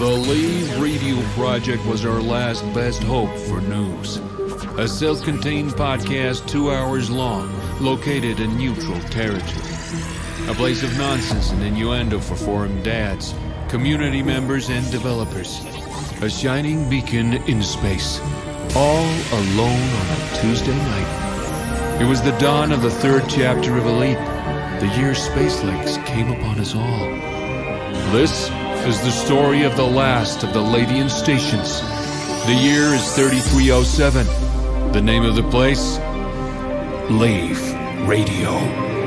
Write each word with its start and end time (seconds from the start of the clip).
The 0.00 0.06
Lave 0.06 0.80
Radio 0.80 1.20
Project 1.34 1.84
was 1.84 2.06
our 2.06 2.22
last 2.22 2.62
best 2.72 3.02
hope 3.02 3.36
for 3.36 3.60
news. 3.60 4.16
A 4.78 4.88
self 4.88 5.22
contained 5.22 5.72
podcast 5.72 6.48
two 6.48 6.70
hours 6.70 7.10
long, 7.10 7.52
located 7.80 8.40
in 8.40 8.56
neutral 8.56 8.98
territory. 9.10 9.74
A 10.48 10.54
place 10.54 10.82
of 10.82 10.96
nonsense 10.96 11.50
and 11.50 11.62
innuendo 11.62 12.18
for 12.18 12.34
forum 12.34 12.82
dads, 12.82 13.34
community 13.68 14.22
members, 14.22 14.70
and 14.70 14.90
developers. 14.90 15.60
A 16.22 16.30
shining 16.30 16.88
beacon 16.88 17.34
in 17.48 17.62
space. 17.62 18.20
All 18.74 19.04
alone 19.32 19.90
on 20.00 20.06
a 20.10 20.40
Tuesday 20.40 20.76
night. 20.76 22.00
It 22.00 22.06
was 22.06 22.22
the 22.22 22.36
dawn 22.38 22.72
of 22.72 22.80
the 22.80 22.90
third 22.90 23.24
chapter 23.28 23.76
of 23.76 23.84
Elite, 23.84 24.16
the 24.80 24.88
year 24.96 25.14
Space 25.14 25.62
Legs 25.62 25.98
came 26.06 26.32
upon 26.32 26.58
us 26.58 26.74
all. 26.74 27.06
This 28.12 28.48
is 28.86 28.98
the 29.02 29.10
story 29.10 29.64
of 29.64 29.76
the 29.76 29.84
last 29.84 30.42
of 30.42 30.54
the 30.54 30.60
Ladian 30.60 31.10
stations. 31.10 31.82
The 32.46 32.54
year 32.54 32.94
is 32.94 33.14
3307. 33.14 34.92
The 34.92 35.02
name 35.02 35.24
of 35.24 35.36
the 35.36 35.42
place? 35.50 35.98
Lave 37.10 37.60
Radio. 38.08 38.99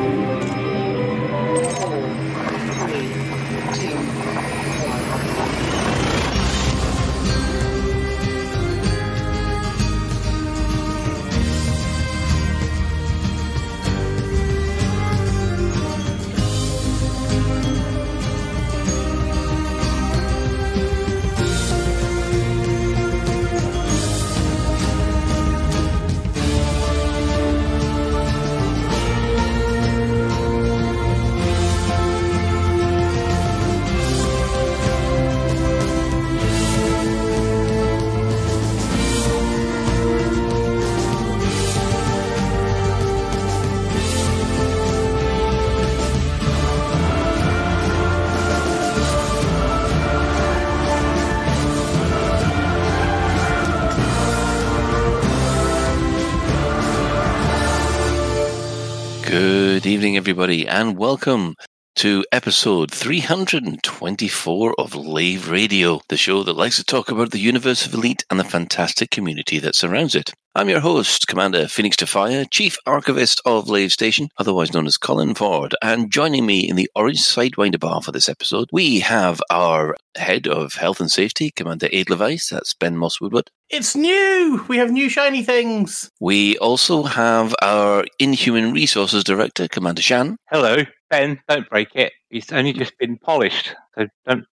Everybody, 60.43 60.67
and 60.67 60.97
welcome 60.97 61.55
to 61.95 62.25
episode 62.31 62.91
324 62.91 64.75
of 64.79 64.95
Lave 64.95 65.49
Radio, 65.49 66.01
the 66.09 66.17
show 66.17 66.43
that 66.43 66.55
likes 66.57 66.77
to 66.77 66.83
talk 66.83 67.11
about 67.11 67.31
the 67.31 67.39
universe 67.39 67.85
of 67.85 67.93
Elite 67.93 68.25
and 68.29 68.39
the 68.39 68.43
fantastic 68.43 69.11
community 69.11 69.59
that 69.59 69.75
surrounds 69.75 70.15
it. 70.15 70.31
I'm 70.55 70.69
your 70.69 70.81
host, 70.81 71.27
Commander 71.27 71.67
Phoenix 71.67 71.95
Defire, 71.95 72.45
Chief 72.51 72.77
Archivist 72.85 73.41
of 73.45 73.69
Lave 73.69 73.91
Station, 73.91 74.29
otherwise 74.37 74.71
known 74.71 74.85
as 74.85 74.97
Colin 74.97 75.33
Ford, 75.33 75.73
and 75.81 76.11
joining 76.11 76.45
me 76.45 76.69
in 76.69 76.75
the 76.75 76.89
Orange 76.95 77.21
Sidewinder 77.21 77.79
Bar 77.79 78.03
for 78.03 78.11
this 78.11 78.29
episode, 78.29 78.69
we 78.71 78.99
have 78.99 79.41
our 79.49 79.95
Head 80.15 80.47
of 80.47 80.75
Health 80.75 80.99
and 80.99 81.09
Safety, 81.09 81.51
Commander 81.55 81.89
Aid 81.91 82.09
Levice, 82.09 82.49
that's 82.49 82.75
Ben 82.75 82.97
Moss 82.97 83.19
Woodward. 83.19 83.49
It's 83.71 83.95
new. 83.95 84.63
We 84.67 84.77
have 84.77 84.91
new 84.91 85.09
shiny 85.09 85.41
things. 85.41 86.11
We 86.19 86.57
also 86.59 87.01
have 87.01 87.55
our 87.63 88.05
Inhuman 88.19 88.73
Resources 88.73 89.23
Director, 89.23 89.67
Commander 89.67 90.03
Shan. 90.03 90.37
Hello, 90.51 90.83
Ben. 91.13 91.39
Don't 91.47 91.69
break 91.69 91.89
it. 91.93 92.11
It's 92.31 92.51
only 92.51 92.73
just 92.73 92.97
been 92.97 93.19
polished, 93.19 93.75
so 93.95 94.07
don't 94.25 94.45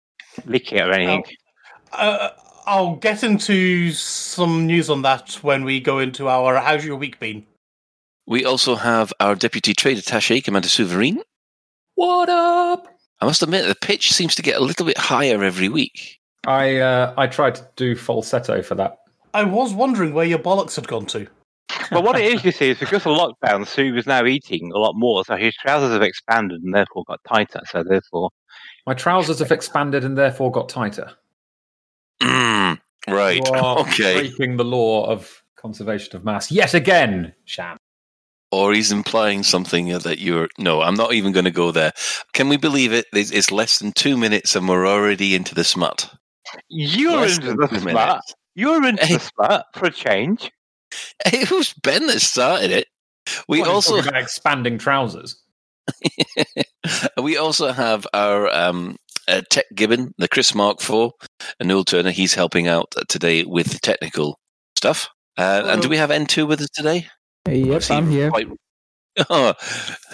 lick 0.46 0.74
it 0.74 0.82
or 0.82 0.92
anything. 0.92 1.24
Uh, 1.94 2.32
I'll 2.66 2.98
get 2.98 3.24
into 3.24 3.94
some 3.94 4.68
news 4.68 4.90
on 4.90 5.02
that 5.04 5.36
when 5.42 5.64
we 5.64 5.80
go 5.80 6.00
into 6.00 6.28
our 6.28 6.58
"How's 6.58 6.84
your 6.84 6.98
week 6.98 7.18
been?" 7.18 7.46
We 8.28 8.44
also 8.44 8.76
have 8.76 9.14
our 9.22 9.36
Deputy 9.36 9.74
Trade 9.74 10.00
Attaché, 10.00 10.44
Commander 10.44 10.68
Souverain. 10.68 11.20
What 11.96 12.28
up? 12.28 12.88
I 13.22 13.26
must 13.26 13.42
admit, 13.42 13.66
the 13.66 13.76
pitch 13.76 14.12
seems 14.12 14.36
to 14.36 14.42
get 14.42 14.58
a 14.58 14.64
little 14.64 14.86
bit 14.86 14.98
higher 14.98 15.42
every 15.42 15.70
week. 15.70 16.20
I 16.46 16.80
uh, 16.80 17.14
I 17.18 17.28
tried 17.28 17.56
to 17.56 17.68
do 17.78 17.96
falsetto 17.96 18.62
for 18.64 18.76
that. 18.76 18.98
I 19.34 19.46
was 19.46 19.74
wondering 19.74 20.14
where 20.14 20.26
your 20.26 20.40
bollocks 20.40 20.76
had 20.76 20.90
gone 20.90 21.06
to. 21.08 21.26
But 21.92 22.04
what 22.04 22.18
it 22.20 22.26
is, 22.34 22.44
you 22.44 22.52
see, 22.52 22.70
is 22.70 22.80
because 22.80 23.06
of 23.06 23.18
lockdown, 23.18 23.66
Sue 23.68 23.96
is 23.96 24.06
now 24.08 24.26
eating 24.26 24.72
a 24.74 24.78
lot 24.78 24.94
more, 24.96 25.24
so 25.26 25.36
his 25.36 25.56
trousers 25.56 25.92
have 25.92 26.02
expanded 26.02 26.62
and 26.64 26.74
therefore 26.74 27.04
got 27.08 27.20
tighter. 27.28 27.62
So 27.72 27.84
therefore, 27.84 28.30
My 28.88 28.94
trousers 28.94 29.40
have 29.40 29.52
expanded 29.52 30.04
and 30.04 30.18
therefore 30.18 30.52
got 30.52 30.70
tighter. 30.70 31.12
Mm, 32.22 32.80
right. 33.08 33.36
You 33.36 33.44
are 33.54 33.80
Okay. 33.82 34.14
breaking 34.20 34.58
the 34.58 34.66
law 34.66 35.06
of 35.06 35.44
conservation 35.58 36.16
of 36.16 36.26
mass 36.26 36.52
yet 36.52 36.74
again, 36.74 37.34
Sham. 37.46 37.78
Or 38.52 38.74
he's 38.74 38.92
implying 38.92 39.44
something 39.44 39.90
that 39.90 40.18
you're. 40.20 40.48
No, 40.58 40.82
I'm 40.82 40.96
not 40.96 41.14
even 41.14 41.32
going 41.34 41.46
to 41.46 41.52
go 41.52 41.72
there. 41.72 41.92
Can 42.34 42.50
we 42.50 42.58
believe 42.58 42.92
it? 42.92 43.06
It's 43.14 43.30
it's 43.32 43.52
less 43.52 43.78
than 43.78 43.92
two 43.92 44.18
minutes 44.18 44.56
and 44.56 44.68
we're 44.68 44.88
already 44.88 45.36
into 45.36 45.54
the 45.54 45.64
smut. 45.64 46.12
you're 46.68 47.18
Less 47.22 47.38
into 47.38 47.54
the 47.54 47.68
smut. 47.68 47.84
minutes. 47.84 48.34
You're 48.56 48.88
into 48.88 49.06
Hey. 49.06 49.14
the 49.16 49.20
smut 49.36 49.66
for 49.76 49.86
a 49.86 49.92
change. 49.92 50.52
It 51.26 51.52
was 51.52 51.74
Ben 51.74 52.08
that 52.08 52.22
started 52.22 52.72
it. 52.72 52.88
We 53.48 53.60
What, 53.60 53.66
you're 53.66 53.74
also 53.76 54.00
about 54.00 54.16
expanding 54.16 54.78
trousers. 54.78 55.36
we 57.22 57.38
also 57.38 57.72
have 57.72 58.08
our 58.14 58.48
um, 58.54 58.98
uh, 59.28 59.42
Tech 59.50 59.66
Gibbon, 59.76 60.14
the 60.18 60.28
Chris 60.28 60.56
Mark 60.56 60.82
IV, 60.82 61.12
and 61.60 61.68
Noel 61.70 61.84
Turner. 61.84 62.12
He's 62.12 62.34
helping 62.34 62.68
out 62.68 62.94
today 63.08 63.44
with 63.44 63.68
the 63.68 63.80
technical 63.80 64.40
stuff. 64.78 65.10
Uh, 65.38 65.64
and 65.66 65.82
do 65.82 65.90
we 65.90 65.98
have 65.98 66.10
N2 66.10 66.48
with 66.48 66.62
us 66.62 66.70
today? 66.74 67.08
Or 67.48 67.54
Yep, 67.54 67.92
I'm 67.92 68.10
here. 68.10 68.30
quite- 68.30 68.48
Oh, 69.30 69.54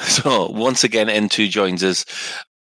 so 0.02 0.50
once 0.50 0.84
again, 0.84 1.08
N2 1.08 1.50
joins 1.50 1.84
us, 1.84 2.06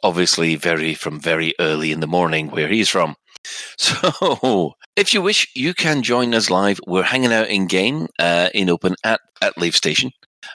obviously 0.03 0.55
very 0.57 0.95
from 0.95 1.21
very 1.21 1.55
early 1.59 1.91
in 1.93 2.01
the 2.01 2.07
morning 2.07 2.49
where 2.51 2.69
he's 2.69 2.89
from. 2.89 3.17
So, 3.79 4.75
if 4.97 5.15
you 5.15 5.23
wish, 5.23 5.51
you 5.55 5.73
can 5.73 6.03
join 6.03 6.35
us 6.35 6.51
live. 6.51 6.81
We're 6.87 7.03
hanging 7.03 7.33
out 7.33 7.49
in 7.49 7.67
game 7.67 8.09
uh, 8.19 8.49
in 8.53 8.69
open 8.69 8.97
at 9.05 9.21
at 9.41 9.57
Lave 9.57 9.77
Station. 9.77 10.11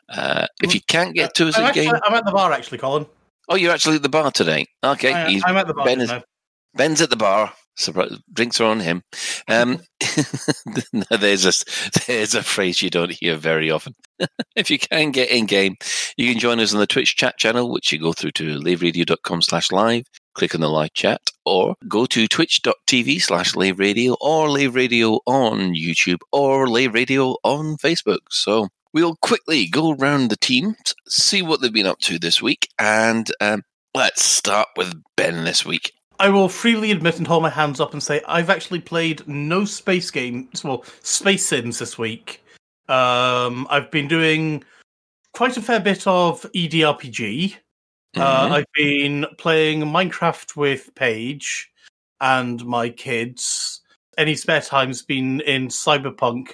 Uh, 0.10 0.48
if 0.62 0.76
you 0.76 0.82
can't 0.88 1.16
get 1.16 1.34
to 1.36 1.48
us 1.48 1.58
I'm, 1.58 1.64
in 1.64 1.68
actually, 1.70 1.86
game, 1.86 1.96
I'm 2.06 2.14
at 2.14 2.26
the 2.26 2.32
bar, 2.32 2.52
actually, 2.52 2.78
Colin. 2.78 3.06
oh, 3.50 3.56
you're 3.56 3.74
actually 3.74 3.96
at 3.96 4.04
the 4.04 4.10
bar 4.10 4.32
today. 4.32 4.66
Okay, 4.84 5.14
I, 5.14 5.40
am 5.48 5.58
at 5.58 5.68
the 5.68 5.74
bar. 5.74 5.86
Ben 5.86 6.02
is- 6.02 6.12
Ben's 6.76 7.02
at 7.02 7.10
the 7.10 7.16
bar. 7.16 7.54
Surprise, 7.76 8.18
drinks 8.32 8.62
are 8.62 8.66
on 8.66 8.80
him. 8.80 9.04
Um, 9.48 9.82
there's 11.10 11.46
a 11.46 11.54
there's 12.08 12.36
a 12.36 12.44
phrase 12.44 12.82
you 12.82 12.90
don't 12.90 13.12
hear 13.12 13.36
very 13.36 13.72
often. 13.72 13.96
if 14.56 14.70
you 14.70 14.78
can 14.78 15.12
get 15.12 15.30
in 15.30 15.46
game, 15.46 15.76
you 16.16 16.32
can 16.32 16.40
join 16.40 16.60
us 16.60 16.74
on 16.74 16.80
the 16.80 16.88
Twitch 16.88 17.16
chat 17.16 17.38
channel, 17.38 17.72
which 17.72 17.92
you 17.92 18.00
go 18.00 18.14
through 18.14 18.32
to 18.32 18.60
laveradio.com 18.60 19.42
slash 19.42 19.72
live. 19.72 20.04
Click 20.34 20.56
on 20.56 20.62
the 20.62 20.70
live 20.70 20.94
chat, 20.94 21.22
or 21.46 21.76
go 21.88 22.06
to 22.08 22.28
twitch.tv 22.28 23.22
slash 23.22 23.56
lave 23.56 23.80
radio, 23.80 24.16
or 24.20 24.50
lave 24.50 24.76
radio 24.76 25.20
on 25.26 25.74
YouTube, 25.74 26.20
or 26.32 26.68
lave 26.68 26.94
radio 26.94 27.36
on 27.44 27.78
Facebook. 27.78 28.20
So 28.30 28.70
we'll 28.94 29.16
quickly 29.18 29.68
go 29.68 29.92
around 29.92 30.30
the 30.30 30.38
team, 30.38 30.76
see 31.08 31.42
what 31.42 31.62
they've 31.62 31.72
been 31.72 31.86
up 31.86 32.00
to 32.00 32.18
this 32.18 32.42
week, 32.42 32.70
and 32.80 33.30
um, 33.42 33.64
let's 33.94 34.26
start 34.26 34.70
with 34.76 34.94
Ben 35.16 35.44
this 35.44 35.66
week. 35.66 35.94
I 36.20 36.30
will 36.30 36.50
freely 36.50 36.92
admit 36.92 37.18
and 37.18 37.28
hold 37.28 37.44
my 37.44 37.50
hands 37.50 37.80
up 37.80 37.94
and 37.94 38.02
say 38.02 38.22
I've 38.28 38.50
actually 38.50 38.80
played 38.80 39.28
no 39.28 39.66
space 39.66 40.10
games, 40.12 40.64
well, 40.64 40.86
space 41.02 41.46
sims 41.46 41.80
this 41.80 41.98
week. 41.98 42.44
Um, 42.88 43.68
I've 43.70 43.92
been 43.92 44.08
doing 44.08 44.64
quite 45.34 45.58
a 45.58 45.62
fair 45.62 45.80
bit 45.80 46.06
of 46.08 46.46
E 46.54 46.68
Uh, 48.16 48.48
Mhm. 48.48 48.52
I've 48.52 48.72
been 48.76 49.26
playing 49.38 49.82
Minecraft 49.82 50.56
with 50.56 50.94
Paige 50.96 51.72
and 52.22 52.64
my 52.66 52.90
kids. 52.90 53.82
Any 54.18 54.36
spare 54.36 54.62
time's 54.62 55.02
been 55.02 55.42
in 55.42 55.70
Cyberpunk 55.70 56.54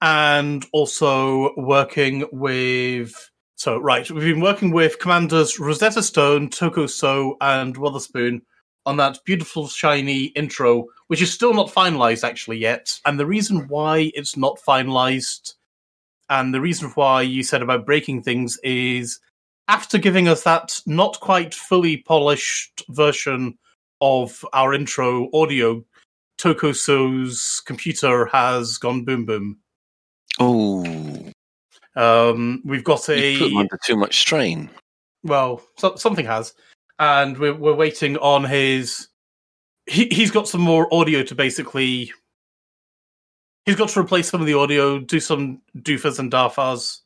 and 0.00 0.64
also 0.72 1.52
working 1.56 2.26
with. 2.30 3.30
So, 3.56 3.78
right, 3.78 4.08
we've 4.10 4.34
been 4.34 4.40
working 4.42 4.70
with 4.72 4.98
Commanders 4.98 5.58
Rosetta 5.58 6.02
Stone, 6.02 6.50
Toko 6.50 6.86
So, 6.86 7.36
and 7.40 7.76
Witherspoon 7.76 8.42
on 8.86 8.96
that 8.98 9.18
beautiful, 9.24 9.68
shiny 9.68 10.24
intro, 10.36 10.86
which 11.06 11.22
is 11.22 11.32
still 11.32 11.54
not 11.54 11.68
finalized 11.70 12.22
actually 12.24 12.58
yet. 12.58 13.00
And 13.06 13.18
the 13.18 13.26
reason 13.26 13.66
why 13.68 14.12
it's 14.14 14.36
not 14.36 14.60
finalized 14.60 15.54
and 16.28 16.52
the 16.54 16.60
reason 16.60 16.90
why 16.90 17.22
you 17.22 17.42
said 17.42 17.62
about 17.62 17.86
breaking 17.86 18.22
things 18.22 18.58
is 18.62 19.20
after 19.68 19.98
giving 19.98 20.28
us 20.28 20.42
that 20.42 20.80
not 20.86 21.20
quite 21.20 21.54
fully 21.54 21.98
polished 21.98 22.82
version 22.90 23.56
of 24.00 24.44
our 24.52 24.74
intro 24.74 25.28
audio, 25.32 25.84
Tokoso's 26.38 27.62
computer 27.64 28.26
has 28.26 28.76
gone 28.78 29.04
boom 29.04 29.24
boom. 29.24 29.58
Oh, 30.40 30.84
Um, 31.96 32.60
we've 32.64 32.84
got 32.84 33.06
you 33.08 33.38
put 33.38 33.48
them 33.48 33.56
a 33.56 33.60
under 33.60 33.78
too 33.84 33.96
much 33.96 34.18
strain. 34.18 34.68
well, 35.22 35.62
so, 35.78 35.94
something 35.96 36.26
has, 36.26 36.54
and 36.98 37.38
we're 37.38 37.54
we're 37.54 37.74
waiting 37.74 38.16
on 38.18 38.44
his. 38.44 39.08
He 39.86 40.06
he's 40.10 40.30
got 40.30 40.48
some 40.48 40.60
more 40.60 40.92
audio 40.92 41.22
to 41.22 41.34
basically. 41.34 42.12
He's 43.64 43.76
got 43.76 43.88
to 43.90 44.00
replace 44.00 44.28
some 44.28 44.42
of 44.42 44.46
the 44.46 44.54
audio, 44.54 44.98
do 44.98 45.20
some 45.20 45.62
doofers 45.78 46.18
and 46.18 46.30
darfars, 46.30 47.00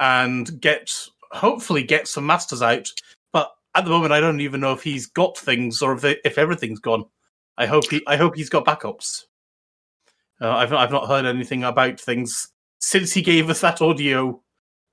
and 0.00 0.60
get 0.60 0.90
hopefully 1.34 1.82
get 1.82 2.08
some 2.08 2.26
masters 2.26 2.62
out. 2.62 2.88
But 3.32 3.50
at 3.74 3.84
the 3.84 3.90
moment, 3.90 4.12
I 4.12 4.20
don't 4.20 4.40
even 4.40 4.60
know 4.60 4.72
if 4.72 4.82
he's 4.82 5.06
got 5.06 5.36
things 5.36 5.82
or 5.82 5.92
if 5.94 6.04
if 6.24 6.38
everything's 6.38 6.80
gone. 6.80 7.04
I 7.58 7.66
hope 7.66 7.90
he 7.90 8.02
I 8.06 8.16
hope 8.16 8.36
he's 8.36 8.48
got 8.50 8.64
backups. 8.64 9.22
Uh, 10.40 10.50
I've 10.50 10.70
not, 10.70 10.80
I've 10.80 10.90
not 10.90 11.06
heard 11.08 11.26
anything 11.26 11.62
about 11.64 12.00
things 12.00 12.48
since 12.80 13.12
he 13.12 13.22
gave 13.22 13.48
us 13.48 13.60
that 13.60 13.80
audio 13.80 14.42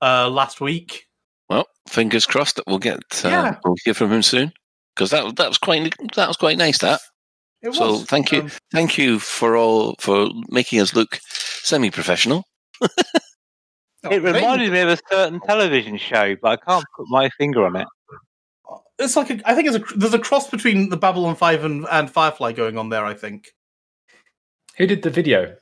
uh, 0.00 0.28
last 0.30 0.60
week. 0.60 1.08
Well, 1.50 1.66
fingers 1.88 2.26
crossed 2.26 2.56
that 2.56 2.64
we'll 2.66 2.78
get 2.78 2.98
uh, 3.24 3.28
Yeah. 3.28 3.56
we'll 3.64 3.74
hear 3.84 3.94
from 3.94 4.12
him 4.12 4.22
soon 4.22 4.52
because 4.94 5.10
that 5.10 5.36
that 5.36 5.48
was 5.48 5.58
quite 5.58 5.92
that 6.14 6.28
was 6.28 6.36
quite 6.36 6.58
nice. 6.58 6.78
That 6.78 7.00
It 7.60 7.74
so 7.74 7.92
was. 7.92 8.04
thank 8.04 8.30
you 8.32 8.42
Um, 8.42 8.50
thank 8.70 8.96
you 8.96 9.18
for 9.18 9.56
all 9.56 9.96
for 9.98 10.28
making 10.48 10.80
us 10.80 10.94
look 10.94 11.18
semi 11.28 11.90
professional. 11.90 12.44
oh, 12.80 12.88
It 14.10 14.22
reminded 14.22 14.72
me 14.72 14.80
of 14.80 14.88
a 14.88 14.98
certain 15.10 15.40
television 15.40 15.96
show, 15.96 16.36
but 16.36 16.48
I 16.48 16.56
can't 16.56 16.84
put 16.96 17.06
my 17.08 17.28
finger 17.30 17.64
on 17.64 17.76
it. 17.76 17.88
It's 18.98 19.16
like 19.16 19.30
a, 19.30 19.40
I 19.48 19.54
think 19.54 19.68
it's 19.68 19.76
a 19.76 19.96
there's 19.96 20.14
a 20.14 20.18
cross 20.18 20.48
between 20.50 20.88
the 20.88 20.96
Babylon 20.96 21.34
Five 21.36 21.64
and, 21.64 21.86
and 21.90 22.10
Firefly 22.10 22.52
going 22.52 22.78
on 22.78 22.88
there. 22.88 23.04
I 23.04 23.14
think. 23.14 23.48
Who 24.76 24.86
did 24.86 25.02
the 25.02 25.10
video? 25.10 25.56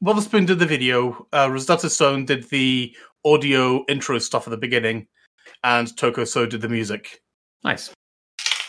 Witherspoon 0.00 0.46
did 0.46 0.58
the 0.58 0.66
video. 0.66 1.26
Uh, 1.32 1.48
Rosetta 1.50 1.90
Stone 1.90 2.26
did 2.26 2.48
the 2.50 2.94
audio 3.24 3.84
intro 3.88 4.18
stuff 4.18 4.46
at 4.46 4.50
the 4.50 4.56
beginning, 4.56 5.06
and 5.62 5.94
Toko 5.96 6.24
So 6.24 6.46
did 6.46 6.60
the 6.60 6.68
music. 6.68 7.22
Nice. 7.62 7.92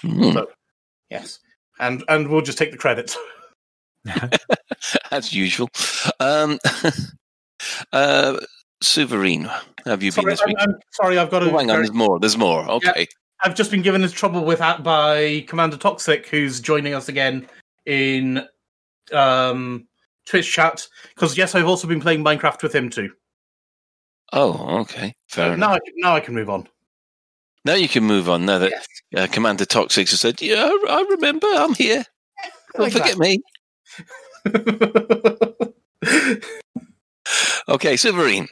Hmm, 0.01 0.37
Yes, 1.09 1.39
and 1.79 2.03
and 2.07 2.27
we'll 2.27 2.41
just 2.41 2.57
take 2.57 2.71
the 2.71 2.77
credit. 2.77 3.15
as 5.11 5.33
usual. 5.33 5.69
Um, 6.19 6.59
uh, 7.93 8.37
Sovereign, 8.81 9.49
have 9.85 10.03
you 10.03 10.11
been 10.11 10.23
sorry, 10.23 10.33
this 10.33 10.41
I'm, 10.41 10.47
week? 10.49 10.57
I'm 10.59 10.75
sorry, 10.91 11.17
I've 11.17 11.31
got 11.31 11.39
to. 11.39 11.51
Oh, 11.51 11.57
hang 11.57 11.69
on, 11.71 11.77
there's 11.77 11.93
more. 11.93 12.19
There's 12.19 12.37
more. 12.37 12.69
Okay. 12.69 13.07
I've 13.41 13.55
just 13.55 13.71
been 13.71 13.81
given 13.81 14.03
into 14.03 14.13
trouble 14.15 14.43
with 14.45 14.59
that 14.59 14.83
by 14.83 15.45
Commander 15.47 15.77
Toxic, 15.77 16.27
who's 16.27 16.59
joining 16.59 16.93
us 16.93 17.09
again 17.09 17.47
in 17.85 18.45
um, 19.13 19.87
Twitch 20.25 20.51
chat. 20.51 20.87
Because 21.13 21.37
yes, 21.37 21.55
I've 21.55 21.67
also 21.67 21.87
been 21.87 22.01
playing 22.01 22.23
Minecraft 22.23 22.63
with 22.63 22.73
him 22.73 22.89
too. 22.89 23.11
Oh, 24.33 24.79
okay. 24.81 25.13
Fair 25.27 25.53
enough. 25.53 25.59
now, 25.59 25.73
I 25.75 25.79
can, 25.79 25.93
now 25.97 26.15
I 26.15 26.19
can 26.19 26.33
move 26.33 26.49
on. 26.49 26.67
Now 27.63 27.73
you 27.73 27.87
can 27.87 28.03
move 28.03 28.29
on. 28.29 28.45
Now 28.45 28.59
that 28.59 28.71
Yes. 28.71 28.87
uh, 29.15 29.27
Commander 29.31 29.65
Toxic 29.65 30.09
has 30.09 30.19
said, 30.19 30.41
"Yeah, 30.41 30.69
I 30.89 31.05
remember. 31.11 31.47
I'm 31.47 31.73
here. 31.73 32.03
Don't 32.75 32.83
Like 32.83 32.93
forget 32.93 33.17
me." 33.17 33.41
Okay, 37.67 37.97
Sovereign. 37.97 38.47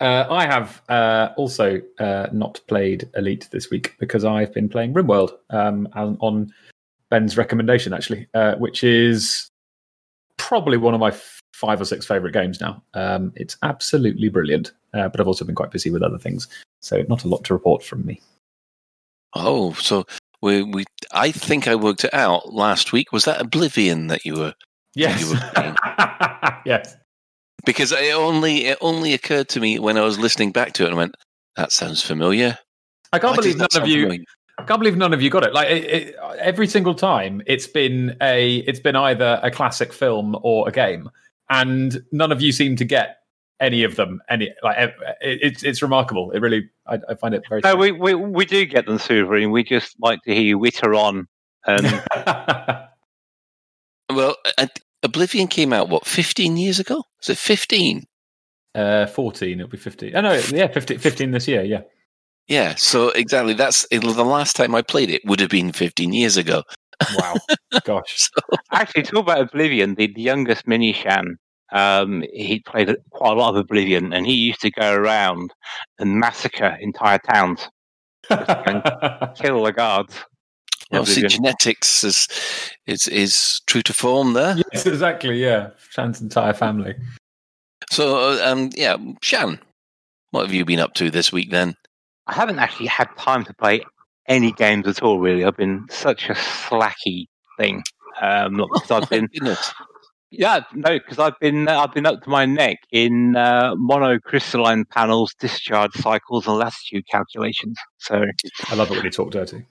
Uh, 0.00 0.26
I 0.30 0.46
have 0.46 0.80
uh, 0.88 1.30
also 1.36 1.80
uh, 1.98 2.28
not 2.32 2.60
played 2.68 3.08
Elite 3.16 3.48
this 3.50 3.70
week 3.70 3.96
because 3.98 4.24
I've 4.24 4.54
been 4.54 4.68
playing 4.68 4.94
RimWorld 4.94 5.32
um, 5.50 5.88
on, 5.94 6.16
on 6.20 6.52
Ben's 7.10 7.36
recommendation, 7.36 7.92
actually, 7.92 8.28
uh, 8.34 8.54
which 8.56 8.84
is 8.84 9.48
probably 10.36 10.76
one 10.76 10.94
of 10.94 11.00
my 11.00 11.08
f- 11.08 11.40
five 11.52 11.80
or 11.80 11.84
six 11.84 12.06
favorite 12.06 12.32
games 12.32 12.60
now. 12.60 12.82
Um, 12.94 13.32
it's 13.34 13.56
absolutely 13.64 14.28
brilliant, 14.28 14.72
uh, 14.94 15.08
but 15.08 15.20
I've 15.20 15.26
also 15.26 15.44
been 15.44 15.56
quite 15.56 15.72
busy 15.72 15.90
with 15.90 16.02
other 16.02 16.18
things, 16.18 16.46
so 16.80 17.04
not 17.08 17.24
a 17.24 17.28
lot 17.28 17.42
to 17.44 17.54
report 17.54 17.82
from 17.82 18.06
me. 18.06 18.20
Oh, 19.34 19.72
so 19.72 20.04
we 20.42 20.62
we. 20.62 20.84
I 21.12 21.32
think 21.32 21.66
I 21.66 21.74
worked 21.74 22.04
it 22.04 22.14
out 22.14 22.52
last 22.54 22.92
week. 22.92 23.12
Was 23.12 23.24
that 23.24 23.40
Oblivion 23.40 24.06
that 24.06 24.24
you 24.24 24.34
were? 24.34 24.54
Yes, 24.94 25.20
You 25.20 25.30
were 25.30 26.60
yes. 26.64 26.96
Because 27.68 27.92
it 27.92 28.14
only 28.14 28.64
it 28.64 28.78
only 28.80 29.12
occurred 29.12 29.50
to 29.50 29.60
me 29.60 29.78
when 29.78 29.98
I 29.98 30.00
was 30.00 30.18
listening 30.18 30.52
back 30.52 30.72
to 30.72 30.84
it 30.84 30.86
and 30.86 30.94
I 30.94 30.96
went, 30.96 31.14
"That 31.56 31.70
sounds 31.70 32.02
familiar." 32.02 32.56
I 33.12 33.18
can't 33.18 33.32
Why 33.32 33.42
believe 33.42 33.58
none 33.58 33.68
of 33.74 33.86
you. 33.86 34.04
familiar? 34.04 34.24
I 34.56 34.62
can't 34.62 34.80
believe 34.80 34.96
none 34.96 35.12
of 35.12 35.20
you 35.20 35.28
got 35.28 35.44
it. 35.44 35.52
Like 35.52 35.68
it, 35.68 35.84
it, 35.84 36.16
every 36.38 36.66
single 36.66 36.94
time, 36.94 37.42
it's 37.46 37.66
been 37.66 38.16
a 38.22 38.56
it's 38.66 38.80
been 38.80 38.96
either 38.96 39.38
a 39.42 39.50
classic 39.50 39.92
film 39.92 40.34
or 40.42 40.66
a 40.66 40.72
game, 40.72 41.10
and 41.50 42.02
none 42.10 42.32
of 42.32 42.40
you 42.40 42.52
seem 42.52 42.74
to 42.76 42.86
get 42.86 43.18
any 43.60 43.84
of 43.84 43.96
them. 43.96 44.22
Any 44.30 44.50
like 44.62 44.78
it, 44.78 44.94
it's 45.20 45.62
it's 45.62 45.82
remarkable. 45.82 46.30
It 46.30 46.40
really 46.40 46.70
I, 46.86 47.00
I 47.06 47.16
find 47.16 47.34
it 47.34 47.42
very. 47.50 47.60
No, 47.62 47.76
we, 47.76 47.92
we 47.92 48.14
we 48.14 48.46
do 48.46 48.64
get 48.64 48.86
them, 48.86 48.98
Sovereign. 48.98 49.50
We 49.50 49.62
just 49.62 49.94
like 50.00 50.22
to 50.22 50.34
hear 50.34 50.42
you 50.42 50.58
witter 50.58 50.94
on. 50.94 51.28
Um, 51.66 51.84
and 51.84 52.78
Well, 54.10 54.36
Oblivion 55.02 55.46
came 55.46 55.72
out 55.72 55.88
what 55.88 56.06
fifteen 56.06 56.56
years 56.56 56.78
ago? 56.80 57.02
Was 57.20 57.30
it 57.30 57.38
fifteen? 57.38 58.04
uh, 58.74 59.06
fourteen. 59.06 59.60
It'll 59.60 59.70
be 59.70 59.76
fifteen. 59.76 60.14
Oh 60.14 60.20
no, 60.20 60.34
yeah, 60.50 60.68
15, 60.68 60.98
15 60.98 61.30
this 61.32 61.48
year. 61.48 61.64
Yeah. 61.64 61.82
Yeah. 62.46 62.74
So 62.76 63.10
exactly, 63.10 63.54
that's 63.54 63.86
it, 63.90 64.00
the 64.00 64.24
last 64.24 64.56
time 64.56 64.74
I 64.74 64.82
played 64.82 65.10
it 65.10 65.22
would 65.24 65.40
have 65.40 65.50
been 65.50 65.72
fifteen 65.72 66.12
years 66.12 66.36
ago. 66.36 66.62
Wow. 67.16 67.34
Gosh. 67.84 68.28
So, 68.28 68.56
actually, 68.72 69.02
talk 69.02 69.22
about 69.22 69.40
Oblivion. 69.40 69.94
The, 69.94 70.12
the 70.12 70.22
youngest 70.22 70.66
Mini 70.66 70.92
Shan, 70.92 71.36
um, 71.72 72.24
he 72.32 72.60
played 72.60 72.94
quite 73.10 73.32
a 73.32 73.40
lot 73.40 73.50
of 73.50 73.56
Oblivion, 73.56 74.12
and 74.12 74.26
he 74.26 74.34
used 74.34 74.60
to 74.62 74.70
go 74.70 74.94
around 74.94 75.52
and 75.98 76.18
massacre 76.18 76.76
entire 76.80 77.18
towns, 77.18 77.68
and 78.30 78.82
kill 79.36 79.62
the 79.62 79.72
guards. 79.74 80.14
Well, 80.90 81.06
see, 81.06 81.26
genetics 81.26 82.04
is 82.04 82.28
is 82.86 83.06
is 83.08 83.60
true 83.66 83.82
to 83.82 83.92
form 83.92 84.32
there. 84.32 84.56
yes, 84.72 84.86
exactly. 84.86 85.42
Yeah, 85.42 85.70
Shan's 85.90 86.20
entire 86.20 86.54
family. 86.54 86.94
So, 87.90 88.16
uh, 88.16 88.50
um, 88.50 88.70
yeah, 88.74 88.96
Shan, 89.22 89.60
what 90.30 90.42
have 90.42 90.54
you 90.54 90.64
been 90.64 90.80
up 90.80 90.94
to 90.94 91.10
this 91.10 91.32
week 91.32 91.50
then? 91.50 91.74
I 92.26 92.34
haven't 92.34 92.58
actually 92.58 92.86
had 92.86 93.08
time 93.16 93.44
to 93.44 93.54
play 93.54 93.82
any 94.26 94.52
games 94.52 94.86
at 94.86 95.02
all. 95.02 95.20
Really, 95.20 95.44
I've 95.44 95.56
been 95.56 95.86
such 95.90 96.28
a 96.28 96.34
slacky 96.34 97.26
thing. 97.58 97.82
Um, 98.20 98.56
not 98.56 98.68
because 98.72 98.90
I've 98.90 99.10
been 99.10 99.26
Goodness. 99.26 99.72
Yeah, 100.30 100.60
no, 100.74 100.98
because 100.98 101.18
I've 101.18 101.38
been 101.40 101.68
I've 101.68 101.94
been 101.94 102.04
up 102.04 102.22
to 102.22 102.28
my 102.28 102.44
neck 102.44 102.76
in 102.92 103.34
uh, 103.34 103.74
monocrystalline 103.76 104.86
panels, 104.90 105.34
discharge 105.40 105.92
cycles, 105.94 106.46
and 106.46 106.58
latitude 106.58 107.04
calculations. 107.10 107.78
So, 107.96 108.24
I 108.66 108.74
love 108.74 108.90
it 108.90 108.96
when 108.96 109.04
you 109.04 109.10
talk 109.10 109.30
dirty. 109.30 109.64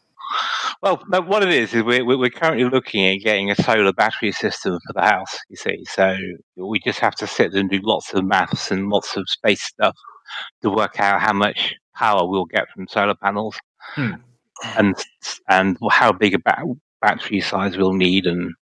Well, 0.82 1.04
what 1.10 1.44
it 1.44 1.50
is 1.50 1.74
is 1.74 1.84
we're 1.84 2.06
we're 2.06 2.18
we're 2.18 2.30
currently 2.30 2.66
looking 2.70 3.06
at 3.06 3.24
getting 3.24 3.50
a 3.52 3.56
solar 3.56 3.94
battery 3.94 4.32
system 4.32 4.78
for 4.86 4.94
the 4.94 5.02
house. 5.02 5.38
You 5.50 5.56
see, 5.56 5.86
so 5.86 6.16
we 6.56 6.80
just 6.80 7.00
have 7.00 7.16
to 7.16 7.28
sit 7.28 7.54
and 7.54 7.70
do 7.70 7.80
lots 7.84 8.14
of 8.14 8.24
maths 8.26 8.72
and 8.72 8.90
lots 8.90 9.16
of 9.18 9.24
space 9.30 9.64
stuff 9.64 9.96
to 10.62 10.70
work 10.70 11.00
out 11.00 11.22
how 11.22 11.34
much 11.34 11.76
power 11.96 12.28
we'll 12.28 12.46
get 12.46 12.68
from 12.74 12.88
solar 12.88 13.16
panels, 13.16 13.58
Hmm. 13.96 14.14
and 14.78 14.96
and 15.50 15.78
how 15.92 16.12
big 16.12 16.34
a 16.36 16.40
ba- 16.40 16.64
battery 17.02 17.42
size 17.42 17.78
we'll 17.78 17.94
need, 17.94 18.26
and 18.26 18.54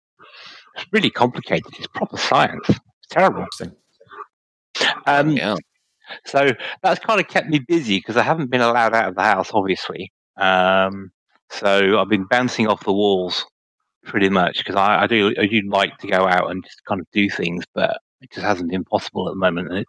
it's 0.77 0.87
really 0.93 1.11
complicated. 1.11 1.73
It's 1.79 1.87
proper 1.89 2.17
science. 2.17 2.69
It's 2.69 3.09
terrible. 3.11 3.47
Um, 5.07 5.31
yeah. 5.31 5.57
So 6.27 6.51
that's 6.83 7.01
kind 7.05 7.21
of 7.21 7.29
kept 7.29 7.49
me 7.49 7.61
busy 7.61 7.99
because 7.99 8.17
I 8.17 8.23
haven't 8.23 8.51
been 8.51 8.61
allowed 8.61 8.95
out 8.95 9.09
of 9.09 9.15
the 9.15 9.23
house, 9.23 9.51
obviously. 9.53 10.13
Um, 10.37 11.11
so 11.59 11.99
I've 11.99 12.09
been 12.09 12.25
bouncing 12.25 12.67
off 12.67 12.85
the 12.85 12.93
walls 12.93 13.45
pretty 14.05 14.29
much 14.29 14.59
because 14.59 14.77
I, 14.77 15.03
I 15.03 15.07
do 15.07 15.35
I 15.39 15.47
do 15.47 15.63
like 15.69 15.97
to 15.99 16.07
go 16.07 16.27
out 16.27 16.51
and 16.51 16.63
just 16.65 16.85
kind 16.87 17.01
of 17.01 17.07
do 17.13 17.29
things, 17.31 17.65
but 17.75 17.99
it 18.21 18.31
just 18.33 18.45
hasn't 18.45 18.71
been 18.71 18.85
possible 18.85 19.29
at 19.29 19.33
the 19.33 19.39
moment, 19.39 19.69
and 19.69 19.79
it 19.79 19.87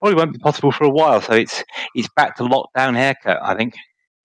probably 0.00 0.16
won't 0.16 0.32
be 0.32 0.38
possible 0.38 0.72
for 0.72 0.84
a 0.84 0.90
while. 0.90 1.20
So 1.20 1.34
it's 1.34 1.64
it's 1.94 2.08
back 2.16 2.36
to 2.36 2.44
lockdown 2.44 2.94
haircut, 2.96 3.38
I 3.42 3.54
think. 3.56 3.74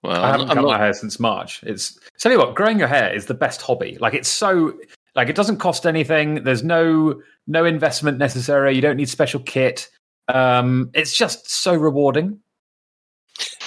Well, 0.03 0.23
I 0.23 0.31
haven't 0.31 0.49
I'm 0.49 0.55
cut 0.55 0.63
my 0.63 0.71
not, 0.71 0.79
hair 0.79 0.93
since 0.93 1.19
March. 1.19 1.61
It's 1.63 1.97
tell 2.19 2.31
you 2.31 2.39
what, 2.39 2.55
growing 2.55 2.79
your 2.79 2.87
hair 2.87 3.13
is 3.13 3.27
the 3.27 3.33
best 3.35 3.61
hobby. 3.61 3.97
Like 3.99 4.13
it's 4.13 4.29
so 4.29 4.73
like 5.15 5.29
it 5.29 5.35
doesn't 5.35 5.57
cost 5.57 5.85
anything. 5.85 6.43
There's 6.43 6.63
no 6.63 7.21
no 7.47 7.65
investment 7.65 8.17
necessary. 8.17 8.75
You 8.75 8.81
don't 8.81 8.97
need 8.97 9.09
special 9.09 9.41
kit. 9.41 9.89
Um, 10.27 10.89
it's 10.93 11.15
just 11.15 11.49
so 11.49 11.73
rewarding. 11.75 12.39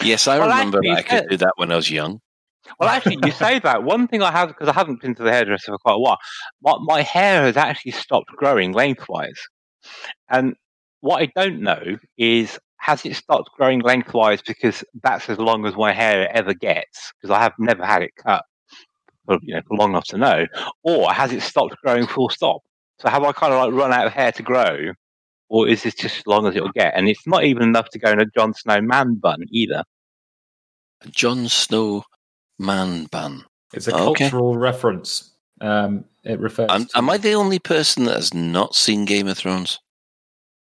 yes, 0.03 0.27
I 0.27 0.39
Well, 0.39 0.49
remember 0.49 0.79
actually, 0.79 0.91
that 0.91 0.99
I 0.99 1.03
could 1.21 1.31
do 1.31 1.37
that 1.39 1.53
when 1.57 1.71
I 1.73 1.77
was 1.77 1.91
young. 1.91 2.21
Well, 2.79 2.89
actually, 2.89 3.19
you 3.25 3.31
say 3.31 3.59
that. 3.59 3.85
One 3.85 4.09
thing 4.09 4.23
I 4.23 4.31
have, 4.31 4.49
because 4.49 4.69
I 4.69 4.73
haven't 4.73 5.01
been 5.01 5.15
to 5.17 5.23
the 5.23 5.33
hairdresser 5.33 5.73
for 5.73 5.79
quite 5.79 5.95
a 5.95 5.99
while, 5.99 6.19
my, 6.63 6.77
my 6.81 7.03
hair 7.03 7.43
has 7.43 7.57
actually 7.57 7.93
stopped 7.93 8.31
growing 8.31 8.73
lengthwise. 8.73 9.41
And 10.31 10.55
what 11.01 11.23
I 11.23 11.29
don't 11.37 11.61
know 11.61 11.99
is 12.17 12.59
has 12.79 13.05
it 13.07 13.17
stopped 13.17 13.51
growing 13.57 13.81
lengthwise 13.81 14.43
because 14.43 14.85
that's 15.03 15.29
as 15.31 15.39
long 15.39 15.67
as 15.67 15.77
my 15.77 15.93
hair 15.93 16.29
ever 16.35 16.55
gets? 16.55 17.13
Because 17.15 17.35
I 17.35 17.41
have 17.41 17.53
never 17.59 17.85
had 17.85 18.03
it 18.03 18.11
cut 18.17 18.45
for, 19.27 19.39
you 19.43 19.55
know, 19.55 19.63
for 19.67 19.77
long 19.77 19.91
enough 19.91 20.07
to 20.09 20.19
know. 20.19 20.47
Or 20.83 21.13
has 21.13 21.33
it 21.33 21.43
stopped 21.43 21.77
growing 21.83 22.07
full 22.07 22.29
stop? 22.29 22.61
So 23.01 23.09
have 23.09 23.23
I 23.23 23.33
kind 23.33 23.53
of 23.53 23.61
like 23.61 23.79
run 23.79 23.93
out 23.93 24.07
of 24.07 24.13
hair 24.13 24.33
to 24.33 24.43
grow? 24.43 24.93
Or 25.49 25.69
is 25.69 25.83
this 25.83 25.95
just 25.95 26.19
as 26.19 26.27
long 26.27 26.47
as 26.47 26.57
it'll 26.57 26.73
get? 26.73 26.95
And 26.97 27.09
it's 27.09 27.27
not 27.27 27.45
even 27.45 27.63
enough 27.63 27.89
to 27.91 27.99
go 27.99 28.11
in 28.11 28.21
a 28.21 28.27
Jon 28.37 28.55
Snow 28.55 28.81
man 28.81 29.15
bun 29.15 29.45
either. 29.51 29.85
Jon 31.11 31.49
Snow 31.49 32.05
man 32.59 33.07
bun. 33.07 33.45
It's 33.73 33.89
a 33.89 33.95
Okay. 33.95 34.25
cultural 34.31 34.57
reference. 34.57 35.33
Um, 35.61 36.05
it 36.25 36.39
refers. 36.41 36.69
Am, 36.71 36.87
to, 36.87 36.99
am 36.99 37.11
I 37.11 37.17
the 37.17 37.35
only 37.35 37.59
person 37.59 38.05
that 38.05 38.17
has 38.17 38.33
not 38.35 38.75
seen 38.75 39.05
Game 39.05 39.27
of 39.29 39.37
Thrones? 39.39 39.79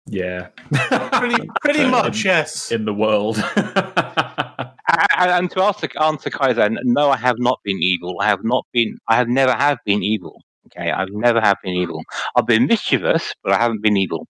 Yeah. 0.05 0.47
Pretty, 1.13 1.47
pretty 1.61 1.85
much, 1.89 2.25
yes. 2.25 2.71
in 2.71 2.85
the 2.85 2.93
world. 2.93 3.41
And, 5.17 5.31
and 5.31 5.51
to 5.51 5.63
answer, 5.63 5.87
answer 6.01 6.29
Kaiser, 6.29 6.69
no, 6.83 7.09
I 7.09 7.17
have 7.17 7.39
not 7.39 7.59
been 7.63 7.77
evil. 7.81 8.17
I 8.21 8.27
have 8.27 8.43
not 8.43 8.65
been. 8.73 8.97
I 9.07 9.15
have 9.15 9.27
never 9.27 9.53
have 9.53 9.77
been 9.85 10.03
evil. 10.03 10.41
Okay, 10.67 10.91
I've 10.91 11.09
never 11.11 11.39
have 11.41 11.57
been 11.63 11.73
evil. 11.73 12.03
I've 12.35 12.45
been 12.45 12.67
mischievous, 12.67 13.33
but 13.43 13.53
I 13.53 13.57
haven't 13.57 13.81
been 13.81 13.97
evil. 13.97 14.27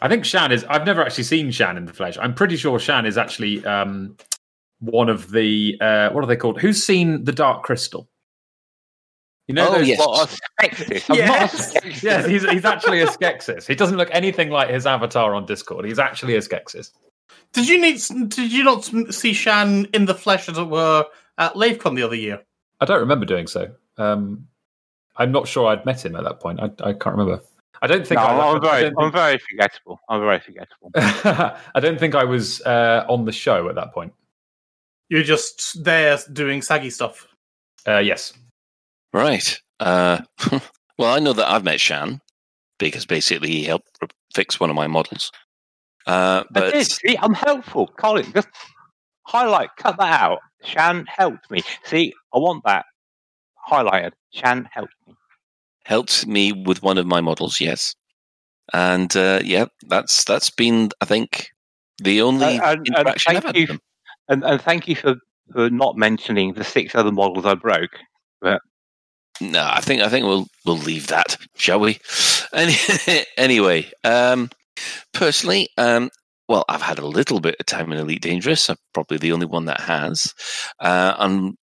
I 0.00 0.08
think 0.08 0.24
Shan 0.24 0.52
is. 0.52 0.64
I've 0.64 0.84
never 0.84 1.02
actually 1.02 1.24
seen 1.24 1.50
Shan 1.50 1.76
in 1.76 1.84
the 1.86 1.92
flesh. 1.92 2.18
I'm 2.20 2.34
pretty 2.34 2.56
sure 2.56 2.78
Shan 2.78 3.06
is 3.06 3.16
actually 3.16 3.64
um, 3.64 4.16
one 4.82 5.08
of 5.08 5.30
the. 5.30 5.76
Uh, 5.80 6.10
what 6.10 6.22
are 6.22 6.26
they 6.26 6.36
called? 6.36 6.60
Who's 6.60 6.84
seen 6.84 7.24
the 7.24 7.32
Dark 7.32 7.62
Crystal? 7.62 8.08
You 9.48 9.54
know 9.54 9.68
Oh, 9.68 9.72
those 9.78 9.88
yes. 9.88 9.98
What 9.98 10.30
a 10.62 10.66
Skeksis. 10.68 11.10
A 11.14 11.16
Yes, 11.16 12.02
yes, 12.02 12.26
he's 12.26 12.48
he's 12.48 12.64
actually 12.64 13.00
a 13.00 13.06
Skeksis. 13.06 13.66
He 13.66 13.74
doesn't 13.74 13.96
look 13.96 14.08
anything 14.12 14.50
like 14.50 14.70
his 14.70 14.86
avatar 14.86 15.34
on 15.34 15.46
Discord. 15.46 15.84
He's 15.84 15.98
actually 15.98 16.36
a 16.36 16.40
Skeksis. 16.40 16.90
Did 17.52 17.68
you 17.68 17.80
need? 17.80 18.00
Did 18.28 18.52
you 18.52 18.64
not 18.64 18.88
see 19.10 19.32
Shan 19.32 19.86
in 19.92 20.04
the 20.06 20.14
flesh, 20.14 20.48
as 20.48 20.58
it 20.58 20.68
were, 20.68 21.04
at 21.38 21.54
LaveCon 21.54 21.96
the 21.96 22.02
other 22.02 22.14
year? 22.14 22.40
I 22.80 22.84
don't 22.84 23.00
remember 23.00 23.26
doing 23.26 23.46
so. 23.46 23.70
Um, 23.98 24.46
I'm 25.16 25.32
not 25.32 25.46
sure 25.46 25.68
I'd 25.68 25.84
met 25.84 26.04
him 26.04 26.16
at 26.16 26.24
that 26.24 26.40
point. 26.40 26.60
I, 26.60 26.66
I 26.82 26.92
can't 26.92 27.16
remember. 27.16 27.42
I 27.82 27.86
don't 27.88 28.06
think 28.06 28.20
No, 28.20 28.26
I, 28.26 28.50
I'm 28.50 28.56
I 28.56 28.60
very, 28.60 28.82
don't 28.84 28.94
I'm 28.98 29.12
very 29.12 29.38
forgettable. 29.38 30.00
I'm 30.08 30.20
very 30.20 30.38
forgettable. 30.38 30.92
I 30.94 31.80
don't 31.80 31.98
think 31.98 32.14
I 32.14 32.24
was 32.24 32.62
uh, 32.62 33.04
on 33.08 33.24
the 33.24 33.32
show 33.32 33.68
at 33.68 33.74
that 33.74 33.92
point. 33.92 34.12
You're 35.12 35.22
just 35.22 35.84
there 35.84 36.18
doing 36.32 36.62
saggy 36.62 36.88
stuff. 36.88 37.26
Uh, 37.86 37.98
yes. 37.98 38.32
Right. 39.12 39.60
Uh, 39.78 40.20
well, 40.98 41.14
I 41.14 41.18
know 41.18 41.34
that 41.34 41.50
I've 41.50 41.64
met 41.64 41.80
Shan 41.80 42.18
because 42.78 43.04
basically 43.04 43.50
he 43.50 43.64
helped 43.64 43.90
r- 44.00 44.08
fix 44.34 44.58
one 44.58 44.70
of 44.70 44.76
my 44.76 44.86
models. 44.86 45.30
Uh, 46.06 46.44
I 46.44 46.50
but 46.50 46.72
did. 46.72 46.86
See, 46.90 47.18
I'm 47.18 47.34
helpful. 47.34 47.88
Colin, 47.98 48.32
just 48.32 48.48
highlight, 49.26 49.68
cut 49.76 49.98
that 49.98 50.22
out. 50.22 50.38
Shan 50.64 51.04
helped 51.08 51.50
me. 51.50 51.62
See, 51.84 52.14
I 52.34 52.38
want 52.38 52.62
that 52.64 52.86
highlighted. 53.70 54.12
Shan 54.32 54.66
helped 54.72 54.94
me. 55.06 55.14
helped 55.84 56.26
me 56.26 56.52
with 56.52 56.82
one 56.82 56.96
of 56.96 57.04
my 57.06 57.20
models, 57.20 57.60
yes. 57.60 57.94
And 58.72 59.14
uh, 59.14 59.40
yeah, 59.44 59.66
that's 59.88 60.24
that's 60.24 60.48
been, 60.48 60.88
I 61.02 61.04
think, 61.04 61.48
the 62.02 62.22
only 62.22 62.58
Uh, 62.58 62.72
and- 62.72 62.78
and 62.78 62.88
interaction 62.88 63.36
I've 63.36 63.44
had 63.44 63.56
you 63.56 63.62
with 63.64 63.68
them. 63.68 63.80
And, 64.28 64.44
and 64.44 64.60
thank 64.60 64.88
you 64.88 64.96
for, 64.96 65.16
for 65.52 65.70
not 65.70 65.96
mentioning 65.96 66.54
the 66.54 66.64
six 66.64 66.94
other 66.94 67.12
models 67.12 67.46
I 67.46 67.54
broke. 67.54 67.98
No, 69.40 69.68
I 69.68 69.80
think 69.80 70.02
I 70.02 70.08
think 70.08 70.24
we'll 70.24 70.46
we'll 70.64 70.76
leave 70.76 71.08
that, 71.08 71.36
shall 71.56 71.80
we? 71.80 71.98
Any, 72.52 72.76
anyway, 73.36 73.90
um, 74.04 74.50
personally, 75.12 75.68
um, 75.78 76.10
well, 76.48 76.64
I've 76.68 76.82
had 76.82 76.98
a 76.98 77.06
little 77.06 77.40
bit 77.40 77.56
of 77.58 77.66
time 77.66 77.92
in 77.92 77.98
Elite 77.98 78.22
Dangerous. 78.22 78.68
I'm 78.68 78.76
probably 78.94 79.18
the 79.18 79.32
only 79.32 79.46
one 79.46 79.64
that 79.64 79.80
has. 79.80 80.32
Uh, 80.78 81.14
I'm 81.16 81.56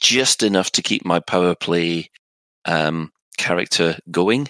just 0.00 0.42
enough 0.42 0.72
to 0.72 0.82
keep 0.82 1.04
my 1.04 1.20
power 1.20 1.54
play 1.54 2.08
um, 2.64 3.10
character 3.38 3.96
going. 4.10 4.48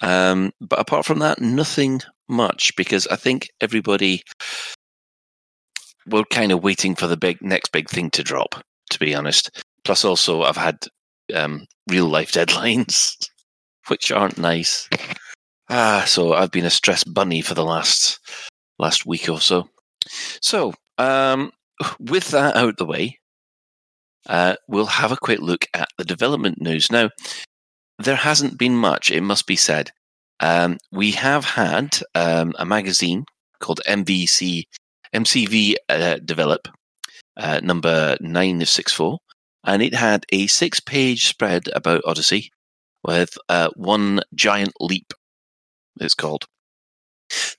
Um, 0.00 0.52
but 0.60 0.78
apart 0.78 1.04
from 1.04 1.18
that, 1.18 1.40
nothing 1.40 2.00
much 2.28 2.74
because 2.76 3.06
I 3.08 3.16
think 3.16 3.50
everybody 3.60 4.22
we're 6.10 6.24
kind 6.24 6.52
of 6.52 6.62
waiting 6.62 6.94
for 6.94 7.06
the 7.06 7.16
big 7.16 7.40
next 7.42 7.72
big 7.72 7.88
thing 7.88 8.10
to 8.10 8.22
drop. 8.22 8.62
To 8.90 8.98
be 8.98 9.14
honest, 9.14 9.50
plus 9.84 10.04
also 10.04 10.42
I've 10.42 10.56
had 10.56 10.78
um, 11.34 11.66
real 11.88 12.06
life 12.06 12.32
deadlines, 12.32 13.16
which 13.88 14.10
aren't 14.10 14.38
nice. 14.38 14.88
Ah, 15.68 16.04
so 16.06 16.32
I've 16.32 16.50
been 16.50 16.64
a 16.64 16.70
stress 16.70 17.04
bunny 17.04 17.40
for 17.40 17.54
the 17.54 17.64
last 17.64 18.18
last 18.78 19.06
week 19.06 19.28
or 19.28 19.40
so. 19.40 19.68
So, 20.40 20.74
um, 20.98 21.52
with 22.00 22.30
that 22.30 22.56
out 22.56 22.70
of 22.70 22.76
the 22.76 22.86
way, 22.86 23.18
uh, 24.28 24.56
we'll 24.68 24.86
have 24.86 25.12
a 25.12 25.16
quick 25.16 25.40
look 25.40 25.66
at 25.74 25.88
the 25.98 26.04
development 26.04 26.60
news. 26.60 26.90
Now, 26.90 27.10
there 27.98 28.16
hasn't 28.16 28.58
been 28.58 28.74
much, 28.74 29.10
it 29.10 29.22
must 29.22 29.46
be 29.46 29.56
said. 29.56 29.90
Um, 30.40 30.78
we 30.90 31.12
have 31.12 31.44
had 31.44 31.98
um, 32.14 32.54
a 32.58 32.64
magazine 32.64 33.24
called 33.60 33.80
MVC, 33.86 34.64
MCV 35.14 35.74
uh, 35.88 36.18
Develop, 36.24 36.68
uh, 37.36 37.60
number 37.62 38.16
964, 38.20 39.18
and 39.64 39.82
it 39.82 39.94
had 39.94 40.24
a 40.32 40.46
six 40.46 40.80
page 40.80 41.26
spread 41.26 41.68
about 41.74 42.02
Odyssey 42.06 42.50
with 43.02 43.36
uh, 43.48 43.70
one 43.76 44.20
giant 44.34 44.72
leap, 44.80 45.12
it's 46.00 46.14
called. 46.14 46.46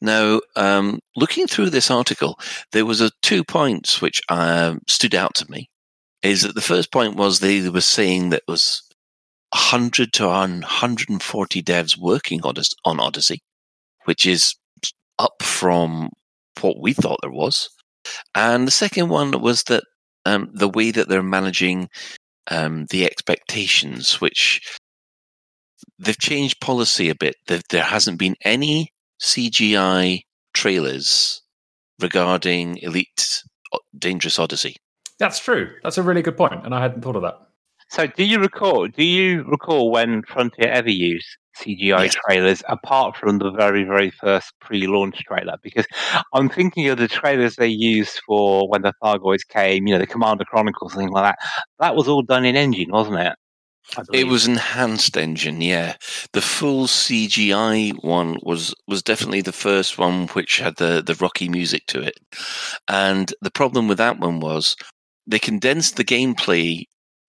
Now, 0.01 0.41
um, 0.55 0.99
looking 1.15 1.47
through 1.47 1.69
this 1.69 1.89
article, 1.89 2.37
there 2.71 2.85
was 2.85 3.01
a 3.01 3.11
two 3.21 3.43
points 3.43 4.01
which 4.01 4.21
um, 4.29 4.81
stood 4.87 5.15
out 5.15 5.35
to 5.35 5.49
me. 5.49 5.69
Is 6.21 6.43
that 6.43 6.55
the 6.55 6.61
first 6.61 6.91
point 6.91 7.15
was 7.15 7.39
they 7.39 7.67
were 7.69 7.81
saying 7.81 8.29
that 8.29 8.43
was 8.47 8.83
100 9.53 10.13
to 10.13 10.27
140 10.27 11.63
devs 11.63 11.97
working 11.97 12.41
on 12.43 12.99
Odyssey, 12.99 13.41
which 14.05 14.25
is 14.25 14.55
up 15.17 15.41
from 15.41 16.09
what 16.59 16.79
we 16.79 16.93
thought 16.93 17.19
there 17.21 17.31
was. 17.31 17.69
And 18.35 18.67
the 18.67 18.71
second 18.71 19.09
one 19.09 19.39
was 19.41 19.63
that 19.63 19.83
um, 20.25 20.49
the 20.53 20.69
way 20.69 20.91
that 20.91 21.09
they're 21.09 21.23
managing 21.23 21.89
um, 22.49 22.85
the 22.89 23.05
expectations, 23.05 24.19
which 24.19 24.77
they've 25.99 26.19
changed 26.19 26.61
policy 26.61 27.09
a 27.09 27.15
bit. 27.15 27.35
There, 27.47 27.61
there 27.69 27.83
hasn't 27.83 28.19
been 28.19 28.35
any 28.43 28.91
CGI 29.21 30.21
trailers 30.53 31.41
regarding 31.99 32.77
Elite 32.77 33.43
Dangerous 33.97 34.39
Odyssey. 34.39 34.75
That's 35.19 35.39
true. 35.39 35.71
That's 35.83 35.97
a 35.97 36.03
really 36.03 36.23
good 36.23 36.37
point, 36.37 36.65
and 36.65 36.73
I 36.73 36.81
hadn't 36.81 37.01
thought 37.01 37.15
of 37.15 37.21
that. 37.21 37.39
So, 37.89 38.07
do 38.07 38.23
you 38.23 38.39
recall? 38.39 38.87
Do 38.87 39.03
you 39.03 39.43
recall 39.43 39.91
when 39.91 40.23
Frontier 40.23 40.69
ever 40.69 40.89
used 40.89 41.37
CGI 41.61 42.05
Yes. 42.05 42.15
trailers, 42.25 42.63
apart 42.67 43.15
from 43.15 43.37
the 43.39 43.51
very, 43.51 43.83
very 43.83 44.11
first 44.11 44.53
pre-launch 44.59 45.19
trailer? 45.25 45.57
Because 45.61 45.85
I'm 46.33 46.49
thinking 46.49 46.87
of 46.89 46.97
the 46.97 47.07
trailers 47.07 47.55
they 47.55 47.67
used 47.67 48.19
for 48.25 48.67
when 48.69 48.81
the 48.81 48.93
Thargoids 49.03 49.47
came. 49.47 49.87
You 49.87 49.93
know, 49.95 49.99
the 49.99 50.07
Commander 50.07 50.45
Chronicles, 50.45 50.93
things 50.95 51.11
like 51.11 51.35
that. 51.35 51.49
That 51.79 51.95
was 51.95 52.07
all 52.07 52.23
done 52.23 52.45
in 52.45 52.55
engine, 52.55 52.89
wasn't 52.91 53.19
it? 53.19 53.33
It 54.13 54.27
was 54.27 54.47
enhanced 54.47 55.17
engine, 55.17 55.59
yeah. 55.61 55.95
The 56.33 56.41
full 56.41 56.87
CGI 56.87 57.91
one 58.03 58.37
was 58.41 58.73
was 58.87 59.01
definitely 59.03 59.41
the 59.41 59.51
first 59.51 59.97
one 59.97 60.27
which 60.29 60.59
had 60.59 60.77
the 60.77 61.01
the 61.05 61.15
rocky 61.15 61.49
music 61.49 61.87
to 61.87 62.01
it. 62.01 62.17
And 62.87 63.33
the 63.41 63.51
problem 63.51 63.87
with 63.87 63.97
that 63.97 64.19
one 64.19 64.39
was 64.39 64.75
they 65.27 65.39
condensed 65.39 65.97
the 65.97 66.05
gameplay 66.05 66.85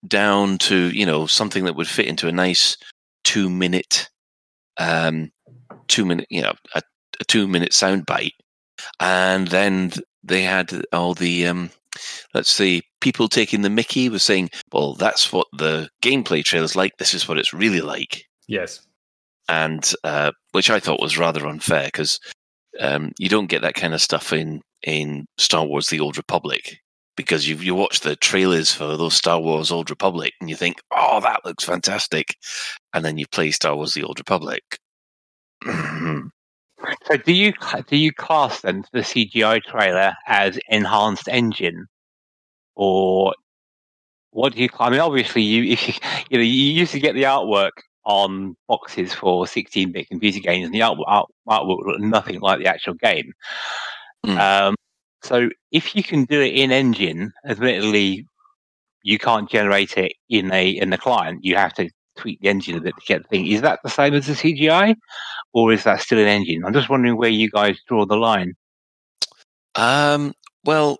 down 0.07 0.57
to, 0.59 0.89
you 0.91 1.05
know, 1.05 1.25
something 1.25 1.65
that 1.65 1.75
would 1.75 1.87
fit 1.87 2.07
into 2.07 2.27
a 2.27 2.31
nice 2.31 2.77
2 3.25 3.49
minute 3.49 4.09
um 4.77 5.31
2 5.87 6.05
minute, 6.05 6.27
you 6.29 6.41
know, 6.41 6.53
a, 6.75 6.81
a 7.19 7.23
2 7.25 7.47
minute 7.47 7.73
sound 7.73 8.05
bite. 8.05 8.33
And 8.99 9.47
then 9.47 9.91
they 10.23 10.43
had 10.43 10.71
all 10.91 11.13
the 11.13 11.47
um 11.47 11.69
let's 12.33 12.49
see, 12.49 12.81
people 13.01 13.27
taking 13.27 13.61
the 13.61 13.69
Mickey 13.69 14.09
was 14.09 14.23
saying, 14.23 14.49
well, 14.71 14.93
that's 14.95 15.31
what 15.31 15.47
the 15.53 15.89
gameplay 16.01 16.43
trailer's 16.43 16.75
like. 16.75 16.93
This 16.97 17.13
is 17.13 17.27
what 17.27 17.37
it's 17.37 17.53
really 17.53 17.81
like. 17.81 18.25
Yes. 18.47 18.85
And 19.49 19.91
uh, 20.03 20.31
which 20.51 20.69
I 20.69 20.79
thought 20.79 21.01
was 21.01 21.17
rather 21.17 21.45
unfair 21.45 21.85
because 21.85 22.19
um, 22.79 23.11
you 23.19 23.29
don't 23.29 23.49
get 23.49 23.61
that 23.61 23.75
kind 23.75 23.93
of 23.93 24.01
stuff 24.01 24.33
in, 24.33 24.61
in 24.81 25.25
Star 25.37 25.65
Wars 25.65 25.87
The 25.87 25.99
Old 25.99 26.17
Republic 26.17 26.77
because 27.15 27.47
you 27.47 27.55
you 27.57 27.75
watch 27.75 28.01
the 28.01 28.15
trailers 28.15 28.73
for 28.73 28.97
those 28.97 29.15
Star 29.15 29.39
Wars 29.39 29.71
Old 29.71 29.89
Republic 29.89 30.33
and 30.39 30.49
you 30.49 30.55
think, 30.55 30.77
oh, 30.91 31.19
that 31.21 31.45
looks 31.45 31.63
fantastic. 31.63 32.35
And 32.93 33.03
then 33.05 33.17
you 33.17 33.25
play 33.27 33.51
Star 33.51 33.75
Wars 33.75 33.93
The 33.93 34.03
Old 34.03 34.19
Republic. 34.19 34.63
So, 37.05 37.17
do 37.17 37.31
you 37.31 37.53
do 37.87 37.95
you 37.95 38.11
class 38.11 38.61
then 38.61 38.83
the 38.91 38.99
CGI 38.99 39.61
trailer 39.63 40.13
as 40.27 40.59
enhanced 40.67 41.29
engine, 41.29 41.87
or 42.75 43.33
what 44.31 44.53
do 44.53 44.61
you? 44.61 44.69
I 44.79 44.89
mean, 44.89 44.99
obviously, 44.99 45.43
you 45.43 45.71
if 45.71 45.87
you, 45.87 45.93
you 46.29 46.37
know 46.37 46.43
you 46.43 46.73
used 46.73 46.91
to 46.91 46.99
get 46.99 47.15
the 47.15 47.23
artwork 47.23 47.71
on 48.05 48.55
boxes 48.67 49.13
for 49.13 49.45
16-bit 49.45 50.09
computer 50.09 50.39
games, 50.39 50.65
and 50.65 50.73
the 50.73 50.81
art, 50.81 50.97
art, 51.07 51.29
artwork 51.47 51.85
looked 51.85 52.01
nothing 52.01 52.41
like 52.41 52.59
the 52.59 52.67
actual 52.67 52.95
game. 52.95 53.31
Hmm. 54.25 54.37
Um, 54.37 54.75
so 55.23 55.49
if 55.71 55.95
you 55.95 56.03
can 56.03 56.25
do 56.25 56.41
it 56.41 56.53
in 56.53 56.71
engine, 56.71 57.31
admittedly, 57.45 58.27
you 59.03 59.17
can't 59.17 59.49
generate 59.49 59.97
it 59.97 60.13
in 60.29 60.51
a 60.51 60.69
in 60.69 60.89
the 60.89 60.97
client. 60.97 61.43
You 61.43 61.55
have 61.55 61.73
to 61.75 61.89
tweak 62.17 62.39
the 62.41 62.49
engine 62.49 62.77
a 62.77 62.81
bit 62.81 62.95
to 62.95 63.05
get 63.05 63.23
the 63.23 63.27
thing. 63.29 63.47
Is 63.47 63.61
that 63.61 63.79
the 63.83 63.89
same 63.89 64.13
as 64.13 64.27
the 64.27 64.33
CGI, 64.33 64.95
or 65.53 65.71
is 65.71 65.83
that 65.83 66.01
still 66.01 66.19
an 66.19 66.27
engine? 66.27 66.63
I'm 66.65 66.73
just 66.73 66.89
wondering 66.89 67.17
where 67.17 67.29
you 67.29 67.49
guys 67.49 67.79
draw 67.87 68.05
the 68.05 68.17
line. 68.17 68.53
Um, 69.75 70.33
well, 70.63 70.99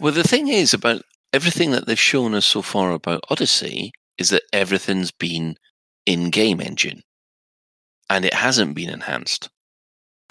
well, 0.00 0.12
the 0.12 0.22
thing 0.22 0.48
is 0.48 0.74
about 0.74 1.02
everything 1.32 1.70
that 1.70 1.86
they've 1.86 1.98
shown 1.98 2.34
us 2.34 2.44
so 2.44 2.62
far 2.62 2.92
about 2.92 3.24
Odyssey 3.30 3.92
is 4.18 4.30
that 4.30 4.42
everything's 4.52 5.10
been 5.10 5.56
in-game 6.06 6.60
engine, 6.60 7.02
and 8.10 8.24
it 8.24 8.34
hasn't 8.34 8.74
been 8.74 8.90
enhanced. 8.90 9.48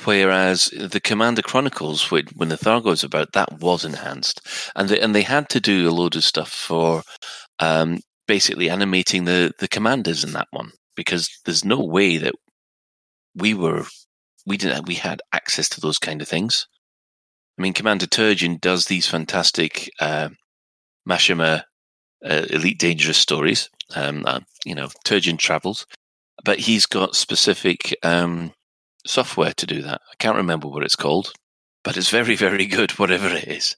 Whereas 0.04 0.66
the 0.66 1.00
Commander 1.00 1.42
Chronicles, 1.42 2.10
when 2.10 2.28
when 2.36 2.50
the 2.50 2.58
Thargoid's 2.58 3.04
about, 3.04 3.34
that 3.34 3.60
was 3.60 3.86
enhanced, 3.86 4.42
and 4.76 4.90
they, 4.90 5.00
and 5.00 5.14
they 5.14 5.22
had 5.22 5.50
to 5.50 5.60
do 5.60 5.90
a 5.90 5.92
load 5.92 6.16
of 6.16 6.24
stuff 6.24 6.52
for 6.52 7.04
um, 7.60 8.00
basically 8.28 8.70
animating 8.70 9.26
the 9.26 9.52
the 9.60 9.68
commanders 9.68 10.24
in 10.24 10.32
that 10.34 10.48
one 10.52 10.72
because 10.96 11.30
there's 11.46 11.66
no 11.66 11.84
way 11.84 12.18
that 12.18 12.34
we 13.36 13.54
were 13.54 13.86
we 14.46 14.58
didn't 14.58 14.88
we 14.88 14.96
had 14.96 15.22
access 15.34 15.70
to 15.70 15.82
those 15.82 16.00
kind 16.00 16.22
of 16.22 16.28
things. 16.28 16.68
I 17.58 17.62
mean, 17.62 17.74
Commander 17.74 18.08
Turgeon 18.08 18.60
does 18.60 18.86
these 18.86 19.08
fantastic 19.08 19.92
uh, 20.00 20.30
Machinima 21.08 21.64
uh, 22.26 22.46
Elite 22.50 22.80
Dangerous 22.80 23.18
stories. 23.18 23.70
Um, 23.96 24.24
uh, 24.26 24.40
you 24.66 24.74
know, 24.74 24.88
Turgeon 25.06 25.38
travels, 25.38 25.86
but 26.44 26.60
he's 26.60 26.86
got 26.86 27.16
specific 27.16 27.96
um, 28.04 28.54
software 29.06 29.54
to 29.54 29.66
do 29.66 29.82
that. 29.82 30.02
I 30.12 30.16
can't 30.20 30.38
remember 30.38 30.68
what 30.68 30.84
it's 30.84 30.96
called, 30.96 31.32
but 31.84 31.98
it's 31.98 32.10
very, 32.10 32.36
very 32.36 32.66
good, 32.66 32.92
whatever 33.00 33.28
it 33.28 33.48
is. 33.48 33.76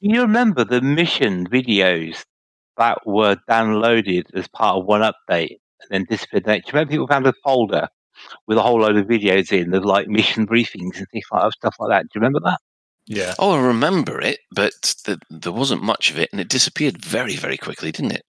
You 0.00 0.22
remember 0.22 0.64
the 0.64 0.80
mission 0.80 1.46
videos 1.46 2.24
that 2.78 2.98
were 3.06 3.36
downloaded 3.48 4.24
as 4.34 4.48
part 4.48 4.78
of 4.78 4.86
one 4.86 5.02
update 5.02 5.58
and 5.80 5.90
then 5.90 6.06
disappeared. 6.08 6.44
Do 6.44 6.52
you 6.52 6.62
remember 6.72 6.90
people 6.90 7.06
found 7.06 7.26
a 7.26 7.34
folder 7.44 7.88
with 8.46 8.56
a 8.58 8.62
whole 8.62 8.80
load 8.80 8.96
of 8.96 9.06
videos 9.06 9.52
in 9.52 9.74
of 9.74 9.84
like 9.84 10.08
mission 10.08 10.46
briefings 10.48 10.98
and 10.98 11.06
things 11.12 11.26
like 11.30 11.42
that, 11.42 11.52
stuff 11.52 11.76
like 11.78 11.90
that? 11.90 12.02
Do 12.04 12.08
you 12.14 12.20
remember 12.20 12.40
that? 12.44 12.60
Yeah. 13.06 13.34
Oh, 13.38 13.52
I 13.52 13.66
remember 13.66 14.20
it, 14.20 14.38
but 14.52 14.72
the, 15.04 15.18
there 15.30 15.52
wasn't 15.52 15.82
much 15.82 16.10
of 16.10 16.18
it, 16.18 16.30
and 16.32 16.40
it 16.40 16.48
disappeared 16.48 17.04
very, 17.04 17.34
very 17.34 17.56
quickly, 17.56 17.90
didn't 17.90 18.12
it? 18.12 18.22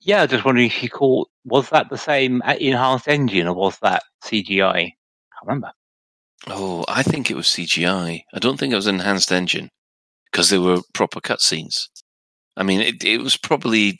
Yeah, 0.00 0.24
just 0.26 0.44
wondering 0.44 0.68
if 0.68 0.82
you 0.82 0.88
call 0.88 1.28
was 1.44 1.68
that 1.70 1.90
the 1.90 1.98
same 1.98 2.42
enhanced 2.42 3.08
engine 3.08 3.48
or 3.48 3.54
was 3.54 3.78
that 3.80 4.02
CGI? 4.24 4.92
I 5.36 5.40
can't 5.40 5.48
remember. 5.48 5.72
Oh, 6.48 6.84
I 6.88 7.02
think 7.02 7.30
it 7.30 7.36
was 7.36 7.46
CGI. 7.46 8.22
I 8.32 8.38
don't 8.38 8.58
think 8.58 8.72
it 8.72 8.76
was 8.76 8.86
enhanced 8.86 9.32
engine 9.32 9.70
because 10.30 10.50
there 10.50 10.60
were 10.60 10.80
proper 10.94 11.20
cutscenes. 11.20 11.88
I 12.56 12.62
mean, 12.62 12.80
it, 12.80 13.04
it 13.04 13.18
was 13.18 13.36
probably 13.36 13.98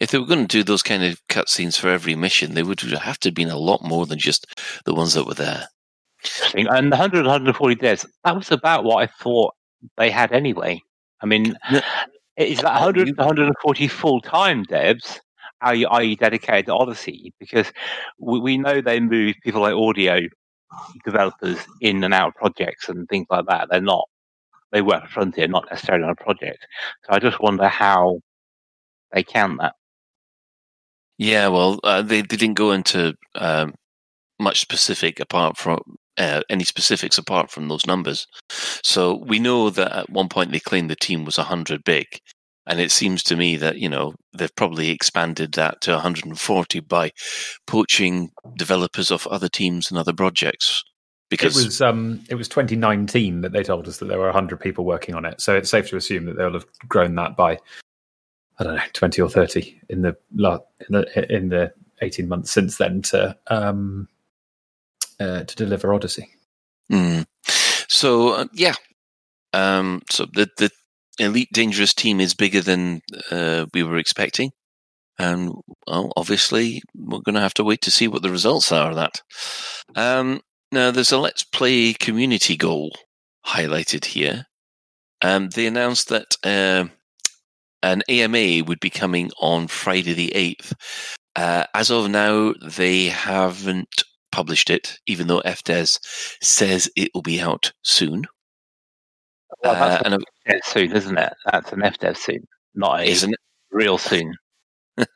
if 0.00 0.10
they 0.10 0.18
were 0.18 0.26
going 0.26 0.46
to 0.46 0.58
do 0.58 0.62
those 0.62 0.82
kind 0.82 1.04
of 1.04 1.20
cutscenes 1.28 1.78
for 1.78 1.88
every 1.88 2.16
mission, 2.16 2.54
they 2.54 2.62
would 2.62 2.80
have 2.80 3.18
to 3.20 3.28
have 3.28 3.34
been 3.34 3.50
a 3.50 3.56
lot 3.56 3.82
more 3.82 4.06
than 4.06 4.18
just 4.18 4.46
the 4.84 4.94
ones 4.94 5.14
that 5.14 5.26
were 5.26 5.34
there. 5.34 5.68
And 6.54 6.90
the 6.90 6.96
100, 6.96 7.26
140 7.26 7.76
devs, 7.76 8.06
that 8.24 8.34
was 8.36 8.50
about 8.50 8.84
what 8.84 9.02
I 9.02 9.06
thought 9.06 9.54
they 9.96 10.10
had 10.10 10.32
anyway. 10.32 10.80
I 11.22 11.26
mean, 11.26 11.56
No. 11.70 11.80
is 12.36 12.58
that 12.58 12.72
100 12.72 13.06
to 13.06 13.12
140 13.12 13.88
full 13.88 14.20
time 14.20 14.64
devs? 14.64 15.18
Are 15.60 15.74
you, 15.74 15.86
are 15.88 16.02
you 16.02 16.16
dedicated 16.16 16.66
to 16.66 16.74
Odyssey? 16.74 17.32
Because 17.38 17.72
we, 18.18 18.40
we 18.40 18.58
know 18.58 18.80
they 18.80 19.00
move 19.00 19.36
people 19.42 19.62
like 19.62 19.74
audio 19.74 20.20
developers 21.04 21.58
in 21.80 22.02
and 22.04 22.14
out 22.14 22.28
of 22.28 22.34
projects 22.34 22.88
and 22.88 23.08
things 23.08 23.26
like 23.30 23.46
that. 23.46 23.68
They're 23.70 23.80
not, 23.80 24.08
they 24.72 24.82
work 24.82 25.02
for 25.04 25.08
Frontier, 25.10 25.48
not 25.48 25.66
necessarily 25.70 26.04
on 26.04 26.10
a 26.10 26.16
project. 26.16 26.66
So 27.04 27.12
I 27.12 27.18
just 27.18 27.40
wonder 27.40 27.68
how 27.68 28.20
they 29.12 29.22
count 29.22 29.60
that. 29.60 29.74
Yeah, 31.18 31.48
well, 31.48 31.78
uh, 31.84 32.02
they, 32.02 32.22
they 32.22 32.36
didn't 32.36 32.54
go 32.54 32.72
into 32.72 33.14
um, 33.36 33.74
much 34.40 34.60
specific 34.60 35.20
apart 35.20 35.56
from 35.56 35.80
uh, 36.18 36.42
any 36.50 36.64
specifics 36.64 37.18
apart 37.18 37.50
from 37.50 37.68
those 37.68 37.86
numbers. 37.86 38.26
So 38.48 39.22
we 39.26 39.38
know 39.38 39.70
that 39.70 39.92
at 39.92 40.10
one 40.10 40.28
point 40.28 40.52
they 40.52 40.60
claimed 40.60 40.90
the 40.90 40.96
team 40.96 41.24
was 41.24 41.38
100 41.38 41.84
big. 41.84 42.06
And 42.66 42.80
it 42.80 42.90
seems 42.90 43.22
to 43.24 43.36
me 43.36 43.56
that, 43.56 43.78
you 43.78 43.88
know, 43.88 44.14
they've 44.36 44.54
probably 44.54 44.90
expanded 44.90 45.52
that 45.52 45.80
to 45.82 45.92
140 45.92 46.80
by 46.80 47.10
poaching 47.66 48.30
developers 48.56 49.10
off 49.10 49.26
other 49.26 49.48
teams 49.48 49.90
and 49.90 49.98
other 49.98 50.14
projects. 50.14 50.82
Because 51.30 51.58
it 51.58 51.66
was 51.66 51.80
um, 51.80 52.22
it 52.28 52.36
was 52.36 52.48
2019 52.48 53.40
that 53.40 53.52
they 53.52 53.62
told 53.62 53.88
us 53.88 53.98
that 53.98 54.06
there 54.06 54.18
were 54.18 54.26
100 54.26 54.60
people 54.60 54.84
working 54.84 55.14
on 55.14 55.24
it. 55.24 55.40
So 55.40 55.56
it's 55.56 55.70
safe 55.70 55.88
to 55.88 55.96
assume 55.96 56.26
that 56.26 56.36
they'll 56.36 56.52
have 56.52 56.66
grown 56.88 57.14
that 57.16 57.36
by 57.36 57.58
I 58.58 58.64
don't 58.64 58.76
know 58.76 58.82
20 58.92 59.20
or 59.20 59.28
30 59.28 59.80
in 59.88 60.02
the 60.02 60.16
in 60.30 60.56
the, 60.90 61.34
in 61.34 61.48
the 61.48 61.72
18 62.02 62.28
months 62.28 62.52
since 62.52 62.76
then 62.76 63.02
to 63.02 63.36
um, 63.48 64.08
uh, 65.18 65.44
to 65.44 65.56
deliver 65.56 65.92
Odyssey. 65.92 66.28
Mm. 66.92 67.26
So 67.88 68.30
uh, 68.30 68.46
yeah, 68.52 68.74
um, 69.52 70.02
so 70.10 70.26
the 70.26 70.48
the 70.58 70.70
elite 71.18 71.50
dangerous 71.52 71.94
team 71.94 72.20
is 72.20 72.34
bigger 72.34 72.60
than 72.60 73.00
uh, 73.30 73.66
we 73.72 73.82
were 73.82 73.96
expecting, 73.96 74.50
and 75.18 75.52
well, 75.86 76.12
obviously 76.16 76.82
we're 76.94 77.20
going 77.20 77.34
to 77.34 77.40
have 77.40 77.54
to 77.54 77.64
wait 77.64 77.82
to 77.82 77.90
see 77.90 78.08
what 78.08 78.22
the 78.22 78.30
results 78.30 78.72
are 78.72 78.90
of 78.90 78.96
that. 78.96 79.22
Um, 79.94 80.40
now, 80.72 80.90
there's 80.90 81.12
a 81.12 81.18
Let's 81.18 81.44
Play 81.44 81.92
community 81.92 82.56
goal 82.56 82.90
highlighted 83.46 84.06
here. 84.06 84.46
Um, 85.22 85.50
they 85.50 85.66
announced 85.66 86.08
that 86.08 86.36
uh, 86.42 86.86
an 87.82 88.02
AMA 88.08 88.64
would 88.64 88.80
be 88.80 88.90
coming 88.90 89.30
on 89.40 89.68
Friday 89.68 90.14
the 90.14 90.34
eighth. 90.34 90.72
Uh, 91.36 91.64
as 91.74 91.90
of 91.90 92.10
now, 92.10 92.54
they 92.62 93.06
haven't 93.06 94.02
published 94.32 94.68
it, 94.68 94.98
even 95.06 95.28
though 95.28 95.42
FDevs 95.42 95.98
says 96.42 96.90
it 96.96 97.10
will 97.14 97.22
be 97.22 97.40
out 97.40 97.72
soon. 97.82 98.24
Well, 99.62 99.74
Uh, 99.82 100.00
and 100.04 100.14
an 100.14 100.20
FDev 100.46 100.64
soon, 100.64 100.92
isn't 100.92 101.18
it? 101.18 101.32
That's 101.50 101.72
an 101.72 101.80
FDev 101.80 102.16
soon, 102.16 102.46
not 102.74 103.00
a 103.00 103.04
isn't 103.04 103.32
it? 103.34 103.40
real 103.70 103.98
soon. 103.98 104.34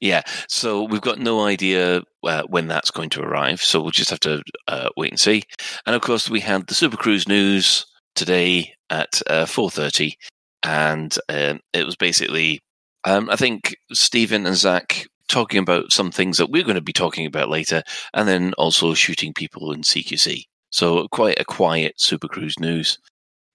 Yeah, 0.00 0.22
so 0.48 0.84
we've 0.84 1.00
got 1.02 1.18
no 1.18 1.44
idea 1.44 2.02
uh, 2.24 2.42
when 2.48 2.66
that's 2.66 2.90
going 2.90 3.10
to 3.10 3.22
arrive, 3.22 3.60
so 3.62 3.80
we'll 3.80 3.90
just 3.90 4.10
have 4.10 4.20
to 4.20 4.42
uh, 4.68 4.88
wait 4.96 5.12
and 5.12 5.20
see. 5.20 5.42
And 5.86 5.94
of 5.94 6.02
course, 6.02 6.30
we 6.30 6.40
had 6.40 6.66
the 6.66 6.74
Super 6.74 6.96
Cruise 6.96 7.28
news 7.28 7.84
today 8.14 8.72
at 8.88 9.20
uh, 9.28 9.46
four 9.46 9.70
thirty, 9.70 10.16
and 10.62 11.16
um, 11.28 11.60
it 11.74 11.84
was 11.84 11.96
basically, 11.96 12.60
um, 13.04 13.28
I 13.30 13.36
think 13.36 13.76
Stephen 13.92 14.46
and 14.46 14.56
Zach 14.56 15.06
talking 15.28 15.60
about 15.60 15.92
some 15.92 16.10
things 16.10 16.38
that 16.38 16.50
we're 16.50 16.64
going 16.64 16.74
to 16.76 16.80
be 16.80 16.92
talking 16.92 17.26
about 17.26 17.50
later, 17.50 17.82
and 18.14 18.26
then 18.26 18.54
also 18.56 18.94
shooting 18.94 19.34
people 19.34 19.72
in 19.72 19.82
CQC. 19.82 20.44
So 20.70 21.06
quite 21.08 21.40
a 21.40 21.44
quiet 21.44 22.00
Super 22.00 22.28
Cruise 22.28 22.58
news. 22.58 22.98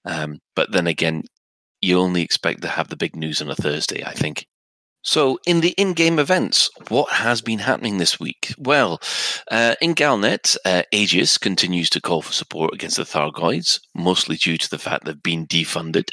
Um, 0.04 0.38
but 0.54 0.72
then 0.72 0.86
again, 0.86 1.24
you 1.80 1.98
only 1.98 2.22
expect 2.22 2.62
to 2.62 2.68
have 2.68 2.88
the 2.88 2.96
big 2.96 3.16
news 3.16 3.42
on 3.42 3.50
a 3.50 3.54
Thursday, 3.54 4.04
I 4.04 4.12
think. 4.12 4.46
So, 5.02 5.38
in 5.46 5.60
the 5.60 5.70
in 5.78 5.92
game 5.92 6.18
events, 6.18 6.68
what 6.88 7.12
has 7.12 7.40
been 7.40 7.60
happening 7.60 7.98
this 7.98 8.18
week? 8.18 8.52
Well, 8.58 9.00
uh, 9.48 9.76
in 9.80 9.94
Galnet, 9.94 10.56
uh, 10.64 10.82
Aegis 10.90 11.38
continues 11.38 11.88
to 11.90 12.00
call 12.00 12.22
for 12.22 12.32
support 12.32 12.74
against 12.74 12.96
the 12.96 13.04
Thargoids, 13.04 13.78
mostly 13.94 14.34
due 14.34 14.58
to 14.58 14.68
the 14.68 14.78
fact 14.78 15.04
they've 15.04 15.22
been 15.22 15.46
defunded. 15.46 16.08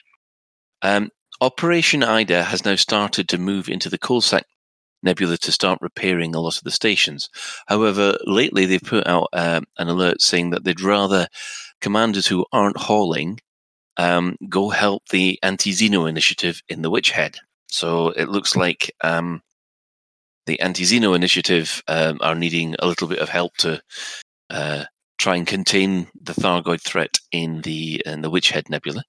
Um, 0.83 1.09
Operation 1.41 2.03
Ida 2.03 2.43
has 2.43 2.63
now 2.65 2.75
started 2.75 3.27
to 3.29 3.39
move 3.39 3.67
into 3.67 3.89
the 3.89 3.97
Coalsack 3.97 4.43
Nebula 5.03 5.37
to 5.37 5.51
start 5.51 5.79
repairing 5.81 6.33
a 6.33 6.39
lot 6.39 6.57
of 6.57 6.63
the 6.63 6.71
stations. 6.71 7.29
However, 7.67 8.17
lately 8.25 8.65
they've 8.65 8.81
put 8.81 9.07
out 9.07 9.29
um, 9.33 9.65
an 9.77 9.89
alert 9.89 10.21
saying 10.21 10.51
that 10.51 10.63
they'd 10.63 10.81
rather 10.81 11.27
commanders 11.81 12.27
who 12.27 12.45
aren't 12.51 12.77
hauling 12.77 13.39
um, 13.97 14.37
go 14.49 14.69
help 14.69 15.03
the 15.09 15.39
anti 15.43 15.71
Xeno 15.71 16.09
initiative 16.09 16.61
in 16.67 16.81
the 16.81 16.89
Witch 16.89 17.11
Head. 17.11 17.37
So 17.67 18.09
it 18.09 18.29
looks 18.29 18.55
like 18.55 18.91
um, 19.03 19.41
the 20.45 20.59
anti 20.59 20.83
Xeno 20.83 21.15
initiative 21.15 21.83
um, 21.87 22.17
are 22.21 22.35
needing 22.35 22.75
a 22.79 22.87
little 22.87 23.07
bit 23.07 23.19
of 23.19 23.29
help 23.29 23.55
to 23.57 23.81
uh, 24.49 24.85
try 25.17 25.35
and 25.35 25.47
contain 25.47 26.07
the 26.19 26.33
Thargoid 26.33 26.81
threat 26.81 27.19
in 27.31 27.61
the 27.61 28.01
in 28.05 28.21
the 28.21 28.29
Witch 28.29 28.49
Head 28.49 28.69
Nebula. 28.69 29.03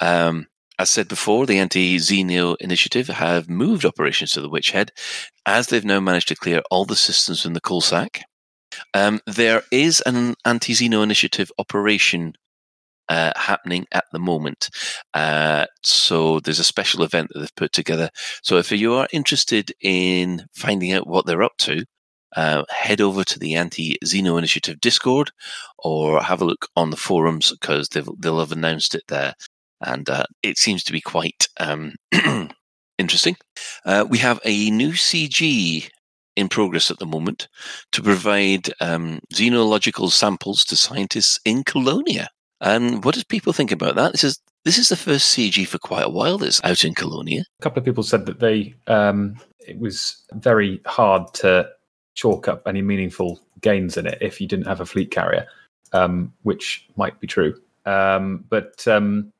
Um, 0.00 0.46
as 0.80 0.88
said 0.88 1.08
before, 1.08 1.44
the 1.44 1.58
anti 1.58 1.98
Xeno 1.98 2.56
initiative 2.58 3.08
have 3.08 3.50
moved 3.50 3.84
operations 3.84 4.30
to 4.30 4.40
the 4.40 4.48
Witch 4.48 4.70
Head, 4.70 4.92
as 5.44 5.66
they've 5.66 5.84
now 5.84 6.00
managed 6.00 6.28
to 6.28 6.34
clear 6.34 6.62
all 6.70 6.86
the 6.86 6.96
systems 6.96 7.42
from 7.42 7.52
the 7.52 7.60
Coalsack. 7.60 8.22
Um, 8.94 9.20
there 9.26 9.62
is 9.70 10.02
an 10.06 10.36
anti 10.46 10.72
Xeno 10.72 11.02
initiative 11.02 11.52
operation 11.58 12.32
uh, 13.10 13.32
happening 13.36 13.88
at 13.92 14.06
the 14.10 14.18
moment. 14.18 14.70
Uh, 15.12 15.66
so 15.82 16.40
there's 16.40 16.60
a 16.60 16.64
special 16.64 17.02
event 17.02 17.28
that 17.34 17.40
they've 17.40 17.56
put 17.56 17.74
together. 17.74 18.08
So 18.42 18.56
if 18.56 18.72
you 18.72 18.94
are 18.94 19.08
interested 19.12 19.72
in 19.82 20.46
finding 20.54 20.92
out 20.92 21.06
what 21.06 21.26
they're 21.26 21.42
up 21.42 21.58
to, 21.58 21.84
uh, 22.36 22.64
head 22.70 23.02
over 23.02 23.22
to 23.24 23.38
the 23.38 23.54
Anti 23.56 23.98
Xeno 24.02 24.38
Initiative 24.38 24.80
Discord 24.80 25.30
or 25.78 26.22
have 26.22 26.40
a 26.40 26.46
look 26.46 26.68
on 26.74 26.88
the 26.88 26.96
forums 26.96 27.50
because 27.50 27.90
they'll 27.90 28.40
have 28.40 28.52
announced 28.52 28.94
it 28.94 29.02
there. 29.08 29.34
And 29.80 30.08
uh, 30.08 30.24
it 30.42 30.58
seems 30.58 30.84
to 30.84 30.92
be 30.92 31.00
quite 31.00 31.48
um, 31.58 31.94
interesting. 32.98 33.36
Uh, 33.84 34.04
we 34.08 34.18
have 34.18 34.40
a 34.44 34.70
new 34.70 34.92
CG 34.92 35.88
in 36.36 36.48
progress 36.48 36.90
at 36.90 36.98
the 36.98 37.06
moment 37.06 37.48
to 37.92 38.02
provide 38.02 38.70
um, 38.80 39.20
xenological 39.32 40.10
samples 40.10 40.64
to 40.64 40.76
scientists 40.76 41.38
in 41.44 41.64
Colonia. 41.64 42.28
And 42.60 43.04
what 43.04 43.14
do 43.14 43.22
people 43.28 43.52
think 43.52 43.72
about 43.72 43.94
that? 43.96 44.12
This 44.12 44.24
is 44.24 44.40
this 44.64 44.76
is 44.76 44.90
the 44.90 44.96
first 44.96 45.34
CG 45.34 45.66
for 45.66 45.78
quite 45.78 46.04
a 46.04 46.10
while 46.10 46.36
that's 46.36 46.62
out 46.62 46.84
in 46.84 46.94
Colonia. 46.94 47.44
A 47.60 47.62
couple 47.62 47.78
of 47.78 47.84
people 47.84 48.02
said 48.02 48.26
that 48.26 48.40
they 48.40 48.74
um, 48.86 49.36
it 49.66 49.78
was 49.78 50.22
very 50.34 50.80
hard 50.86 51.32
to 51.34 51.68
chalk 52.14 52.48
up 52.48 52.62
any 52.66 52.82
meaningful 52.82 53.40
gains 53.62 53.96
in 53.96 54.06
it 54.06 54.18
if 54.20 54.40
you 54.40 54.46
didn't 54.46 54.66
have 54.66 54.80
a 54.80 54.86
fleet 54.86 55.10
carrier, 55.10 55.46
um, 55.92 56.32
which 56.42 56.86
might 56.96 57.18
be 57.20 57.26
true. 57.26 57.54
Um, 57.86 58.44
but 58.50 58.86
um, 58.86 59.32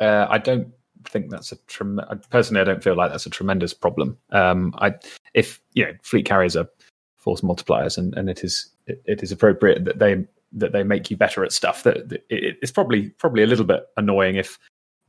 uh, 0.00 0.26
I 0.28 0.38
don't 0.38 0.68
think 1.04 1.30
that's 1.30 1.52
a 1.52 1.56
trem- 1.66 2.00
personally. 2.30 2.60
I 2.60 2.64
don't 2.64 2.82
feel 2.82 2.96
like 2.96 3.10
that's 3.10 3.26
a 3.26 3.30
tremendous 3.30 3.74
problem. 3.74 4.18
Um, 4.30 4.74
I 4.78 4.94
if 5.34 5.60
you 5.74 5.84
know 5.84 5.92
fleet 6.02 6.26
carriers 6.26 6.56
are 6.56 6.68
force 7.16 7.42
multipliers, 7.42 7.98
and, 7.98 8.14
and 8.16 8.28
it 8.28 8.42
is 8.42 8.70
it, 8.86 9.02
it 9.06 9.22
is 9.22 9.32
appropriate 9.32 9.84
that 9.84 9.98
they 9.98 10.24
that 10.52 10.72
they 10.72 10.82
make 10.82 11.10
you 11.10 11.16
better 11.16 11.44
at 11.44 11.52
stuff. 11.52 11.82
That, 11.84 12.08
that 12.08 12.24
it, 12.28 12.58
it's 12.62 12.72
probably 12.72 13.10
probably 13.10 13.42
a 13.42 13.46
little 13.46 13.64
bit 13.64 13.86
annoying 13.96 14.36
if 14.36 14.58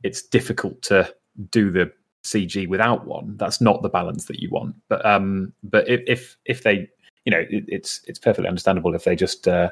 it's 0.02 0.22
difficult 0.22 0.82
to 0.82 1.12
do 1.50 1.70
the 1.70 1.90
CG 2.24 2.68
without 2.68 3.06
one. 3.06 3.36
That's 3.36 3.60
not 3.60 3.82
the 3.82 3.88
balance 3.88 4.26
that 4.26 4.40
you 4.40 4.50
want. 4.50 4.76
But 4.88 5.04
um, 5.04 5.52
but 5.62 5.88
if 5.88 6.00
if, 6.06 6.36
if 6.44 6.62
they 6.62 6.88
you 7.24 7.30
know 7.30 7.44
it, 7.48 7.64
it's 7.68 8.00
it's 8.06 8.18
perfectly 8.18 8.48
understandable 8.48 8.94
if 8.94 9.04
they 9.04 9.16
just 9.16 9.48
uh, 9.48 9.70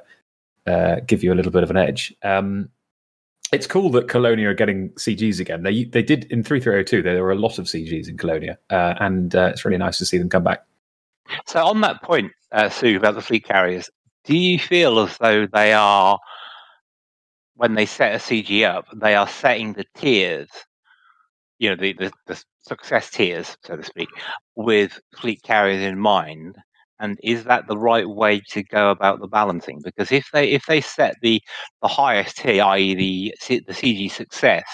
uh, 0.66 0.96
give 1.06 1.22
you 1.22 1.32
a 1.32 1.36
little 1.36 1.52
bit 1.52 1.62
of 1.62 1.70
an 1.70 1.76
edge. 1.76 2.14
Um, 2.22 2.70
it's 3.52 3.66
cool 3.66 3.90
that 3.90 4.08
Colonia 4.08 4.48
are 4.48 4.54
getting 4.54 4.90
CGs 4.90 5.40
again. 5.40 5.62
They 5.62 5.84
they 5.84 6.02
did 6.02 6.24
in 6.30 6.42
three 6.42 6.60
three 6.60 6.72
zero 6.72 6.82
two. 6.82 7.02
There 7.02 7.22
were 7.22 7.32
a 7.32 7.36
lot 7.36 7.58
of 7.58 7.66
CGs 7.66 8.08
in 8.08 8.16
Colonia, 8.16 8.58
uh, 8.70 8.94
and 9.00 9.34
uh, 9.34 9.50
it's 9.52 9.64
really 9.64 9.78
nice 9.78 9.98
to 9.98 10.06
see 10.06 10.18
them 10.18 10.28
come 10.28 10.44
back. 10.44 10.64
So 11.46 11.64
on 11.64 11.80
that 11.82 12.02
point, 12.02 12.32
uh, 12.52 12.68
Sue, 12.68 12.96
about 12.96 13.14
the 13.14 13.22
fleet 13.22 13.44
carriers, 13.44 13.90
do 14.24 14.36
you 14.36 14.58
feel 14.58 14.98
as 15.00 15.16
though 15.18 15.46
they 15.46 15.72
are, 15.72 16.18
when 17.54 17.74
they 17.74 17.86
set 17.86 18.14
a 18.14 18.18
CG 18.18 18.64
up, 18.68 18.86
they 18.94 19.14
are 19.14 19.28
setting 19.28 19.72
the 19.72 19.84
tiers, 19.96 20.48
you 21.58 21.70
know, 21.70 21.76
the, 21.76 21.92
the, 21.94 22.12
the 22.26 22.42
success 22.62 23.10
tiers, 23.10 23.56
so 23.64 23.76
to 23.76 23.84
speak, 23.84 24.08
with 24.56 25.00
fleet 25.16 25.42
carriers 25.42 25.82
in 25.82 25.98
mind? 25.98 26.56
And 27.00 27.18
is 27.22 27.44
that 27.44 27.66
the 27.66 27.78
right 27.78 28.08
way 28.08 28.40
to 28.50 28.62
go 28.62 28.90
about 28.90 29.20
the 29.20 29.26
balancing? 29.26 29.80
Because 29.82 30.12
if 30.12 30.28
they 30.32 30.50
if 30.50 30.66
they 30.66 30.80
set 30.80 31.16
the 31.22 31.42
the 31.82 31.88
highest 31.88 32.36
tier, 32.36 32.62
i.e. 32.62 32.94
the 32.94 33.34
the 33.48 33.72
CG 33.72 34.10
success, 34.10 34.64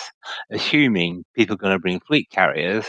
assuming 0.50 1.24
people 1.34 1.54
are 1.54 1.58
going 1.58 1.72
to 1.72 1.78
bring 1.78 2.00
fleet 2.00 2.28
carriers, 2.30 2.86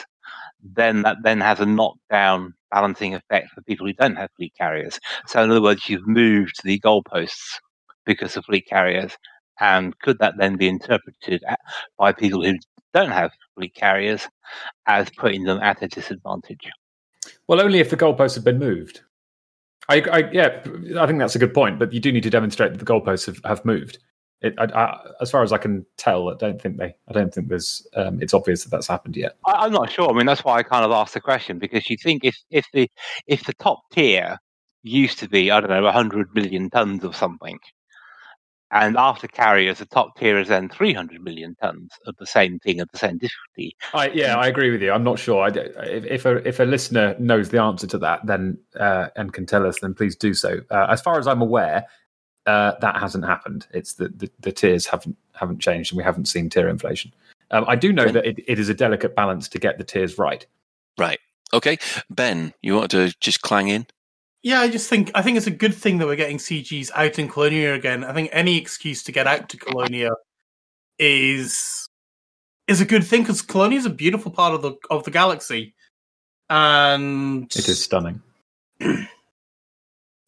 then 0.64 1.04
that 1.04 1.18
then 1.24 1.40
has 1.40 1.60
a 1.60 1.66
knockdown 1.66 2.54
balancing 2.72 3.14
effect 3.14 3.50
for 3.52 3.62
people 3.62 3.86
who 3.86 3.94
don't 3.94 4.18
have 4.18 4.30
fleet 4.36 4.54
carriers. 4.58 5.00
So 5.28 5.42
in 5.44 5.52
other 5.52 5.62
words, 5.62 5.88
you've 5.88 6.08
moved 6.08 6.56
the 6.64 6.80
goalposts 6.80 7.60
because 8.06 8.36
of 8.36 8.46
fleet 8.46 8.68
carriers, 8.68 9.16
and 9.60 9.98
could 10.00 10.18
that 10.20 10.38
then 10.38 10.58
be 10.58 10.68
interpreted 10.68 11.44
by 11.98 12.12
people 12.12 12.44
who 12.44 12.58
don't 12.94 13.12
have 13.12 13.32
fleet 13.56 13.76
carriers 13.76 14.28
as 14.88 15.10
putting 15.12 15.44
them 15.44 15.60
at 15.62 15.84
a 15.84 15.88
disadvantage? 15.88 16.70
Well, 17.48 17.62
only 17.62 17.80
if 17.80 17.90
the 17.90 17.98
goalposts 17.98 18.36
have 18.36 18.44
been 18.44 18.60
moved. 18.60 19.02
I, 19.90 20.02
I, 20.02 20.32
yeah, 20.32 20.62
I 21.00 21.08
think 21.08 21.20
that's 21.20 21.36
a 21.36 21.40
good 21.40 21.54
point, 21.54 21.80
but 21.80 21.94
you 21.94 22.00
do 22.00 22.12
need 22.12 22.24
to 22.24 22.30
demonstrate 22.30 22.74
that 22.74 22.80
the 22.80 22.86
goalposts 22.86 23.26
have, 23.26 23.40
have 23.46 23.64
moved. 23.64 24.00
It, 24.42 24.54
I, 24.58 24.66
I, 24.66 25.00
as 25.22 25.32
far 25.32 25.44
as 25.44 25.52
I 25.52 25.58
can 25.58 25.86
tell, 25.98 26.30
I 26.30 26.36
don't 26.36 26.62
think 26.62 26.78
they. 26.78 26.96
I 27.08 27.14
don't 27.14 27.34
think 27.34 27.48
there's. 27.48 27.88
Um, 27.96 28.22
it's 28.22 28.34
obvious 28.34 28.64
that 28.64 28.70
that's 28.70 28.88
happened 28.88 29.16
yet. 29.16 29.38
I, 29.46 29.66
am 29.66 29.72
not 29.72 29.92
sure. 29.92 30.10
I 30.10 30.14
mean, 30.14 30.28
that's 30.28 30.44
why 30.44 30.58
I 30.58 30.64
kind 30.64 30.86
of 30.86 30.92
asked 30.92 31.16
the 31.16 31.22
question 31.22 31.58
because 31.58 31.90
you 31.90 31.98
think 31.98 32.24
if 32.24 32.38
if 32.52 32.66
the 32.74 32.90
if 33.26 33.46
the 33.46 33.54
top 33.54 33.80
tier 33.92 34.38
used 34.84 35.18
to 35.20 35.30
be 35.30 35.50
I 35.50 35.60
don't 35.60 35.70
know 35.70 35.82
100 35.84 36.36
million 36.36 36.70
tons 36.70 37.04
of 37.04 37.16
something, 37.16 37.58
and 38.72 38.98
after 38.98 39.28
carriers, 39.28 39.80
the 39.80 39.86
top 39.86 40.18
tier 40.18 40.38
is 40.38 40.50
then 40.50 40.68
300 40.68 41.24
million 41.24 41.56
tons 41.62 41.92
of 42.06 42.16
the 42.18 42.26
same 42.26 42.60
thing 42.60 42.80
at 42.80 42.92
the 42.92 42.98
same 42.98 43.18
difficulty. 43.18 43.78
I, 43.94 44.10
yeah, 44.10 44.36
I 44.36 44.48
agree 44.48 44.72
with 44.72 44.82
you. 44.82 44.92
I'm 44.92 45.04
not 45.04 45.20
sure. 45.20 45.44
I, 45.44 45.48
if, 45.48 46.06
if, 46.06 46.26
a, 46.26 46.48
if 46.48 46.60
a 46.60 46.64
listener 46.64 47.16
knows 47.18 47.50
the 47.50 47.62
answer 47.62 47.88
to 47.88 47.98
that, 48.00 48.26
then 48.26 48.58
uh, 48.78 49.08
and 49.16 49.32
can 49.32 49.46
tell 49.46 49.66
us, 49.66 49.80
then 49.82 49.94
please 49.94 50.16
do 50.16 50.34
so. 50.34 50.60
Uh, 50.70 50.88
as 50.90 51.02
far 51.02 51.18
as 51.18 51.28
I'm 51.28 51.42
aware, 51.42 51.86
uh, 52.46 52.74
that 52.82 52.98
hasn't 52.98 53.26
happened. 53.26 53.68
It's 53.74 53.94
the, 53.94 54.10
the, 54.10 54.30
the 54.40 54.52
tiers 54.52 54.86
haven't 54.86 55.18
haven't 55.34 55.60
changed, 55.60 55.92
and 55.92 55.98
we 55.98 56.04
haven't 56.04 56.26
seen 56.26 56.50
tier 56.50 56.68
inflation. 56.68 57.14
Um, 57.52 57.66
I 57.68 57.76
do 57.76 57.94
know 57.94 58.10
that 58.10 58.26
it, 58.26 58.40
it 58.48 58.60
is 58.60 58.70
a 58.70 58.74
delicate 58.74 59.16
balance 59.16 59.48
to 59.50 59.60
get 59.60 59.78
the 59.78 59.84
tiers 59.84 60.18
right. 60.18 60.46
Right. 60.98 61.20
Okay, 61.54 61.78
Ben, 62.10 62.54
you 62.62 62.76
want 62.76 62.92
to 62.92 63.14
just 63.22 63.42
clang 63.42 63.70
in? 63.70 63.88
Yeah, 64.48 64.62
I 64.62 64.70
just 64.70 64.90
think 64.90 65.12
I 65.14 65.22
think 65.22 65.36
it's 65.36 65.46
a 65.46 65.52
good 65.52 65.76
thing 65.76 65.98
that 65.98 66.08
we're 66.08 66.16
getting 66.16 66.38
CGs 66.38 66.90
out 66.96 67.20
in 67.20 67.28
Colonia 67.28 67.74
again. 67.74 68.06
I 68.06 68.14
think 68.14 68.30
any 68.32 68.56
excuse 68.56 69.04
to 69.04 69.12
get 69.12 69.28
out 69.28 69.50
to 69.50 69.58
Colonia 69.58 70.12
is 70.98 71.86
is 72.66 72.80
a 72.80 72.86
good 72.86 73.04
thing 73.04 73.24
because 73.24 73.42
Colonia 73.42 73.78
is 73.78 73.86
a 73.86 73.90
beautiful 73.90 74.32
part 74.32 74.54
of 74.54 74.62
the 74.62 74.78
of 74.90 75.04
the 75.04 75.12
galaxy, 75.12 75.76
and 76.50 77.54
it 77.54 77.68
is 77.68 77.84
stunning. 77.84 78.22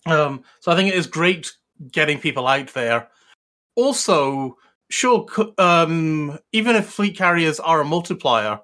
um, 0.05 0.43
so 0.59 0.69
I 0.69 0.75
think 0.75 0.89
it 0.89 0.95
is 0.95 1.07
great 1.07 1.53
getting 1.89 2.19
people 2.19 2.45
out 2.45 2.73
there. 2.73 3.07
Also, 3.77 4.57
sure, 4.89 5.27
um, 5.57 6.37
even 6.51 6.75
if 6.75 6.87
fleet 6.87 7.15
carriers 7.15 7.61
are 7.61 7.79
a 7.79 7.85
multiplier, 7.85 8.59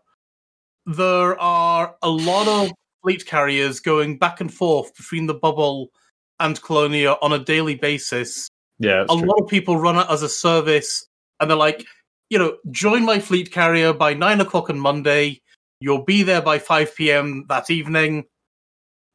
there 0.86 1.39
are 1.39 1.96
a 2.02 2.10
lot 2.10 2.50
of 2.50 2.72
fleet 3.06 3.26
carriers 3.28 3.80
going 3.80 4.18
back 4.18 4.41
and 4.41 4.52
forth 4.52 4.96
between 4.96 5.28
the 5.28 5.34
bubble 5.36 5.91
and 6.39 6.60
Colonia 6.63 7.15
on 7.22 7.34
a 7.34 7.39
daily 7.39 7.76
basis. 7.76 8.50
Yeah, 8.80 9.04
a 9.04 9.06
true. 9.06 9.18
lot 9.18 9.41
of 9.41 9.48
people 9.48 9.78
run 9.78 9.96
it 9.96 10.08
as 10.10 10.24
a 10.24 10.30
service, 10.30 11.08
and 11.39 11.50
they're 11.50 11.56
like, 11.56 11.86
you 12.32 12.39
know, 12.39 12.58
join 12.72 13.06
my 13.06 13.20
fleet 13.20 13.52
carrier 13.52 13.94
by 13.94 14.15
nine 14.15 14.41
o'clock 14.41 14.72
on 14.72 14.80
Monday. 14.80 15.41
You'll 15.80 16.04
be 16.04 16.24
there 16.24 16.41
by 16.41 16.58
five 16.58 16.96
p.m. 16.96 17.46
that 17.48 17.70
evening, 17.70 18.26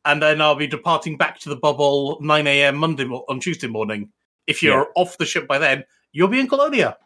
and 0.05 0.23
then 0.23 0.41
I'll 0.41 0.55
be 0.55 0.69
departing 0.69 1.19
back 1.19 1.41
to 1.41 1.49
the 1.49 1.57
bubble 1.57 2.19
nine 2.21 2.47
a.m. 2.47 2.77
Monday 2.77 3.05
on 3.05 3.41
Tuesday 3.41 3.67
morning. 3.67 4.11
If 4.47 4.63
you're 4.63 4.83
yeah. 4.83 5.03
off 5.03 5.19
the 5.19 5.27
ship 5.27 5.49
by 5.49 5.59
then, 5.59 5.85
you'll 6.13 6.29
be 6.29 6.41
in 6.41 6.49
Colonia. 6.49 6.97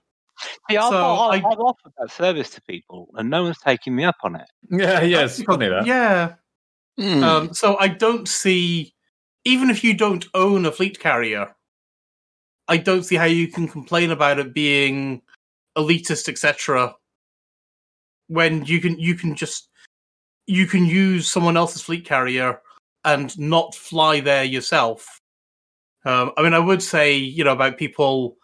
Yeah, 0.69 0.85
I've, 0.85 0.91
so 0.91 1.05
I've, 1.05 1.45
I've, 1.45 1.59
offered 1.59 1.93
that 1.99 2.11
service 2.11 2.51
to 2.51 2.63
people, 2.63 3.09
and 3.15 3.31
no 3.31 3.45
one's 3.45 3.59
taking 3.59 3.97
me 3.97 4.05
up 4.05 4.17
on 4.23 4.37
it. 4.37 4.47
Yeah, 4.71 5.01
yeah, 5.03 5.25
it's 5.25 5.43
funny 5.43 5.69
that. 5.69 5.87
Yeah, 5.87 6.35
Mm. 6.99 7.23
Um, 7.23 7.55
so 7.55 7.77
I 7.79 7.89
don't 7.89 8.29
see, 8.29 8.95
even 9.45 9.71
if 9.71 9.83
you 9.83 9.95
don't 9.95 10.27
own 10.35 10.67
a 10.67 10.73
fleet 10.73 10.99
carrier, 11.01 11.55
I 12.69 12.77
don't 12.77 13.03
see 13.03 13.17
how 13.17 13.25
you 13.25 13.49
can 13.49 13.69
complain 13.69 14.11
about 14.11 14.39
it 14.39 14.55
being 14.55 15.23
elitist, 15.77 16.29
etc. 16.29 16.95
When 18.29 18.65
you 18.65 18.81
can 18.81 18.99
you 18.99 19.15
can 19.17 19.35
just 19.35 19.69
you 20.47 20.67
can 20.67 20.87
use 20.87 21.31
someone 21.31 21.57
else's 21.57 21.83
fleet 21.83 22.07
carrier 22.07 22.61
and 23.05 23.37
not 23.39 23.75
fly 23.75 24.21
there 24.21 24.45
yourself. 24.45 25.21
Um, 26.07 26.33
I 26.37 26.43
mean, 26.43 26.55
I 26.55 26.59
would 26.59 26.83
say 26.83 27.17
you 27.17 27.45
know 27.45 27.53
about 27.53 27.77
people 27.77 28.37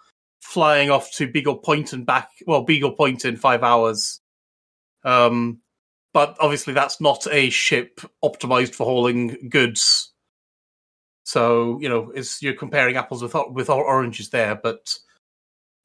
flying 0.42 0.90
off 0.90 1.10
to 1.12 1.30
Beagle 1.30 1.56
Point 1.56 1.92
and 1.92 2.04
back. 2.04 2.30
Well, 2.46 2.62
Beagle 2.62 2.92
Point 2.92 3.24
in 3.24 3.36
five 3.36 3.62
hours. 3.62 4.20
Um, 5.04 5.60
but 6.12 6.36
obviously 6.40 6.74
that's 6.74 7.00
not 7.00 7.26
a 7.30 7.50
ship 7.50 8.00
optimized 8.24 8.74
for 8.74 8.84
hauling 8.84 9.48
goods. 9.48 10.12
So 11.24 11.78
you 11.80 11.88
know, 11.88 12.10
it's 12.14 12.42
you're 12.42 12.54
comparing 12.54 12.96
apples 12.96 13.22
with 13.22 13.34
with 13.50 13.70
oranges 13.70 14.30
there, 14.30 14.54
but 14.54 14.98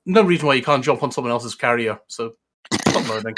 no 0.06 0.24
reason 0.24 0.48
why 0.48 0.56
you 0.56 0.64
can't 0.64 0.84
jump 0.84 1.04
on 1.04 1.12
someone 1.12 1.32
else's 1.32 1.56
carrier. 1.56 2.00
So 2.08 2.34
stop 2.74 3.10
learning. 3.10 3.36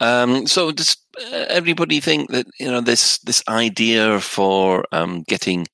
um, 0.00 0.46
so 0.46 0.72
does 0.72 0.96
everybody 1.20 2.00
think 2.00 2.30
that 2.30 2.46
you 2.58 2.70
know 2.70 2.80
this 2.80 3.18
this 3.18 3.42
idea 3.48 4.20
for 4.20 4.84
um, 4.92 5.22
getting 5.28 5.66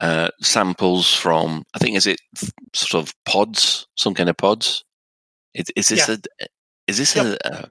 uh, 0.00 0.28
samples 0.40 1.14
from 1.14 1.64
I 1.74 1.78
think 1.78 1.96
is 1.96 2.06
it 2.06 2.20
sort 2.72 3.06
of 3.06 3.14
pods, 3.24 3.86
some 3.96 4.14
kind 4.14 4.28
of 4.28 4.36
pods? 4.36 4.84
Is, 5.54 5.66
is 5.76 5.88
this 5.88 6.08
yeah. 6.08 6.16
a 6.40 6.46
is 6.86 6.98
this 6.98 7.16
yep. 7.16 7.38
a, 7.44 7.70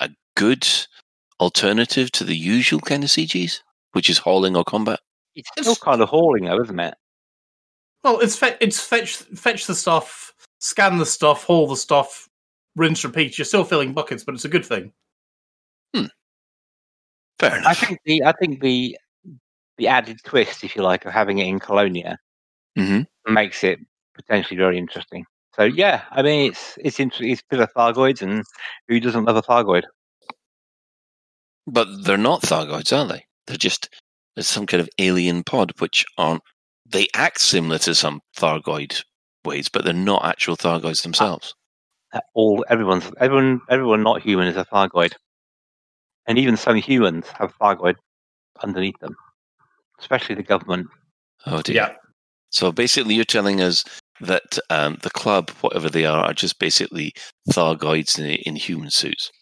a, 0.00 0.10
good 0.36 0.66
alternative 1.40 2.10
to 2.12 2.24
the 2.24 2.36
usual 2.36 2.80
kind 2.80 3.04
of 3.04 3.10
CGs, 3.10 3.60
which 3.92 4.08
is 4.08 4.18
hauling 4.18 4.56
or 4.56 4.64
combat? 4.64 5.00
It's 5.34 5.50
still 5.58 5.76
kind 5.76 6.00
of 6.00 6.08
hauling, 6.08 6.44
though, 6.44 6.60
isn't 6.60 6.80
it? 6.80 6.94
Well, 8.04 8.20
it's 8.20 8.36
fe- 8.36 8.56
it's 8.60 8.80
fetch 8.80 9.16
fetch 9.16 9.66
the 9.66 9.74
stuff, 9.74 10.32
scan 10.58 10.98
the 10.98 11.06
stuff, 11.06 11.44
haul 11.44 11.68
the 11.68 11.76
stuff, 11.76 12.28
rinse, 12.76 13.04
repeat. 13.04 13.38
You're 13.38 13.44
still 13.44 13.64
filling 13.64 13.92
buckets, 13.92 14.24
but 14.24 14.34
it's 14.34 14.44
a 14.44 14.48
good 14.50 14.66
thing. 14.66 14.92
Hmm. 15.94 16.06
Fair 17.38 17.58
enough. 17.58 17.66
I 17.66 17.74
think 17.74 18.00
the 18.04 18.24
I 18.24 18.32
think 18.32 18.60
the 18.60 18.98
the 19.78 19.88
added 19.88 20.18
twist, 20.24 20.64
if 20.64 20.76
you 20.76 20.82
like, 20.82 21.04
of 21.04 21.12
having 21.12 21.38
it 21.38 21.46
in 21.46 21.58
Colonia 21.58 22.18
Mhm. 22.76 23.06
makes 23.26 23.64
it 23.64 23.78
potentially 24.14 24.56
very 24.56 24.78
interesting. 24.78 25.24
So 25.54 25.64
yeah, 25.64 26.02
I 26.10 26.22
mean 26.22 26.50
it's 26.50 26.78
it's 26.78 26.98
interesting. 27.00 27.30
It's 27.30 27.42
a 27.42 27.56
bit 27.56 27.60
of 27.60 27.72
Thargoids, 27.74 28.22
and 28.22 28.42
who 28.88 29.00
doesn't 29.00 29.24
love 29.24 29.36
a 29.36 29.42
Thargoid? 29.42 29.84
But 31.66 31.88
they're 32.04 32.16
not 32.16 32.42
Thargoids, 32.42 32.96
are 32.96 33.06
they? 33.06 33.24
They're 33.46 33.56
just 33.56 33.88
there's 34.34 34.48
some 34.48 34.66
kind 34.66 34.80
of 34.80 34.88
alien 34.98 35.44
pod, 35.44 35.72
which 35.78 36.04
aren't. 36.18 36.42
They 36.86 37.08
act 37.14 37.40
similar 37.40 37.78
to 37.80 37.94
some 37.94 38.20
Thargoid 38.36 39.02
ways, 39.44 39.68
but 39.68 39.84
they're 39.84 39.94
not 39.94 40.24
actual 40.24 40.56
Thargoids 40.56 41.02
themselves. 41.02 41.54
Uh, 42.12 42.20
All 42.34 42.64
everyone's 42.68 43.10
everyone 43.20 43.60
everyone 43.68 44.02
not 44.02 44.22
human 44.22 44.48
is 44.48 44.56
a 44.56 44.64
Thargoid, 44.64 45.12
and 46.26 46.38
even 46.38 46.56
some 46.56 46.76
humans 46.76 47.26
have 47.38 47.54
Thargoid 47.58 47.96
underneath 48.62 48.98
them, 49.00 49.14
especially 50.00 50.34
the 50.34 50.42
government. 50.42 50.88
Oh 51.46 51.62
dear. 51.62 51.76
Yeah. 51.76 51.94
So 52.52 52.70
basically, 52.70 53.14
you're 53.14 53.24
telling 53.24 53.60
us 53.60 53.84
that 54.20 54.58
um, 54.70 54.98
the 55.02 55.10
club, 55.10 55.50
whatever 55.60 55.90
they 55.90 56.06
are, 56.06 56.24
are 56.24 56.34
just 56.34 56.58
basically 56.58 57.12
Thargoids 57.50 58.18
in, 58.18 58.26
in 58.26 58.56
human 58.56 58.90
suits. 58.90 59.32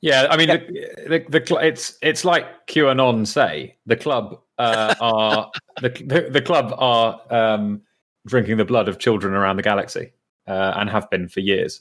Yeah, 0.00 0.28
I 0.30 0.36
mean, 0.36 0.48
The, 0.48 1.24
the, 1.28 1.40
the 1.40 1.56
it's 1.56 1.98
it's 2.02 2.24
like 2.24 2.68
QAnon 2.68 3.26
say 3.26 3.76
the 3.86 3.96
club 3.96 4.40
uh, 4.58 4.94
are 5.00 5.50
the, 5.82 5.88
the 5.88 6.28
the 6.30 6.42
club 6.42 6.72
are 6.78 7.20
um, 7.30 7.82
drinking 8.26 8.58
the 8.58 8.64
blood 8.64 8.88
of 8.88 8.98
children 8.98 9.34
around 9.34 9.56
the 9.56 9.62
galaxy 9.62 10.12
uh, 10.46 10.74
and 10.76 10.88
have 10.88 11.10
been 11.10 11.26
for 11.28 11.40
years. 11.40 11.80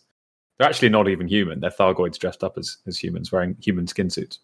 They're 0.57 0.67
actually 0.67 0.89
not 0.89 1.07
even 1.07 1.27
human; 1.27 1.59
they're 1.59 1.69
Thargoids 1.69 2.17
dressed 2.17 2.43
up 2.43 2.57
as 2.57 2.77
as 2.87 2.97
humans, 2.97 3.31
wearing 3.31 3.55
human 3.61 3.85
skin 3.85 4.09
suits. 4.09 4.39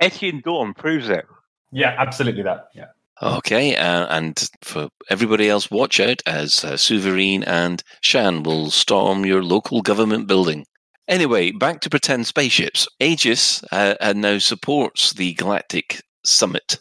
Etienne 0.00 0.40
Dorn 0.44 0.74
proves 0.74 1.08
it. 1.08 1.26
Yeah, 1.70 1.94
absolutely 1.96 2.42
that. 2.42 2.68
Yeah. 2.74 2.88
Okay, 3.22 3.76
uh, 3.76 4.06
and 4.10 4.48
for 4.62 4.88
everybody 5.08 5.48
else, 5.48 5.70
watch 5.70 6.00
out 6.00 6.20
as 6.26 6.64
uh, 6.64 6.72
Souverine 6.72 7.44
and 7.46 7.82
Shan 8.00 8.42
will 8.42 8.70
storm 8.70 9.24
your 9.24 9.42
local 9.42 9.82
government 9.82 10.26
building. 10.26 10.66
Anyway, 11.06 11.52
back 11.52 11.80
to 11.82 11.90
pretend 11.90 12.26
spaceships. 12.26 12.88
Aegis 12.98 13.62
uh, 13.70 13.94
uh, 14.00 14.14
now 14.16 14.38
supports 14.38 15.12
the 15.12 15.34
Galactic 15.34 16.02
Summit, 16.24 16.80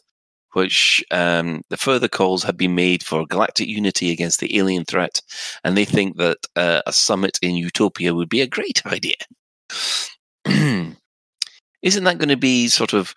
which 0.53 1.03
um, 1.11 1.61
the 1.69 1.77
further 1.77 2.07
calls 2.07 2.41
have 2.43 2.57
been 2.57 2.73
made 2.73 3.03
for 3.03 3.27
galactic 3.27 3.67
unity 3.67 4.11
against 4.11 4.39
the 4.39 4.57
alien 4.57 4.85
threat, 4.85 5.21
and 5.63 5.77
they 5.77 5.85
think 5.85 6.17
that 6.17 6.37
uh, 6.55 6.81
a 6.87 6.93
summit 6.93 7.37
in 7.43 7.55
Utopia 7.55 8.15
would 8.15 8.29
be 8.29 8.41
a 8.41 8.47
great 8.47 8.83
idea. 8.87 9.15
Isn't 11.83 12.05
that 12.05 12.17
going 12.17 12.29
to 12.29 12.37
be 12.37 12.69
sort 12.69 12.93
of 12.93 13.13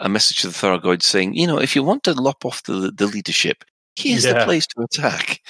a 0.00 0.08
message 0.08 0.38
to 0.38 0.48
the 0.48 0.52
Thargoids 0.54 1.02
saying, 1.02 1.34
you 1.34 1.46
know, 1.46 1.58
if 1.60 1.76
you 1.76 1.82
want 1.82 2.02
to 2.04 2.12
lop 2.14 2.44
off 2.44 2.62
the, 2.64 2.92
the 2.96 3.06
leadership, 3.06 3.64
here's 3.96 4.24
the 4.24 4.44
place 4.44 4.66
to 4.68 4.82
attack. 4.82 5.40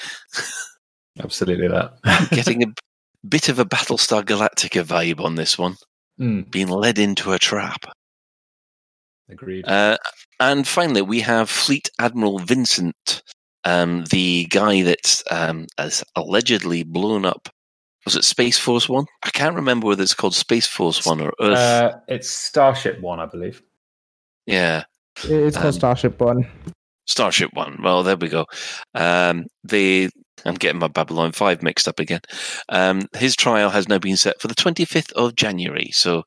Absolutely 1.19 1.67
that. 1.67 2.29
Getting 2.31 2.63
a 2.63 2.67
bit 3.27 3.49
of 3.49 3.59
a 3.59 3.65
Battlestar 3.65 4.23
Galactica 4.23 4.83
vibe 4.83 5.23
on 5.23 5.35
this 5.35 5.57
one, 5.57 5.75
Mm, 6.19 6.51
being 6.51 6.67
led 6.67 6.99
into 6.99 7.31
a 7.31 7.39
trap. 7.39 7.85
agreed. 9.29 9.67
Uh, 9.67 9.97
and 10.39 10.67
finally, 10.67 11.01
we 11.01 11.21
have 11.21 11.49
Fleet 11.49 11.89
Admiral 11.99 12.39
Vincent, 12.39 13.23
um, 13.63 14.03
the 14.11 14.45
guy 14.49 14.83
that 14.83 15.23
um, 15.31 15.67
has 15.77 16.03
allegedly 16.15 16.83
blown 16.83 17.25
up. 17.25 17.49
Was 18.05 18.15
it 18.15 18.23
Space 18.23 18.57
Force 18.59 18.89
One? 18.89 19.05
I 19.23 19.29
can't 19.29 19.55
remember 19.55 19.87
whether 19.87 20.03
it's 20.03 20.13
called 20.15 20.35
Space 20.35 20.67
Force 20.67 21.05
One 21.05 21.21
or 21.21 21.33
Earth. 21.39 21.57
Uh, 21.57 21.91
it's 22.07 22.29
Starship 22.29 22.99
One, 22.99 23.19
I 23.19 23.25
believe. 23.25 23.61
Yeah, 24.45 24.83
It's 25.23 25.55
called 25.57 25.67
Um, 25.67 25.71
Starship 25.73 26.19
One. 26.19 26.47
Starship 27.07 27.51
One. 27.53 27.79
Well, 27.83 28.03
there 28.03 28.15
we 28.15 28.29
go. 28.29 28.45
Um, 28.95 29.45
they, 29.63 30.09
I'm 30.45 30.55
getting 30.55 30.79
my 30.79 30.87
Babylon 30.87 31.31
5 31.33 31.61
mixed 31.63 31.87
up 31.87 31.99
again. 31.99 32.21
Um, 32.69 33.07
his 33.15 33.35
trial 33.35 33.69
has 33.69 33.87
now 33.89 33.99
been 33.99 34.17
set 34.17 34.39
for 34.41 34.47
the 34.47 34.55
25th 34.55 35.11
of 35.13 35.35
January. 35.35 35.89
So 35.93 36.23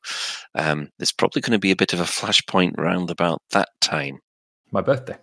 um, 0.53 0.89
there's 0.99 1.11
probably 1.11 1.41
going 1.41 1.53
to 1.53 1.59
be 1.59 1.71
a 1.71 1.75
bit 1.75 1.93
of 1.93 1.99
a 1.99 2.03
flashpoint 2.03 2.73
round 2.77 3.09
about 3.09 3.41
that 3.51 3.69
time. 3.81 4.19
My 4.71 4.81
birthday. 4.81 5.17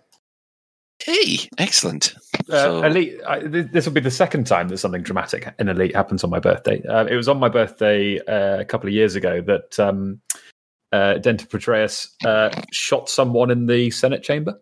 Hey, 1.03 1.49
excellent. 1.57 2.15
Uh, 2.49 2.51
So- 2.51 2.83
Elite. 2.83 3.19
I, 3.27 3.39
th- 3.39 3.67
this 3.71 3.85
will 3.85 3.93
be 3.93 3.99
the 4.01 4.11
second 4.11 4.45
time 4.47 4.67
that 4.69 4.77
something 4.77 5.01
dramatic 5.03 5.53
in 5.59 5.67
Elite 5.69 5.95
happens 5.95 6.23
on 6.23 6.29
my 6.29 6.39
birthday. 6.39 6.81
Uh, 6.87 7.05
it 7.05 7.15
was 7.15 7.27
on 7.27 7.39
my 7.39 7.49
birthday 7.49 8.19
uh, 8.19 8.59
a 8.59 8.65
couple 8.65 8.87
of 8.87 8.93
years 8.93 9.15
ago 9.15 9.41
that 9.41 9.79
um, 9.79 10.21
uh, 10.93 11.17
Denton 11.17 11.47
Patreus 11.47 12.07
uh, 12.25 12.49
shot 12.71 13.09
someone 13.09 13.51
in 13.51 13.65
the 13.65 13.91
Senate 13.91 14.23
chamber. 14.23 14.53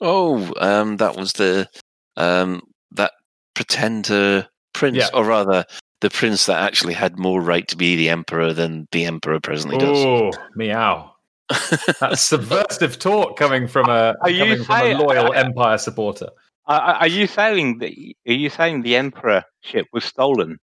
Oh, 0.00 0.52
um, 0.58 0.96
that 0.98 1.16
was 1.16 1.34
the 1.34 1.68
um, 2.16 2.62
that 2.92 3.12
pretender 3.54 4.46
prince, 4.72 4.96
Yeah. 4.96 5.08
or 5.12 5.24
rather, 5.24 5.64
the 6.00 6.10
prince 6.10 6.46
that 6.46 6.62
actually 6.62 6.94
had 6.94 7.18
more 7.18 7.40
right 7.40 7.66
to 7.68 7.76
be 7.76 7.96
the 7.96 8.10
emperor 8.10 8.52
than 8.52 8.86
the 8.92 9.04
emperor 9.06 9.40
presently 9.40 9.78
does. 9.78 9.98
Oh, 9.98 10.30
meow! 10.54 11.12
That's 12.00 12.20
subversive 12.22 12.98
talk 12.98 13.36
coming 13.38 13.66
from 13.68 13.88
a 13.88 14.14
Are 14.20 14.30
you 14.30 14.38
coming 14.44 14.64
from 14.64 14.76
a 14.76 14.78
saying- 14.80 14.98
loyal 14.98 15.32
Empire 15.32 15.78
supporter. 15.78 16.28
Are, 16.68 16.80
are 16.80 16.94
are 16.96 17.06
you 17.08 17.26
saying 17.26 17.78
that? 17.78 17.92
Are 18.28 18.32
you 18.32 18.50
saying 18.50 18.82
the 18.82 18.96
Emperor 18.96 19.44
ship 19.62 19.86
was 19.92 20.04
stolen? 20.04 20.58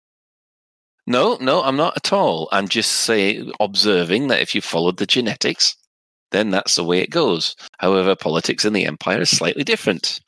No, 1.06 1.36
no, 1.40 1.62
I'm 1.62 1.76
not 1.76 1.96
at 1.96 2.12
all. 2.12 2.48
I'm 2.52 2.68
just 2.68 2.90
saying, 2.92 3.50
observing 3.60 4.28
that 4.28 4.40
if 4.40 4.54
you 4.54 4.60
followed 4.60 4.98
the 4.98 5.06
genetics, 5.06 5.76
then 6.30 6.50
that's 6.50 6.76
the 6.76 6.84
way 6.84 7.00
it 7.00 7.10
goes. 7.10 7.56
However, 7.78 8.14
politics 8.14 8.64
in 8.64 8.72
the 8.72 8.86
empire 8.86 9.20
is 9.20 9.30
slightly 9.30 9.64
different. 9.64 10.20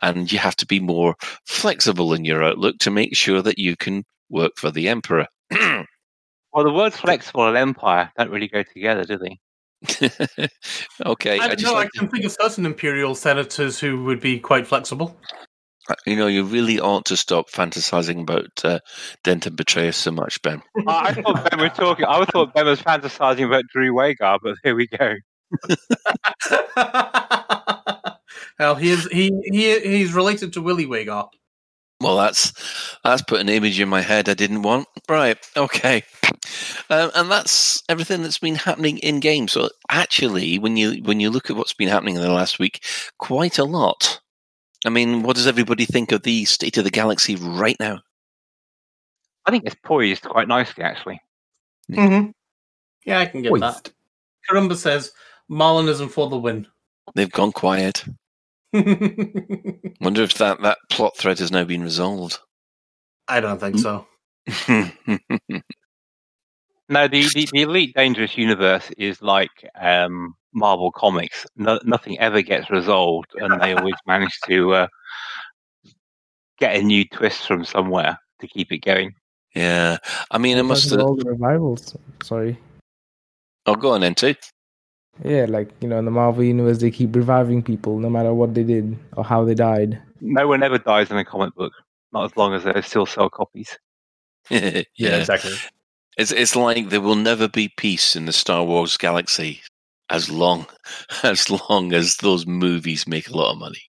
And 0.00 0.30
you 0.32 0.38
have 0.38 0.56
to 0.56 0.66
be 0.66 0.80
more 0.80 1.14
flexible 1.46 2.12
in 2.12 2.24
your 2.24 2.42
outlook 2.42 2.78
to 2.78 2.90
make 2.90 3.16
sure 3.16 3.42
that 3.42 3.58
you 3.58 3.76
can 3.76 4.04
work 4.30 4.52
for 4.56 4.70
the 4.70 4.88
emperor. 4.88 5.26
Well, 6.52 6.64
the 6.64 6.72
words 6.72 6.96
flexible 6.98 7.48
and 7.48 7.56
empire 7.56 8.12
don't 8.18 8.30
really 8.30 8.48
go 8.48 8.62
together, 8.62 9.04
do 9.04 9.16
they? 9.16 9.38
okay, 11.06 11.38
I 11.38 11.44
I 11.44 11.48
don't 11.48 11.58
just. 11.58 11.72
I 11.72 11.76
like 11.76 11.90
can 11.92 12.08
think 12.08 12.24
of 12.24 12.32
certain 12.32 12.66
imperial 12.66 13.14
senators 13.14 13.80
who 13.80 14.04
would 14.04 14.20
be 14.20 14.38
quite 14.38 14.66
flexible. 14.66 15.16
You 16.06 16.16
know, 16.16 16.26
you 16.26 16.44
really 16.44 16.80
ought 16.80 17.04
to 17.06 17.16
stop 17.16 17.50
fantasizing 17.50 18.22
about 18.22 18.64
uh, 18.64 18.78
Denton 19.24 19.54
Betrayus 19.54 19.96
so 19.96 20.10
much, 20.10 20.40
Ben. 20.42 20.62
I 20.86 21.08
I 21.08 21.14
thought 21.14 21.50
Ben 21.50 21.60
was 21.60 21.72
talking. 21.72 22.04
I 22.04 22.24
thought 22.26 22.54
Ben 22.54 22.66
was 22.66 22.80
fantasizing 22.80 23.46
about 23.46 23.64
Drew 23.72 23.92
Wagar, 23.94 24.38
but 24.42 24.56
here 24.62 24.74
we 24.74 24.86
go. 24.86 25.14
well, 28.58 28.74
he 28.74 28.90
is 28.90 29.06
he 29.12 29.30
he 29.44 29.80
he's 29.80 30.12
related 30.14 30.52
to 30.54 30.62
Willy 30.62 30.86
Wagar. 30.86 31.24
Well, 32.00 32.16
that's 32.16 32.52
that's 33.04 33.22
put 33.22 33.40
an 33.40 33.48
image 33.48 33.78
in 33.78 33.88
my 33.88 34.00
head 34.00 34.28
I 34.28 34.34
didn't 34.34 34.62
want. 34.62 34.88
Right, 35.08 35.38
okay, 35.56 36.02
um, 36.90 37.10
and 37.14 37.30
that's 37.30 37.82
everything 37.88 38.22
that's 38.22 38.38
been 38.38 38.56
happening 38.56 38.98
in 38.98 39.20
game. 39.20 39.46
So 39.46 39.68
actually, 39.90 40.58
when 40.58 40.76
you 40.76 41.02
when 41.02 41.20
you 41.20 41.30
look 41.30 41.50
at 41.50 41.56
what's 41.56 41.74
been 41.74 41.88
happening 41.88 42.16
in 42.16 42.22
the 42.22 42.32
last 42.32 42.58
week, 42.58 42.84
quite 43.18 43.58
a 43.58 43.64
lot. 43.64 44.20
I 44.84 44.90
mean, 44.90 45.22
what 45.22 45.36
does 45.36 45.46
everybody 45.46 45.84
think 45.84 46.12
of 46.12 46.22
the 46.22 46.44
state 46.44 46.76
of 46.78 46.84
the 46.84 46.90
galaxy 46.90 47.36
right 47.36 47.76
now? 47.78 48.00
I 49.46 49.50
think 49.50 49.64
it's 49.64 49.76
poised 49.84 50.22
quite 50.22 50.48
nicely, 50.48 50.84
actually. 50.84 51.20
Mm-hmm. 51.90 52.30
Yeah, 53.04 53.18
I 53.20 53.26
can 53.26 53.42
get 53.42 53.52
that. 53.60 53.60
Poised. 53.60 53.92
Karumba 54.50 54.76
says 54.76 55.12
Marlinism 55.50 56.10
for 56.10 56.28
the 56.28 56.36
win. 56.36 56.66
They've 57.14 57.30
gone 57.30 57.52
quiet. 57.52 58.04
Wonder 58.72 60.22
if 60.22 60.34
that 60.34 60.62
that 60.62 60.78
plot 60.90 61.16
thread 61.16 61.38
has 61.38 61.52
now 61.52 61.64
been 61.64 61.82
resolved. 61.82 62.38
I 63.28 63.40
don't 63.40 63.60
think 63.60 63.78
so. 63.78 64.06
No, 66.92 67.08
the, 67.08 67.26
the, 67.34 67.48
the 67.50 67.62
Elite 67.62 67.94
Dangerous 67.96 68.36
universe 68.36 68.90
is 68.98 69.22
like 69.22 69.66
um, 69.80 70.34
Marvel 70.52 70.92
Comics. 70.92 71.46
No, 71.56 71.80
nothing 71.84 72.18
ever 72.18 72.42
gets 72.42 72.68
resolved, 72.68 73.30
and 73.36 73.58
they 73.62 73.72
always 73.72 73.94
manage 74.06 74.38
to 74.46 74.74
uh, 74.74 74.86
get 76.58 76.76
a 76.76 76.82
new 76.82 77.06
twist 77.06 77.46
from 77.46 77.64
somewhere 77.64 78.18
to 78.42 78.46
keep 78.46 78.70
it 78.72 78.80
going. 78.80 79.14
yeah, 79.56 79.96
I 80.30 80.36
mean, 80.36 80.58
it 80.58 80.64
must. 80.64 80.90
Have, 80.90 81.00
all 81.00 81.16
the 81.16 81.30
revivals. 81.30 81.96
Sorry. 82.22 82.58
oh, 83.64 83.74
go 83.74 83.92
on, 83.92 84.02
into. 84.02 84.36
Yeah, 85.24 85.46
like 85.48 85.70
you 85.80 85.88
know, 85.88 85.98
in 85.98 86.04
the 86.04 86.10
Marvel 86.10 86.44
universe, 86.44 86.78
they 86.78 86.90
keep 86.90 87.16
reviving 87.16 87.62
people 87.62 87.98
no 88.00 88.10
matter 88.10 88.34
what 88.34 88.52
they 88.52 88.64
did 88.64 88.98
or 89.16 89.24
how 89.24 89.46
they 89.46 89.54
died. 89.54 89.98
No 90.20 90.46
one 90.46 90.62
ever 90.62 90.76
dies 90.76 91.10
in 91.10 91.16
a 91.16 91.24
comic 91.24 91.54
book, 91.54 91.72
not 92.12 92.26
as 92.26 92.36
long 92.36 92.52
as 92.52 92.64
they 92.64 92.82
still 92.82 93.06
sell 93.06 93.30
copies. 93.30 93.78
yeah, 94.50 94.82
Yeah, 94.94 95.16
exactly. 95.16 95.54
It's 96.18 96.32
it's 96.32 96.54
like 96.56 96.90
there 96.90 97.00
will 97.00 97.16
never 97.16 97.48
be 97.48 97.68
peace 97.76 98.14
in 98.16 98.26
the 98.26 98.32
Star 98.32 98.64
Wars 98.64 98.96
galaxy 98.96 99.62
as 100.10 100.30
long 100.30 100.66
as 101.22 101.48
long 101.50 101.92
as 101.92 102.16
those 102.16 102.46
movies 102.46 103.06
make 103.06 103.28
a 103.28 103.36
lot 103.36 103.52
of 103.52 103.58
money. 103.58 103.82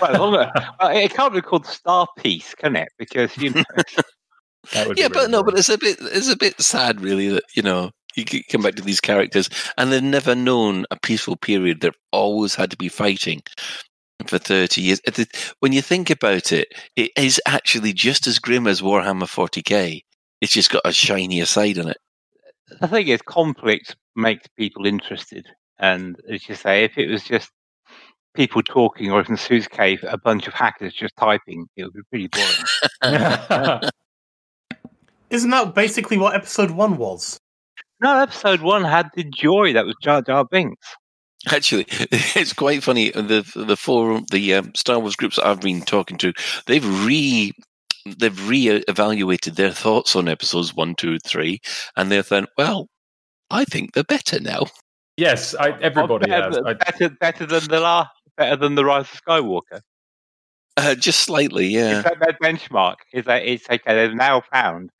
Well, 0.00 0.10
as 0.10 0.18
long 0.18 0.32
well, 0.32 0.96
it 0.96 1.14
can't 1.14 1.34
be 1.34 1.40
called 1.42 1.66
Star 1.66 2.06
Peace, 2.18 2.54
can 2.54 2.76
it? 2.76 2.88
Because 2.98 3.36
you 3.36 3.50
know, 3.50 3.64
yeah, 4.96 5.08
be 5.08 5.14
but 5.14 5.30
no, 5.30 5.42
but 5.42 5.58
it's 5.58 5.68
a 5.68 5.78
bit 5.78 5.98
it's 6.00 6.28
a 6.28 6.36
bit 6.36 6.60
sad, 6.60 7.00
really, 7.00 7.28
that 7.28 7.44
you 7.54 7.62
know 7.62 7.90
you 8.14 8.24
come 8.50 8.62
back 8.62 8.74
to 8.76 8.82
these 8.82 9.00
characters, 9.00 9.50
and 9.76 9.92
they've 9.92 10.02
never 10.02 10.34
known 10.34 10.86
a 10.90 10.98
peaceful 10.98 11.36
period. 11.36 11.80
They've 11.80 11.92
always 12.12 12.54
had 12.54 12.70
to 12.70 12.76
be 12.76 12.88
fighting 12.88 13.42
for 14.26 14.38
30 14.38 14.80
years. 14.80 15.00
It- 15.04 15.18
it- 15.18 15.54
When 15.60 15.72
you 15.72 15.82
think 15.82 16.08
about 16.08 16.50
it, 16.50 16.68
it 16.96 17.10
is 17.16 17.40
actually 17.46 17.92
just 17.92 18.26
as 18.26 18.38
grim 18.38 18.66
as 18.66 18.80
Warhammer 18.80 19.26
40k. 19.28 20.00
It's 20.46 20.54
just 20.54 20.70
got 20.70 20.82
a 20.84 20.92
shinier 20.92 21.44
side 21.44 21.76
on 21.76 21.88
it. 21.88 21.96
The 22.80 22.86
thing 22.86 23.08
is, 23.08 23.20
conflict 23.20 23.96
makes 24.14 24.46
people 24.56 24.86
interested. 24.86 25.44
And 25.80 26.14
as 26.32 26.48
you 26.48 26.54
say, 26.54 26.84
if 26.84 26.96
it 26.96 27.10
was 27.10 27.24
just 27.24 27.50
people 28.32 28.62
talking 28.62 29.10
or 29.10 29.18
if 29.18 29.28
in 29.28 29.34
the 29.34 29.40
Suits 29.40 29.66
Cave, 29.66 30.04
a 30.06 30.16
bunch 30.16 30.46
of 30.46 30.54
hackers 30.54 30.94
just 30.94 31.16
typing, 31.16 31.66
it 31.76 31.82
would 31.82 31.94
be 31.94 32.02
pretty 32.10 32.28
boring. 32.28 33.80
Isn't 35.30 35.50
that 35.50 35.74
basically 35.74 36.16
what 36.16 36.36
episode 36.36 36.70
one 36.70 36.96
was? 36.96 37.40
no, 38.00 38.20
episode 38.20 38.60
one 38.60 38.84
had 38.84 39.10
the 39.16 39.24
joy 39.24 39.72
that 39.72 39.84
was 39.84 39.96
Jar 40.00 40.22
Jar 40.22 40.44
Binks. 40.44 40.94
Actually, 41.48 41.86
it's 41.90 42.52
quite 42.52 42.84
funny. 42.84 43.10
The 43.10 43.44
the 43.56 43.76
four 43.76 44.20
the 44.30 44.54
um, 44.54 44.72
Star 44.76 45.00
Wars 45.00 45.16
groups 45.16 45.34
that 45.36 45.46
I've 45.46 45.60
been 45.60 45.82
talking 45.82 46.18
to, 46.18 46.32
they've 46.66 47.04
re 47.04 47.52
they've 48.18 48.48
re-evaluated 48.48 49.56
their 49.56 49.70
thoughts 49.72 50.14
on 50.16 50.28
episodes 50.28 50.74
one, 50.74 50.94
two, 50.94 51.18
three, 51.20 51.60
and 51.96 52.10
they've 52.10 52.26
thought, 52.26 52.48
well, 52.56 52.88
I 53.50 53.64
think 53.64 53.92
they're 53.92 54.04
better 54.04 54.40
now. 54.40 54.66
yes, 55.16 55.54
I, 55.54 55.70
everybody 55.80 56.26
better, 56.28 56.44
has. 56.44 56.54
than- 56.54 56.66
I, 56.66 56.72
better, 56.74 57.08
better 57.10 57.46
than 57.46 57.64
the 57.68 57.80
last, 57.80 58.10
better 58.36 58.56
than 58.56 58.74
the 58.74 58.84
Rise 58.84 59.04
of 59.12 59.22
Skywalker. 59.24 59.80
Uh, 60.78 60.94
just 60.94 61.20
slightly, 61.20 61.66
yeah. 61.68 61.98
Is 61.98 62.04
that 62.04 62.20
their 62.20 62.34
benchmark? 62.42 62.96
Is 63.14 63.24
that 63.24 63.42
it's 63.46 63.64
okay? 63.70 63.94
They've 63.94 64.14
now 64.14 64.42
found 64.52 64.90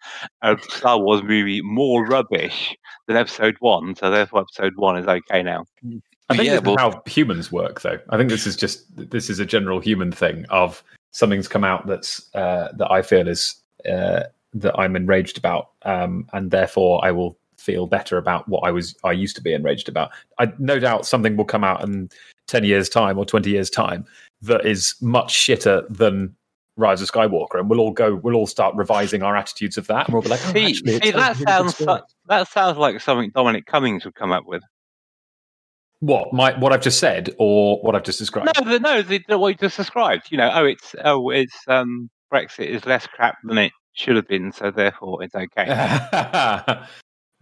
a 0.40 0.56
Star 0.70 0.98
Wars 0.98 1.22
movie 1.22 1.60
more 1.60 2.06
rubbish 2.06 2.74
than 3.06 3.18
Episode 3.18 3.56
One, 3.60 3.94
so 3.94 4.10
therefore 4.10 4.40
Episode 4.40 4.72
One 4.76 4.96
is 4.96 5.06
okay 5.06 5.42
now. 5.42 5.66
I 6.30 6.36
think 6.36 6.46
Yeah, 6.48 6.60
this 6.60 6.70
is 6.72 6.76
how 6.78 7.02
humans 7.04 7.52
work, 7.52 7.82
though. 7.82 7.98
I 8.08 8.16
think 8.16 8.30
this 8.30 8.46
is 8.46 8.56
just 8.56 8.86
this 8.96 9.28
is 9.28 9.38
a 9.38 9.44
general 9.44 9.78
human 9.78 10.10
thing 10.12 10.46
of 10.48 10.82
something's 11.16 11.48
come 11.48 11.64
out 11.64 11.86
that's 11.86 12.28
uh, 12.34 12.68
that 12.76 12.90
I 12.90 13.00
feel 13.00 13.26
is 13.26 13.56
uh, 13.90 14.24
that 14.52 14.78
I'm 14.78 14.94
enraged 14.94 15.38
about, 15.38 15.70
um, 15.82 16.28
and 16.34 16.50
therefore 16.50 17.02
I 17.02 17.10
will 17.10 17.38
feel 17.56 17.86
better 17.86 18.18
about 18.18 18.46
what 18.48 18.60
I 18.64 18.70
was 18.70 18.94
I 19.02 19.12
used 19.12 19.34
to 19.36 19.42
be 19.42 19.54
enraged 19.54 19.88
about. 19.88 20.10
I 20.38 20.52
no 20.58 20.78
doubt 20.78 21.06
something 21.06 21.36
will 21.36 21.46
come 21.46 21.64
out 21.64 21.82
in 21.82 22.10
ten 22.46 22.64
years' 22.64 22.90
time 22.90 23.18
or 23.18 23.24
twenty 23.24 23.50
years' 23.50 23.70
time 23.70 24.04
that 24.42 24.66
is 24.66 24.94
much 25.00 25.34
shitter 25.34 25.88
than 25.88 26.36
Rise 26.76 27.00
of 27.00 27.10
Skywalker, 27.10 27.58
and 27.58 27.70
we'll 27.70 27.80
all 27.80 27.92
go. 27.92 28.16
We'll 28.16 28.36
all 28.36 28.46
start 28.46 28.74
revising 28.74 29.22
our 29.22 29.36
attitudes 29.36 29.78
of 29.78 29.86
that, 29.86 30.06
and 30.06 30.12
we'll 30.12 30.22
be 30.22 30.28
like, 30.28 30.44
oh, 30.44 30.52
see, 30.52 30.66
actually, 30.66 31.00
see 31.00 31.10
that 31.12 31.36
sounds 31.36 31.76
story. 31.76 32.02
that 32.26 32.48
sounds 32.48 32.76
like 32.76 33.00
something 33.00 33.30
Dominic 33.30 33.64
Cummings 33.64 34.04
would 34.04 34.14
come 34.14 34.32
up 34.32 34.44
with. 34.46 34.62
What 36.00 36.32
my 36.32 36.58
what 36.58 36.72
I've 36.72 36.82
just 36.82 37.00
said 37.00 37.30
or 37.38 37.80
what 37.82 37.94
I've 37.94 38.04
just 38.04 38.18
described. 38.18 38.50
No, 38.58 38.70
the, 38.70 38.80
no, 38.80 39.02
the, 39.02 39.22
the, 39.28 39.38
what 39.38 39.48
you 39.48 39.54
just 39.54 39.76
described. 39.76 40.28
You 40.30 40.38
know, 40.38 40.50
oh, 40.52 40.64
it's 40.64 40.94
oh, 41.04 41.30
it's 41.30 41.56
um, 41.68 42.10
Brexit 42.32 42.66
is 42.66 42.86
less 42.86 43.06
crap 43.06 43.38
than 43.44 43.58
it 43.58 43.72
should 43.92 44.16
have 44.16 44.28
been, 44.28 44.52
so 44.52 44.70
therefore 44.70 45.22
it's 45.22 45.34
okay. 45.34 45.66
uh, 45.68 46.84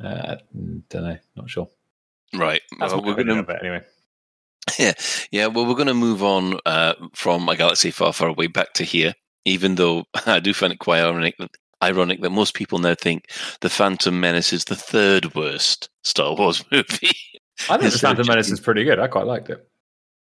don't 0.01 0.93
know, 0.93 1.19
not 1.37 1.51
sure. 1.51 1.69
Right. 2.35 2.63
That's 2.79 2.93
Well, 2.93 3.03
my 3.03 3.09
we're 3.09 3.25
going 3.25 3.29
to 3.29 3.39
of 3.39 3.51
anyway. 3.51 3.83
Yeah, 4.79 4.93
yeah. 5.31 5.47
Well, 5.47 5.67
we're 5.67 5.75
going 5.75 5.89
to 5.89 5.95
move 5.95 6.23
on 6.23 6.59
uh, 6.67 6.95
from 7.13 7.49
a 7.49 7.57
galaxy 7.57 7.91
far, 7.91 8.13
far 8.13 8.29
away 8.29 8.47
back 8.47 8.73
to 8.75 8.85
here. 8.85 9.15
Even 9.45 9.75
though 9.75 10.05
I 10.27 10.41
do 10.41 10.55
find 10.55 10.73
it 10.73 10.79
quite 10.79 11.01
ironic 11.01 11.37
that, 11.39 11.51
ironic 11.83 12.23
that 12.23 12.31
most 12.31 12.55
people 12.55 12.79
now 12.79 12.95
think 12.95 13.31
the 13.61 13.69
Phantom 13.69 14.19
Menace 14.19 14.53
is 14.53 14.65
the 14.65 14.77
third 14.77 15.35
worst 15.35 15.91
Star 16.03 16.35
Wars 16.35 16.65
movie. 16.73 17.17
I 17.71 17.79
think 17.79 17.93
the 17.93 17.99
Phantom 17.99 18.27
Menace 18.27 18.51
is 18.51 18.61
pretty 18.61 18.85
good. 18.85 18.99
I 18.99 19.07
quite 19.07 19.27
liked 19.27 19.49
it. 19.51 19.69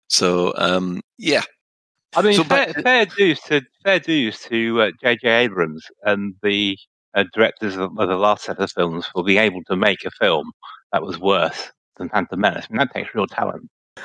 So, 0.08 0.52
um, 0.56 1.00
yeah, 1.18 1.42
I 2.16 2.22
mean, 2.22 2.34
So 2.34 2.44
fair, 2.44 2.66
back 2.66 2.76
to- 2.76 2.82
fair 2.82 3.06
dues 3.06 3.40
to 3.48 3.62
fair 3.82 3.98
dues 3.98 4.38
to 4.40 4.82
uh, 4.82 4.90
J.J. 5.02 5.28
Abrams 5.28 5.84
and 6.04 6.34
the 6.42 6.78
uh, 7.14 7.24
directors 7.32 7.76
of, 7.76 7.98
of 7.98 8.08
the 8.08 8.16
last 8.16 8.44
set 8.44 8.58
of 8.58 8.70
films 8.70 9.06
for 9.12 9.24
being 9.24 9.38
able 9.38 9.62
to 9.64 9.76
make 9.76 10.04
a 10.04 10.10
film 10.12 10.52
that 10.92 11.02
was 11.02 11.18
worse 11.18 11.70
than 11.96 12.08
Phantom 12.08 12.38
Menace. 12.40 12.66
I 12.68 12.72
mean, 12.72 12.78
that 12.78 12.92
takes 12.94 13.14
real 13.14 13.26
talent. 13.26 13.68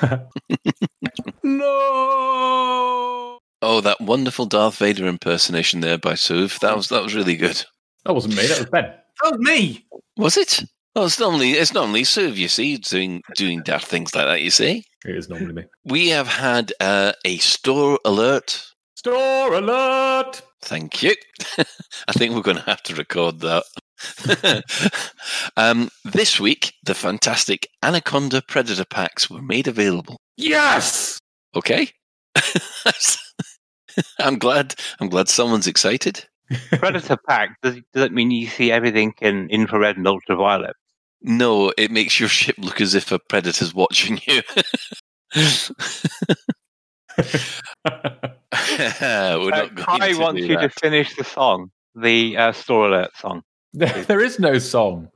No. 1.42 3.38
Oh, 3.62 3.80
that 3.82 4.00
wonderful 4.00 4.46
Darth 4.46 4.76
Vader 4.78 5.06
impersonation 5.06 5.80
there 5.80 5.98
by 5.98 6.12
Suv. 6.14 6.58
That 6.60 6.76
was 6.76 6.88
that 6.88 7.02
was 7.02 7.14
really 7.14 7.36
good. 7.36 7.62
That 8.04 8.14
wasn't 8.14 8.36
me. 8.36 8.46
That 8.46 8.58
was 8.58 8.70
Ben. 8.70 8.84
That 9.22 9.32
was 9.32 9.38
me. 9.40 9.86
Was 10.16 10.36
it? 10.36 10.62
Oh, 10.96 11.04
it's 11.06 11.20
normally 11.20 11.52
it's 11.52 11.72
normally 11.74 12.02
Suv. 12.02 12.36
You 12.36 12.48
see, 12.48 12.76
doing 12.76 13.22
doing 13.36 13.62
daft 13.62 13.86
things 13.86 14.14
like 14.14 14.26
that. 14.26 14.42
You 14.42 14.50
see, 14.50 14.84
It 15.04 15.16
is 15.16 15.28
normally 15.28 15.52
me. 15.52 15.64
we 15.84 16.08
have 16.08 16.26
had 16.28 16.72
uh, 16.80 17.12
a 17.24 17.38
store 17.38 17.98
alert. 18.04 18.66
Store 18.96 19.54
alert! 19.54 20.42
Thank 20.62 21.02
you. 21.02 21.14
I 21.58 22.12
think 22.12 22.34
we're 22.34 22.42
going 22.42 22.58
to 22.58 22.62
have 22.64 22.82
to 22.82 22.94
record 22.94 23.40
that. 23.40 24.64
um, 25.56 25.90
this 26.04 26.38
week, 26.38 26.74
the 26.82 26.94
fantastic 26.94 27.66
Anaconda 27.82 28.42
Predator 28.46 28.84
packs 28.84 29.30
were 29.30 29.40
made 29.40 29.68
available. 29.68 30.18
Yes. 30.36 31.18
Okay. 31.54 31.88
I'm 34.18 34.38
glad. 34.38 34.74
I'm 35.00 35.08
glad 35.08 35.28
someone's 35.28 35.66
excited. 35.66 36.26
Predator 36.72 37.16
Pack 37.28 37.60
does, 37.62 37.76
does 37.94 38.04
it 38.04 38.12
mean 38.12 38.30
you 38.30 38.46
see 38.48 38.70
everything 38.72 39.14
in 39.20 39.48
infrared 39.50 39.96
and 39.96 40.06
ultraviolet? 40.06 40.74
No, 41.22 41.72
it 41.76 41.90
makes 41.90 42.18
your 42.18 42.28
ship 42.28 42.56
look 42.58 42.80
as 42.80 42.94
if 42.94 43.12
a 43.12 43.18
predator's 43.18 43.74
watching 43.74 44.18
you. 44.26 44.42
We're 47.14 47.24
Uh, 48.52 49.66
going 49.66 49.74
Kai 49.76 50.12
to 50.12 50.18
wants 50.18 50.40
do 50.40 50.46
you 50.46 50.56
that. 50.56 50.62
to 50.62 50.80
finish 50.80 51.14
the 51.16 51.24
song, 51.24 51.70
the 51.94 52.36
uh, 52.36 52.52
Store 52.52 52.86
Alert 52.88 53.10
song. 53.16 53.42
there 53.72 54.20
is 54.20 54.38
no 54.38 54.58
song. 54.58 55.08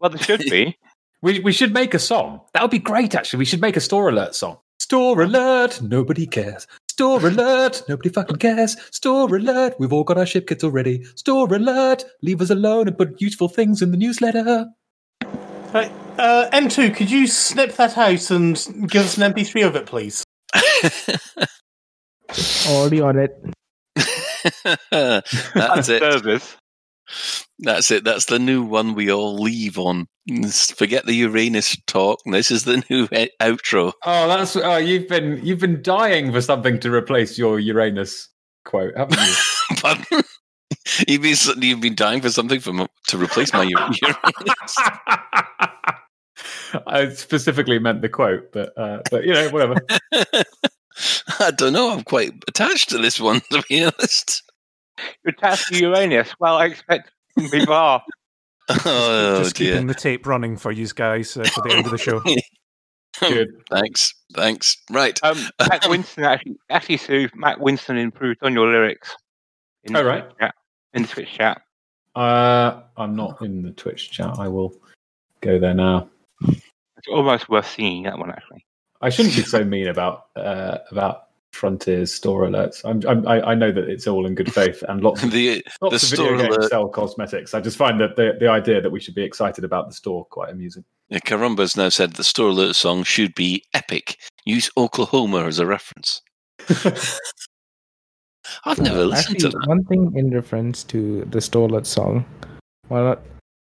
Well, 0.00 0.10
there 0.10 0.22
should 0.22 0.40
be. 0.40 0.76
We 1.20 1.40
we 1.40 1.52
should 1.52 1.74
make 1.74 1.94
a 1.94 1.98
song. 1.98 2.40
That 2.54 2.62
would 2.62 2.70
be 2.70 2.78
great. 2.78 3.14
Actually, 3.14 3.40
we 3.40 3.44
should 3.44 3.60
make 3.60 3.76
a 3.76 3.80
store 3.80 4.08
alert 4.08 4.34
song. 4.36 4.58
Store 4.78 5.20
alert! 5.20 5.82
Nobody 5.82 6.26
cares. 6.26 6.66
Store 6.98 7.24
alert! 7.24 7.84
Nobody 7.88 8.08
fucking 8.08 8.38
cares. 8.38 8.76
Store 8.90 9.32
alert! 9.32 9.74
We've 9.78 9.92
all 9.92 10.02
got 10.02 10.18
our 10.18 10.26
ship 10.26 10.48
kits 10.48 10.64
already. 10.64 11.04
Store 11.14 11.46
alert! 11.54 12.04
Leave 12.22 12.40
us 12.40 12.50
alone 12.50 12.88
and 12.88 12.98
put 12.98 13.20
useful 13.20 13.46
things 13.46 13.80
in 13.80 13.92
the 13.92 13.96
newsletter. 13.96 14.66
Right. 15.72 15.92
Uh, 16.18 16.50
M2, 16.52 16.96
could 16.96 17.08
you 17.08 17.28
snip 17.28 17.76
that 17.76 17.96
out 17.96 18.28
and 18.32 18.56
give 18.90 19.04
us 19.04 19.16
an 19.16 19.32
MP3 19.32 19.64
of 19.64 19.76
it, 19.76 19.86
please? 19.86 20.24
Already 22.68 23.00
on 23.00 23.16
it. 23.16 23.44
That's 24.90 25.88
it. 25.88 26.00
Service. 26.00 26.56
That's 27.60 27.90
it. 27.90 28.04
That's 28.04 28.26
the 28.26 28.38
new 28.38 28.62
one 28.62 28.94
we 28.94 29.10
all 29.10 29.36
leave 29.36 29.78
on. 29.78 30.06
Forget 30.76 31.06
the 31.06 31.14
Uranus 31.14 31.76
talk. 31.86 32.20
This 32.26 32.50
is 32.50 32.64
the 32.64 32.82
new 32.90 33.08
e- 33.12 33.30
outro. 33.40 33.92
Oh, 34.04 34.28
that's 34.28 34.56
oh, 34.56 34.76
you've 34.76 35.08
been 35.08 35.40
you've 35.44 35.60
been 35.60 35.82
dying 35.82 36.32
for 36.32 36.40
something 36.40 36.78
to 36.80 36.92
replace 36.92 37.38
your 37.38 37.58
Uranus 37.58 38.28
quote, 38.64 38.96
haven't 38.96 39.18
you? 39.20 40.22
You've 41.08 41.22
been 41.22 41.62
you've 41.62 41.80
been 41.80 41.94
dying 41.94 42.20
for 42.20 42.30
something 42.30 42.60
from 42.60 42.86
to 43.08 43.18
replace 43.18 43.52
my 43.52 43.62
Uranus. 43.62 44.76
I 46.86 47.08
specifically 47.10 47.78
meant 47.78 48.02
the 48.02 48.08
quote, 48.08 48.52
but 48.52 48.76
uh, 48.76 49.00
but 49.10 49.24
you 49.24 49.32
know 49.32 49.48
whatever. 49.50 49.76
I 51.40 51.50
don't 51.52 51.72
know. 51.72 51.92
I'm 51.92 52.04
quite 52.04 52.32
attached 52.48 52.90
to 52.90 52.98
this 52.98 53.20
one, 53.20 53.40
to 53.52 53.62
be 53.68 53.84
honest. 53.84 54.42
You're 55.24 55.32
attached 55.36 55.68
to 55.68 55.78
Uranus. 55.78 56.34
Well, 56.40 56.56
I 56.56 56.66
expect 56.66 57.10
people 57.36 57.72
are. 57.74 58.02
Oh 58.70 59.38
Just 59.42 59.56
dear. 59.56 59.72
keeping 59.72 59.86
the 59.86 59.94
tape 59.94 60.26
running 60.26 60.58
for 60.58 60.70
you 60.70 60.86
guys 60.88 61.34
uh, 61.38 61.44
for 61.44 61.62
the 61.62 61.74
end 61.74 61.86
of 61.86 61.90
the 61.90 61.96
show. 61.96 62.20
Good. 63.20 63.48
Thanks. 63.70 64.12
Thanks. 64.34 64.76
Right. 64.90 65.18
Um, 65.22 65.38
Matt 65.58 65.88
Winston 65.88 66.24
actually, 66.24 66.56
actually, 66.68 66.98
Sue, 66.98 67.28
Matt 67.34 67.60
Winston 67.60 67.96
improved 67.96 68.40
on 68.42 68.52
your 68.52 68.70
lyrics. 68.70 69.16
In 69.84 69.96
Oh, 69.96 70.00
the 70.02 70.04
right. 70.04 70.24
Twitch 70.24 70.38
chat- 70.38 70.54
In 70.92 71.02
the 71.02 71.08
Twitch 71.08 71.32
chat. 71.32 71.62
Uh, 72.14 72.82
I'm 72.98 73.16
not 73.16 73.40
in 73.40 73.62
the 73.62 73.70
Twitch 73.70 74.10
chat. 74.10 74.38
I 74.38 74.48
will 74.48 74.74
go 75.40 75.58
there 75.58 75.72
now. 75.74 76.10
It's 76.46 77.08
almost 77.10 77.48
worth 77.48 77.70
seeing 77.70 78.02
that 78.02 78.18
one, 78.18 78.30
actually. 78.30 78.66
I 79.00 79.08
shouldn't 79.08 79.34
be 79.34 79.42
so 79.42 79.64
mean 79.64 79.88
about 79.88 80.26
uh, 80.36 80.78
about 80.90 81.27
Frontiers 81.52 82.12
store 82.14 82.42
alerts. 82.46 82.82
I'm, 82.84 83.02
I'm, 83.08 83.26
I 83.26 83.40
I 83.50 83.54
know 83.54 83.72
that 83.72 83.88
it's 83.88 84.06
all 84.06 84.26
in 84.26 84.34
good 84.34 84.52
faith, 84.52 84.82
and 84.88 85.02
lots 85.02 85.22
of, 85.24 85.30
The 85.32 85.64
lots 85.80 86.00
the 86.02 86.06
of 86.06 86.10
video 86.10 86.26
store 86.26 86.36
games 86.38 86.56
alert. 86.56 86.70
sell 86.70 86.88
cosmetics. 86.88 87.54
I 87.54 87.60
just 87.60 87.76
find 87.76 87.98
that 88.00 88.16
the 88.16 88.36
the 88.38 88.48
idea 88.48 88.80
that 88.80 88.90
we 88.90 89.00
should 89.00 89.14
be 89.14 89.22
excited 89.24 89.64
about 89.64 89.88
the 89.88 89.94
store 89.94 90.24
quite 90.26 90.50
amusing. 90.50 90.84
yeah, 91.08 91.18
Karumba's 91.20 91.76
now 91.76 91.88
said 91.88 92.12
the 92.14 92.24
store 92.24 92.50
alert 92.50 92.76
song 92.76 93.02
should 93.02 93.34
be 93.34 93.64
epic. 93.74 94.18
Use 94.44 94.70
Oklahoma 94.76 95.44
as 95.46 95.58
a 95.58 95.66
reference. 95.66 96.22
I've 98.64 98.78
never 98.78 99.04
listened 99.04 99.36
Actually, 99.36 99.50
to 99.50 99.58
that. 99.58 99.68
one 99.68 99.84
thing 99.84 100.12
in 100.16 100.30
reference 100.30 100.82
to 100.84 101.24
the 101.26 101.40
store 101.40 101.68
alert 101.68 101.86
song, 101.86 102.24
well, 102.88 103.04
not 103.04 103.20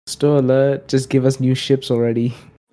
Store 0.06 0.36
alert, 0.38 0.86
just 0.88 1.08
give 1.08 1.24
us 1.24 1.40
new 1.40 1.54
ships 1.54 1.90
already. 1.90 2.34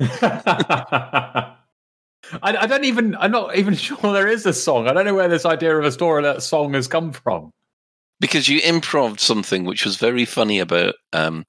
I, 2.42 2.58
I 2.58 2.66
don't 2.68 2.86
even. 2.86 3.16
I'm 3.16 3.32
not 3.32 3.56
even 3.56 3.76
sure 3.88 3.98
there 4.02 4.28
is 4.28 4.46
a 4.46 4.54
song. 4.54 4.88
I 4.88 4.94
don't 4.94 5.06
know 5.06 5.16
where 5.16 5.28
this 5.28 5.46
idea 5.46 5.78
of 5.78 5.86
a 5.86 5.92
story 5.92 6.22
alert 6.22 6.42
song 6.44 6.74
has 6.74 6.88
come 6.88 7.12
from. 7.14 7.52
because 8.20 8.48
you 8.48 8.60
improved 8.62 9.20
something 9.20 9.66
which 9.66 9.84
was 9.86 9.98
very 9.98 10.26
funny 10.26 10.60
about 10.60 10.96
um, 11.12 11.44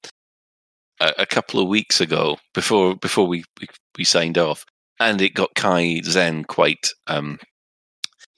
a, 0.99 1.13
a 1.19 1.25
couple 1.25 1.59
of 1.59 1.67
weeks 1.67 2.01
ago 2.01 2.37
before 2.53 2.95
before 2.95 3.27
we, 3.27 3.43
we 3.61 3.67
we 3.97 4.03
signed 4.03 4.37
off, 4.37 4.65
and 4.99 5.21
it 5.21 5.33
got 5.35 5.53
Kai 5.55 6.01
Zen 6.03 6.43
quite 6.45 6.89
um, 7.07 7.39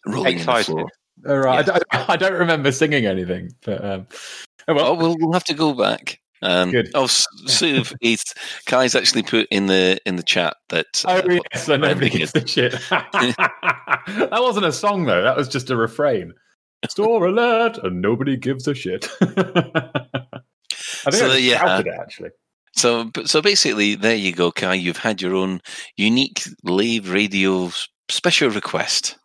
rolling 0.06 0.40
in 0.40 0.46
the 0.46 0.64
floor. 0.64 0.88
All 1.28 1.38
right. 1.38 1.66
Yeah. 1.66 1.74
I, 1.74 1.98
don't, 1.98 2.10
I 2.10 2.16
don't 2.18 2.40
remember 2.40 2.72
singing 2.72 3.06
anything, 3.06 3.52
but 3.64 3.84
um, 3.84 4.08
oh 4.68 4.74
well. 4.74 4.88
Oh, 4.88 4.94
we'll, 4.94 5.16
we'll 5.20 5.34
have 5.34 5.46
to 5.46 5.54
go 5.54 5.74
back. 5.74 6.20
Um, 6.42 6.72
Good. 6.72 6.92
Oh, 6.94 7.06
S- 7.06 7.26
Suv, 7.48 7.96
he's, 8.02 8.24
Kai's 8.66 8.96
actually 8.96 9.24
put 9.24 9.48
in 9.52 9.68
the 9.68 9.98
in 10.06 10.16
the 10.18 10.24
chat 10.24 10.56
that. 10.70 10.86
Oh 11.06 11.18
uh, 11.18 11.40
yes, 11.54 11.66
so 11.66 11.78
nobody 11.78 12.10
gives 12.10 12.32
the 12.34 12.46
shit. 12.46 12.72
that 12.90 14.30
wasn't 14.32 14.66
a 14.66 14.72
song 14.72 15.06
though. 15.06 15.22
That 15.24 15.38
was 15.38 15.48
just 15.48 15.70
a 15.70 15.76
refrain. 15.76 16.34
Store 16.90 17.26
alert, 17.26 17.78
and 17.84 18.02
nobody 18.02 18.38
gives 18.38 18.68
a 18.68 18.74
shit. 18.76 19.08
I 19.22 19.28
think 21.12 21.16
So, 21.16 21.32
I 21.32 21.38
yeah. 21.38 21.60
shouted 21.60 21.88
it 21.88 21.96
actually. 22.00 22.30
So, 22.76 23.10
so 23.26 23.42
basically, 23.42 23.96
there 23.96 24.16
you 24.16 24.34
go, 24.34 24.52
Kai. 24.52 24.74
You've 24.74 24.98
had 24.98 25.22
your 25.22 25.34
own 25.34 25.62
unique 25.96 26.44
live 26.64 27.10
radio 27.12 27.72
special 28.10 28.50
request. 28.50 29.18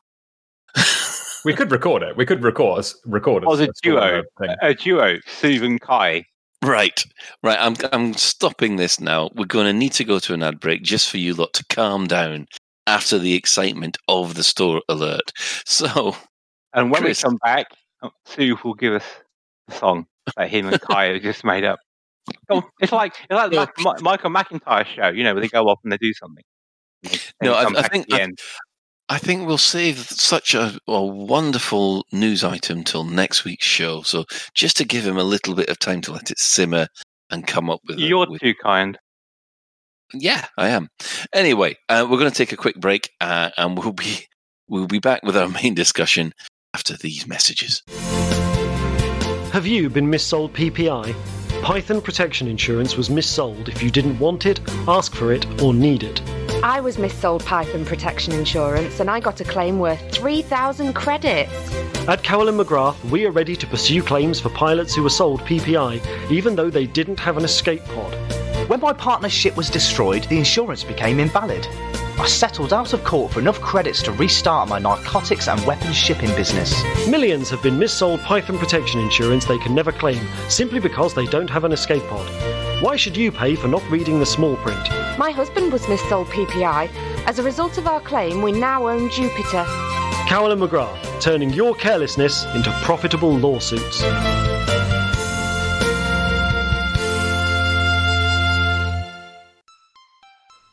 We 1.44 1.54
could 1.54 1.72
record 1.72 2.02
it. 2.02 2.16
We 2.16 2.24
could 2.26 2.42
record 2.44 2.86
record 3.06 3.44
Oh, 3.46 3.56
the 3.56 3.70
a 3.70 3.74
store 3.74 3.92
duo. 4.00 4.22
thing. 4.38 4.56
A 4.62 4.74
duo, 4.74 5.16
Sue 5.26 5.64
and 5.64 5.80
Kai. 5.80 6.24
Right, 6.64 7.02
right. 7.42 7.56
I'm 7.58 7.74
I'm 7.92 8.12
stopping 8.14 8.76
this 8.76 9.00
now. 9.00 9.30
We're 9.34 9.46
going 9.46 9.66
to 9.66 9.72
need 9.72 9.92
to 9.94 10.04
go 10.04 10.18
to 10.18 10.34
an 10.34 10.42
ad 10.42 10.60
break 10.60 10.82
just 10.82 11.08
for 11.08 11.16
you 11.16 11.32
lot 11.34 11.54
to 11.54 11.64
calm 11.70 12.06
down 12.06 12.46
after 12.86 13.18
the 13.18 13.34
excitement 13.34 13.96
of 14.08 14.34
the 14.34 14.44
store 14.44 14.82
alert. 14.88 15.32
So, 15.64 16.14
And 16.74 16.90
when 16.90 17.02
Chris. 17.02 17.22
we 17.22 17.28
come 17.28 17.38
back, 17.42 17.66
oh, 18.02 18.10
Sue 18.26 18.58
will 18.62 18.74
give 18.74 18.92
us 18.94 19.04
the 19.68 19.74
song 19.74 20.06
that 20.36 20.50
him 20.50 20.66
and 20.66 20.78
Kai 20.80 21.12
have 21.14 21.22
just 21.22 21.44
made 21.44 21.64
up. 21.64 21.78
It's 22.80 22.92
like 22.92 23.14
it's 23.30 23.32
like 23.32 23.50
the 23.50 24.00
Michael 24.02 24.30
McIntyre 24.30 24.84
show, 24.84 25.08
you 25.08 25.24
know, 25.24 25.32
where 25.32 25.40
they 25.40 25.48
go 25.48 25.64
off 25.68 25.78
and 25.82 25.92
they 25.92 25.96
do 25.96 26.12
something. 26.12 26.44
They- 27.04 27.18
No, 27.42 27.54
I- 27.54 27.64
I 27.78 27.88
think- 27.88 28.12
I- 28.12 28.20
end. 28.20 28.38
I 29.10 29.18
think 29.18 29.44
we'll 29.44 29.58
save 29.58 29.98
such 29.98 30.54
a, 30.54 30.78
a 30.86 31.04
wonderful 31.04 32.06
news 32.12 32.44
item 32.44 32.84
till 32.84 33.02
next 33.02 33.44
week's 33.44 33.66
show. 33.66 34.02
So, 34.02 34.24
just 34.54 34.76
to 34.76 34.84
give 34.84 35.04
him 35.04 35.18
a 35.18 35.24
little 35.24 35.56
bit 35.56 35.68
of 35.68 35.80
time 35.80 36.00
to 36.02 36.12
let 36.12 36.30
it 36.30 36.38
simmer 36.38 36.86
and 37.28 37.44
come 37.44 37.68
up 37.68 37.80
with. 37.88 37.98
You're 37.98 38.30
with 38.30 38.40
too 38.40 38.54
kind. 38.54 38.96
Yeah, 40.14 40.46
I 40.56 40.68
am. 40.68 40.90
Anyway, 41.34 41.76
uh, 41.88 42.06
we're 42.08 42.18
going 42.18 42.30
to 42.30 42.36
take 42.36 42.52
a 42.52 42.56
quick 42.56 42.76
break, 42.76 43.10
uh, 43.20 43.50
and 43.56 43.76
we'll 43.76 43.92
be 43.92 44.26
we'll 44.68 44.86
be 44.86 45.00
back 45.00 45.24
with 45.24 45.36
our 45.36 45.48
main 45.48 45.74
discussion 45.74 46.32
after 46.72 46.96
these 46.96 47.26
messages. 47.26 47.82
Have 49.52 49.66
you 49.66 49.90
been 49.90 50.06
missold 50.06 50.52
PPI? 50.52 51.16
Python 51.62 52.00
Protection 52.00 52.46
Insurance 52.46 52.96
was 52.96 53.08
missold 53.08 53.68
if 53.68 53.82
you 53.82 53.90
didn't 53.90 54.20
want 54.20 54.46
it, 54.46 54.60
ask 54.86 55.16
for 55.16 55.32
it, 55.32 55.60
or 55.60 55.74
need 55.74 56.04
it. 56.04 56.22
I 56.62 56.78
was 56.78 56.98
missold 56.98 57.42
Python 57.46 57.86
Protection 57.86 58.34
Insurance 58.34 59.00
and 59.00 59.08
I 59.08 59.18
got 59.18 59.40
a 59.40 59.44
claim 59.44 59.78
worth 59.78 59.98
3,000 60.12 60.92
credits. 60.92 61.50
At 62.06 62.22
Cowell 62.22 62.48
and 62.48 62.60
McGrath, 62.60 63.02
we 63.10 63.24
are 63.24 63.30
ready 63.30 63.56
to 63.56 63.66
pursue 63.66 64.02
claims 64.02 64.38
for 64.40 64.50
pilots 64.50 64.94
who 64.94 65.02
were 65.02 65.08
sold 65.08 65.40
PPI, 65.40 66.30
even 66.30 66.54
though 66.54 66.68
they 66.68 66.86
didn't 66.86 67.18
have 67.18 67.38
an 67.38 67.44
escape 67.44 67.82
pod. 67.86 68.14
When 68.68 68.78
my 68.78 68.92
partner's 68.92 69.32
ship 69.32 69.56
was 69.56 69.70
destroyed, 69.70 70.24
the 70.24 70.36
insurance 70.36 70.84
became 70.84 71.18
invalid. 71.18 71.66
I 72.18 72.26
settled 72.26 72.74
out 72.74 72.92
of 72.92 73.04
court 73.04 73.32
for 73.32 73.40
enough 73.40 73.60
credits 73.62 74.02
to 74.02 74.12
restart 74.12 74.68
my 74.68 74.78
narcotics 74.78 75.48
and 75.48 75.64
weapons 75.66 75.96
shipping 75.96 76.34
business. 76.36 76.74
Millions 77.08 77.48
have 77.48 77.62
been 77.62 77.78
missold 77.78 78.22
Python 78.24 78.58
Protection 78.58 79.00
Insurance 79.00 79.46
they 79.46 79.58
can 79.58 79.74
never 79.74 79.92
claim, 79.92 80.20
simply 80.50 80.78
because 80.78 81.14
they 81.14 81.24
don't 81.24 81.48
have 81.48 81.64
an 81.64 81.72
escape 81.72 82.02
pod. 82.08 82.69
Why 82.80 82.96
should 82.96 83.14
you 83.14 83.30
pay 83.30 83.56
for 83.56 83.68
not 83.68 83.86
reading 83.90 84.20
the 84.20 84.24
small 84.24 84.56
print? 84.56 84.88
My 85.18 85.32
husband 85.32 85.70
was 85.70 85.82
missold 85.82 86.28
PPI. 86.28 86.88
As 87.26 87.38
a 87.38 87.42
result 87.42 87.76
of 87.76 87.86
our 87.86 88.00
claim, 88.00 88.40
we 88.40 88.52
now 88.52 88.88
own 88.88 89.10
Jupiter. 89.10 89.66
Carolyn 90.26 90.60
McGrath, 90.60 91.20
turning 91.20 91.50
your 91.50 91.74
carelessness 91.74 92.46
into 92.54 92.72
profitable 92.80 93.36
lawsuits. 93.36 94.00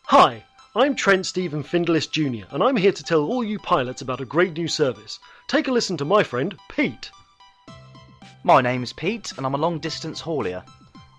Hi, 0.05 0.45
I'm 0.77 0.95
Trent 0.95 1.25
Stephen 1.25 1.61
Findless 1.61 2.07
Jr., 2.07 2.45
and 2.51 2.63
I'm 2.63 2.77
here 2.77 2.93
to 2.93 3.03
tell 3.03 3.25
all 3.25 3.43
you 3.43 3.59
pilots 3.59 4.01
about 4.01 4.21
a 4.21 4.25
great 4.25 4.53
new 4.53 4.69
service. 4.69 5.19
Take 5.49 5.67
a 5.67 5.73
listen 5.73 5.97
to 5.97 6.05
my 6.05 6.23
friend, 6.23 6.57
Pete. 6.73 7.11
My 8.45 8.61
name's 8.61 8.93
Pete, 8.93 9.33
and 9.35 9.45
I'm 9.45 9.55
a 9.55 9.57
long 9.57 9.79
distance 9.79 10.21
haulier. 10.21 10.63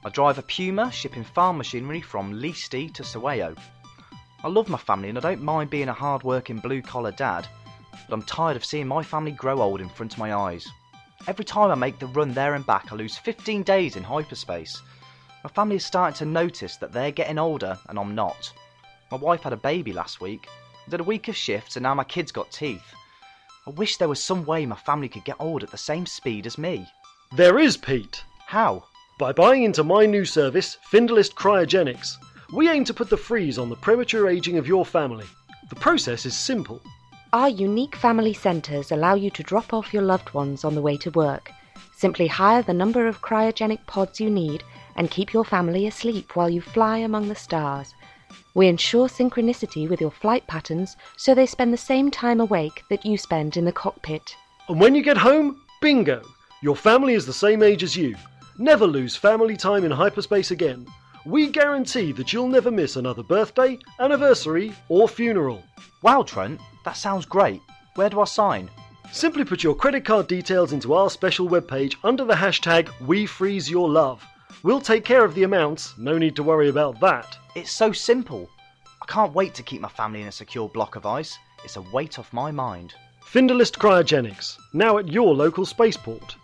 I 0.04 0.10
drive 0.10 0.38
a 0.38 0.42
Puma 0.42 0.92
shipping 0.92 1.24
farm 1.24 1.58
machinery 1.58 2.00
from 2.00 2.34
Leesti 2.34 2.92
to 2.94 3.02
Saweo. 3.02 3.56
I 4.44 4.48
love 4.48 4.68
my 4.68 4.78
family 4.78 5.08
and 5.08 5.18
I 5.18 5.20
don't 5.20 5.42
mind 5.42 5.70
being 5.70 5.88
a 5.88 5.92
hard 5.92 6.22
working 6.22 6.58
blue 6.58 6.82
collar 6.82 7.12
dad, 7.12 7.48
but 8.08 8.14
I'm 8.14 8.22
tired 8.22 8.56
of 8.56 8.64
seeing 8.64 8.86
my 8.86 9.02
family 9.02 9.32
grow 9.32 9.60
old 9.60 9.80
in 9.80 9.88
front 9.88 10.12
of 10.12 10.18
my 10.18 10.34
eyes. 10.34 10.66
Every 11.26 11.44
time 11.44 11.70
I 11.70 11.74
make 11.74 11.98
the 11.98 12.06
run 12.06 12.32
there 12.32 12.54
and 12.54 12.64
back, 12.64 12.92
I 12.92 12.94
lose 12.94 13.18
15 13.18 13.62
days 13.64 13.96
in 13.96 14.04
hyperspace. 14.04 14.80
My 15.42 15.50
family 15.50 15.76
is 15.76 15.84
starting 15.84 16.16
to 16.18 16.24
notice 16.24 16.76
that 16.76 16.92
they're 16.92 17.10
getting 17.10 17.38
older 17.38 17.78
and 17.88 17.98
I'm 17.98 18.14
not. 18.14 18.52
My 19.10 19.16
wife 19.16 19.42
had 19.42 19.52
a 19.52 19.56
baby 19.56 19.92
last 19.92 20.20
week, 20.20 20.48
I 20.88 20.90
did 20.90 21.00
a 21.00 21.04
week 21.04 21.28
of 21.28 21.36
shifts, 21.36 21.76
and 21.76 21.82
now 21.82 21.92
my 21.92 22.04
kids 22.04 22.32
got 22.32 22.50
teeth. 22.50 22.94
I 23.66 23.70
wish 23.70 23.98
there 23.98 24.08
was 24.08 24.24
some 24.24 24.46
way 24.46 24.64
my 24.64 24.74
family 24.74 25.10
could 25.10 25.24
get 25.24 25.36
old 25.38 25.62
at 25.62 25.70
the 25.70 25.76
same 25.76 26.06
speed 26.06 26.46
as 26.46 26.56
me. 26.56 26.86
There 27.30 27.58
is 27.58 27.76
Pete. 27.76 28.24
How? 28.46 28.84
By 29.18 29.32
buying 29.32 29.64
into 29.64 29.82
my 29.82 30.06
new 30.06 30.24
service, 30.24 30.78
Findlist 30.80 31.34
Cryogenics, 31.34 32.18
we 32.52 32.68
aim 32.68 32.84
to 32.84 32.94
put 32.94 33.10
the 33.10 33.16
freeze 33.16 33.58
on 33.58 33.68
the 33.68 33.74
premature 33.74 34.28
aging 34.28 34.58
of 34.58 34.68
your 34.68 34.86
family. 34.86 35.26
The 35.70 35.74
process 35.74 36.24
is 36.24 36.36
simple. 36.36 36.80
Our 37.32 37.48
unique 37.48 37.96
family 37.96 38.32
centres 38.32 38.92
allow 38.92 39.16
you 39.16 39.30
to 39.30 39.42
drop 39.42 39.74
off 39.74 39.92
your 39.92 40.04
loved 40.04 40.34
ones 40.34 40.64
on 40.64 40.76
the 40.76 40.80
way 40.80 40.96
to 40.98 41.10
work. 41.10 41.50
Simply 41.96 42.28
hire 42.28 42.62
the 42.62 42.72
number 42.72 43.08
of 43.08 43.20
cryogenic 43.20 43.84
pods 43.86 44.20
you 44.20 44.30
need 44.30 44.62
and 44.94 45.10
keep 45.10 45.32
your 45.32 45.44
family 45.44 45.88
asleep 45.88 46.36
while 46.36 46.48
you 46.48 46.60
fly 46.60 46.98
among 46.98 47.26
the 47.26 47.34
stars. 47.34 47.94
We 48.54 48.68
ensure 48.68 49.08
synchronicity 49.08 49.88
with 49.88 50.00
your 50.00 50.12
flight 50.12 50.46
patterns 50.46 50.96
so 51.16 51.34
they 51.34 51.46
spend 51.46 51.72
the 51.72 51.76
same 51.76 52.12
time 52.12 52.40
awake 52.40 52.84
that 52.88 53.04
you 53.04 53.18
spend 53.18 53.56
in 53.56 53.64
the 53.64 53.72
cockpit. 53.72 54.36
And 54.68 54.78
when 54.78 54.94
you 54.94 55.02
get 55.02 55.16
home, 55.16 55.60
bingo! 55.80 56.22
Your 56.62 56.76
family 56.76 57.14
is 57.14 57.26
the 57.26 57.32
same 57.32 57.64
age 57.64 57.82
as 57.82 57.96
you. 57.96 58.14
Never 58.60 58.88
lose 58.88 59.14
family 59.14 59.56
time 59.56 59.84
in 59.84 59.92
hyperspace 59.92 60.50
again. 60.50 60.84
We 61.24 61.48
guarantee 61.48 62.10
that 62.12 62.32
you'll 62.32 62.48
never 62.48 62.72
miss 62.72 62.96
another 62.96 63.22
birthday, 63.22 63.78
anniversary, 64.00 64.72
or 64.88 65.08
funeral. 65.08 65.62
Wow, 66.02 66.24
Trent, 66.24 66.60
that 66.84 66.96
sounds 66.96 67.24
great. 67.24 67.62
Where 67.94 68.10
do 68.10 68.20
I 68.20 68.24
sign? 68.24 68.68
Simply 69.12 69.44
put 69.44 69.62
your 69.62 69.76
credit 69.76 70.04
card 70.04 70.26
details 70.26 70.72
into 70.72 70.92
our 70.92 71.08
special 71.08 71.48
webpage 71.48 71.94
under 72.02 72.24
the 72.24 72.34
hashtag 72.34 72.88
WeFreezeYourLove. 73.06 74.18
We'll 74.64 74.80
take 74.80 75.04
care 75.04 75.24
of 75.24 75.36
the 75.36 75.44
amounts, 75.44 75.96
no 75.96 76.18
need 76.18 76.34
to 76.34 76.42
worry 76.42 76.68
about 76.68 76.98
that. 76.98 77.38
It's 77.54 77.70
so 77.70 77.92
simple. 77.92 78.50
I 79.00 79.06
can't 79.06 79.34
wait 79.34 79.54
to 79.54 79.62
keep 79.62 79.80
my 79.80 79.88
family 79.88 80.22
in 80.22 80.26
a 80.26 80.32
secure 80.32 80.68
block 80.68 80.96
of 80.96 81.06
ice. 81.06 81.38
It's 81.62 81.76
a 81.76 81.82
weight 81.82 82.18
off 82.18 82.32
my 82.32 82.50
mind. 82.50 82.94
Finderlist 83.24 83.78
Cryogenics, 83.78 84.56
now 84.72 84.98
at 84.98 85.06
your 85.06 85.32
local 85.32 85.64
spaceport. 85.64 86.34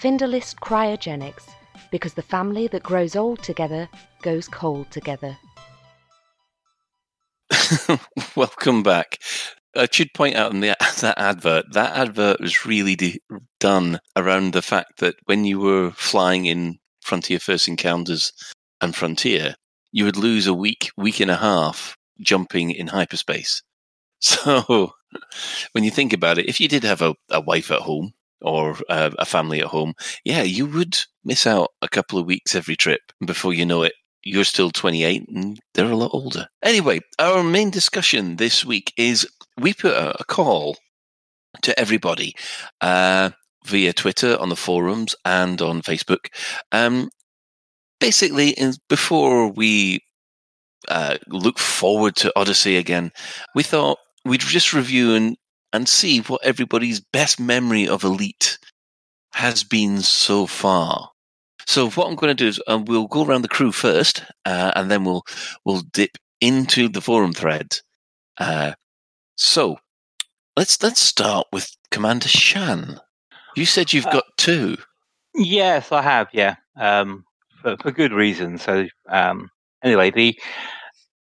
Finderlist 0.00 0.56
Cryogenics, 0.60 1.48
because 1.96 2.12
the 2.12 2.20
family 2.20 2.66
that 2.68 2.82
grows 2.82 3.16
old 3.16 3.42
together 3.42 3.88
goes 4.20 4.48
cold 4.48 4.90
together. 4.90 5.38
Welcome 8.36 8.82
back. 8.82 9.18
I 9.74 9.88
should 9.90 10.12
point 10.12 10.36
out 10.36 10.52
in 10.52 10.60
the, 10.60 10.76
that 11.00 11.14
advert, 11.16 11.72
that 11.72 11.96
advert 11.96 12.38
was 12.38 12.66
really 12.66 12.96
de- 12.96 13.20
done 13.60 13.98
around 14.14 14.52
the 14.52 14.60
fact 14.60 14.98
that 14.98 15.14
when 15.24 15.46
you 15.46 15.58
were 15.58 15.90
flying 15.92 16.44
in 16.44 16.78
Frontier 17.00 17.38
First 17.38 17.66
Encounters 17.66 18.30
and 18.82 18.94
Frontier, 18.94 19.54
you 19.90 20.04
would 20.04 20.18
lose 20.18 20.46
a 20.46 20.52
week, 20.52 20.90
week 20.98 21.20
and 21.20 21.30
a 21.30 21.36
half 21.36 21.96
jumping 22.20 22.72
in 22.72 22.88
hyperspace. 22.88 23.62
So 24.18 24.92
when 25.72 25.84
you 25.84 25.90
think 25.90 26.12
about 26.12 26.36
it, 26.36 26.48
if 26.48 26.60
you 26.60 26.68
did 26.68 26.82
have 26.84 27.00
a, 27.00 27.14
a 27.30 27.40
wife 27.40 27.70
at 27.70 27.80
home 27.80 28.12
or 28.42 28.76
uh, 28.88 29.10
a 29.18 29.24
family 29.24 29.60
at 29.60 29.66
home, 29.66 29.94
yeah, 30.24 30.42
you 30.42 30.66
would 30.66 30.98
miss 31.24 31.46
out 31.46 31.70
a 31.82 31.88
couple 31.88 32.18
of 32.18 32.26
weeks 32.26 32.54
every 32.54 32.76
trip. 32.76 33.00
Before 33.24 33.52
you 33.52 33.66
know 33.66 33.82
it, 33.82 33.92
you're 34.26 34.44
still 34.44 34.70
28 34.70 35.28
and 35.28 35.60
they're 35.74 35.90
a 35.90 35.96
lot 35.96 36.10
older. 36.12 36.46
Anyway, 36.62 37.00
our 37.18 37.42
main 37.42 37.70
discussion 37.70 38.36
this 38.36 38.64
week 38.64 38.92
is 38.96 39.26
we 39.58 39.72
put 39.72 39.92
a, 39.92 40.24
call 40.24 40.76
to 41.62 41.78
everybody 41.78 42.34
uh, 42.80 43.30
via 43.64 43.92
Twitter, 43.92 44.36
on 44.40 44.48
the 44.48 44.56
forums, 44.56 45.14
and 45.24 45.62
on 45.62 45.80
Facebook. 45.80 46.26
Um, 46.72 47.08
basically, 48.00 48.50
in, 48.50 48.74
before 48.88 49.48
we 49.48 50.00
uh, 50.88 51.16
look 51.28 51.58
forward 51.58 52.16
to 52.16 52.32
Odyssey 52.36 52.76
again, 52.76 53.12
we 53.54 53.62
thought 53.62 53.98
we'd 54.24 54.40
just 54.40 54.72
review 54.72 55.14
and, 55.14 55.36
and 55.72 55.88
see 55.88 56.20
what 56.20 56.44
everybody's 56.44 57.00
best 57.00 57.38
memory 57.40 57.88
of 57.88 58.04
Elite 58.04 58.58
has 59.32 59.64
been 59.64 60.00
so 60.00 60.46
far. 60.46 61.10
So 61.66 61.90
what 61.90 62.06
I'm 62.08 62.14
going 62.14 62.34
to 62.34 62.44
do 62.44 62.48
is 62.48 62.60
um, 62.68 62.84
we'll 62.84 63.08
go 63.08 63.24
around 63.24 63.42
the 63.42 63.48
crew 63.48 63.72
first, 63.72 64.24
uh, 64.44 64.72
and 64.76 64.90
then 64.90 65.04
we'll 65.04 65.24
we'll 65.64 65.82
dip 65.92 66.16
into 66.40 66.88
the 66.88 67.00
forum 67.00 67.32
thread. 67.32 67.78
Uh, 68.38 68.72
so 69.36 69.76
let's 70.56 70.80
let's 70.82 71.00
start 71.00 71.46
with 71.52 71.76
Commander 71.90 72.28
Shan. 72.28 73.00
You 73.56 73.66
said 73.66 73.92
you've 73.92 74.06
Uh, 74.06 74.12
got 74.12 74.24
two. 74.36 74.76
Yes, 75.34 75.90
I 75.92 76.02
have. 76.02 76.28
Yeah, 76.32 76.56
um, 76.76 77.24
for, 77.60 77.76
for 77.82 77.90
good 77.90 78.12
reason. 78.12 78.58
So 78.58 78.86
um, 79.08 79.50
anyway, 79.82 80.10
the, 80.12 80.38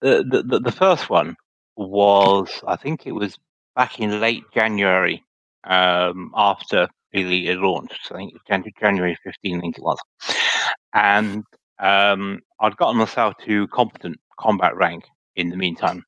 the 0.01 0.43
the 0.45 0.61
the 0.61 0.73
first 0.73 1.11
one 1.11 1.37
was 1.77 2.49
I 2.67 2.77
think 2.77 3.07
it 3.07 3.13
was 3.13 3.39
back 3.81 3.99
in 3.99 4.21
late 4.21 4.45
January 4.53 5.25
um, 5.65 6.31
after 6.37 6.87
Elite 7.15 7.57
launched. 7.57 8.13
I 8.13 8.17
think 8.17 8.33
it 8.33 8.41
was 8.55 8.73
January 8.79 9.17
15, 9.25 9.57
I 9.57 9.61
think 9.63 9.79
it 9.79 9.83
was, 9.83 9.97
and 10.93 11.45
um, 11.79 12.41
I'd 12.61 12.77
gotten 12.77 12.99
myself 12.99 13.33
to 13.47 13.67
competent 13.69 14.19
combat 14.39 14.77
rank 14.77 15.05
in 15.35 15.49
the 15.49 15.57
meantime. 15.57 16.05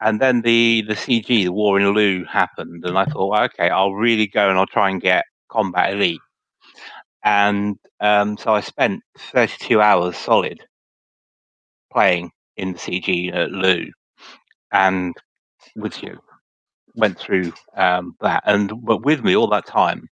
And 0.00 0.22
then 0.22 0.40
the, 0.40 0.84
the 0.88 0.94
CG, 0.94 1.26
the 1.26 1.52
war 1.52 1.78
in 1.78 1.92
Lugh, 1.92 2.26
happened, 2.26 2.82
and 2.86 2.96
I 2.96 3.04
thought, 3.04 3.42
okay, 3.50 3.68
I'll 3.68 3.92
really 3.92 4.26
go 4.26 4.48
and 4.48 4.58
I'll 4.58 4.64
try 4.66 4.88
and 4.88 4.98
get 4.98 5.24
combat 5.50 5.92
elite 5.92 6.22
and 7.24 7.76
um, 8.00 8.38
so 8.38 8.54
I 8.54 8.60
spent 8.60 9.02
32 9.18 9.82
hours 9.82 10.16
solid 10.16 10.64
playing 11.92 12.30
in 12.56 12.72
the 12.72 12.78
CG 12.78 13.34
at 13.34 13.50
Lugh, 13.52 13.88
and 14.72 15.14
with 15.76 16.02
you 16.02 16.18
went 16.96 17.18
through 17.18 17.52
um, 17.76 18.16
that, 18.20 18.42
and 18.46 18.72
but 18.84 19.04
with 19.04 19.24
me 19.24 19.36
all 19.36 19.48
that 19.48 19.66
time 19.66 20.08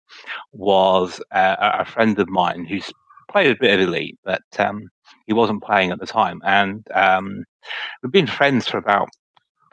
was 0.53 1.21
uh, 1.33 1.57
a 1.61 1.85
friend 1.85 2.19
of 2.19 2.29
mine 2.29 2.65
who's 2.67 2.91
played 3.31 3.51
a 3.51 3.61
bit 3.61 3.81
of 3.81 3.89
Elite, 3.89 4.19
but 4.25 4.43
um, 4.59 4.89
he 5.27 5.33
wasn't 5.35 5.63
playing 5.63 5.91
at 5.91 6.01
the 6.01 6.07
time, 6.07 6.41
and 6.45 6.87
um, 6.95 7.45
we've 8.03 8.13
been 8.13 8.27
friends 8.27 8.69
for 8.69 8.79
about 8.79 9.09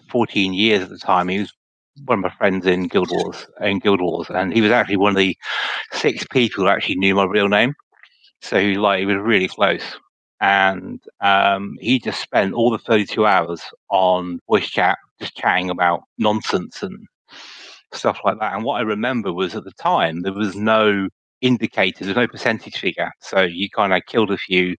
14 0.10 0.54
years 0.54 0.84
at 0.84 0.90
the 0.90 0.98
time. 1.00 1.28
He 1.30 1.40
was 1.40 1.54
one 2.06 2.20
of 2.20 2.24
my 2.24 2.34
friends 2.38 2.66
in 2.66 2.88
Guild 2.88 3.10
Wars, 3.12 3.48
in 3.62 3.80
Guild 3.80 4.02
Wars, 4.02 4.28
and 4.30 4.54
he 4.54 4.62
was 4.62 4.72
actually 4.72 4.98
one 4.98 5.12
of 5.12 5.18
the 5.18 5.38
six 5.94 6.26
people 6.32 6.64
who 6.66 6.70
actually 6.70 6.96
knew 6.98 7.16
my 7.16 7.26
real 7.26 7.50
name. 7.50 7.74
So 8.42 8.60
he 8.60 8.76
like 8.76 9.00
he 9.00 9.06
was 9.06 9.18
really 9.18 9.48
close, 9.48 9.84
and 10.42 11.02
um, 11.22 11.78
he 11.80 12.00
just 12.00 12.22
spent 12.22 12.54
all 12.54 12.70
the 12.70 12.78
32 12.78 13.26
hours 13.26 13.62
on 13.90 14.40
voice 14.50 14.70
chat, 14.70 14.98
just 15.20 15.36
chatting 15.36 15.70
about 15.70 16.04
nonsense 16.18 16.84
and 16.84 17.08
stuff 17.94 18.20
like 18.26 18.40
that. 18.40 18.54
And 18.54 18.64
what 18.64 18.76
I 18.76 18.82
remember 18.82 19.32
was 19.34 19.56
at 19.56 19.64
the 19.64 19.72
time 19.74 20.22
there 20.22 20.34
was 20.34 20.56
no 20.56 21.10
indicator, 21.42 22.04
there's 22.04 22.18
no 22.18 22.28
percentage 22.28 22.78
figure, 22.78 23.12
so 23.22 23.42
you 23.42 23.70
kind 23.70 23.94
of 23.94 24.02
killed 24.08 24.32
a 24.32 24.38
few, 24.38 24.76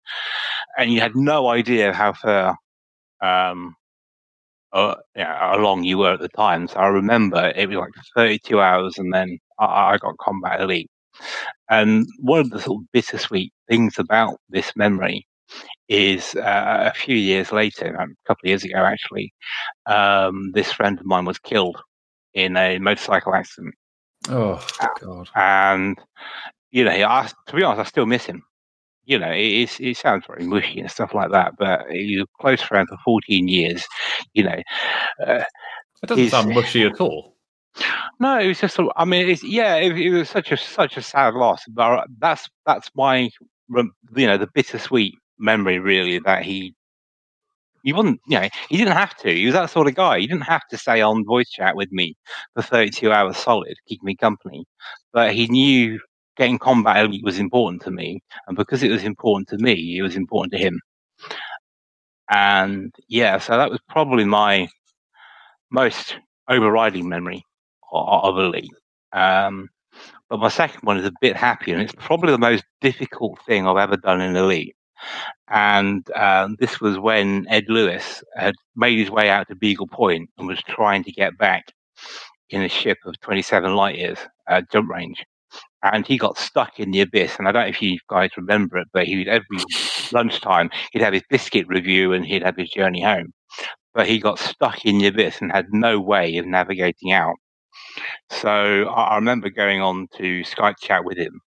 and 0.78 0.92
you 0.92 1.00
had 1.00 1.16
no 1.16 1.48
idea 1.48 1.92
how 1.92 2.12
far 2.12 2.57
um, 3.22 3.74
uh, 4.72 4.96
yeah, 5.16 5.57
along 5.57 5.84
you 5.84 5.98
were 5.98 6.12
at 6.14 6.20
the 6.20 6.28
time. 6.28 6.68
So 6.68 6.76
I 6.76 6.88
remember 6.88 7.52
it 7.57 7.68
was 7.68 7.78
like 7.78 7.90
32 8.16 8.61
hours, 8.61 8.98
and 8.98 9.12
then 9.14 9.38
I, 9.59 9.94
I 9.94 9.98
got 9.98 10.18
combat 10.18 10.61
elite. 10.61 10.90
And 11.70 12.07
one 12.20 12.40
of 12.40 12.50
the 12.50 12.61
sort 12.61 12.82
of 12.82 12.92
bittersweet 12.92 13.52
things 13.68 13.98
about 13.98 14.38
this 14.50 14.72
memory 14.76 15.26
is 15.88 16.34
uh, 16.36 16.90
a 16.92 16.99
few 16.99 17.16
years 17.16 17.53
later, 17.53 17.94
a 17.94 18.07
couple 18.26 18.44
of 18.44 18.49
years 18.49 18.64
ago 18.64 18.78
actually, 18.78 19.32
um, 19.86 20.51
this 20.53 20.72
friend 20.72 20.99
of 20.99 21.07
mine 21.07 21.24
was 21.24 21.38
killed 21.38 21.80
in 22.34 22.57
a 22.57 22.78
motorcycle 22.78 23.34
accident. 23.34 23.74
Oh 24.28 24.64
God! 25.01 25.28
And 25.36 25.99
you 26.70 26.84
know, 26.84 26.90
I, 26.90 27.28
to 27.47 27.57
be 27.57 27.62
honest, 27.62 27.80
I 27.80 27.84
still 27.88 28.07
miss 28.07 28.24
him. 28.26 28.42
You 29.05 29.20
know, 29.20 29.30
it, 29.30 29.78
it 29.80 29.97
sounds 29.97 30.24
very 30.26 30.44
mushy 30.44 30.80
and 30.80 30.90
stuff 30.90 31.14
like 31.14 31.30
that, 31.30 31.53
but 31.59 31.86
he's 31.90 32.20
a 32.20 32.26
close 32.40 32.61
friend 32.61 32.88
for 32.88 32.97
14 33.05 33.47
years. 33.47 33.86
You 34.34 34.44
know, 34.44 34.62
uh, 35.24 35.44
It 36.03 36.07
doesn't 36.09 36.30
sound 36.30 36.53
mushy 36.55 36.82
at 36.84 37.01
all. 37.01 37.36
no, 38.20 38.38
it 38.38 38.49
was 38.49 38.61
just. 38.61 38.78
I 38.97 39.05
mean, 39.05 39.28
it's, 39.28 39.44
yeah, 39.44 39.76
it, 39.76 39.97
it 39.97 40.11
was 40.11 40.28
such 40.28 40.51
a 40.51 40.57
such 40.57 40.97
a 40.97 41.03
sad 41.03 41.34
loss. 41.34 41.62
But 41.68 42.07
that's 42.18 42.49
that's 42.64 42.90
my 42.97 43.30
you 43.68 44.26
know 44.26 44.38
the 44.38 44.49
bittersweet 44.55 45.14
memory 45.39 45.78
really 45.78 46.18
that 46.20 46.43
he 46.45 46.74
he 47.82 47.93
wasn't 47.93 48.20
you 48.26 48.41
know 48.41 48.49
he 48.68 48.76
didn't 48.76 48.95
have 48.95 49.16
to. 49.18 49.32
He 49.34 49.47
was 49.47 49.55
that 49.55 49.70
sort 49.70 49.89
of 49.89 49.95
guy. 49.95 50.18
He 50.20 50.26
didn't 50.26 50.43
have 50.45 50.66
to 50.70 50.78
stay 50.78 51.01
on 51.03 51.24
voice 51.24 51.49
chat 51.51 51.76
with 51.76 51.91
me 51.93 52.16
for 52.55 52.62
thirty 52.62 52.91
two 52.91 53.12
hours 53.12 53.37
solid, 53.37 53.76
keep 53.89 54.03
me 54.03 54.16
company. 54.16 54.64
But 55.12 55.34
he 55.34 55.47
knew 55.49 56.01
getting 56.37 56.59
combat 56.59 57.05
elite 57.05 57.24
was 57.24 57.39
important 57.39 57.82
to 57.82 57.91
me, 57.91 58.20
and 58.49 58.57
because 58.57 58.82
it 58.82 58.91
was 58.91 59.05
important 59.05 59.49
to 59.49 59.59
me, 59.59 59.99
it 59.99 60.03
was 60.03 60.16
important 60.16 60.53
to 60.53 60.59
him. 60.59 60.80
And 62.30 62.95
yeah, 63.09 63.39
so 63.39 63.57
that 63.57 63.70
was 63.70 63.80
probably 63.89 64.24
my 64.24 64.68
most 65.70 66.16
overriding 66.49 67.09
memory 67.09 67.45
of 67.93 68.39
Elite. 68.39 68.70
Um, 69.12 69.68
but 70.30 70.41
my 70.41 70.49
second 70.49 70.82
one 70.82 70.99
is 70.99 71.07
a 71.07 71.12
bit 71.22 71.37
happier, 71.37 71.74
and 71.74 71.84
it's 71.84 71.95
probably 71.99 72.32
the 72.32 72.39
most 72.39 72.64
difficult 72.82 73.41
thing 73.47 73.66
I've 73.66 73.78
ever 73.78 73.99
done 73.99 74.22
in 74.22 74.37
Elite. 74.37 74.75
And 75.49 76.11
um, 76.16 76.57
this 76.59 76.80
was 76.80 76.99
when 76.99 77.47
Ed 77.49 77.64
Lewis 77.68 78.22
had 78.36 78.55
made 78.76 78.99
his 78.99 79.11
way 79.11 79.30
out 79.30 79.49
to 79.49 79.55
Beagle 79.57 79.88
Point 79.88 80.30
and 80.38 80.49
was 80.49 80.62
trying 80.68 81.05
to 81.05 81.12
get 81.12 81.38
back 81.38 81.64
in 82.51 82.62
a 82.62 82.68
ship 82.68 82.99
of 83.07 83.20
27 83.20 83.74
light 83.74 83.97
years 83.99 84.18
uh, 84.49 84.62
jump 84.72 84.90
range. 84.90 85.24
And 85.82 86.07
he 86.07 86.18
got 86.18 86.38
stuck 86.38 86.80
in 86.80 86.90
the 86.90 87.03
abyss. 87.03 87.36
And 87.38 87.49
I 87.49 87.53
don't 87.53 87.62
know 87.64 87.68
if 87.68 87.82
you 87.82 87.99
guys 88.11 88.30
remember 88.36 88.78
it, 88.78 88.88
but 88.92 89.07
he 89.07 89.18
would 89.18 89.28
every 89.28 89.47
lunchtime 90.12 90.70
he'd 90.92 91.03
have 91.03 91.14
his 91.14 91.22
biscuit 91.30 91.66
review 91.68 92.12
and 92.12 92.26
he'd 92.26 92.42
have 92.42 92.57
his 92.57 92.70
journey 92.70 93.03
home. 93.03 93.32
But 93.94 94.09
he 94.09 94.18
got 94.20 94.38
stuck 94.38 94.84
in 94.84 94.99
the 94.99 95.09
abyss 95.09 95.40
and 95.40 95.53
had 95.53 95.66
no 95.72 96.01
way 96.01 96.36
of 96.38 96.47
navigating 96.47 97.12
out. 97.12 97.36
So 98.30 98.88
I 98.88 99.03
I 99.12 99.16
remember 99.16 99.51
going 99.51 99.80
on 99.80 100.09
to 100.18 100.42
Skype 100.42 100.76
chat 100.80 101.05
with 101.05 101.18
him, 101.18 101.40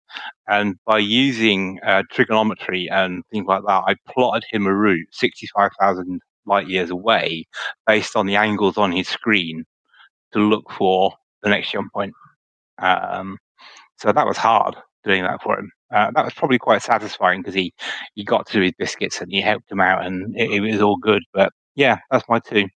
and 0.48 0.76
by 0.86 1.00
using 1.00 1.80
uh, 1.86 2.04
trigonometry 2.12 2.88
and 2.90 3.24
things 3.32 3.46
like 3.48 3.64
that, 3.68 3.84
I 3.88 3.96
plotted 4.10 4.46
him 4.52 4.66
a 4.66 4.74
route 4.74 5.08
65,000 5.12 6.22
light 6.46 6.68
years 6.68 6.90
away 6.90 7.46
based 7.86 8.16
on 8.16 8.26
the 8.26 8.36
angles 8.38 8.78
on 8.78 8.92
his 8.92 9.08
screen 9.08 9.66
to 10.34 10.40
look 10.40 10.72
for 10.72 11.14
the 11.44 11.50
next 11.50 11.72
jump 11.72 11.92
point. 11.94 12.14
Um, 12.80 13.38
so 13.98 14.12
that 14.12 14.28
was 14.28 14.38
hard 14.38 14.76
doing 15.04 15.24
that 15.24 15.42
for 15.42 15.60
him. 15.60 15.72
Uh, 15.94 16.12
that 16.16 16.26
was 16.26 16.34
probably 16.34 16.58
quite 16.60 16.82
satisfying 16.82 17.42
because 17.42 17.56
he, 17.56 17.74
he 18.16 18.24
got 18.24 18.48
to 18.48 18.62
his 18.62 18.74
biscuits 18.78 19.22
and 19.22 19.32
he 19.32 19.42
helped 19.42 19.72
him 19.72 19.80
out 19.80 20.06
and 20.06 20.36
it, 20.38 20.52
it 20.52 20.60
was 20.62 20.82
all 20.82 20.98
good. 20.98 21.24
But 21.34 21.52
yeah, 21.76 22.00
that's 22.12 22.28
my 22.30 22.40
two. 22.40 22.68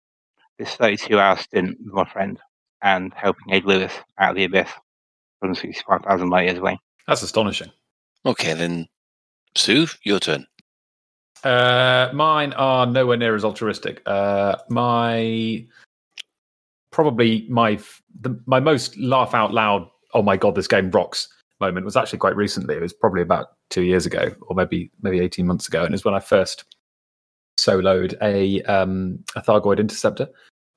This 0.59 0.75
32 0.77 1.19
hour 1.19 1.37
stint 1.37 1.77
with 1.85 1.95
my 1.95 2.05
friend 2.05 2.39
and 2.83 3.13
helping 3.15 3.53
Ed 3.53 3.65
Lewis 3.65 3.93
out 4.19 4.31
of 4.31 4.37
the 4.37 4.45
abyss 4.45 4.71
from 5.41 5.55
65,000 5.55 6.29
light 6.29 6.47
years 6.47 6.59
away. 6.59 6.79
That's 7.11 7.23
astonishing. 7.23 7.73
Okay, 8.25 8.55
then, 8.55 8.87
Sue, 9.57 9.89
your 10.05 10.21
turn. 10.21 10.47
Uh, 11.43 12.09
mine 12.15 12.53
are 12.53 12.87
nowhere 12.87 13.17
near 13.17 13.35
as 13.35 13.45
altruistic. 13.45 14.01
Uh, 14.07 14.55
my 14.69 15.67
probably 16.93 17.47
my 17.49 17.81
the, 18.21 18.41
my 18.47 18.61
most 18.61 18.97
laugh 18.97 19.35
out 19.35 19.53
loud. 19.53 19.89
Oh 20.15 20.23
my 20.23 20.37
god, 20.37 20.55
this 20.55 20.69
game 20.69 20.89
rocks! 20.93 21.27
Moment 21.61 21.85
was 21.85 21.97
actually 21.97 22.21
quite 22.21 22.37
recently. 22.37 22.77
It 22.77 22.81
was 22.81 22.93
probably 22.93 23.23
about 23.23 23.57
two 23.71 23.83
years 23.83 24.07
ago, 24.07 24.33
or 24.43 24.55
maybe 24.55 24.93
maybe 25.03 25.19
eighteen 25.19 25.49
months 25.49 25.67
ago, 25.67 25.81
and 25.81 25.89
it 25.89 25.93
was 25.95 26.05
when 26.05 26.15
I 26.15 26.21
first 26.21 26.65
soloed 27.59 28.15
a 28.23 28.63
um, 28.73 29.19
a 29.35 29.43
Thargoid 29.43 29.81
interceptor. 29.81 30.29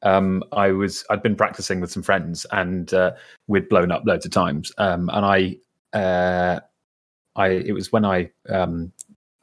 Um, 0.01 0.43
I 0.51 0.71
was 0.71 1.05
I'd 1.11 1.21
been 1.21 1.35
practicing 1.35 1.79
with 1.79 1.91
some 1.91 2.01
friends, 2.01 2.47
and 2.51 2.91
uh, 2.91 3.11
we'd 3.45 3.69
blown 3.69 3.91
up 3.91 4.01
loads 4.03 4.25
of 4.25 4.31
times. 4.31 4.71
Um, 4.79 5.11
and 5.13 5.27
I 5.27 5.57
uh, 5.93 6.59
I 7.35 7.47
it 7.47 7.73
was 7.73 7.91
when 7.91 8.05
I 8.05 8.31
um, 8.49 8.91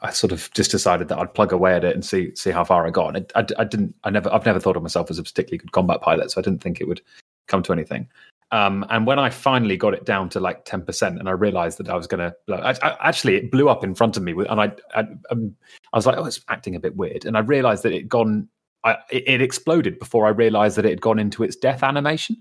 I 0.00 0.10
sort 0.10 0.32
of 0.32 0.50
just 0.52 0.70
decided 0.70 1.08
that 1.08 1.18
I'd 1.18 1.34
plug 1.34 1.52
away 1.52 1.74
at 1.74 1.84
it 1.84 1.94
and 1.94 2.04
see 2.04 2.34
see 2.34 2.50
how 2.50 2.64
far 2.64 2.86
I 2.86 2.90
got. 2.90 3.16
And 3.16 3.32
I, 3.34 3.40
I, 3.40 3.46
I 3.60 3.64
didn't. 3.64 3.94
I 4.04 4.10
never. 4.10 4.32
I've 4.32 4.46
never 4.46 4.60
thought 4.60 4.76
of 4.76 4.82
myself 4.82 5.10
as 5.10 5.18
a 5.18 5.22
particularly 5.22 5.58
good 5.58 5.72
combat 5.72 6.00
pilot, 6.00 6.30
so 6.30 6.40
I 6.40 6.42
didn't 6.42 6.62
think 6.62 6.80
it 6.80 6.88
would 6.88 7.00
come 7.48 7.62
to 7.64 7.72
anything. 7.72 8.08
Um, 8.52 8.84
and 8.90 9.06
when 9.06 9.18
I 9.18 9.30
finally 9.30 9.76
got 9.76 9.94
it 9.94 10.04
down 10.04 10.28
to 10.30 10.40
like 10.40 10.64
ten 10.64 10.82
percent, 10.82 11.18
and 11.18 11.28
I 11.28 11.32
realized 11.32 11.78
that 11.78 11.88
I 11.88 11.96
was 11.96 12.06
going 12.06 12.30
to 12.30 12.96
actually 13.00 13.36
it 13.36 13.50
blew 13.50 13.68
up 13.68 13.84
in 13.84 13.94
front 13.94 14.16
of 14.16 14.22
me, 14.22 14.32
and 14.32 14.60
I, 14.60 14.72
I, 14.94 15.00
um, 15.30 15.54
I 15.92 15.96
was 15.96 16.06
like, 16.06 16.16
oh, 16.16 16.24
it's 16.24 16.40
acting 16.48 16.74
a 16.74 16.80
bit 16.80 16.96
weird, 16.96 17.24
and 17.24 17.36
I 17.36 17.40
realized 17.40 17.82
that 17.84 17.92
it 17.92 18.08
gone. 18.08 18.48
I, 18.82 18.96
it 19.10 19.42
exploded 19.42 19.98
before 19.98 20.26
I 20.26 20.30
realized 20.30 20.76
that 20.78 20.86
it 20.86 20.90
had 20.90 21.02
gone 21.02 21.18
into 21.18 21.42
its 21.44 21.54
death 21.54 21.82
animation. 21.82 22.38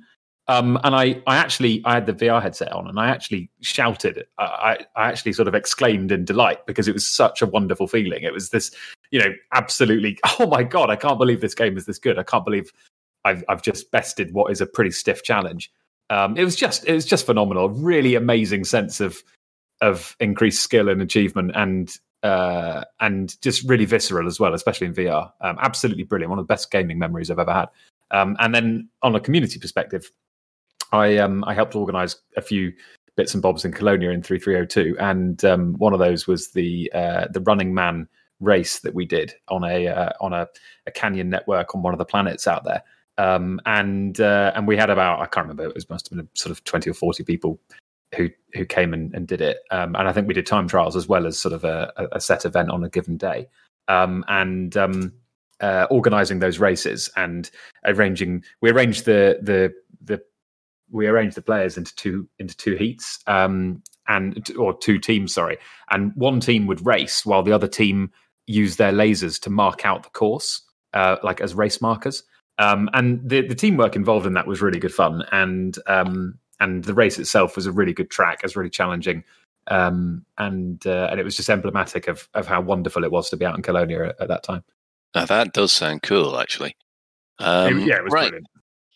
Um, 0.50 0.80
and 0.84 0.96
I, 0.96 1.22
I 1.28 1.38
actually, 1.38 1.80
I 1.86 1.94
had 1.94 2.08
the 2.08 2.14
VR 2.14 2.42
headset 2.42 2.72
on, 2.72 2.88
and 2.88 3.00
I 3.00 3.08
actually 3.08 3.52
shouted. 3.62 4.26
I, 4.40 4.80
I 4.96 5.08
actually 5.08 5.34
sort 5.34 5.48
of 5.48 5.54
exclaimed 5.54 6.12
in 6.12 6.26
delight 6.26 6.66
because 6.66 6.88
it 6.88 6.94
was 6.96 7.06
such 7.06 7.44
a 7.44 7.46
wonderful 7.46 7.88
feeling. 7.88 8.24
It 8.24 8.34
was 8.34 8.50
this, 8.50 8.72
you 9.12 9.20
know, 9.20 9.32
absolutely. 9.54 10.18
Oh 10.40 10.48
my 10.48 10.64
god, 10.64 10.90
I 10.90 10.96
can't 10.96 11.20
believe 11.20 11.42
this 11.42 11.54
game 11.54 11.78
is 11.78 11.86
this 11.86 12.00
good. 12.00 12.18
I 12.18 12.24
can't 12.24 12.46
believe 12.46 12.72
I've, 13.26 13.44
I've 13.48 13.62
just 13.62 13.92
bested 13.92 14.34
what 14.34 14.52
is 14.52 14.60
a 14.60 14.66
pretty 14.66 14.90
stiff 14.90 15.22
challenge. 15.22 15.72
Um, 16.10 16.36
it 16.36 16.46
was 16.46 16.56
just, 16.56 16.88
it 16.88 16.94
was 16.94 17.06
just 17.06 17.28
phenomenal. 17.28 17.70
Really 17.70 18.16
amazing 18.16 18.64
sense 18.64 19.00
of 19.00 19.22
of 19.82 20.16
increased 20.20 20.64
skill 20.64 20.90
and 20.90 21.00
achievement, 21.00 21.52
and 21.54 21.96
uh, 22.24 22.86
and 23.00 23.40
just 23.42 23.70
really 23.70 23.86
visceral 23.86 24.26
as 24.28 24.40
well, 24.40 24.56
especially 24.56 24.88
in 24.88 24.96
VR. 24.96 25.32
Um, 25.42 25.58
absolutely 25.62 26.04
brilliant. 26.04 26.32
One 26.32 26.40
of 26.40 26.48
the 26.48 26.52
best 26.52 26.72
gaming 26.72 26.98
memories 26.98 27.30
I've 27.30 27.38
ever 27.38 27.54
had. 27.54 27.70
Um, 28.12 28.36
and 28.40 28.56
then 28.56 28.90
on 29.04 29.14
a 29.14 29.20
community 29.20 29.60
perspective, 29.60 30.12
I 30.92 31.18
um, 31.18 31.44
I 31.46 31.54
helped 31.54 31.76
organise 31.76 32.16
a 32.38 32.42
few 32.42 32.74
bits 33.16 33.34
and 33.34 33.44
bobs 33.44 33.66
in 33.66 33.72
Colonia 33.72 34.12
in 34.12 34.24
3302, 34.24 34.98
and 35.00 35.44
um, 35.46 35.74
one 35.74 35.94
of 35.94 36.00
those 36.00 36.28
was 36.28 36.52
the 36.52 36.92
uh, 36.94 37.28
the 37.32 37.42
Running 37.42 37.74
Man 37.74 38.08
race 38.40 38.80
that 38.80 38.94
we 38.94 39.06
did 39.06 39.34
on 39.50 39.64
a 39.64 39.88
uh, 39.88 40.12
on 40.22 40.34
a, 40.34 40.48
a, 40.88 40.92
canyon 40.92 41.30
network 41.30 41.76
on 41.76 41.82
one 41.82 41.94
of 41.94 41.98
the 41.98 42.06
planets 42.06 42.48
out 42.48 42.64
there. 42.64 42.82
Um, 43.18 43.60
and 43.66 44.20
uh, 44.22 44.54
and 44.56 44.68
we 44.68 44.78
had 44.78 44.90
about 44.90 45.20
I 45.20 45.26
can't 45.26 45.46
remember 45.46 45.66
it 45.66 45.76
was 45.76 45.90
must 45.90 46.10
have 46.10 46.18
been 46.18 46.30
sort 46.34 46.52
of 46.52 46.64
twenty 46.64 46.90
or 46.90 46.94
forty 46.94 47.24
people 47.24 47.60
who 48.16 48.30
who 48.54 48.66
came 48.66 48.94
and, 48.94 49.14
and 49.14 49.28
did 49.28 49.42
it. 49.42 49.60
Um, 49.72 49.96
and 49.96 50.08
I 50.08 50.14
think 50.14 50.28
we 50.28 50.34
did 50.34 50.46
time 50.46 50.68
trials 50.68 50.96
as 50.96 51.08
well 51.08 51.28
as 51.28 51.38
sort 51.38 51.54
of 51.54 51.64
a, 51.64 51.92
a 52.14 52.20
set 52.22 52.46
event 52.46 52.72
on 52.72 52.84
a 52.84 52.90
given 52.90 53.18
day. 53.18 53.48
Um, 53.88 54.24
and 54.28 54.76
um, 54.78 55.14
uh, 55.62 55.88
organizing 55.90 56.40
those 56.40 56.60
races 56.60 57.10
and 57.18 57.50
arranging 57.86 58.44
we 58.62 58.72
arranged 58.72 59.06
the 59.06 59.40
the 59.42 59.74
the 60.02 60.22
we 60.92 61.08
arranged 61.08 61.38
the 61.38 61.42
players 61.42 61.78
into 61.78 61.96
two 61.96 62.28
into 62.40 62.56
two 62.56 62.76
heats 62.76 63.20
um, 63.28 63.82
and 64.08 64.52
or 64.58 64.78
two 64.78 65.00
teams 65.00 65.34
sorry. 65.34 65.58
And 65.92 66.14
one 66.16 66.40
team 66.40 66.68
would 66.68 66.86
race 66.86 67.26
while 67.26 67.44
the 67.44 67.52
other 67.52 67.68
team 67.68 68.12
used 68.48 68.78
their 68.78 68.92
lasers 68.92 69.40
to 69.42 69.50
mark 69.50 69.86
out 69.86 70.04
the 70.04 70.10
course 70.10 70.62
uh, 70.94 71.18
like 71.24 71.42
as 71.42 71.54
race 71.54 71.82
markers. 71.82 72.24
Um, 72.58 72.90
and 72.94 73.28
the 73.28 73.42
the 73.42 73.56
teamwork 73.56 73.96
involved 73.96 74.26
in 74.26 74.34
that 74.34 74.48
was 74.48 74.62
really 74.62 74.80
good 74.80 74.94
fun. 74.94 75.24
And 75.32 75.78
um, 75.88 76.40
and 76.60 76.84
the 76.84 76.94
race 76.94 77.18
itself 77.20 77.56
was 77.56 77.66
a 77.66 77.72
really 77.72 77.94
good 77.94 78.10
track. 78.10 78.40
It 78.40 78.44
was 78.44 78.56
really 78.56 78.70
challenging. 78.70 79.24
Um, 79.68 80.26
and 80.38 80.86
uh, 80.86 81.08
and 81.12 81.20
it 81.20 81.24
was 81.24 81.38
just 81.38 81.50
emblematic 81.50 82.08
of 82.08 82.28
of 82.34 82.48
how 82.48 82.62
wonderful 82.62 83.04
it 83.04 83.12
was 83.12 83.30
to 83.30 83.38
be 83.38 83.46
out 83.46 83.56
in 83.56 83.62
Colonia 83.62 84.10
at, 84.10 84.16
at 84.20 84.28
that 84.28 84.44
time. 84.44 84.64
Now 85.16 85.26
that 85.26 85.54
does 85.54 85.72
sound 85.72 86.02
cool 86.02 86.40
actually. 86.40 86.76
Um, 87.40 87.80
yeah, 87.80 87.98
it 87.98 88.04
was 88.04 88.14
right. 88.14 88.30
brilliant. 88.30 88.48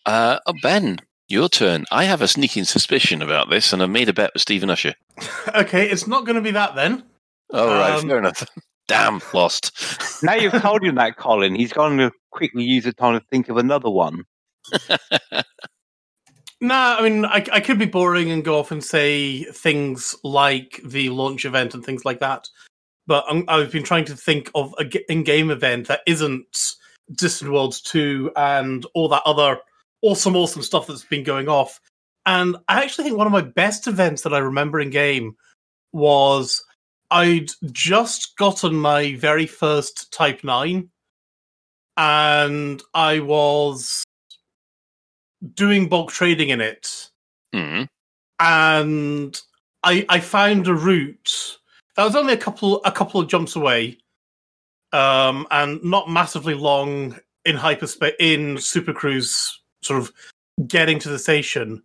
Uh, 0.04 0.38
oh, 0.46 0.52
Ben, 0.62 0.98
your 1.34 1.48
turn. 1.48 1.84
I 1.90 2.04
have 2.04 2.22
a 2.22 2.28
sneaking 2.28 2.64
suspicion 2.64 3.20
about 3.20 3.50
this, 3.50 3.72
and 3.72 3.82
I 3.82 3.86
made 3.86 4.08
a 4.08 4.12
bet 4.14 4.30
with 4.32 4.42
Stephen 4.42 4.70
Usher. 4.70 4.94
okay, 5.54 5.88
it's 5.90 6.06
not 6.06 6.24
going 6.24 6.36
to 6.36 6.42
be 6.42 6.52
that 6.52 6.74
then. 6.74 7.04
Oh, 7.50 7.68
right, 7.68 7.92
Um, 7.98 8.08
fair 8.08 8.18
enough. 8.18 8.46
Damn, 8.88 9.20
lost. 9.32 10.22
Now 10.22 10.34
you've 10.34 10.52
told 10.60 10.84
him 10.84 10.94
that, 10.96 11.16
Colin, 11.16 11.54
he's 11.54 11.72
going 11.72 11.98
to 11.98 12.10
quickly 12.30 12.64
use 12.64 12.84
the 12.84 12.92
time 12.92 13.18
to 13.18 13.26
think 13.30 13.48
of 13.48 13.56
another 13.56 13.90
one. 13.90 14.24
Nah, 16.60 16.96
I 16.98 17.06
mean, 17.06 17.26
I, 17.26 17.44
I 17.52 17.60
could 17.60 17.78
be 17.78 17.84
boring 17.84 18.30
and 18.30 18.42
go 18.42 18.58
off 18.58 18.70
and 18.70 18.82
say 18.82 19.44
things 19.44 20.16
like 20.24 20.80
the 20.82 21.10
launch 21.10 21.44
event 21.44 21.74
and 21.74 21.84
things 21.84 22.06
like 22.06 22.20
that. 22.20 22.48
But 23.06 23.26
I'm, 23.28 23.44
I've 23.48 23.70
been 23.70 23.82
trying 23.82 24.06
to 24.06 24.16
think 24.16 24.50
of 24.54 24.74
an 24.78 24.90
in-game 25.10 25.50
event 25.50 25.88
that 25.88 26.00
isn't 26.06 26.46
Distant 27.14 27.52
Worlds 27.52 27.82
2 27.82 28.30
and 28.34 28.86
all 28.94 29.08
that 29.10 29.24
other 29.26 29.58
awesome, 30.04 30.36
awesome 30.36 30.62
stuff 30.62 30.86
that's 30.86 31.04
been 31.04 31.24
going 31.24 31.48
off. 31.48 31.80
And 32.26 32.56
I 32.68 32.82
actually 32.82 33.04
think 33.04 33.16
one 33.16 33.26
of 33.26 33.32
my 33.32 33.42
best 33.42 33.86
events 33.86 34.22
that 34.22 34.34
I 34.34 34.38
remember 34.38 34.80
in 34.80 34.90
game 34.90 35.36
was 35.92 36.62
I'd 37.10 37.50
just 37.72 38.36
gotten 38.36 38.74
my 38.74 39.14
very 39.16 39.46
first 39.46 40.12
Type 40.12 40.42
9 40.44 40.88
and 41.96 42.82
I 42.94 43.20
was 43.20 44.04
doing 45.54 45.88
bulk 45.88 46.10
trading 46.10 46.48
in 46.48 46.60
it 46.60 47.10
Mhm. 47.54 47.86
and 48.40 49.40
I 49.82 50.04
I 50.08 50.20
found 50.20 50.66
a 50.66 50.74
route 50.74 51.58
that 51.96 52.04
was 52.04 52.16
only 52.16 52.32
a 52.32 52.38
couple 52.38 52.82
a 52.84 52.90
couple 52.90 53.20
of 53.20 53.28
jumps 53.28 53.54
away, 53.54 53.98
um, 54.92 55.46
and 55.50 55.82
not 55.84 56.08
massively 56.08 56.54
long 56.54 57.20
in 57.44 57.56
hyperspace 57.56 58.14
in 58.18 58.58
Super 58.58 58.92
Cruise, 58.94 59.60
sort 59.84 60.00
of 60.00 60.12
getting 60.66 60.98
to 61.00 61.08
the 61.08 61.18
station. 61.18 61.82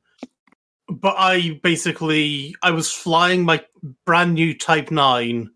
But 0.88 1.16
I 1.18 1.60
basically 1.64 2.56
I 2.64 2.72
was 2.72 2.92
flying 2.92 3.44
my 3.44 3.64
brand 4.06 4.34
new 4.34 4.58
Type 4.58 4.92
Nine 4.92 5.52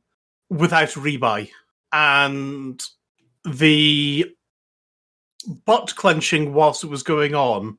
without 0.49 0.95
a 0.95 0.99
rebuy, 0.99 1.49
and 1.91 2.83
the 3.45 4.25
butt 5.65 5.95
clenching 5.95 6.53
whilst 6.53 6.83
it 6.83 6.89
was 6.89 7.03
going 7.03 7.35
on 7.35 7.77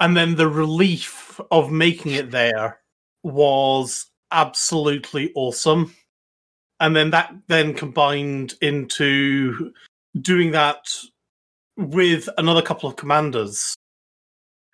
and 0.00 0.16
then 0.16 0.34
the 0.34 0.48
relief 0.48 1.40
of 1.50 1.70
making 1.70 2.12
it 2.12 2.30
there 2.30 2.80
was 3.22 4.10
absolutely 4.30 5.32
awesome 5.34 5.94
and 6.80 6.94
then 6.94 7.10
that 7.10 7.34
then 7.48 7.72
combined 7.72 8.54
into 8.60 9.72
doing 10.20 10.50
that 10.50 10.84
with 11.76 12.28
another 12.36 12.60
couple 12.62 12.88
of 12.88 12.96
commanders 12.96 13.74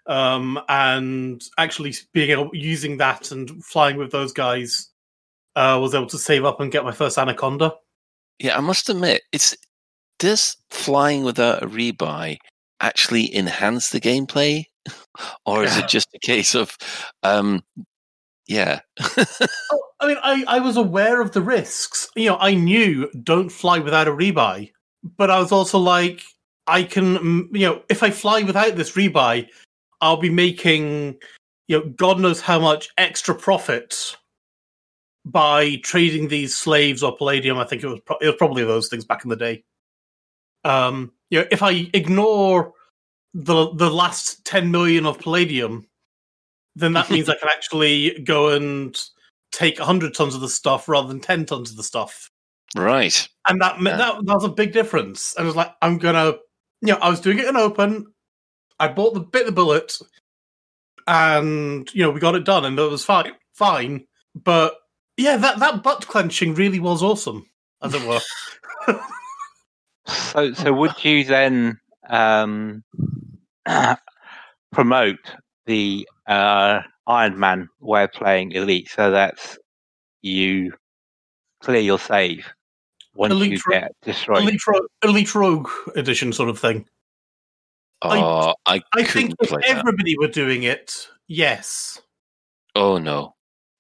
um 0.09 0.61
and 0.69 1.43
actually 1.59 1.95
being 2.13 2.31
able 2.31 2.51
using 2.53 2.97
that 2.97 3.31
and 3.31 3.65
flying 3.65 3.97
with 3.97 4.11
those 4.11 4.33
guys 4.33 4.91
uh 5.57 5.79
was 5.81 5.95
able 5.95 6.07
to 6.07 6.19
save 6.19 6.45
up 6.45 6.61
and 6.61 6.73
get 6.73 6.85
my 6.85 6.93
first 6.93 7.19
anaconda. 7.19 7.75
Yeah, 8.39 8.57
I 8.57 8.61
must 8.61 8.89
admit, 8.89 9.23
it's 9.33 9.57
does 10.19 10.57
flying 10.71 11.25
without 11.25 11.63
a 11.63 11.67
rebuy 11.67 12.39
actually 12.81 13.35
enhance 13.35 13.91
the 13.91 14.01
gameplay, 14.01 14.65
or 15.47 15.65
is 15.65 15.77
it 15.77 15.89
just 15.89 16.09
a 16.15 16.19
case 16.19 16.55
of, 16.55 16.77
um, 17.23 17.63
yeah, 18.47 18.81
Oh, 19.71 19.83
I 20.01 20.07
mean, 20.07 20.17
I, 20.23 20.45
I 20.47 20.61
was 20.61 20.77
aware 20.77 21.21
of 21.21 21.33
the 21.33 21.43
risks. 21.43 22.09
You 22.15 22.31
know, 22.31 22.37
I 22.39 22.55
knew 22.55 23.11
don't 23.23 23.51
fly 23.51 23.79
without 23.79 24.09
a 24.09 24.13
rebuy, 24.13 24.71
but 25.17 25.31
I 25.31 25.41
was 25.41 25.53
also 25.53 25.79
like, 25.79 26.23
I 26.67 26.85
can, 26.85 27.49
you 27.53 27.67
know, 27.67 27.83
if 27.89 28.03
I 28.03 28.11
fly 28.11 28.43
without 28.43 28.77
this 28.77 28.93
rebuy, 28.93 29.49
I'll 30.01 30.17
be 30.17 30.31
making, 30.31 31.17
you 31.67 31.79
know, 31.79 31.89
God 31.97 32.21
knows 32.21 32.41
how 32.41 32.59
much 32.59 32.89
extra 32.99 33.35
profit 33.35 34.17
by 35.25 35.77
trading 35.83 36.29
these 36.29 36.57
slaves 36.57 37.03
or 37.03 37.17
palladium. 37.17 37.59
I 37.59 37.65
think 37.65 37.83
it 37.83 37.89
was 37.89 38.01
pro- 38.01 38.19
it 38.19 38.27
was 38.27 38.37
probably 38.37 38.65
those 38.65 38.89
things 38.89 39.05
back 39.05 39.25
in 39.25 39.31
the 39.31 39.37
day. 39.37 39.65
Um, 40.65 41.13
you 41.31 41.41
know, 41.41 41.47
if 41.51 41.63
I 41.63 41.89
ignore 41.93 42.73
the 43.35 43.73
the 43.75 43.91
last 43.91 44.45
ten 44.45 44.71
million 44.71 45.07
of 45.07 45.19
palladium, 45.19 45.87
then 46.77 46.93
that 46.95 47.11
means 47.11 47.29
I 47.29 47.37
can 47.37 47.49
actually 47.53 48.21
go 48.21 48.51
and 48.51 48.99
take 49.51 49.79
100 49.79 50.15
tons 50.15 50.35
of 50.35 50.41
the 50.41 50.49
stuff 50.49 50.89
rather 50.89 51.09
than 51.09 51.21
10 51.21 51.47
tons 51.47 51.71
of 51.71 51.77
the 51.77 51.83
stuff. 51.83 52.31
right. 52.77 53.27
And 53.49 53.61
that, 53.63 53.77
Yeah. 53.81 53.97
that, 53.97 54.27
that 54.27 54.35
was 54.35 54.45
a 54.45 54.49
big 54.51 54.73
difference. 54.73 55.35
And 55.35 55.45
I 55.45 55.47
was 55.47 55.57
like, 55.57 55.73
I'm 55.81 55.97
going 55.97 56.15
to, 56.15 56.39
you 56.83 56.93
know, 56.93 56.99
I 57.01 57.09
was 57.09 57.21
doing 57.21 57.39
it 57.39 57.47
in 57.47 57.57
open. 57.57 58.13
I 58.81 58.89
bought 58.89 59.15
the 59.15 59.21
bit 59.21 59.47
the 59.47 59.53
bullet 59.53 59.99
and, 61.07 61.93
you 61.95 62.03
know, 62.03 62.11
we 62.11 62.21
got 62.21 62.35
it 62.35 62.45
done 62.45 62.65
and 62.65 62.79
it 62.79 62.91
was 62.91 63.05
fine. 63.05 63.33
Fine. 63.55 64.07
But 64.35 64.75
yeah, 65.17 65.37
that, 65.37 65.59
that 65.59 65.83
butt 65.83 66.07
clenching 66.07 66.55
really 66.55 66.79
was 66.79 67.03
awesome, 67.03 67.47
as 67.83 67.95
it 67.95 68.07
were. 68.07 68.21
So, 70.07 70.53
so 70.55 70.73
would 70.73 71.05
you 71.05 71.25
then 71.25 71.79
um, 72.09 72.83
promote 74.73 75.19
the 75.67 76.09
uh, 76.27 76.81
Iron 77.07 77.39
Man 77.39 77.69
way 77.81 78.05
of 78.05 78.13
playing 78.13 78.53
Elite? 78.53 78.89
So 78.89 79.11
that's 79.11 79.59
you 80.23 80.73
clear 81.63 81.81
your 81.81 81.99
save 81.99 82.47
once 83.15 83.33
you 83.33 83.39
Elite 83.39 83.67
Ro- 83.67 83.81
get 83.81 83.93
destroyed. 84.03 84.43
Elite, 84.43 84.67
Ro- 84.67 84.87
Elite 85.03 85.35
Rogue 85.35 85.69
edition 85.95 86.33
sort 86.33 86.49
of 86.49 86.59
thing. 86.59 86.87
I- 88.03 88.21
Oh, 88.21 88.55
I, 88.67 88.75
I 88.95 89.03
couldn't 89.03 89.07
think 89.13 89.35
if 89.41 89.49
play 89.49 89.61
that. 89.67 89.79
everybody 89.79 90.17
were 90.19 90.29
doing 90.29 90.63
it, 90.65 91.09
yes. 91.27 92.01
Oh 92.75 92.99
no, 92.99 93.35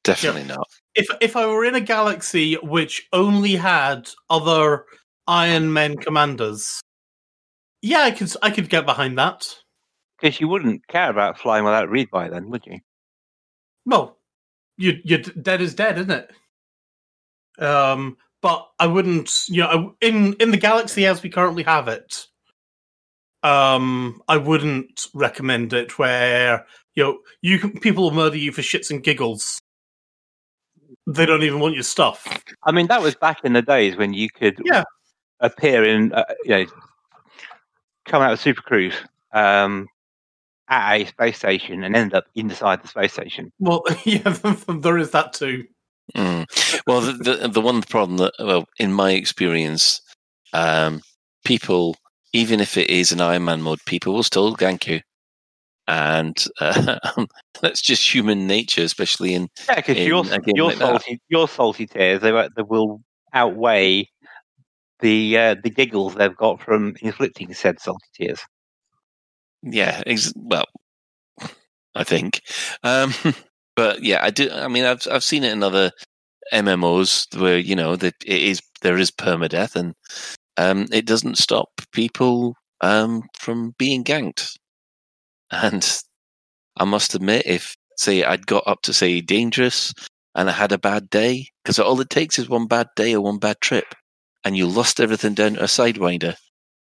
definitely 0.04 0.44
not. 0.44 0.66
if 0.94 1.06
if 1.20 1.36
I 1.36 1.46
were 1.46 1.64
in 1.64 1.74
a 1.76 1.80
galaxy 1.80 2.54
which 2.56 3.06
only 3.12 3.54
had 3.54 4.08
other 4.30 4.86
Iron 5.28 5.72
Men 5.72 5.96
commanders, 5.96 6.80
yeah, 7.82 8.00
I 8.00 8.10
could 8.10 8.32
I 8.42 8.50
could 8.50 8.68
get 8.68 8.86
behind 8.86 9.16
that. 9.18 9.54
Because 10.20 10.40
you 10.40 10.48
wouldn't 10.48 10.84
care 10.88 11.10
about 11.10 11.38
flying 11.38 11.62
without 11.64 11.88
read 11.90 12.10
by 12.10 12.28
then, 12.28 12.50
would 12.50 12.66
you? 12.66 12.80
Well, 13.86 14.18
you 14.78 14.98
you're 15.04 15.18
dead 15.20 15.60
is 15.60 15.74
dead, 15.76 15.96
isn't 15.98 16.10
it? 16.10 17.62
Um, 17.64 18.16
but 18.42 18.68
I 18.80 18.86
wouldn't, 18.88 19.30
you 19.48 19.62
know, 19.62 19.94
in 20.00 20.32
in 20.34 20.50
the 20.50 20.56
galaxy 20.56 21.06
as 21.06 21.22
we 21.22 21.30
currently 21.30 21.62
have 21.62 21.86
it, 21.88 22.26
um, 23.42 24.22
I 24.28 24.36
wouldn't 24.36 25.06
recommend 25.14 25.72
it. 25.72 25.98
Where 25.98 26.66
you 26.94 27.04
know 27.04 27.18
you 27.42 27.58
can, 27.58 27.78
people 27.78 28.04
will 28.04 28.10
murder 28.10 28.36
you 28.36 28.52
for 28.52 28.62
shits 28.62 28.90
and 28.90 29.02
giggles. 29.02 29.60
They 31.06 31.26
don't 31.26 31.42
even 31.42 31.60
want 31.60 31.74
your 31.74 31.84
stuff. 31.84 32.42
I 32.64 32.72
mean, 32.72 32.86
that 32.88 33.02
was 33.02 33.14
back 33.14 33.38
in 33.44 33.52
the 33.54 33.62
days 33.62 33.96
when 33.96 34.12
you 34.12 34.28
could 34.28 34.60
Yeah. 34.64 34.84
appear 35.40 35.84
in, 35.84 36.12
uh, 36.12 36.24
you 36.44 36.50
know, 36.50 36.66
come 38.06 38.22
out 38.22 38.32
of 38.32 38.40
Super 38.40 38.62
Cruise 38.62 38.94
um, 39.32 39.86
at 40.68 40.96
a 40.96 41.06
space 41.06 41.38
station 41.38 41.84
and 41.84 41.96
end 41.96 42.14
up 42.14 42.26
inside 42.34 42.82
the 42.82 42.88
space 42.88 43.12
station. 43.12 43.52
Well, 43.58 43.82
yeah, 44.04 44.36
there 44.68 44.98
is 44.98 45.10
that 45.12 45.32
too. 45.32 45.64
Mm. 46.14 46.46
Well, 46.86 47.00
the, 47.02 47.12
the 47.12 47.48
the 47.48 47.60
one 47.60 47.82
problem 47.82 48.16
that, 48.18 48.32
well, 48.38 48.66
in 48.78 48.92
my 48.92 49.12
experience, 49.12 50.00
um, 50.52 51.02
people, 51.44 51.96
even 52.32 52.60
if 52.60 52.76
it 52.76 52.90
is 52.90 53.12
an 53.12 53.20
Iron 53.20 53.44
Man 53.44 53.62
mode, 53.62 53.80
people 53.86 54.14
will 54.14 54.22
still 54.22 54.54
gank 54.56 54.86
you, 54.86 55.00
and 55.86 56.36
uh, 56.60 56.98
that's 57.62 57.80
just 57.80 58.14
human 58.14 58.46
nature, 58.46 58.82
especially 58.82 59.34
in 59.34 59.48
Yeah, 59.68 59.76
because 59.76 59.96
your 59.98 60.24
your 60.54 60.66
like 60.68 60.78
that. 60.78 60.86
salty 60.86 61.20
your 61.28 61.48
salty 61.48 61.86
tears 61.86 62.20
they, 62.20 62.32
will- 62.32 62.48
they 62.56 62.62
will 62.62 63.00
outweigh 63.32 64.08
the 65.00 65.38
uh, 65.38 65.54
the 65.62 65.70
giggles 65.70 66.14
they've 66.14 66.36
got 66.36 66.60
from 66.60 66.94
inflicting 67.02 67.52
said 67.54 67.80
salty 67.80 68.06
tears. 68.14 68.40
Yeah, 69.62 70.02
ex- 70.06 70.32
well, 70.36 70.66
I 71.94 72.04
think, 72.04 72.42
um, 72.82 73.12
but 73.76 74.02
yeah, 74.02 74.24
I 74.24 74.30
do. 74.30 74.50
I 74.50 74.68
mean, 74.68 74.84
I've 74.84 75.06
I've 75.10 75.24
seen 75.24 75.44
it 75.44 75.52
in 75.52 75.62
other 75.62 75.90
MMOs 76.52 77.26
where 77.40 77.58
you 77.58 77.74
know 77.76 77.96
that 77.96 78.14
it 78.24 78.42
is 78.42 78.60
there 78.82 78.98
is 78.98 79.10
permadeath, 79.10 79.74
and 79.76 79.94
um, 80.58 80.86
it 80.92 81.06
doesn't 81.06 81.38
stop 81.38 81.68
people 81.92 82.54
um, 82.80 83.22
from 83.38 83.74
being 83.78 84.04
ganked. 84.04 84.58
And 85.50 85.88
I 86.76 86.84
must 86.84 87.14
admit, 87.14 87.46
if 87.46 87.74
say 87.96 88.22
I'd 88.24 88.46
got 88.46 88.64
up 88.66 88.82
to 88.82 88.92
say 88.92 89.20
dangerous 89.20 89.94
and 90.34 90.48
I 90.50 90.52
had 90.52 90.72
a 90.72 90.78
bad 90.78 91.08
day, 91.08 91.46
because 91.62 91.78
all 91.78 92.00
it 92.00 92.10
takes 92.10 92.38
is 92.38 92.48
one 92.48 92.66
bad 92.66 92.88
day 92.96 93.14
or 93.14 93.20
one 93.22 93.38
bad 93.38 93.60
trip, 93.60 93.86
and 94.44 94.56
you 94.56 94.66
lost 94.66 95.00
everything 95.00 95.34
down 95.34 95.54
to 95.54 95.60
a 95.62 95.66
sidewinder, 95.66 96.34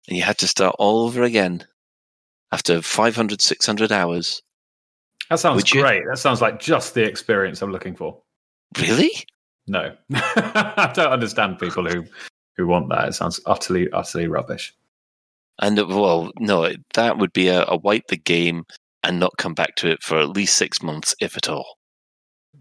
and 0.08 0.16
you 0.16 0.22
had 0.22 0.38
to 0.38 0.46
start 0.48 0.76
all 0.78 1.06
over 1.06 1.22
again 1.22 1.64
after 2.52 2.82
500, 2.82 3.40
600 3.40 3.90
hours. 3.90 4.42
That 5.30 5.38
sounds 5.38 5.56
Would 5.56 5.72
you- 5.72 5.80
great. 5.82 6.02
That 6.08 6.18
sounds 6.18 6.42
like 6.42 6.60
just 6.60 6.94
the 6.94 7.04
experience 7.04 7.62
I'm 7.62 7.72
looking 7.72 7.96
for. 7.96 8.20
Really? 8.78 9.12
No, 9.66 9.94
I 10.14 10.90
don't 10.94 11.12
understand 11.12 11.58
people 11.58 11.86
who 11.88 12.04
who 12.56 12.66
want 12.66 12.88
that. 12.90 13.08
It 13.08 13.14
sounds 13.14 13.40
utterly 13.46 13.90
utterly 13.92 14.28
rubbish. 14.28 14.74
And 15.60 15.76
well, 15.88 16.30
no, 16.38 16.72
that 16.94 17.18
would 17.18 17.32
be 17.32 17.48
a, 17.48 17.64
a 17.66 17.76
wipe 17.76 18.06
the 18.08 18.16
game 18.16 18.64
and 19.02 19.20
not 19.20 19.36
come 19.36 19.54
back 19.54 19.74
to 19.76 19.90
it 19.90 20.02
for 20.02 20.18
at 20.18 20.30
least 20.30 20.56
six 20.56 20.82
months, 20.82 21.14
if 21.20 21.36
at 21.36 21.48
all. 21.48 21.76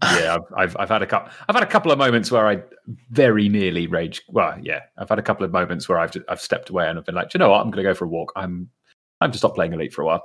yeah, 0.02 0.36
I've, 0.56 0.56
I've 0.56 0.76
I've 0.80 0.88
had 0.88 1.02
a 1.02 1.06
couple. 1.06 1.32
I've 1.48 1.54
had 1.56 1.62
a 1.62 1.70
couple 1.70 1.92
of 1.92 1.98
moments 1.98 2.30
where 2.30 2.46
I 2.48 2.62
very 3.10 3.48
nearly 3.48 3.86
rage. 3.86 4.22
Well, 4.28 4.58
yeah, 4.62 4.80
I've 4.98 5.08
had 5.08 5.18
a 5.18 5.22
couple 5.22 5.44
of 5.44 5.52
moments 5.52 5.88
where 5.88 5.98
I've 5.98 6.12
just, 6.12 6.24
I've 6.28 6.40
stepped 6.40 6.70
away 6.70 6.88
and 6.88 6.98
I've 6.98 7.06
been 7.06 7.14
like, 7.14 7.30
"Do 7.30 7.38
you 7.38 7.40
know 7.40 7.50
what? 7.50 7.60
I'm 7.60 7.70
going 7.70 7.84
to 7.84 7.90
go 7.90 7.94
for 7.94 8.04
a 8.04 8.08
walk. 8.08 8.32
I'm 8.36 8.68
I'm 9.22 9.32
to 9.32 9.38
stop 9.38 9.54
playing 9.54 9.72
Elite 9.72 9.94
for 9.94 10.02
a 10.02 10.06
while. 10.06 10.24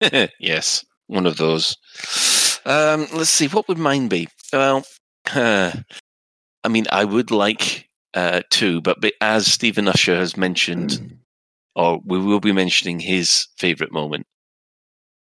yes, 0.38 0.84
one 1.06 1.26
of 1.26 1.38
those. 1.38 1.76
Um, 2.66 3.06
let's 3.14 3.30
see, 3.30 3.48
what 3.48 3.68
would 3.68 3.78
mine 3.78 4.08
be? 4.08 4.28
Well, 4.52 4.84
uh, 5.34 5.72
I 6.64 6.68
mean, 6.68 6.86
I 6.90 7.04
would 7.04 7.30
like 7.30 7.88
uh, 8.14 8.42
two, 8.50 8.80
but 8.80 8.98
as 9.20 9.46
Stephen 9.46 9.88
Usher 9.88 10.16
has 10.16 10.36
mentioned, 10.36 11.18
or 11.74 12.00
we 12.04 12.18
will 12.18 12.40
be 12.40 12.52
mentioning 12.52 13.00
his 13.00 13.48
favourite 13.56 13.92
moment, 13.92 14.26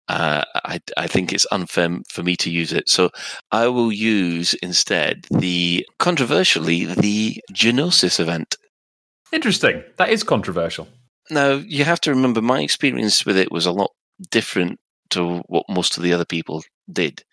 uh, 0.07 0.43
I, 0.63 0.79
I 0.97 1.07
think 1.07 1.33
it's 1.33 1.47
unfair 1.51 1.99
for 2.09 2.21
me 2.21 2.35
to 2.37 2.51
use 2.51 2.71
it. 2.71 2.87
So 2.89 3.09
I 3.51 3.67
will 3.67 3.91
use 3.91 4.53
instead 4.55 5.25
the, 5.31 5.85
controversially, 5.97 6.85
the 6.85 7.41
Gnosis 7.49 8.19
event. 8.19 8.55
Interesting. 9.31 9.83
That 9.97 10.09
is 10.09 10.23
controversial. 10.23 10.87
Now, 11.31 11.53
you 11.53 11.83
have 11.85 11.99
to 12.01 12.11
remember 12.11 12.41
my 12.41 12.61
experience 12.61 13.25
with 13.25 13.37
it 13.37 13.51
was 13.51 13.65
a 13.65 13.71
lot 13.71 13.91
different 14.29 14.79
to 15.09 15.39
what 15.47 15.65
most 15.67 15.97
of 15.97 16.03
the 16.03 16.13
other 16.13 16.25
people 16.25 16.63
did 16.91 17.23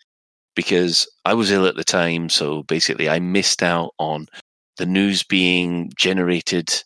because 0.55 1.07
I 1.25 1.35
was 1.35 1.51
ill 1.51 1.67
at 1.67 1.75
the 1.75 1.83
time. 1.83 2.29
So 2.29 2.63
basically, 2.63 3.07
I 3.09 3.19
missed 3.19 3.61
out 3.61 3.91
on 3.99 4.27
the 4.77 4.85
news 4.85 5.23
being 5.23 5.91
generated 5.95 6.83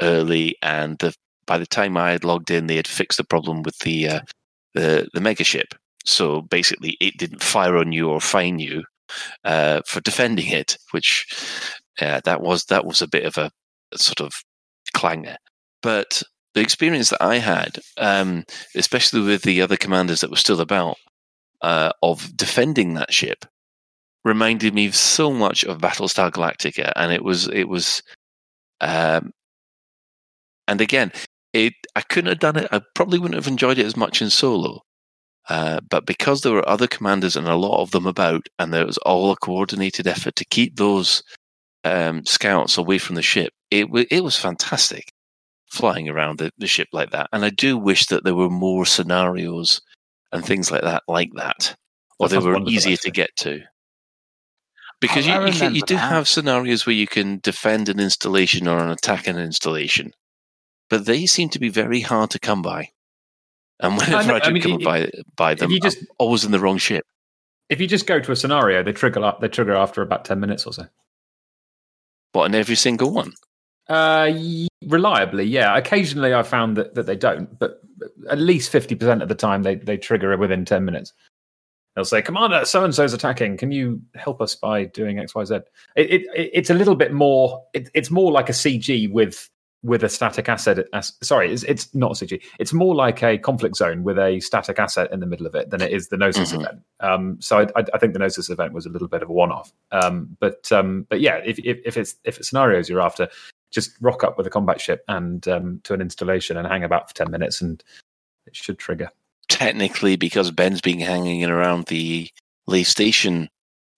early, 0.00 0.56
and 0.62 0.98
the, 0.98 1.14
by 1.46 1.58
the 1.58 1.66
time 1.66 1.96
I 1.96 2.10
had 2.10 2.24
logged 2.24 2.50
in, 2.50 2.66
they 2.66 2.76
had 2.76 2.88
fixed 2.88 3.18
the 3.18 3.24
problem 3.24 3.62
with 3.62 3.78
the 3.78 4.08
uh, 4.08 4.20
the 4.74 5.08
the 5.12 5.20
mega 5.20 5.44
ship. 5.44 5.74
So 6.04 6.42
basically, 6.42 6.96
it 7.00 7.16
didn't 7.18 7.42
fire 7.42 7.76
on 7.76 7.92
you 7.92 8.08
or 8.08 8.20
fine 8.20 8.58
you 8.58 8.84
uh, 9.44 9.82
for 9.86 10.00
defending 10.00 10.48
it, 10.48 10.76
which 10.90 11.26
that 11.98 12.40
was 12.40 12.64
that 12.64 12.84
was 12.84 13.02
a 13.02 13.08
bit 13.08 13.24
of 13.24 13.36
a 13.38 13.50
sort 13.96 14.20
of 14.20 14.32
clangor. 14.94 15.36
But 15.82 16.22
the 16.54 16.60
experience 16.60 17.10
that 17.10 17.22
I 17.22 17.38
had, 17.38 17.78
um, 17.98 18.44
especially 18.74 19.22
with 19.22 19.42
the 19.42 19.62
other 19.62 19.76
commanders 19.76 20.20
that 20.20 20.30
were 20.30 20.36
still 20.36 20.60
about, 20.60 20.96
uh, 21.62 21.92
of 22.02 22.36
defending 22.36 22.94
that 22.94 23.12
ship, 23.12 23.44
reminded 24.24 24.74
me 24.74 24.90
so 24.90 25.32
much 25.32 25.64
of 25.64 25.78
Battlestar 25.78 26.30
Galactica, 26.30 26.92
and 26.96 27.12
it 27.12 27.24
was 27.24 27.48
it 27.48 27.68
was, 27.68 28.02
um, 28.80 29.32
and 30.68 30.80
again, 30.80 31.12
it 31.52 31.74
I 31.96 32.02
couldn't 32.02 32.28
have 32.28 32.38
done 32.40 32.56
it. 32.56 32.68
I 32.72 32.80
probably 32.94 33.18
wouldn't 33.18 33.36
have 33.36 33.48
enjoyed 33.48 33.78
it 33.78 33.86
as 33.86 33.96
much 33.96 34.22
in 34.22 34.30
solo. 34.30 34.82
Uh, 35.48 35.80
but 35.90 36.06
because 36.06 36.42
there 36.42 36.52
were 36.52 36.68
other 36.68 36.86
commanders 36.86 37.36
and 37.36 37.48
a 37.48 37.56
lot 37.56 37.82
of 37.82 37.90
them 37.90 38.06
about, 38.06 38.46
and 38.58 38.72
there 38.72 38.86
was 38.86 38.98
all 38.98 39.32
a 39.32 39.36
coordinated 39.36 40.06
effort 40.06 40.36
to 40.36 40.44
keep 40.46 40.76
those 40.76 41.22
um, 41.84 42.24
scouts 42.26 42.78
away 42.78 42.98
from 42.98 43.16
the 43.16 43.22
ship, 43.22 43.52
it 43.70 43.90
wa 43.90 44.04
it 44.10 44.22
was 44.24 44.36
fantastic 44.38 45.10
flying 45.72 46.08
around 46.08 46.38
the, 46.38 46.50
the 46.58 46.66
ship 46.66 46.88
like 46.92 47.10
that. 47.12 47.28
And 47.32 47.44
I 47.44 47.50
do 47.50 47.78
wish 47.78 48.06
that 48.06 48.24
there 48.24 48.34
were 48.34 48.50
more 48.50 48.84
scenarios 48.86 49.80
and 50.32 50.44
things 50.44 50.70
like 50.70 50.82
that, 50.82 51.02
like 51.08 51.30
that, 51.34 51.74
or 52.18 52.28
That 52.28 52.40
they 52.40 52.46
were 52.46 52.60
easier 52.66 52.96
to 52.98 53.10
get 53.10 53.30
to. 53.38 53.62
Because 55.02 55.26
I 55.26 55.40
you, 55.40 55.46
you, 55.46 55.52
can, 55.52 55.74
you 55.74 55.82
do 55.82 55.96
have 55.96 56.28
scenarios 56.28 56.86
where 56.86 56.94
you 56.94 57.08
can 57.08 57.40
defend 57.40 57.88
an 57.88 57.98
installation 57.98 58.68
or 58.68 58.78
an 58.78 58.88
attack 58.88 59.26
an 59.26 59.36
installation, 59.36 60.14
but 60.88 61.06
they 61.06 61.26
seem 61.26 61.48
to 61.50 61.58
be 61.58 61.68
very 61.68 62.00
hard 62.00 62.30
to 62.30 62.38
come 62.38 62.62
by. 62.62 62.90
And 63.80 63.96
whenever 63.98 64.28
know, 64.28 64.34
I, 64.34 64.36
I 64.36 64.40
do 64.40 64.52
mean, 64.52 64.62
come 64.62 64.72
if- 64.74 64.84
by, 64.84 65.10
by 65.36 65.54
them, 65.54 65.72
you 65.72 65.80
just- 65.80 65.98
I'm 65.98 66.06
always 66.18 66.44
in 66.44 66.52
the 66.52 66.60
wrong 66.60 66.78
ship. 66.78 67.04
If 67.68 67.80
you 67.80 67.88
just 67.88 68.06
go 68.06 68.20
to 68.20 68.32
a 68.32 68.36
scenario, 68.36 68.82
they 68.82 68.92
trigger 68.92 69.24
up. 69.24 69.40
They 69.40 69.48
trigger 69.48 69.74
after 69.74 70.02
about 70.02 70.24
ten 70.24 70.38
minutes 70.40 70.66
or 70.66 70.72
so. 70.72 70.86
What, 72.32 72.44
in 72.46 72.54
every 72.54 72.76
single 72.76 73.10
one? 73.12 73.32
Uh, 73.88 74.30
reliably, 74.86 75.44
yeah. 75.44 75.76
Occasionally, 75.76 76.34
I 76.34 76.42
found 76.42 76.76
that, 76.76 76.94
that 76.94 77.06
they 77.06 77.16
don't, 77.16 77.58
but 77.58 77.80
at 78.28 78.38
least 78.38 78.70
fifty 78.70 78.94
percent 78.94 79.22
of 79.22 79.28
the 79.28 79.34
time, 79.34 79.62
they 79.62 79.74
they 79.76 79.96
trigger 79.96 80.36
within 80.36 80.64
ten 80.64 80.84
minutes. 80.84 81.12
They'll 81.94 82.04
say, 82.04 82.22
"Commander, 82.22 82.64
so 82.64 82.84
and 82.84 82.94
so's 82.94 83.12
attacking. 83.12 83.56
Can 83.58 83.70
you 83.70 84.00
help 84.14 84.40
us 84.40 84.54
by 84.54 84.84
doing 84.84 85.18
X, 85.18 85.34
Y, 85.34 85.44
Z?" 85.44 85.54
It, 85.96 86.10
it 86.22 86.50
it's 86.54 86.70
a 86.70 86.74
little 86.74 86.94
bit 86.96 87.12
more. 87.12 87.62
It, 87.74 87.90
it's 87.94 88.10
more 88.10 88.32
like 88.32 88.48
a 88.48 88.52
CG 88.52 89.10
with 89.12 89.48
with 89.84 90.04
a 90.04 90.08
static 90.08 90.48
asset. 90.48 90.78
As, 90.92 91.12
sorry, 91.22 91.52
it's, 91.52 91.64
it's 91.64 91.92
not 91.94 92.12
a 92.12 92.24
CG. 92.24 92.40
It's 92.60 92.72
more 92.72 92.94
like 92.94 93.22
a 93.22 93.36
conflict 93.36 93.74
zone 93.76 94.04
with 94.04 94.16
a 94.16 94.38
static 94.38 94.78
asset 94.78 95.12
in 95.12 95.18
the 95.18 95.26
middle 95.26 95.44
of 95.46 95.56
it 95.56 95.70
than 95.70 95.82
it 95.82 95.90
is 95.90 96.06
the 96.08 96.16
Gnosis 96.16 96.52
Mhm. 96.52 96.60
event. 96.60 96.80
Um, 97.00 97.36
so 97.40 97.58
I, 97.58 97.62
I, 97.74 97.84
I 97.92 97.98
think 97.98 98.12
the 98.12 98.20
Gnosis 98.20 98.48
event 98.48 98.74
was 98.74 98.86
a 98.86 98.90
little 98.90 99.08
bit 99.08 99.22
of 99.24 99.28
a 99.28 99.32
one-off. 99.32 99.72
Um, 99.90 100.36
but 100.38 100.70
um, 100.70 101.04
but 101.10 101.20
yeah, 101.20 101.38
if, 101.44 101.58
if 101.58 101.78
if 101.84 101.96
it's 101.96 102.14
if 102.24 102.38
it's 102.38 102.48
scenarios 102.48 102.88
you're 102.88 103.00
after, 103.02 103.28
just 103.72 103.90
rock 104.00 104.22
up 104.22 104.38
with 104.38 104.46
a 104.46 104.50
combat 104.50 104.80
ship 104.80 105.02
and 105.08 105.46
um, 105.48 105.80
to 105.84 105.94
an 105.94 106.00
installation 106.00 106.56
and 106.56 106.66
hang 106.68 106.84
about 106.84 107.08
for 107.08 107.14
ten 107.16 107.30
minutes, 107.30 107.60
and 107.60 107.82
it 108.46 108.54
should 108.54 108.78
trigger. 108.78 109.10
Technically, 109.48 110.16
because 110.16 110.50
Ben's 110.50 110.80
been 110.80 111.00
hanging 111.00 111.44
around 111.44 111.86
the 111.86 112.28
Lave 112.66 112.86
Station 112.86 113.48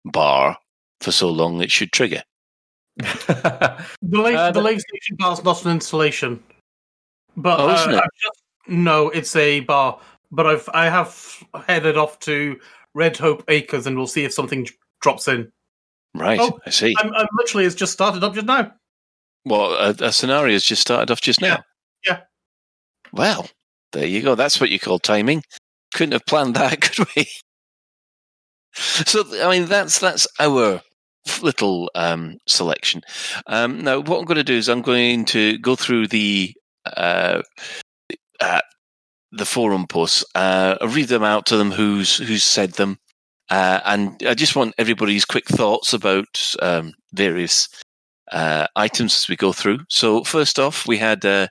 bar 0.04 0.58
for 1.00 1.12
so 1.12 1.28
long, 1.30 1.62
it 1.62 1.70
should 1.70 1.92
trigger. 1.92 2.22
The 3.26 3.84
lake, 4.20 4.36
Uh, 4.36 4.48
the 4.52 4.60
the- 4.60 4.62
Lave 4.64 4.80
Station 4.80 5.16
bar 5.18 5.32
is 5.32 5.42
not 5.44 5.64
an 5.64 5.72
installation, 5.72 6.42
but 7.36 7.58
Oh, 7.60 7.68
uh, 7.70 7.74
isn't 7.74 7.92
it? 7.94 7.96
I've 7.96 8.02
just, 8.22 8.42
no, 8.68 9.08
it's 9.10 9.34
a 9.36 9.60
bar. 9.60 10.00
But 10.30 10.46
I've 10.46 10.68
I 10.74 10.88
have 10.88 11.42
headed 11.66 11.96
off 11.96 12.18
to 12.20 12.58
Red 12.94 13.16
Hope 13.16 13.44
Acres, 13.48 13.86
and 13.86 13.96
we'll 13.96 14.06
see 14.06 14.24
if 14.24 14.32
something 14.32 14.66
drops 15.00 15.28
in. 15.28 15.50
Right, 16.14 16.40
Oh, 16.40 16.58
I 16.66 16.70
see. 16.70 16.94
I'm, 16.98 17.12
I'm 17.14 17.26
literally 17.34 17.66
it's 17.66 17.74
just 17.74 17.92
started 17.92 18.22
up 18.24 18.34
just 18.34 18.46
now. 18.46 18.72
Well, 19.44 19.72
a, 19.74 19.90
a 20.06 20.12
scenario 20.12 20.52
has 20.54 20.64
just 20.64 20.82
started 20.82 21.10
off 21.12 21.20
just 21.20 21.40
now. 21.40 21.62
Yeah. 22.06 22.20
Well, 23.12 23.48
there 23.94 24.06
you 24.06 24.22
go. 24.22 24.34
That's 24.34 24.60
what 24.60 24.70
you 24.70 24.78
call 24.78 24.98
timing. 24.98 25.42
Couldn't 25.94 26.12
have 26.12 26.26
planned 26.26 26.54
that, 26.56 26.80
could 26.80 27.06
we? 27.16 27.26
So, 28.74 29.24
I 29.42 29.50
mean, 29.50 29.68
that's 29.68 29.98
that's 30.00 30.26
our 30.38 30.80
little 31.40 31.90
um, 31.94 32.38
selection. 32.46 33.02
Um, 33.46 33.80
now, 33.80 34.00
what 34.00 34.18
I'm 34.18 34.24
going 34.24 34.36
to 34.36 34.44
do 34.44 34.56
is 34.56 34.68
I'm 34.68 34.82
going 34.82 35.24
to 35.26 35.58
go 35.58 35.76
through 35.76 36.08
the 36.08 36.52
uh, 36.84 37.42
uh, 38.40 38.60
the 39.32 39.46
forum 39.46 39.86
posts. 39.86 40.24
Uh, 40.34 40.76
read 40.88 41.08
them 41.08 41.22
out 41.22 41.46
to 41.46 41.56
them 41.56 41.70
who's 41.70 42.16
who's 42.18 42.42
said 42.42 42.72
them, 42.72 42.98
uh, 43.50 43.80
and 43.84 44.20
I 44.26 44.34
just 44.34 44.56
want 44.56 44.74
everybody's 44.76 45.24
quick 45.24 45.46
thoughts 45.46 45.92
about 45.92 46.54
um, 46.60 46.92
various 47.12 47.68
uh, 48.32 48.66
items 48.74 49.16
as 49.16 49.28
we 49.28 49.36
go 49.36 49.52
through. 49.52 49.78
So 49.88 50.24
first 50.24 50.58
off, 50.58 50.86
we 50.86 50.98
had 50.98 51.24
uh, 51.24 51.46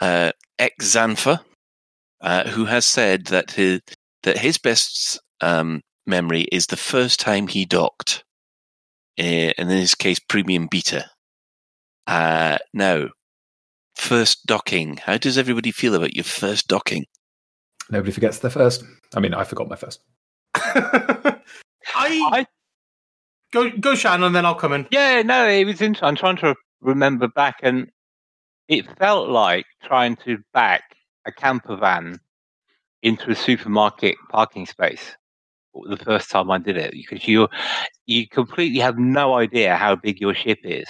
uh, 0.00 0.32
Xanfa, 0.60 1.40
uh, 2.24 2.48
who 2.48 2.64
has 2.64 2.86
said 2.86 3.26
that 3.26 3.52
his 3.52 3.80
that 4.22 4.38
his 4.38 4.56
best 4.58 5.20
um, 5.42 5.82
memory 6.06 6.42
is 6.50 6.66
the 6.66 6.76
first 6.76 7.20
time 7.20 7.46
he 7.46 7.64
docked, 7.66 8.24
uh, 9.18 9.22
and 9.22 9.54
in 9.58 9.68
this 9.68 9.94
case, 9.94 10.18
premium 10.18 10.66
beta. 10.66 11.04
Uh, 12.06 12.58
now, 12.72 13.08
first 13.94 14.46
docking. 14.46 14.96
How 14.96 15.18
does 15.18 15.36
everybody 15.38 15.70
feel 15.70 15.94
about 15.94 16.14
your 16.14 16.24
first 16.24 16.66
docking? 16.66 17.04
Nobody 17.90 18.12
forgets 18.12 18.38
their 18.38 18.50
first. 18.50 18.82
I 19.14 19.20
mean, 19.20 19.34
I 19.34 19.44
forgot 19.44 19.68
my 19.68 19.76
first. 19.76 20.00
I, 20.56 21.40
I- 21.94 22.46
go 23.52 23.70
go 23.70 23.94
Shannon, 23.94 24.24
and 24.24 24.34
then 24.34 24.46
I'll 24.46 24.54
come 24.54 24.72
in. 24.72 24.86
Yeah, 24.90 25.22
no, 25.22 25.46
it 25.46 25.64
was 25.64 25.80
interesting. 25.82 26.08
I'm 26.08 26.16
trying 26.16 26.38
to 26.38 26.54
remember 26.80 27.28
back, 27.28 27.56
and 27.62 27.90
it 28.68 28.86
felt 28.98 29.28
like 29.28 29.66
trying 29.82 30.16
to 30.24 30.38
back 30.54 30.82
a 31.26 31.32
camper 31.32 31.76
van 31.76 32.20
into 33.02 33.30
a 33.30 33.34
supermarket 33.34 34.16
parking 34.30 34.66
space 34.66 35.16
the 35.82 35.96
first 35.96 36.30
time 36.30 36.50
I 36.50 36.58
did 36.58 36.76
it 36.76 36.92
because 36.92 37.26
you 37.26 37.48
you 38.06 38.28
completely 38.28 38.80
have 38.80 38.98
no 38.98 39.34
idea 39.34 39.76
how 39.76 39.96
big 39.96 40.20
your 40.20 40.34
ship 40.34 40.58
is. 40.62 40.86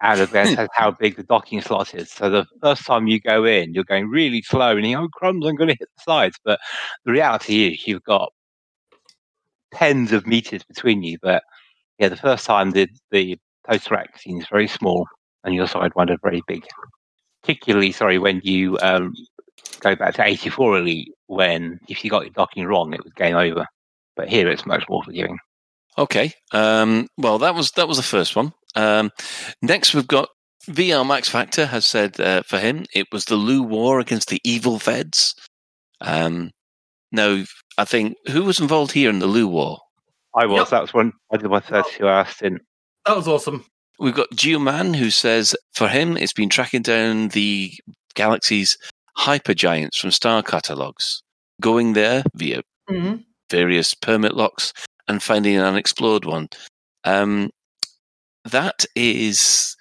Out 0.00 0.20
of 0.20 0.30
how 0.74 0.92
big 0.92 1.16
the 1.16 1.24
docking 1.24 1.60
slot 1.60 1.94
is. 1.94 2.10
So 2.10 2.30
the 2.30 2.46
first 2.62 2.86
time 2.86 3.08
you 3.08 3.20
go 3.20 3.44
in, 3.44 3.74
you're 3.74 3.84
going 3.84 4.08
really 4.08 4.42
slow, 4.42 4.76
and 4.76 4.86
you 4.86 4.96
oh 4.96 5.08
crumbs, 5.08 5.44
I'm 5.44 5.56
going 5.56 5.68
to 5.68 5.76
hit 5.78 5.88
the 5.96 6.02
sides. 6.02 6.38
But 6.44 6.60
the 7.04 7.12
reality 7.12 7.72
is, 7.72 7.86
you've 7.86 8.04
got 8.04 8.32
tens 9.74 10.12
of 10.12 10.26
meters 10.26 10.62
between 10.62 11.02
you. 11.02 11.18
But 11.20 11.42
yeah, 11.98 12.08
the 12.08 12.16
first 12.16 12.46
time 12.46 12.70
the 12.70 12.88
the 13.10 13.38
post 13.68 13.90
rack 13.90 14.18
scene 14.18 14.40
is 14.40 14.46
very 14.48 14.68
small, 14.68 15.08
and 15.42 15.52
your 15.52 15.66
side 15.66 15.94
one 15.94 16.10
are 16.10 16.18
very 16.22 16.42
big. 16.46 16.64
Particularly, 17.42 17.90
sorry, 17.90 18.18
when 18.18 18.40
you 18.44 18.78
um, 18.82 19.14
go 19.76 19.94
back 19.96 20.14
to 20.14 20.24
84 20.24 20.78
Elite, 20.78 21.12
when 21.26 21.80
if 21.88 22.04
you 22.04 22.10
got 22.10 22.24
your 22.24 22.32
docking 22.32 22.66
wrong, 22.66 22.92
it 22.92 23.02
was 23.04 23.12
game 23.14 23.36
over. 23.36 23.66
But 24.16 24.28
here 24.28 24.48
it's 24.48 24.66
much 24.66 24.84
more 24.88 25.02
forgiving. 25.02 25.38
Okay. 25.96 26.32
Um, 26.52 27.08
well, 27.16 27.38
that 27.38 27.54
was 27.54 27.72
that 27.72 27.88
was 27.88 27.96
the 27.96 28.02
first 28.02 28.36
one. 28.36 28.52
Um, 28.74 29.10
next, 29.62 29.94
we've 29.94 30.06
got 30.06 30.28
VR 30.68 31.06
Max 31.06 31.28
Factor 31.28 31.66
has 31.66 31.86
said 31.86 32.20
uh, 32.20 32.42
for 32.42 32.58
him 32.58 32.84
it 32.94 33.06
was 33.12 33.24
the 33.24 33.36
Lugh 33.36 33.68
War 33.68 34.00
against 34.00 34.28
the 34.28 34.40
evil 34.44 34.78
Feds. 34.78 35.34
Um, 36.00 36.50
now, 37.10 37.44
I 37.78 37.84
think 37.84 38.16
who 38.30 38.44
was 38.44 38.60
involved 38.60 38.92
here 38.92 39.10
in 39.10 39.18
the 39.18 39.26
Lugh 39.26 39.50
War? 39.50 39.78
I 40.34 40.46
was. 40.46 40.58
Yep. 40.58 40.68
That 40.70 40.82
was 40.82 40.94
when 40.94 41.12
I 41.32 41.36
did 41.36 41.50
my 41.50 41.60
32 41.60 42.06
hour 42.06 42.24
stint. 42.26 42.60
That 43.06 43.16
was 43.16 43.26
awesome. 43.26 43.64
We've 43.98 44.14
got 44.14 44.30
Geoman 44.30 44.94
who 44.94 45.10
says 45.10 45.56
for 45.72 45.88
him 45.88 46.16
it's 46.16 46.32
been 46.32 46.48
tracking 46.48 46.82
down 46.82 47.28
the 47.28 47.72
galaxy's 48.14 48.76
hypergiants 49.18 49.98
from 49.98 50.10
star 50.10 50.42
catalogs, 50.42 51.22
going 51.60 51.92
there 51.92 52.22
via 52.34 52.62
hmm 52.88 53.16
various 53.50 53.94
permit 53.94 54.34
locks 54.34 54.74
and 55.08 55.22
finding 55.22 55.56
an 55.56 55.64
unexplored 55.64 56.26
one. 56.26 56.48
Um, 57.04 57.50
that 58.44 58.84
is 58.94 59.74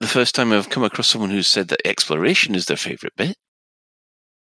the 0.00 0.06
first 0.06 0.34
time 0.34 0.52
I've 0.52 0.70
come 0.70 0.84
across 0.84 1.08
someone 1.08 1.30
who's 1.30 1.48
said 1.48 1.68
that 1.68 1.86
exploration 1.86 2.54
is 2.54 2.66
their 2.66 2.76
favorite 2.76 3.14
bit. 3.16 3.36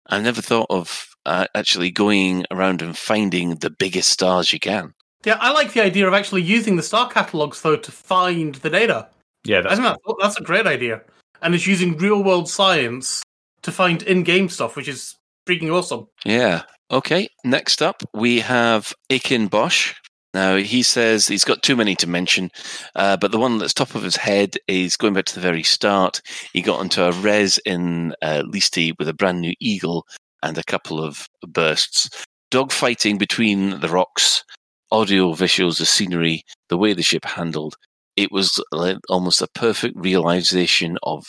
I 0.06 0.20
never 0.20 0.40
thought 0.40 0.68
of 0.70 1.08
uh, 1.26 1.46
actually 1.54 1.90
going 1.90 2.46
around 2.50 2.80
and 2.80 2.96
finding 2.96 3.56
the 3.56 3.70
biggest 3.70 4.10
stars 4.10 4.52
you 4.52 4.60
can. 4.60 4.94
Yeah, 5.24 5.36
I 5.40 5.52
like 5.52 5.72
the 5.72 5.82
idea 5.82 6.06
of 6.06 6.14
actually 6.14 6.42
using 6.42 6.76
the 6.76 6.82
star 6.82 7.08
catalogs 7.08 7.62
though 7.62 7.76
to 7.76 7.92
find 7.92 8.54
the 8.56 8.70
data. 8.70 9.08
Yeah, 9.44 9.58
I 9.58 9.62
that's 9.62 9.74
think 9.80 9.84
that, 10.06 10.16
that's 10.20 10.38
a 10.38 10.44
great 10.44 10.66
idea, 10.66 11.02
and 11.42 11.54
it's 11.54 11.66
using 11.66 11.96
real 11.98 12.22
world 12.22 12.48
science 12.48 13.22
to 13.68 13.76
find 13.76 14.02
in 14.02 14.22
game 14.22 14.48
stuff, 14.48 14.76
which 14.76 14.88
is 14.88 15.14
freaking 15.48 15.72
awesome. 15.72 16.08
Yeah. 16.24 16.62
Okay. 16.90 17.28
Next 17.44 17.82
up, 17.82 18.02
we 18.14 18.40
have 18.40 18.92
Ikin 19.10 19.50
Bosch. 19.50 19.94
Now, 20.34 20.56
he 20.56 20.82
says 20.82 21.26
he's 21.26 21.44
got 21.44 21.62
too 21.62 21.74
many 21.74 21.94
to 21.96 22.06
mention, 22.06 22.50
uh, 22.94 23.16
but 23.16 23.32
the 23.32 23.38
one 23.38 23.58
that's 23.58 23.72
top 23.72 23.94
of 23.94 24.02
his 24.02 24.16
head 24.16 24.56
is 24.68 24.96
going 24.96 25.14
back 25.14 25.24
to 25.26 25.34
the 25.34 25.40
very 25.40 25.62
start. 25.62 26.20
He 26.52 26.60
got 26.60 26.80
onto 26.80 27.02
a 27.02 27.12
res 27.12 27.58
in 27.64 28.14
uh, 28.20 28.42
Leesti 28.42 28.92
with 28.98 29.08
a 29.08 29.14
brand 29.14 29.40
new 29.40 29.54
eagle 29.58 30.04
and 30.42 30.58
a 30.58 30.64
couple 30.64 31.02
of 31.02 31.26
bursts. 31.46 32.10
Dogfighting 32.52 33.18
between 33.18 33.80
the 33.80 33.88
rocks, 33.88 34.44
audio 34.92 35.32
visuals, 35.32 35.78
the 35.78 35.86
scenery, 35.86 36.44
the 36.68 36.76
way 36.78 36.92
the 36.92 37.02
ship 37.02 37.24
handled. 37.24 37.76
It 38.14 38.30
was 38.30 38.62
like 38.70 38.98
almost 39.08 39.40
a 39.40 39.48
perfect 39.54 39.96
realization 39.96 40.98
of 41.02 41.24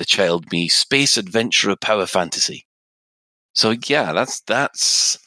the 0.00 0.06
child 0.06 0.50
me 0.50 0.66
space 0.66 1.18
adventurer 1.18 1.76
power 1.76 2.06
fantasy. 2.06 2.66
So 3.54 3.74
yeah, 3.86 4.14
that's 4.14 4.40
that's 4.40 5.18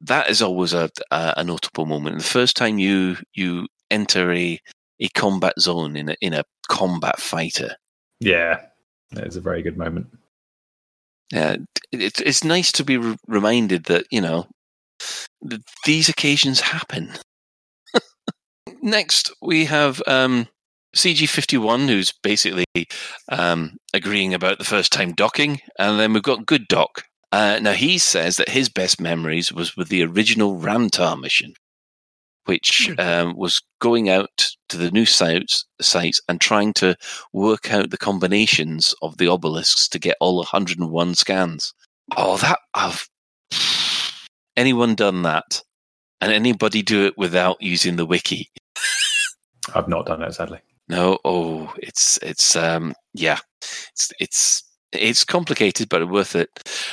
that 0.00 0.30
is 0.30 0.40
always 0.40 0.72
a 0.72 0.90
a, 1.10 1.34
a 1.38 1.44
notable 1.44 1.84
moment. 1.84 2.18
The 2.18 2.24
first 2.24 2.56
time 2.56 2.78
you 2.78 3.16
you 3.34 3.66
enter 3.90 4.32
a 4.32 4.60
a 5.00 5.08
combat 5.08 5.54
zone 5.58 5.96
in 5.96 6.10
a 6.10 6.16
in 6.20 6.34
a 6.34 6.44
combat 6.68 7.18
fighter. 7.18 7.74
yeah, 8.20 8.60
it's 9.10 9.34
a 9.34 9.40
very 9.40 9.60
good 9.60 9.76
moment. 9.76 10.06
Yeah, 11.32 11.56
it, 11.90 12.20
it's 12.20 12.44
nice 12.44 12.70
to 12.72 12.84
be 12.84 12.96
re- 12.96 13.16
reminded 13.26 13.86
that 13.86 14.06
you 14.12 14.20
know 14.20 14.46
th- 15.50 15.62
these 15.84 16.08
occasions 16.08 16.60
happen. 16.60 17.10
Next, 18.82 19.34
we 19.42 19.64
have 19.64 20.00
um, 20.06 20.46
CG51, 20.94 21.88
who's 21.88 22.12
basically 22.22 22.64
um, 23.28 23.76
agreeing 23.92 24.34
about 24.34 24.58
the 24.58 24.64
first 24.64 24.92
time 24.92 25.12
docking, 25.12 25.60
and 25.78 25.98
then 25.98 26.12
we've 26.12 26.22
got 26.22 26.46
Good 26.46 26.68
Doc. 26.68 27.04
Uh, 27.32 27.58
now 27.60 27.72
he 27.72 27.98
says 27.98 28.36
that 28.36 28.48
his 28.48 28.68
best 28.68 29.00
memories 29.00 29.52
was 29.52 29.76
with 29.76 29.88
the 29.88 30.04
original 30.04 30.56
Ram 30.56 30.88
Tah 30.88 31.16
mission, 31.16 31.54
which 32.44 32.90
um, 32.98 33.36
was 33.36 33.60
going 33.80 34.08
out 34.08 34.46
to 34.68 34.76
the 34.76 34.90
new 34.90 35.04
sites, 35.04 35.64
sites 35.80 36.20
and 36.28 36.40
trying 36.40 36.72
to 36.74 36.96
work 37.32 37.72
out 37.72 37.90
the 37.90 37.98
combinations 37.98 38.94
of 39.02 39.16
the 39.16 39.28
obelisks 39.28 39.88
to 39.88 39.98
get 39.98 40.16
all 40.20 40.36
101 40.36 41.14
scans. 41.16 41.74
Oh, 42.16 42.36
that 42.36 42.58
I've 42.74 43.08
anyone 44.56 44.94
done 44.94 45.22
that, 45.22 45.60
and 46.20 46.30
anybody 46.30 46.82
do 46.82 47.04
it 47.06 47.18
without 47.18 47.60
using 47.60 47.96
the 47.96 48.06
wiki? 48.06 48.50
I've 49.74 49.88
not 49.88 50.06
done 50.06 50.20
that, 50.20 50.34
sadly. 50.34 50.60
No, 50.88 51.18
oh, 51.24 51.72
it's 51.78 52.18
it's 52.22 52.56
um 52.56 52.94
yeah, 53.14 53.38
it's 53.92 54.12
it's 54.20 54.62
it's 54.92 55.24
complicated 55.24 55.88
but 55.88 56.08
worth 56.08 56.36
it. 56.36 56.48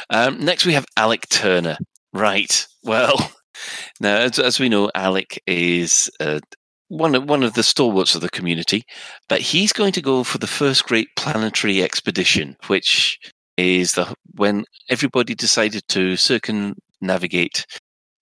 Um, 0.09 0.43
next 0.43 0.65
we 0.65 0.73
have 0.73 0.85
Alec 0.97 1.27
Turner. 1.29 1.77
Right. 2.13 2.67
Well, 2.83 3.31
now 3.99 4.17
as, 4.17 4.39
as 4.39 4.59
we 4.59 4.69
know, 4.69 4.89
Alec 4.95 5.41
is 5.45 6.09
uh, 6.19 6.39
one 6.87 7.15
of 7.15 7.29
one 7.29 7.43
of 7.43 7.53
the 7.53 7.63
stalwarts 7.63 8.15
of 8.15 8.21
the 8.21 8.29
community, 8.29 8.83
but 9.29 9.41
he's 9.41 9.73
going 9.73 9.93
to 9.93 10.01
go 10.01 10.23
for 10.23 10.37
the 10.37 10.47
first 10.47 10.85
great 10.85 11.07
planetary 11.15 11.83
expedition, 11.83 12.55
which 12.67 13.19
is 13.57 13.93
the 13.93 14.13
when 14.35 14.65
everybody 14.89 15.35
decided 15.35 15.83
to 15.89 16.15
circumnavigate 16.17 17.65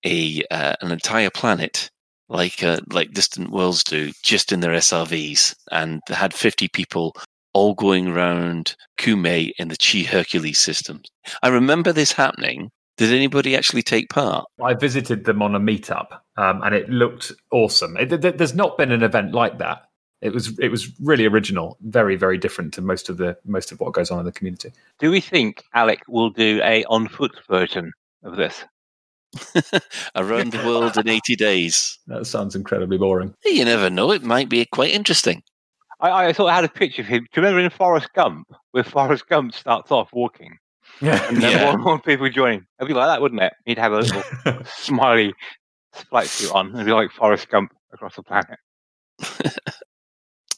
a 0.06 0.44
uh, 0.52 0.76
an 0.82 0.92
entire 0.92 1.30
planet 1.30 1.90
like 2.30 2.64
uh, 2.64 2.80
like 2.92 3.12
distant 3.12 3.52
worlds 3.52 3.84
do, 3.84 4.12
just 4.24 4.52
in 4.52 4.62
their 4.62 4.72
SRVs, 4.72 5.56
and 5.72 6.02
they 6.08 6.16
had 6.16 6.34
fifty 6.34 6.68
people 6.68 7.16
all 7.54 7.74
going 7.74 8.08
around 8.08 8.76
Kume 8.98 9.52
in 9.58 9.68
the 9.68 9.78
Chi 9.78 10.00
Herculis 10.00 10.60
systems. 10.60 11.10
I 11.42 11.50
remember 11.50 11.92
this 11.92 12.12
happening. 12.12 12.70
Did 12.98 13.14
anybody 13.14 13.56
actually 13.56 13.82
take 13.82 14.10
part? 14.10 14.46
I 14.62 14.74
visited 14.74 15.24
them 15.24 15.42
on 15.42 15.56
a 15.56 15.60
meetup, 15.60 16.20
um, 16.38 16.62
and 16.64 16.76
it 16.76 16.90
looked 16.90 17.32
awesome. 17.52 17.96
It, 17.98 18.10
th- 18.10 18.22
th- 18.22 18.36
there's 18.36 18.54
not 18.54 18.78
been 18.78 18.92
an 18.92 19.04
event 19.04 19.34
like 19.34 19.58
that. 19.60 19.84
It 20.22 20.34
was 20.34 20.60
it 20.60 20.70
was 20.70 20.92
really 21.00 21.26
original, 21.26 21.78
very 21.82 22.18
very 22.18 22.38
different 22.38 22.74
to 22.74 22.82
most 22.82 23.10
of 23.10 23.18
the 23.18 23.38
most 23.46 23.72
of 23.72 23.80
what 23.80 23.94
goes 23.94 24.12
on 24.12 24.20
in 24.20 24.26
the 24.26 24.34
community. 24.34 24.74
Do 25.00 25.12
we 25.12 25.22
think 25.22 25.64
Alec 25.74 26.02
will 26.10 26.30
do 26.30 26.62
a 26.62 26.84
on 26.86 27.08
foot 27.08 27.32
version 27.48 27.94
of 28.24 28.36
this? 28.36 28.66
Around 30.16 30.52
the 30.54 30.64
world 30.66 30.98
in 30.98 31.08
80 31.08 31.36
days. 31.36 31.98
That 32.08 32.26
sounds 32.26 32.56
incredibly 32.56 32.98
boring. 32.98 33.34
You 33.46 33.66
never 33.66 33.90
know. 33.90 34.12
It 34.12 34.24
might 34.24 34.50
be 34.50 34.66
quite 34.66 34.92
interesting. 34.92 35.44
I, 36.00 36.28
I 36.28 36.34
thought 36.34 36.48
I 36.48 36.56
had 36.56 36.64
a 36.64 36.70
picture 36.70 37.02
of 37.02 37.08
him. 37.08 37.20
Do 37.32 37.42
you 37.42 37.44
remember 37.46 37.60
in 37.60 37.70
Forrest 37.70 38.10
Gump, 38.16 38.48
where 38.72 38.84
Forrest 38.84 39.28
Gump 39.28 39.54
starts 39.54 39.92
off 39.92 40.10
walking 40.14 40.58
Yeah, 41.02 41.28
and 41.28 41.38
then 41.38 41.52
Yeah. 41.52 41.66
more, 41.66 41.78
more 41.78 42.00
people 42.00 42.30
join? 42.30 42.66
It'd 42.80 42.88
be 42.88 42.94
like 42.94 43.08
that, 43.08 43.22
wouldn't 43.22 43.42
it? 43.42 43.54
He'd 43.66 43.78
have 43.78 43.92
a 43.94 44.00
little 44.00 44.24
smiley 44.66 45.34
flight 45.94 46.28
suit 46.28 46.52
on. 46.52 46.74
It'd 46.74 46.86
be 46.86 46.92
like 46.94 47.12
Forrest 47.12 47.50
Gump 47.50 47.72
across 47.94 48.16
the 48.16 48.24
planet. 48.24 48.58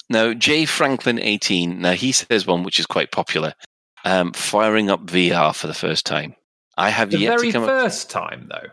Now, 0.09 0.34
Jay 0.34 0.65
Franklin 0.65 1.19
18, 1.19 1.80
now 1.80 1.93
he 1.93 2.11
says 2.11 2.45
one 2.45 2.63
which 2.63 2.80
is 2.82 2.86
quite 2.86 3.11
popular. 3.11 3.53
um, 4.03 4.34
firing 4.34 4.89
up 4.89 5.05
VR 5.05 5.55
for 5.55 5.67
the 5.67 5.74
first 5.74 6.05
time. 6.05 6.36
I 6.78 6.89
have 6.89 7.11
The 7.11 7.19
yet 7.19 7.38
very 7.38 7.47
to 7.47 7.53
come. 7.53 7.63
up, 7.63 7.69
first 7.69 8.09
time, 8.09 8.47
though. 8.49 8.69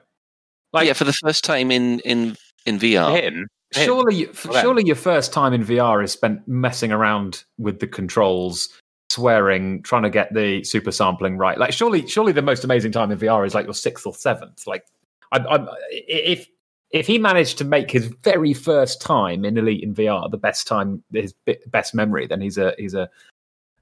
Like 0.72 0.86
yeah, 0.86 0.92
for 0.92 1.04
the 1.04 1.12
first 1.12 1.44
time 1.44 1.70
in 1.70 2.00
in 2.00 2.36
in 2.66 2.78
VR. 2.78 3.18
Him, 3.18 3.34
him. 3.34 3.46
surely, 3.72 4.28
surely 4.34 4.84
your 4.84 4.96
first 4.96 5.32
time 5.32 5.52
in 5.52 5.64
VR 5.64 6.02
is 6.04 6.12
spent 6.12 6.46
messing 6.46 6.92
around 6.92 7.44
with 7.58 7.80
the 7.80 7.86
controls, 7.86 8.68
swearing, 9.10 9.82
trying 9.82 10.02
to 10.02 10.10
get 10.10 10.32
the 10.34 10.62
super 10.64 10.92
sampling 10.92 11.38
right. 11.38 11.58
Like, 11.58 11.72
surely, 11.72 12.06
surely 12.06 12.32
the 12.32 12.42
most 12.42 12.64
amazing 12.64 12.92
time 12.92 13.10
in 13.10 13.18
VR 13.18 13.46
is 13.46 13.54
like 13.54 13.64
your 13.66 13.74
sixth 13.74 14.06
or 14.06 14.14
seventh. 14.14 14.66
Like, 14.66 14.84
I, 15.32 15.38
I, 15.38 15.66
if 15.90 16.46
if 16.90 17.06
he 17.06 17.18
managed 17.18 17.58
to 17.58 17.64
make 17.64 17.90
his 17.90 18.06
very 18.22 18.54
first 18.54 19.00
time 19.00 19.44
in 19.44 19.56
Elite 19.58 19.82
in 19.82 19.94
VR 19.94 20.30
the 20.30 20.38
best 20.38 20.66
time, 20.66 21.02
his 21.12 21.34
best 21.66 21.94
memory, 21.94 22.26
then 22.26 22.40
he's 22.40 22.58
a 22.58 22.74
he's 22.78 22.94
a 22.94 23.08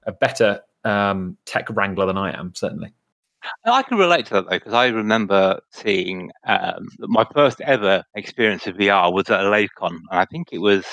a 0.04 0.12
better 0.12 0.60
um, 0.84 1.36
tech 1.46 1.66
wrangler 1.70 2.06
than 2.06 2.16
I 2.16 2.36
am. 2.38 2.54
Certainly. 2.54 2.92
I 3.64 3.82
can 3.82 3.98
relate 3.98 4.26
to 4.26 4.34
that 4.34 4.44
though, 4.44 4.56
because 4.56 4.72
I 4.72 4.88
remember 4.88 5.60
seeing 5.70 6.30
um, 6.46 6.88
my 6.98 7.26
first 7.34 7.60
ever 7.60 8.02
experience 8.14 8.66
of 8.66 8.76
VR 8.76 9.12
was 9.12 9.28
at 9.30 9.40
a 9.40 9.44
LaveCon, 9.44 9.90
and 9.90 10.00
I 10.10 10.24
think 10.26 10.48
it 10.52 10.58
was 10.58 10.84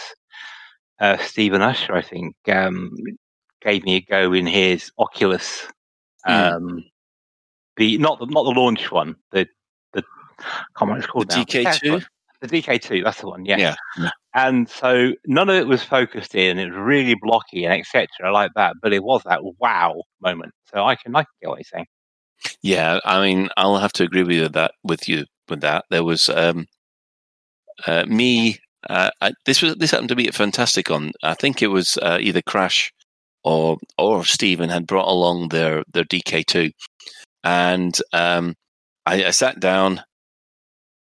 uh, 1.00 1.18
Stephen 1.18 1.62
Usher. 1.62 1.94
I 1.96 2.02
think 2.02 2.36
um, 2.48 2.92
gave 3.62 3.84
me 3.84 3.96
a 3.96 4.02
go 4.02 4.34
in 4.34 4.46
his 4.46 4.92
Oculus, 4.98 5.68
um, 6.26 6.84
the 7.78 7.98
not 7.98 8.20
the 8.20 8.26
not 8.28 8.44
the 8.44 8.60
launch 8.60 8.92
one, 8.92 9.16
the 9.32 9.48
the 9.94 10.04
I 10.40 10.44
can't 10.78 10.82
remember 10.82 11.00
it's 11.00 11.08
called 11.08 11.30
The 11.30 11.38
now. 11.38 11.44
DK2? 11.44 12.06
The 12.42 12.48
DK2, 12.48 13.04
that's 13.04 13.22
the 13.22 13.28
one. 13.28 13.46
Yeah. 13.46 13.58
Yeah, 13.58 13.76
yeah. 13.98 14.10
And 14.36 14.68
so 14.68 15.14
none 15.26 15.50
of 15.50 15.56
it 15.56 15.68
was 15.68 15.84
focused 15.84 16.36
in. 16.36 16.60
It 16.60 16.72
was 16.72 16.78
really 16.78 17.16
blocky 17.22 17.64
and 17.64 17.74
etc. 17.74 18.08
like 18.34 18.52
that. 18.56 18.76
But 18.82 18.92
it 18.92 19.04
was 19.04 19.22
that 19.26 19.42
wow 19.60 20.02
moment. 20.22 20.54
So 20.66 20.84
I 20.84 20.96
can 20.96 21.16
I 21.16 21.20
can 21.20 21.28
get 21.42 21.50
what 21.50 21.60
you're 21.60 21.64
saying. 21.72 21.86
Yeah, 22.62 23.00
I 23.06 23.22
mean, 23.22 23.50
I'll 23.58 23.78
have 23.78 23.94
to 23.94 24.04
agree 24.04 24.24
with 24.24 24.36
you 24.36 24.50
that 24.50 24.72
with 24.84 25.08
you 25.10 25.26
with 25.50 25.62
that. 25.62 25.86
There 25.90 26.04
was 26.04 26.30
um, 26.30 26.68
uh, 27.86 28.06
me. 28.06 28.60
Uh, 28.90 29.12
I, 29.22 29.34
this 29.46 29.62
was 29.62 29.76
this 29.76 29.92
happened 29.92 30.10
to 30.10 30.16
be 30.16 30.28
at 30.28 30.36
Fantastic 30.36 30.92
on. 30.92 31.12
I 31.24 31.34
think 31.36 31.62
it 31.62 31.68
was 31.68 31.98
uh, 32.02 32.18
either 32.20 32.42
Crash 32.42 32.92
or 33.44 33.78
or 33.98 34.26
Stephen 34.26 34.70
had 34.70 34.88
brought 34.88 35.08
along 35.08 35.50
their 35.50 35.84
their 35.94 36.04
DK 36.04 36.46
two, 36.46 36.72
and 37.44 37.98
um, 38.14 38.56
I, 39.06 39.26
I 39.26 39.32
sat 39.32 39.60
down, 39.60 40.02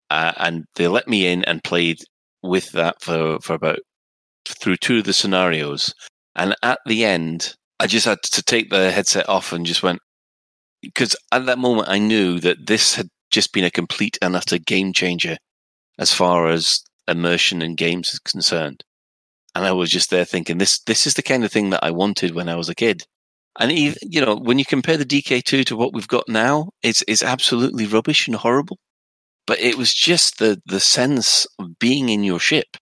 uh, 0.09 0.34
and 0.38 0.65
they 0.75 0.88
let 0.88 1.07
me 1.07 1.27
in 1.27 1.43
and 1.45 1.63
played 1.63 1.99
with 2.43 2.71
that 2.71 3.01
for 3.01 3.39
for 3.41 3.53
about 3.53 3.79
through 4.45 4.77
two 4.77 4.99
of 4.99 5.05
the 5.05 5.13
scenarios, 5.13 5.93
and 6.36 6.55
at 6.63 6.79
the 6.86 7.05
end, 7.05 7.55
I 7.79 7.88
just 7.88 8.05
had 8.05 8.21
to 8.23 8.43
take 8.43 8.69
the 8.69 8.91
headset 8.91 9.29
off 9.29 9.53
and 9.53 9.65
just 9.65 9.84
went 9.84 9.99
because 10.82 11.15
at 11.32 11.45
that 11.45 11.59
moment 11.59 11.89
I 11.89 11.99
knew 11.99 12.39
that 12.39 12.67
this 12.67 12.95
had 12.95 13.07
just 13.32 13.53
been 13.53 13.63
a 13.63 13.71
complete 13.71 14.17
and 14.21 14.36
utter 14.36 14.57
game 14.57 14.93
changer 14.93 15.38
as 15.97 16.13
far 16.13 16.47
as 16.47 16.84
immersion 17.07 17.61
in 17.61 17.75
games 17.75 18.09
is 18.09 18.19
concerned. 18.19 18.84
And 19.53 19.65
I 19.65 19.71
was 19.71 19.89
just 19.89 20.09
there 20.09 20.25
thinking, 20.25 20.57
this 20.57 20.79
this 20.79 21.05
is 21.05 21.15
the 21.15 21.23
kind 21.23 21.43
of 21.43 21.51
thing 21.51 21.71
that 21.71 21.84
I 21.84 21.91
wanted 21.91 22.34
when 22.34 22.49
I 22.49 22.55
was 22.55 22.69
a 22.69 22.75
kid. 22.75 23.03
And 23.59 23.71
even, 23.71 23.95
mm-hmm. 23.95 24.07
you 24.09 24.21
know, 24.21 24.36
when 24.36 24.59
you 24.59 24.65
compare 24.65 24.97
the 24.97 25.05
DK2 25.05 25.65
to 25.65 25.75
what 25.75 25.93
we've 25.93 26.07
got 26.07 26.29
now, 26.29 26.69
it's 26.82 27.03
it's 27.07 27.23
absolutely 27.23 27.86
rubbish 27.86 28.27
and 28.27 28.36
horrible. 28.36 28.77
But 29.45 29.59
it 29.59 29.77
was 29.77 29.93
just 29.93 30.39
the 30.39 30.61
the 30.65 30.79
sense 30.79 31.45
of 31.59 31.77
being 31.79 32.09
in 32.09 32.23
your 32.23 32.39
ship. 32.39 32.77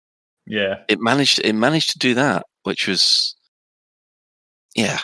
Yeah. 0.48 0.80
It 0.88 1.00
managed 1.00 1.40
it 1.40 1.54
managed 1.54 1.92
to 1.92 2.00
do 2.00 2.16
that, 2.16 2.44
which 2.64 2.88
was 2.88 3.36
yeah. 4.76 5.00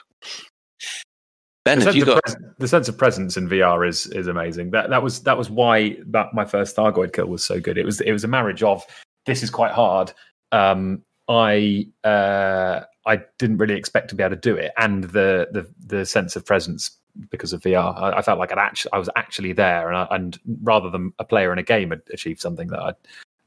Ben, 1.64 1.80
the 1.80 1.86
sense, 1.86 2.04
got 2.04 2.24
pres- 2.24 2.36
the 2.58 2.68
sense 2.68 2.90
of 2.90 2.98
presence 2.98 3.38
in 3.38 3.48
VR 3.48 3.88
is 3.88 4.08
is 4.08 4.28
amazing. 4.28 4.72
That 4.72 4.90
that 4.90 5.04
was 5.04 5.22
that 5.24 5.38
was 5.38 5.50
why 5.50 5.98
that 6.08 6.34
my 6.34 6.44
first 6.44 6.76
Thargoid 6.76 7.14
kill 7.14 7.28
was 7.28 7.44
so 7.44 7.60
good. 7.60 7.78
It 7.78 7.86
was 7.86 8.02
it 8.02 8.12
was 8.12 8.24
a 8.24 8.28
marriage 8.28 8.64
of 8.64 8.84
this 9.26 9.44
is 9.44 9.52
quite 9.52 9.72
hard. 9.72 10.12
Um, 10.52 11.04
I 11.28 11.88
uh, 12.04 12.82
I 13.06 13.22
didn't 13.38 13.58
really 13.58 13.76
expect 13.76 14.10
to 14.10 14.16
be 14.16 14.24
able 14.24 14.36
to 14.36 14.42
do 14.42 14.56
it, 14.56 14.72
and 14.78 15.04
the 15.04 15.50
the 15.52 15.68
the 15.86 16.06
sense 16.06 16.36
of 16.36 16.46
presence 16.46 16.98
because 17.30 17.54
of 17.54 17.62
VR. 17.62 17.96
I, 17.96 18.18
I 18.18 18.22
felt 18.24 18.40
like 18.40 18.52
I'd 18.52 18.58
actually 18.58 18.94
I 18.94 18.98
was 18.98 19.10
actually 19.16 19.54
there, 19.54 19.88
and 19.88 19.98
I, 19.98 20.08
and 20.10 20.40
rather 20.64 20.90
than 20.90 21.14
a 21.20 21.24
player 21.24 21.54
in 21.54 21.60
a 21.60 21.64
game 21.64 21.92
had 21.92 22.02
achieved 22.12 22.42
something 22.42 22.70
that 22.70 22.80
I, 22.80 22.94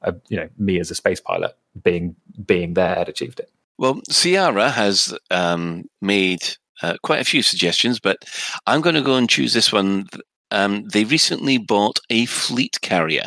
uh, 0.03 0.13
you 0.29 0.37
know, 0.37 0.49
me 0.57 0.79
as 0.79 0.91
a 0.91 0.95
space 0.95 1.21
pilot 1.21 1.57
being 1.83 2.15
being 2.47 2.75
there 2.75 2.95
had 2.95 3.09
achieved 3.09 3.41
it. 3.41 3.51
Well, 3.77 4.01
Ciara 4.09 4.71
has 4.71 5.19
um, 5.33 5.89
made 6.01 6.57
uh, 6.85 6.97
quite 7.03 7.21
a 7.21 7.25
few 7.25 7.43
suggestions, 7.43 7.99
but 7.99 8.19
I'm 8.67 8.83
going 8.83 8.95
to 8.95 9.03
go 9.03 9.17
and 9.17 9.29
choose 9.29 9.55
this 9.55 9.73
one. 9.73 10.07
Um, 10.51 10.85
they 10.85 11.05
recently 11.05 11.57
bought 11.57 11.99
a 12.11 12.27
fleet 12.27 12.79
carrier. 12.83 13.27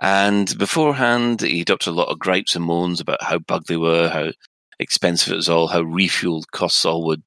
And 0.00 0.58
beforehand, 0.58 1.40
he 1.42 1.62
dropped 1.62 1.86
a 1.86 1.92
lot 1.92 2.08
of 2.08 2.18
gripes 2.18 2.56
and 2.56 2.64
moans 2.64 3.00
about 3.00 3.22
how 3.22 3.38
bug 3.38 3.66
they 3.66 3.76
were, 3.76 4.08
how 4.08 4.32
expensive 4.80 5.32
it 5.32 5.36
was 5.36 5.48
all, 5.48 5.68
how 5.68 5.82
refueled 5.82 6.50
costs 6.50 6.84
all 6.84 7.06
would 7.06 7.22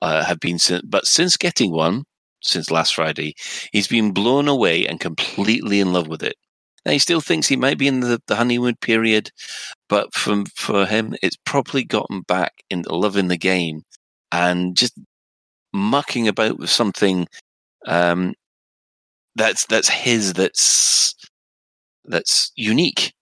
uh, 0.00 0.24
have 0.24 0.40
been. 0.40 0.58
But 0.84 1.06
since 1.06 1.36
getting 1.36 1.70
one, 1.70 2.04
since 2.42 2.70
last 2.70 2.94
Friday, 2.94 3.34
he's 3.72 3.88
been 3.88 4.12
blown 4.12 4.48
away 4.48 4.86
and 4.86 4.98
completely 4.98 5.80
in 5.80 5.92
love 5.92 6.08
with 6.08 6.22
it. 6.22 6.36
Now, 6.84 6.92
he 6.92 6.98
still 6.98 7.20
thinks 7.20 7.46
he 7.46 7.56
might 7.56 7.78
be 7.78 7.86
in 7.86 8.00
the, 8.00 8.20
the 8.26 8.36
honeymoon 8.36 8.76
period, 8.80 9.30
but 9.88 10.14
for, 10.14 10.44
for 10.54 10.86
him, 10.86 11.14
it's 11.22 11.36
probably 11.44 11.84
gotten 11.84 12.22
back 12.22 12.52
into 12.70 12.94
loving 12.94 13.28
the 13.28 13.36
game 13.36 13.82
and 14.32 14.76
just 14.76 14.94
mucking 15.72 16.26
about 16.26 16.58
with 16.58 16.70
something 16.70 17.26
um, 17.86 18.34
that's 19.36 19.66
that's 19.66 19.88
his, 19.88 20.32
that's 20.32 21.14
that's 22.04 22.52
unique 22.56 23.12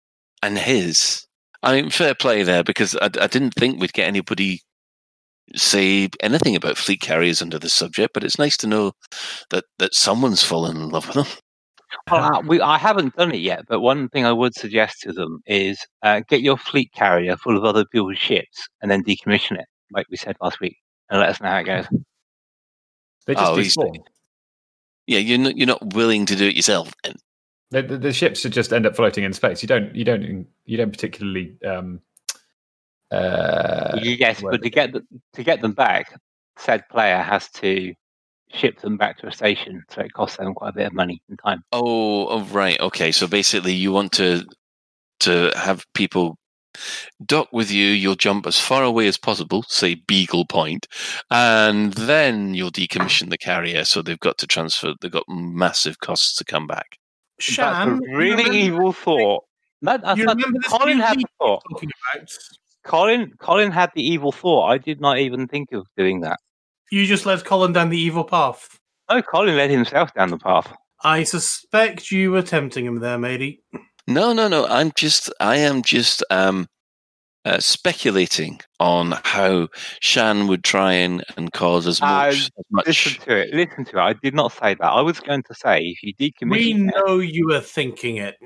and 0.43 0.59
his. 0.59 1.27
I 1.63 1.75
mean, 1.81 1.91
fair 1.91 2.15
play 2.15 2.43
there 2.45 2.63
because 2.63 2.95
I, 2.97 3.07
I 3.21 3.27
didn't 3.27 3.55
think 3.55 3.81
we'd 3.81 3.93
get 3.93 4.07
anybody 4.07 4.63
say 5.57 6.09
anything 6.21 6.55
about 6.57 6.79
fleet 6.79 7.01
carriers 7.01 7.43
under 7.43 7.59
this 7.59 7.75
subject, 7.75 8.13
but 8.15 8.25
it's 8.25 8.39
nice 8.39 8.57
to 8.59 8.67
know 8.67 8.93
that 9.51 9.65
that 9.79 9.95
someone's 9.95 10.43
fallen 10.43 10.77
in 10.77 10.91
love 10.91 11.07
with 11.09 11.17
them. 11.17 11.39
Well, 12.11 12.37
I, 12.37 12.41
we, 12.41 12.61
I 12.61 12.79
haven't 12.79 13.17
done 13.17 13.33
it 13.33 13.41
yet, 13.41 13.65
but 13.69 13.81
one 13.81 14.09
thing 14.09 14.25
I 14.25 14.33
would 14.33 14.55
suggest 14.55 15.01
to 15.03 15.13
them 15.13 15.41
is 15.47 15.79
uh, 16.03 16.21
get 16.29 16.41
your 16.41 16.57
fleet 16.57 16.93
carrier 16.93 17.37
full 17.37 17.57
of 17.57 17.65
other 17.65 17.85
people's 17.85 18.19
ships 18.19 18.69
and 18.81 18.91
then 18.91 19.05
decommission 19.05 19.59
it, 19.59 19.67
like 19.93 20.07
we 20.11 20.17
said 20.17 20.37
last 20.41 20.61
week, 20.61 20.77
and 21.11 21.21
let 21.21 21.29
us 21.31 21.41
know 21.41 21.49
how 21.49 21.59
it 21.59 21.65
goes. 21.65 21.87
They 23.27 23.35
just 23.35 23.47
Oh, 23.47 23.57
he's- 23.57 23.77
despawn. 23.77 23.97
Yeah, 25.07 25.21
you're 25.21 25.39
not, 25.39 25.57
you're 25.57 25.67
not 25.67 25.95
willing 25.95 26.27
to 26.27 26.37
do 26.37 26.47
it 26.49 26.55
yourself. 26.55 26.93
Then. 27.03 27.15
The, 27.71 27.83
the, 27.83 27.99
the 27.99 28.13
ships 28.13 28.41
should 28.41 28.53
just 28.53 28.73
end 28.75 28.87
up 28.87 28.95
floating 28.95 29.25
in 29.25 29.33
space. 29.33 29.63
You 29.63 29.67
don't 29.67 29.95
you 29.95 30.05
don't 30.05 30.47
you 30.67 30.77
don't 30.77 30.91
particularly 30.91 31.57
um, 31.67 32.01
uh, 33.11 33.99
yes, 34.03 34.43
well, 34.43 34.53
but 34.53 34.63
to 34.63 34.71
get 34.71 34.93
the, 34.93 35.03
to 35.35 35.43
get 35.43 35.63
them 35.63 35.73
back, 35.73 36.19
said 36.59 36.87
player 36.91 37.23
has 37.23 37.49
to 37.53 37.95
ship 38.53 38.81
them 38.81 38.97
back 38.97 39.19
to 39.19 39.27
a 39.27 39.33
station, 39.33 39.83
so 39.89 40.01
it 40.03 40.13
costs 40.13 40.37
them 40.39 40.55
quite 40.55 40.71
a 40.71 40.73
bit 40.73 40.87
of 40.87 40.93
money 40.93 41.21
and 41.29 41.39
time. 41.45 41.63
Oh, 41.73 42.27
oh, 42.29 42.43
right. 42.45 42.79
Okay. 42.81 43.13
So 43.13 43.27
basically, 43.27 43.75
you 43.75 43.93
want 43.93 44.13
to 44.13 44.45
to 45.21 45.51
have 45.57 45.85
people 45.95 46.37
dock 47.27 47.49
with 47.53 47.71
you. 47.73 47.87
You'll 47.89 48.15
jump 48.15 48.47
as 48.47 48.59
far 48.59 48.83
away 48.85 49.09
as 49.09 49.19
possible, 49.19 49.65
say 49.69 49.95
Beagle 50.07 50.47
Point, 50.47 50.87
and 51.31 51.93
then 51.95 52.55
you'll 52.55 52.71
decommission 52.71 53.31
the 53.31 53.39
carrier. 53.39 53.85
So 53.85 54.01
they've 54.03 54.19
got 54.21 54.39
to 54.39 54.47
transfer. 54.47 54.95
They've 55.01 55.11
got 55.11 55.25
massive 55.29 55.99
costs 56.01 56.37
to 56.37 56.45
come 56.45 56.67
back. 56.67 56.99
Shan, 57.41 57.99
That's 57.99 58.01
a 58.13 58.17
really 58.17 58.45
remember- 58.45 58.53
evil 58.53 58.93
thought. 58.93 59.45
No, 59.81 59.97
that's 59.97 60.19
You 60.19 60.25
not- 60.25 60.37
remember 60.37 60.59
this 60.61 60.73
Colin 60.73 60.99
had 60.99 61.19
the 61.19 61.25
thought. 61.39 61.63
talking 61.71 61.91
about? 62.15 62.29
Colin, 62.85 63.33
Colin 63.39 63.71
had 63.71 63.91
the 63.95 64.03
evil 64.03 64.33
thought. 64.33 64.67
I 64.71 64.79
did 64.79 65.01
not 65.01 65.19
even 65.19 65.47
think 65.47 65.73
of 65.73 65.87
doing 65.97 66.21
that. 66.23 66.39
You 66.91 67.07
just 67.07 67.27
led 67.27 67.45
Colin 67.45 67.73
down 67.73 67.91
the 67.91 67.99
evil 67.99 68.25
path. 68.25 68.79
No, 69.11 69.23
Colin 69.23 69.57
led 69.57 69.71
himself 69.71 70.13
down 70.15 70.31
the 70.31 70.39
path. 70.39 70.73
I 71.05 71.23
suspect 71.25 72.11
you 72.11 72.31
were 72.33 72.43
tempting 72.43 72.85
him 72.85 73.01
there, 73.01 73.19
matey. 73.19 73.63
No, 74.07 74.33
no, 74.33 74.49
no. 74.49 74.67
I'm 74.67 74.93
just. 74.97 75.33
I 75.41 75.57
am 75.57 75.83
just 75.83 76.25
um, 76.31 76.67
uh, 77.45 77.59
speculating 77.61 78.59
on 78.81 79.15
how 79.25 79.69
Shan 80.01 80.47
would 80.49 80.65
try 80.65 80.93
and, 80.95 81.25
and 81.37 81.53
cause 81.53 81.87
as 81.87 82.01
Uh, 82.03 82.07
much. 82.07 82.35
as 82.35 82.51
much 82.71 82.87
Listen 82.87 83.23
to 83.23 83.37
it. 83.37 83.55
Listen 83.55 83.85
to 83.87 83.99
it. 83.99 84.03
I 84.03 84.13
did 84.15 84.35
not 84.35 84.53
say 84.53 84.75
that. 84.75 84.83
I 84.85 85.01
was 85.03 85.21
going 85.21 85.43
to 85.45 85.55
say 85.55 85.81
if 85.81 86.03
you 86.03 86.13
We 86.19 86.31
decommission 86.31 86.89
it, 86.89 86.95
know 86.97 87.19
you 87.19 87.47
were 87.49 87.61
thinking 87.61 88.17
it. 88.17 88.37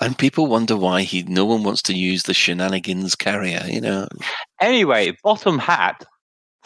and 0.00 0.18
people 0.18 0.46
wonder 0.48 0.76
why 0.76 1.02
he. 1.02 1.22
No 1.22 1.44
one 1.44 1.62
wants 1.62 1.82
to 1.82 1.94
use 1.94 2.24
the 2.24 2.34
shenanigans 2.34 3.14
carrier. 3.16 3.62
You 3.66 3.80
know. 3.80 4.08
Anyway, 4.60 5.16
Bottom 5.22 5.58
Hat 5.58 6.04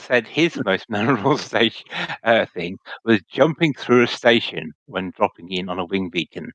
said 0.01 0.27
his 0.27 0.59
most 0.65 0.87
memorable 0.89 1.39
station 1.39 1.87
uh, 2.25 2.47
thing 2.47 2.79
was 3.05 3.21
jumping 3.31 3.75
through 3.75 4.05
a 4.05 4.09
station 4.09 4.73
when 4.87 5.13
dropping 5.17 5.51
in 5.53 5.69
on 5.69 5.79
a 5.79 5.85
wing 5.85 6.09
beacon. 6.09 6.53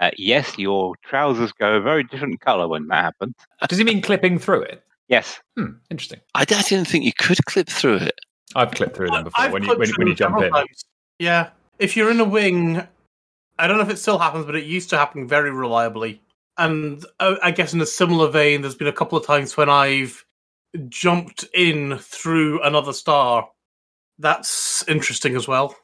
Uh, 0.00 0.10
yes, 0.16 0.58
your 0.58 0.94
trousers 1.04 1.52
go 1.52 1.74
a 1.74 1.80
very 1.80 2.04
different 2.04 2.40
colour 2.40 2.68
when 2.68 2.86
that 2.88 3.04
happens. 3.04 3.34
does 3.68 3.78
he 3.78 3.84
mean 3.84 4.02
clipping 4.02 4.38
through 4.38 4.62
it? 4.62 4.82
Yes. 5.08 5.40
Hmm, 5.56 5.72
interesting. 5.90 6.20
I, 6.34 6.42
I 6.42 6.44
didn't 6.44 6.86
think 6.86 7.04
you 7.04 7.12
could 7.16 7.44
clip 7.46 7.68
through 7.68 7.96
it. 7.96 8.18
I've 8.54 8.72
clipped 8.72 8.96
through 8.96 9.10
them 9.10 9.24
before 9.24 9.44
I've 9.44 9.52
when 9.52 9.62
you 9.62 9.76
when, 9.76 9.90
when 9.96 10.06
you 10.08 10.14
jump 10.14 10.42
in. 10.42 10.50
times. 10.50 10.84
Yeah, 11.18 11.50
if 11.78 11.96
you're 11.96 12.10
in 12.10 12.20
a 12.20 12.24
wing, 12.24 12.86
I 13.58 13.66
don't 13.66 13.76
know 13.76 13.82
if 13.82 13.90
it 13.90 13.98
still 13.98 14.18
happens, 14.18 14.46
but 14.46 14.56
it 14.56 14.64
used 14.64 14.90
to 14.90 14.98
happen 14.98 15.26
very 15.26 15.50
reliably. 15.50 16.20
And 16.58 17.04
uh, 17.20 17.36
I 17.42 17.50
guess 17.50 17.74
in 17.74 17.80
a 17.80 17.86
similar 17.86 18.28
vein, 18.30 18.62
there's 18.62 18.74
been 18.74 18.86
a 18.88 18.92
couple 18.92 19.18
of 19.18 19.26
times 19.26 19.56
when 19.56 19.68
I've 19.68 20.24
jumped 20.88 21.44
in 21.54 21.98
through 21.98 22.62
another 22.62 22.92
star. 22.92 23.48
That's 24.18 24.86
interesting 24.88 25.36
as 25.36 25.46
well. 25.48 25.76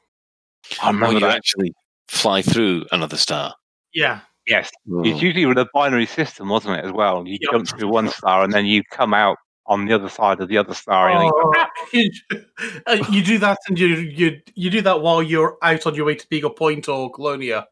I 0.83 0.89
Or 0.91 0.93
remember 0.93 1.15
you 1.15 1.21
that. 1.21 1.37
actually 1.37 1.75
fly 2.09 2.43
through 2.43 2.87
another 2.93 3.17
star. 3.17 3.55
Yeah, 3.93 4.21
Yes, 4.47 4.71
Oh. 4.91 5.03
it's 5.05 5.23
usually 5.23 5.47
with 5.47 5.59
a 5.59 5.69
binary 5.73 6.07
system, 6.07 6.49
wasn't 6.49 6.77
it? 6.79 6.85
As 6.85 6.91
well, 6.93 7.25
you 7.27 7.39
Yep. 7.41 7.53
jump 7.53 7.69
through 7.69 7.89
one 7.89 8.09
star 8.09 8.43
and 8.43 8.53
then 8.53 8.67
you 8.67 8.83
come 8.91 9.15
out 9.15 9.37
on 9.67 9.85
the 9.87 9.95
other 9.95 10.09
side 10.09 10.41
of 10.41 10.49
the 10.49 10.59
other 10.59 10.75
star. 10.75 11.09
and 11.11 11.23
you 11.23 11.33
Oh, 11.33 11.67
you, 11.93 12.11
uh, 12.87 13.05
you 13.11 13.23
do 13.23 13.39
that, 13.39 13.59
and 13.69 13.79
you 13.79 13.87
you 13.87 14.41
you 14.57 14.69
do 14.71 14.81
that 14.83 15.01
while 15.01 15.23
you're 15.23 15.59
out 15.63 15.87
on 15.87 15.95
your 15.95 16.07
way 16.07 16.17
to 16.17 16.27
Beagle 16.29 16.51
Point 16.51 16.89
or 16.89 17.13
Colonia, 17.13 17.69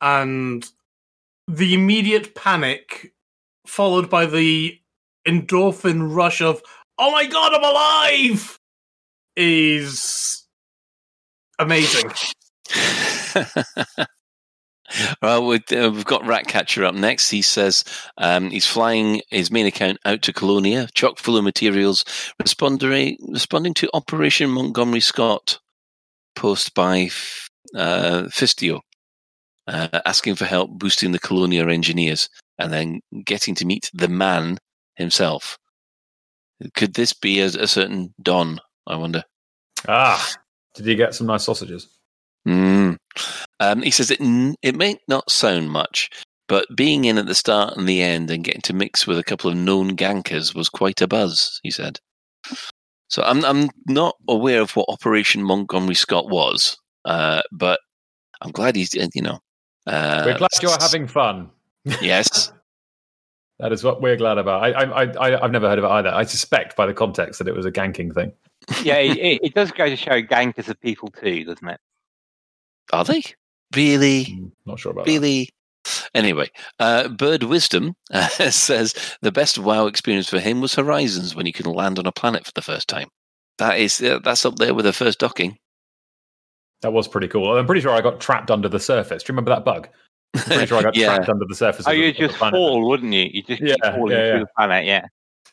and 0.00 0.68
the 1.46 1.74
immediate 1.74 2.34
panic 2.34 3.14
followed 3.66 4.10
by 4.10 4.26
the 4.26 4.80
endorphin 5.26 6.14
rush 6.14 6.40
of 6.40 6.62
"Oh 6.98 7.10
my 7.10 7.26
god, 7.26 7.54
I'm 7.54 7.64
alive!" 7.64 8.58
is 9.36 10.46
amazing. 11.58 12.10
well, 15.22 15.46
we 15.46 15.56
uh, 15.72 15.90
we've 15.90 16.04
got 16.04 16.26
Ratcatcher 16.26 16.84
up 16.84 16.94
next. 16.94 17.30
He 17.30 17.42
says 17.42 17.84
um, 18.18 18.50
he's 18.50 18.66
flying 18.66 19.22
his 19.30 19.50
main 19.50 19.66
account 19.66 19.98
out 20.04 20.22
to 20.22 20.32
Colonia, 20.32 20.88
chock 20.94 21.18
full 21.18 21.36
of 21.36 21.44
materials, 21.44 22.04
responding 22.40 23.16
responding 23.28 23.74
to 23.74 23.90
Operation 23.94 24.50
Montgomery 24.50 25.00
Scott 25.00 25.58
post 26.34 26.74
by 26.74 27.10
uh, 27.74 28.28
Fistio, 28.28 28.80
uh, 29.66 30.00
asking 30.06 30.36
for 30.36 30.44
help 30.44 30.70
boosting 30.70 31.12
the 31.12 31.18
Colonia 31.18 31.66
engineers, 31.68 32.28
and 32.58 32.72
then 32.72 33.00
getting 33.24 33.54
to 33.56 33.64
meet 33.64 33.90
the 33.92 34.08
man 34.08 34.58
himself. 35.00 35.58
Could 36.74 36.94
this 36.94 37.12
be 37.12 37.40
a, 37.40 37.46
a 37.46 37.66
certain 37.66 38.14
Don? 38.22 38.60
I 38.86 38.96
wonder. 38.96 39.24
Ah, 39.88 40.34
did 40.74 40.86
you 40.86 40.94
get 40.94 41.14
some 41.14 41.26
nice 41.26 41.44
sausages? 41.44 41.88
Mm. 42.46 42.96
Um, 43.58 43.82
he 43.82 43.90
says 43.90 44.10
it 44.10 44.20
it 44.62 44.74
may 44.74 44.96
not 45.08 45.30
sound 45.30 45.70
much, 45.70 46.10
but 46.48 46.66
being 46.74 47.04
in 47.04 47.18
at 47.18 47.26
the 47.26 47.34
start 47.34 47.76
and 47.76 47.88
the 47.88 48.02
end 48.02 48.30
and 48.30 48.44
getting 48.44 48.62
to 48.62 48.72
mix 48.72 49.06
with 49.06 49.18
a 49.18 49.24
couple 49.24 49.50
of 49.50 49.56
known 49.56 49.96
gankers 49.96 50.54
was 50.54 50.68
quite 50.68 51.00
a 51.00 51.08
buzz. 51.08 51.60
He 51.62 51.70
said. 51.70 51.98
So 53.08 53.22
I'm 53.22 53.44
I'm 53.44 53.68
not 53.86 54.16
aware 54.28 54.60
of 54.60 54.76
what 54.76 54.88
Operation 54.88 55.42
Montgomery 55.42 55.94
Scott 55.94 56.28
was, 56.28 56.78
uh, 57.04 57.42
but 57.50 57.80
I'm 58.40 58.52
glad 58.52 58.76
he's 58.76 58.96
uh, 58.96 59.08
you 59.14 59.22
know. 59.22 59.40
Uh, 59.86 60.22
we're 60.26 60.38
glad 60.38 60.50
you're 60.62 60.70
having 60.78 61.06
fun. 61.06 61.50
yes. 62.00 62.52
That 63.60 63.72
is 63.72 63.84
what 63.84 64.00
we're 64.00 64.16
glad 64.16 64.38
about. 64.38 64.62
I, 64.62 64.70
I, 64.70 65.04
I, 65.04 65.44
I've 65.44 65.50
never 65.52 65.68
heard 65.68 65.78
of 65.78 65.84
it 65.84 65.88
either. 65.88 66.08
I 66.08 66.24
suspect 66.24 66.76
by 66.76 66.86
the 66.86 66.94
context 66.94 67.38
that 67.38 67.48
it 67.48 67.54
was 67.54 67.66
a 67.66 67.70
ganking 67.70 68.14
thing. 68.14 68.32
yeah, 68.82 68.96
it, 68.96 69.16
it, 69.18 69.40
it 69.44 69.54
does 69.54 69.70
go 69.70 69.88
to 69.88 69.96
show 69.96 70.22
gankers 70.22 70.68
are 70.68 70.74
people 70.74 71.08
too, 71.10 71.44
doesn't 71.44 71.68
it? 71.68 71.80
Are 72.92 73.04
they 73.04 73.22
really? 73.76 74.24
Mm, 74.24 74.52
Not 74.66 74.78
sure 74.78 74.92
about 74.92 75.04
that. 75.06 75.12
Really? 75.12 75.50
Anyway, 76.14 76.48
uh, 76.78 77.08
Bird 77.08 77.42
Wisdom 77.44 77.94
uh, 78.12 78.28
says 78.28 78.94
the 79.22 79.32
best 79.32 79.58
WoW 79.58 79.86
experience 79.86 80.28
for 80.28 80.40
him 80.40 80.60
was 80.60 80.74
Horizons 80.74 81.34
when 81.34 81.46
he 81.46 81.52
could 81.52 81.66
land 81.66 81.98
on 81.98 82.06
a 82.06 82.12
planet 82.12 82.46
for 82.46 82.52
the 82.54 82.62
first 82.62 82.88
time. 82.88 83.08
That 83.58 83.78
is 83.78 84.00
uh, 84.00 84.20
that's 84.24 84.46
up 84.46 84.56
there 84.56 84.74
with 84.74 84.86
the 84.86 84.92
first 84.92 85.18
docking. 85.18 85.58
That 86.80 86.92
was 86.94 87.06
pretty 87.08 87.28
cool. 87.28 87.58
I'm 87.58 87.66
pretty 87.66 87.82
sure 87.82 87.90
I 87.92 88.00
got 88.00 88.20
trapped 88.20 88.50
under 88.50 88.68
the 88.68 88.80
surface. 88.80 89.22
Do 89.22 89.30
you 89.30 89.34
remember 89.34 89.50
that 89.50 89.66
bug? 89.66 89.88
I'm 90.34 90.42
pretty 90.42 90.66
sure 90.66 90.78
I 90.78 90.82
got 90.82 90.94
Yeah. 90.96 91.06
trapped 91.16 91.28
under 91.28 91.44
the 91.44 91.54
surface. 91.54 91.86
Oh, 91.88 91.90
you 91.92 92.12
just 92.12 92.36
fall, 92.36 92.88
wouldn't 92.88 93.12
you? 93.12 93.30
You 93.32 93.42
just 93.42 93.60
keep 93.60 93.76
Yeah, 93.82 93.96
falling 93.96 94.16
yeah, 94.16 94.30
through 94.30 94.40
the 94.40 94.46
planet. 94.56 94.84
Yeah. 94.86 95.06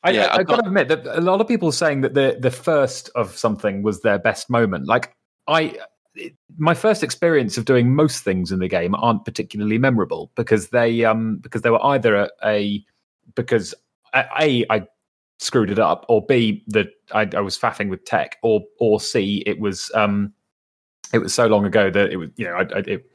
I, 0.03 0.11
Yeah, 0.11 0.21
I, 0.25 0.33
I've 0.33 0.39
I've 0.41 0.47
got 0.47 0.55
got- 0.57 0.61
to 0.63 0.67
admit 0.67 0.87
that 0.89 1.05
a 1.17 1.21
lot 1.21 1.41
of 1.41 1.47
people 1.47 1.71
saying 1.71 2.01
that 2.01 2.13
the 2.13 2.37
the 2.39 2.51
first 2.51 3.09
of 3.15 3.35
something 3.37 3.81
was 3.83 4.01
their 4.01 4.19
best 4.19 4.49
moment. 4.49 4.85
Like 4.87 5.13
I, 5.47 5.77
it- 6.15 6.35
my 6.57 6.73
first 6.73 7.03
experience 7.03 7.57
of 7.57 7.65
doing 7.65 7.93
most 7.93 8.23
things 8.23 8.51
in 8.51 8.59
the 8.59 8.67
game 8.67 8.95
aren't 8.95 9.25
particularly 9.25 9.77
memorable 9.77 10.31
because 10.35 10.69
they 10.69 11.03
um 11.05 11.37
because 11.37 11.61
they 11.63 11.69
were 11.69 11.83
either 11.85 12.15
a, 12.15 12.29
a 12.45 12.85
because 13.35 13.73
a 14.13 14.65
I 14.69 14.87
screwed 15.39 15.69
it 15.69 15.77
up 15.77 16.05
or 16.09 16.25
b 16.25 16.63
that 16.67 16.87
I, 17.13 17.27
I 17.35 17.41
was 17.41 17.57
faffing 17.57 17.89
with 17.89 18.03
tech 18.05 18.37
or 18.41 18.63
or 18.79 18.99
c 18.99 19.43
it 19.45 19.59
was 19.59 19.91
um 19.93 20.33
it 21.13 21.19
was 21.19 21.33
so 21.33 21.45
long 21.47 21.65
ago 21.65 21.91
that 21.91 22.11
it 22.11 22.17
was 22.17 22.29
you 22.37 22.45
know 22.45 22.53
I, 22.55 22.61
I, 22.61 22.79
it 22.87 23.11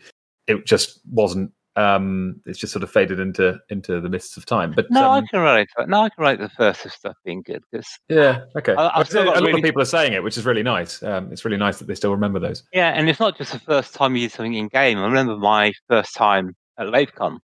it 0.46 0.66
just 0.66 1.00
wasn't 1.10 1.52
um 1.74 2.38
it's 2.44 2.58
just 2.58 2.70
sort 2.70 2.82
of 2.82 2.90
faded 2.90 3.18
into 3.18 3.58
into 3.70 3.98
the 3.98 4.08
mists 4.10 4.36
of 4.36 4.44
time 4.44 4.72
but 4.76 4.90
No, 4.90 5.08
um, 5.10 5.24
I 5.24 5.26
can 5.30 5.40
relate 5.40 5.68
to 5.68 5.74
that. 5.78 5.88
No, 5.88 6.02
I 6.02 6.10
can 6.10 6.22
relate 6.22 6.36
to 6.36 6.42
the 6.42 6.48
first 6.50 6.84
of 6.84 6.92
stuff 6.92 7.16
being 7.24 7.40
good 7.42 7.62
because 7.72 7.88
yeah, 8.10 8.40
okay. 8.58 8.74
I- 8.74 8.98
I've 9.00 9.06
still 9.08 9.22
a 9.22 9.24
got 9.26 9.42
lot 9.42 9.54
of 9.54 9.62
people 9.62 9.80
are 9.80 9.86
saying 9.86 10.12
it, 10.12 10.22
which 10.22 10.36
is 10.36 10.44
really 10.44 10.62
nice. 10.62 11.02
Um, 11.02 11.32
it's 11.32 11.46
really 11.46 11.56
nice 11.56 11.78
that 11.78 11.86
they 11.86 11.94
still 11.94 12.10
remember 12.12 12.38
those. 12.38 12.62
yeah, 12.74 12.90
and 12.90 13.08
it's 13.08 13.20
not 13.20 13.38
just 13.38 13.52
the 13.52 13.58
first 13.58 13.94
time 13.94 14.14
you 14.16 14.28
did 14.28 14.32
something 14.32 14.52
in 14.52 14.68
game. 14.68 14.98
I 14.98 15.04
remember 15.04 15.36
my 15.38 15.72
first 15.88 16.14
time 16.14 16.54
at 16.78 16.88
LaveCon. 16.88 17.38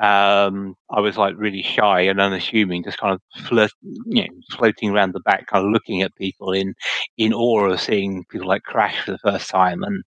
Um, 0.00 0.74
I 0.90 1.00
was 1.00 1.16
like 1.16 1.34
really 1.36 1.62
shy 1.62 2.00
and 2.02 2.20
unassuming, 2.20 2.82
just 2.82 2.98
kind 2.98 3.14
of 3.14 3.44
flirt, 3.46 3.70
you 4.06 4.22
know, 4.24 4.28
floating 4.52 4.90
around 4.90 5.14
the 5.14 5.20
back, 5.20 5.46
kind 5.46 5.64
of 5.64 5.72
looking 5.72 6.02
at 6.02 6.14
people 6.16 6.52
in 6.52 6.74
in 7.16 7.32
awe 7.32 7.66
of 7.70 7.80
seeing 7.80 8.24
people 8.30 8.48
like 8.48 8.64
crash 8.64 9.04
for 9.04 9.12
the 9.12 9.18
first 9.18 9.48
time 9.50 9.82
and 9.84 10.02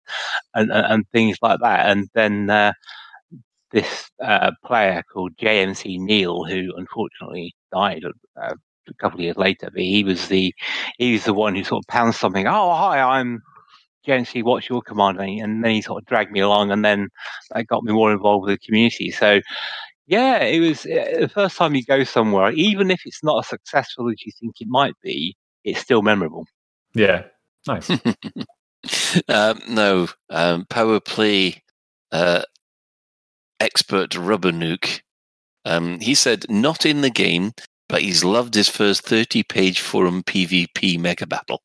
and 0.55 0.71
and, 0.71 1.05
things 1.11 1.38
like 1.41 1.59
that. 1.61 1.89
And 1.89 2.09
then 2.13 2.49
uh, 2.49 2.73
this 3.71 4.09
uh, 4.23 4.51
player 4.65 5.03
called 5.11 5.38
JMC 5.38 5.99
Neil, 5.99 6.43
who 6.43 6.73
unfortunately 6.75 7.55
died 7.71 8.03
uh, 8.41 8.53
a 8.89 8.93
couple 8.95 9.19
of 9.19 9.23
years 9.23 9.38
later, 9.38 9.69
but 9.71 9.81
he 9.81 10.03
was 10.03 10.27
the 10.27 10.53
he 10.97 11.13
was 11.13 11.25
the 11.25 11.33
one 11.33 11.55
who 11.55 11.63
sort 11.63 11.83
of 11.83 11.88
pounced 11.88 12.19
something. 12.19 12.47
Oh, 12.47 12.73
hi, 12.73 12.99
I'm 12.99 13.41
JMC. 14.08 14.43
What's 14.43 14.70
your 14.70 14.82
command? 14.82 15.20
And 15.20 15.41
and 15.41 15.64
then 15.64 15.72
he 15.72 15.82
sort 15.82 16.01
of 16.01 16.08
dragged 16.08 16.32
me 16.32 16.39
along, 16.39 16.72
and 16.72 16.84
then 16.84 17.10
that 17.51 17.68
got 17.68 17.84
me 17.84 17.93
more 17.93 18.12
involved 18.12 18.45
with 18.47 18.60
the 18.60 18.66
community. 18.66 19.12
So. 19.12 19.41
Yeah, 20.10 20.38
it 20.38 20.62
was 20.62 20.86
uh, 20.86 21.18
the 21.20 21.28
first 21.28 21.58
time 21.58 21.76
you 21.76 21.84
go 21.84 22.05
somewhere, 22.05 22.53
even 22.53 22.91
if 22.91 23.01
it's 23.03 23.22
not 23.26 23.39
as 23.39 23.49
successful 23.49 24.10
as 24.10 24.16
you 24.26 24.32
think 24.39 24.53
it 24.62 24.68
might 24.70 24.93
be, 25.03 25.36
it's 25.66 25.82
still 25.82 26.01
memorable. 26.01 26.45
Yeah, 26.93 27.26
nice. 27.68 27.89
um, 29.28 29.60
no, 29.68 30.08
um, 30.30 30.66
power 30.70 31.01
play 31.01 31.62
uh, 32.12 32.43
expert 33.60 34.16
Rubber 34.16 34.51
Nuke. 34.51 35.01
Um, 35.66 35.99
he 35.99 36.16
said 36.16 36.45
not 36.49 36.86
in 36.86 37.01
the 37.01 37.10
game, 37.10 37.51
but 37.89 38.01
he's 38.01 38.24
loved 38.24 38.55
his 38.55 38.70
first 38.70 39.01
thirty-page 39.01 39.82
forum 39.82 40.24
PvP 40.24 40.99
mega 40.99 41.28
battle. 41.28 41.62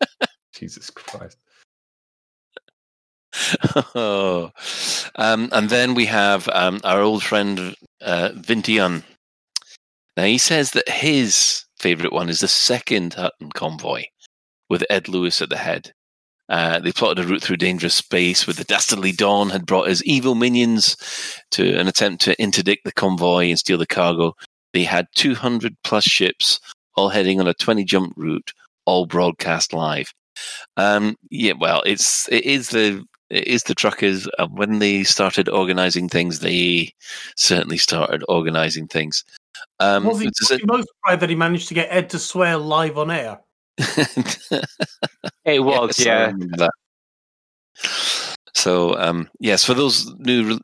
Jesus 0.52 0.90
Christ. 0.90 1.38
Oh. 3.94 4.50
um, 5.16 5.48
and 5.52 5.70
then 5.70 5.94
we 5.94 6.06
have 6.06 6.48
um, 6.52 6.80
our 6.84 7.00
old 7.00 7.22
friend 7.22 7.74
uh, 8.00 8.30
Vintian. 8.34 9.02
Now 10.16 10.24
he 10.24 10.38
says 10.38 10.72
that 10.72 10.88
his 10.88 11.64
favorite 11.78 12.12
one 12.12 12.28
is 12.28 12.40
the 12.40 12.48
second 12.48 13.14
Hutton 13.14 13.50
convoy, 13.50 14.04
with 14.70 14.84
Ed 14.88 15.08
Lewis 15.08 15.42
at 15.42 15.48
the 15.48 15.56
head. 15.56 15.92
Uh, 16.48 16.78
they 16.78 16.92
plotted 16.92 17.24
a 17.24 17.26
route 17.26 17.42
through 17.42 17.56
dangerous 17.56 17.94
space 17.94 18.46
where 18.46 18.54
the 18.54 18.64
dastardly 18.64 19.12
Dawn 19.12 19.48
had 19.48 19.64
brought 19.66 19.88
his 19.88 20.04
evil 20.04 20.34
minions 20.34 20.96
to 21.52 21.76
an 21.78 21.88
attempt 21.88 22.22
to 22.24 22.40
interdict 22.40 22.84
the 22.84 22.92
convoy 22.92 23.48
and 23.48 23.58
steal 23.58 23.78
the 23.78 23.86
cargo. 23.86 24.34
They 24.74 24.84
had 24.84 25.06
200 25.14 25.74
plus 25.84 26.04
ships, 26.04 26.60
all 26.96 27.08
heading 27.08 27.40
on 27.40 27.48
a 27.48 27.54
20 27.54 27.84
jump 27.84 28.12
route, 28.16 28.52
all 28.84 29.06
broadcast 29.06 29.72
live. 29.72 30.12
Um, 30.76 31.16
yeah, 31.30 31.54
well, 31.58 31.82
it's 31.86 32.28
it 32.28 32.44
is 32.44 32.70
the 32.70 33.04
is 33.30 33.62
the 33.64 33.74
truckers. 33.74 34.28
Uh, 34.38 34.46
when 34.48 34.78
they 34.78 35.02
started 35.04 35.48
organizing 35.48 36.08
things, 36.08 36.40
they 36.40 36.92
certainly 37.36 37.78
started 37.78 38.22
organizing 38.28 38.86
things. 38.86 39.24
Um, 39.80 40.04
was 40.04 40.20
he, 40.20 40.26
was 40.26 40.50
it- 40.50 40.60
he 40.60 40.66
most 40.66 40.88
surprised 40.88 41.20
that 41.20 41.30
he 41.30 41.36
managed 41.36 41.68
to 41.68 41.74
get 41.74 41.88
Ed 41.90 42.10
to 42.10 42.18
swear 42.18 42.56
live 42.56 42.98
on 42.98 43.10
air? 43.10 43.40
It 45.44 45.60
was, 45.64 45.98
Yes, 45.98 46.06
I 46.06 46.10
yeah. 46.10 46.26
remember 46.26 46.56
that. 46.58 46.70
So, 48.54 48.96
um, 48.98 49.28
yes, 49.40 49.64
for 49.64 49.74
those 49.74 50.06
new 50.18 50.58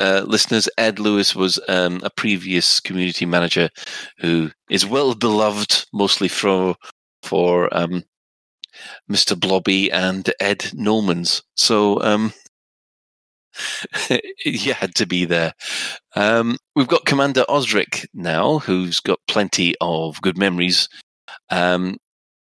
uh, 0.00 0.24
listeners, 0.26 0.68
Ed 0.76 0.98
Lewis 0.98 1.34
was 1.34 1.58
um, 1.68 2.00
a 2.02 2.10
previous 2.10 2.80
community 2.80 3.26
manager 3.26 3.70
who 4.18 4.50
is 4.70 4.84
well 4.86 5.14
beloved, 5.14 5.86
mostly 5.92 6.28
for 6.28 6.74
for 7.22 7.68
um, 7.76 8.04
Mr. 9.10 9.38
Blobby 9.38 9.90
and 9.90 10.30
Ed 10.40 10.70
Normans. 10.74 11.42
So, 11.56 12.00
um, 12.02 12.32
he 14.38 14.70
had 14.70 14.94
to 14.96 15.06
be 15.06 15.24
there. 15.24 15.52
Um, 16.14 16.56
we've 16.74 16.88
got 16.88 17.06
Commander 17.06 17.44
Osric 17.48 18.06
now, 18.14 18.58
who's 18.58 19.00
got 19.00 19.20
plenty 19.28 19.74
of 19.80 20.20
good 20.20 20.38
memories. 20.38 20.88
Um, 21.50 21.96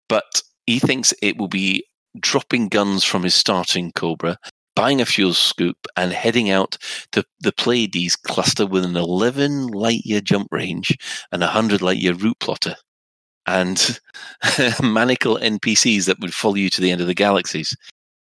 but 0.10 0.42
he 0.66 0.80
thinks 0.80 1.14
it 1.22 1.38
will 1.38 1.48
be 1.48 1.86
dropping 2.20 2.70
guns 2.70 3.04
from 3.04 3.24
his 3.24 3.34
starting 3.34 3.92
Cobra, 3.92 4.38
buying 4.76 5.02
a 5.02 5.06
fuel 5.06 5.34
scoop, 5.34 5.78
and 5.96 6.12
heading 6.12 6.50
out 6.50 6.78
to 7.12 7.24
the 7.40 7.52
Pleiades 7.52 8.16
cluster 8.16 8.66
with 8.66 8.86
an 8.86 8.96
11 8.96 9.68
light 9.68 10.02
year 10.04 10.22
jump 10.22 10.48
range 10.52 10.98
and 11.32 11.44
a 11.44 11.48
100 11.48 11.82
light 11.82 11.98
year 11.98 12.14
route 12.14 12.40
plotter. 12.40 12.76
And 13.48 14.00
maniacal 14.84 15.38
NPCs 15.38 16.06
that 16.06 16.20
would 16.20 16.34
follow 16.34 16.56
you 16.56 16.70
to 16.70 16.82
the 16.82 16.92
end 16.92 17.02
of 17.02 17.08
the 17.08 17.14
galaxies. 17.14 17.76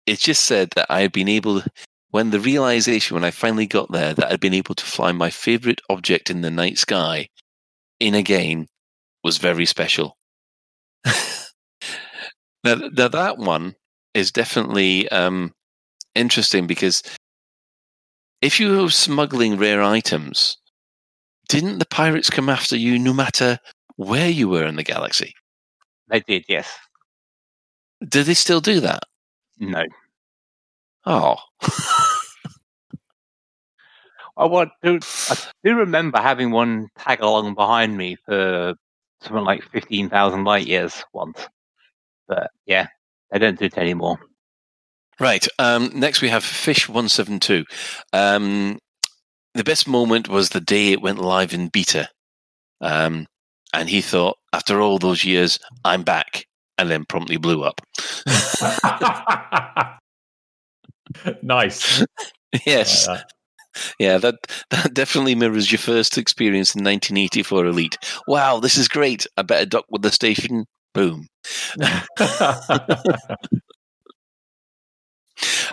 It 0.06 0.18
just 0.18 0.44
said 0.44 0.70
that 0.74 0.86
I 0.88 1.02
had 1.02 1.12
been 1.12 1.28
able, 1.28 1.62
when 2.10 2.30
the 2.30 2.40
realization, 2.40 3.14
when 3.14 3.24
I 3.24 3.30
finally 3.30 3.66
got 3.66 3.92
there, 3.92 4.14
that 4.14 4.32
I'd 4.32 4.40
been 4.40 4.54
able 4.54 4.74
to 4.74 4.84
fly 4.84 5.12
my 5.12 5.30
favorite 5.30 5.80
object 5.90 6.30
in 6.30 6.40
the 6.40 6.50
night 6.50 6.78
sky 6.78 7.28
in 8.00 8.14
a 8.14 8.22
game 8.22 8.66
was 9.22 9.36
very 9.38 9.66
special. 9.66 10.16
now, 12.64 12.74
now, 12.74 13.08
that 13.08 13.38
one 13.38 13.74
is 14.14 14.32
definitely 14.32 15.08
um, 15.10 15.52
interesting 16.14 16.66
because 16.66 17.02
if 18.42 18.58
you 18.58 18.80
were 18.80 18.90
smuggling 18.90 19.58
rare 19.58 19.82
items, 19.82 20.56
didn't 21.48 21.78
the 21.78 21.86
pirates 21.86 22.30
come 22.30 22.48
after 22.48 22.76
you 22.76 22.98
no 22.98 23.12
matter 23.12 23.58
where 24.00 24.30
you 24.30 24.48
were 24.48 24.64
in 24.64 24.76
the 24.76 24.82
galaxy? 24.82 25.34
They 26.08 26.20
did, 26.20 26.44
yes. 26.48 26.68
Do 28.08 28.22
they 28.22 28.34
still 28.34 28.60
do 28.60 28.80
that? 28.80 29.02
No. 29.58 29.84
Oh. 31.04 31.36
I 34.36 34.46
want 34.46 34.70
to. 34.82 35.00
I 35.28 35.36
do 35.62 35.74
remember 35.74 36.18
having 36.18 36.50
one 36.50 36.88
tag 36.98 37.20
along 37.20 37.54
behind 37.54 37.96
me 37.96 38.16
for 38.24 38.74
something 39.20 39.44
like 39.44 39.62
fifteen 39.64 40.08
thousand 40.08 40.44
light 40.44 40.66
years 40.66 41.04
once, 41.12 41.46
but 42.26 42.50
yeah, 42.64 42.86
they 43.30 43.38
don't 43.38 43.58
do 43.58 43.66
it 43.66 43.76
anymore. 43.76 44.18
Right. 45.18 45.46
Um, 45.58 45.90
next, 45.92 46.22
we 46.22 46.30
have 46.30 46.42
Fish 46.42 46.88
One 46.88 47.10
Seven 47.10 47.38
Two. 47.38 47.66
Um, 48.14 48.78
the 49.52 49.64
best 49.64 49.86
moment 49.86 50.28
was 50.28 50.48
the 50.48 50.60
day 50.60 50.92
it 50.92 51.02
went 51.02 51.18
live 51.18 51.52
in 51.52 51.68
beta, 51.68 52.08
um, 52.80 53.26
and 53.74 53.88
he 53.88 54.00
thought, 54.00 54.38
after 54.52 54.80
all 54.80 54.98
those 54.98 55.24
years, 55.24 55.58
I'm 55.84 56.02
back, 56.02 56.46
and 56.78 56.90
then 56.90 57.04
promptly 57.04 57.36
blew 57.36 57.62
up. 57.62 57.80
nice. 61.42 62.04
yes. 62.66 63.06
That. 63.06 63.30
Yeah, 63.98 64.18
that 64.18 64.34
that 64.70 64.94
definitely 64.94 65.36
mirrors 65.36 65.70
your 65.70 65.78
first 65.78 66.18
experience 66.18 66.74
in 66.74 66.80
1984 66.80 67.66
Elite. 67.66 67.98
Wow, 68.26 68.58
this 68.58 68.76
is 68.76 68.88
great. 68.88 69.26
I 69.36 69.42
better 69.42 69.66
dock 69.66 69.84
with 69.90 70.02
the 70.02 70.10
station. 70.10 70.66
Boom. 70.92 71.28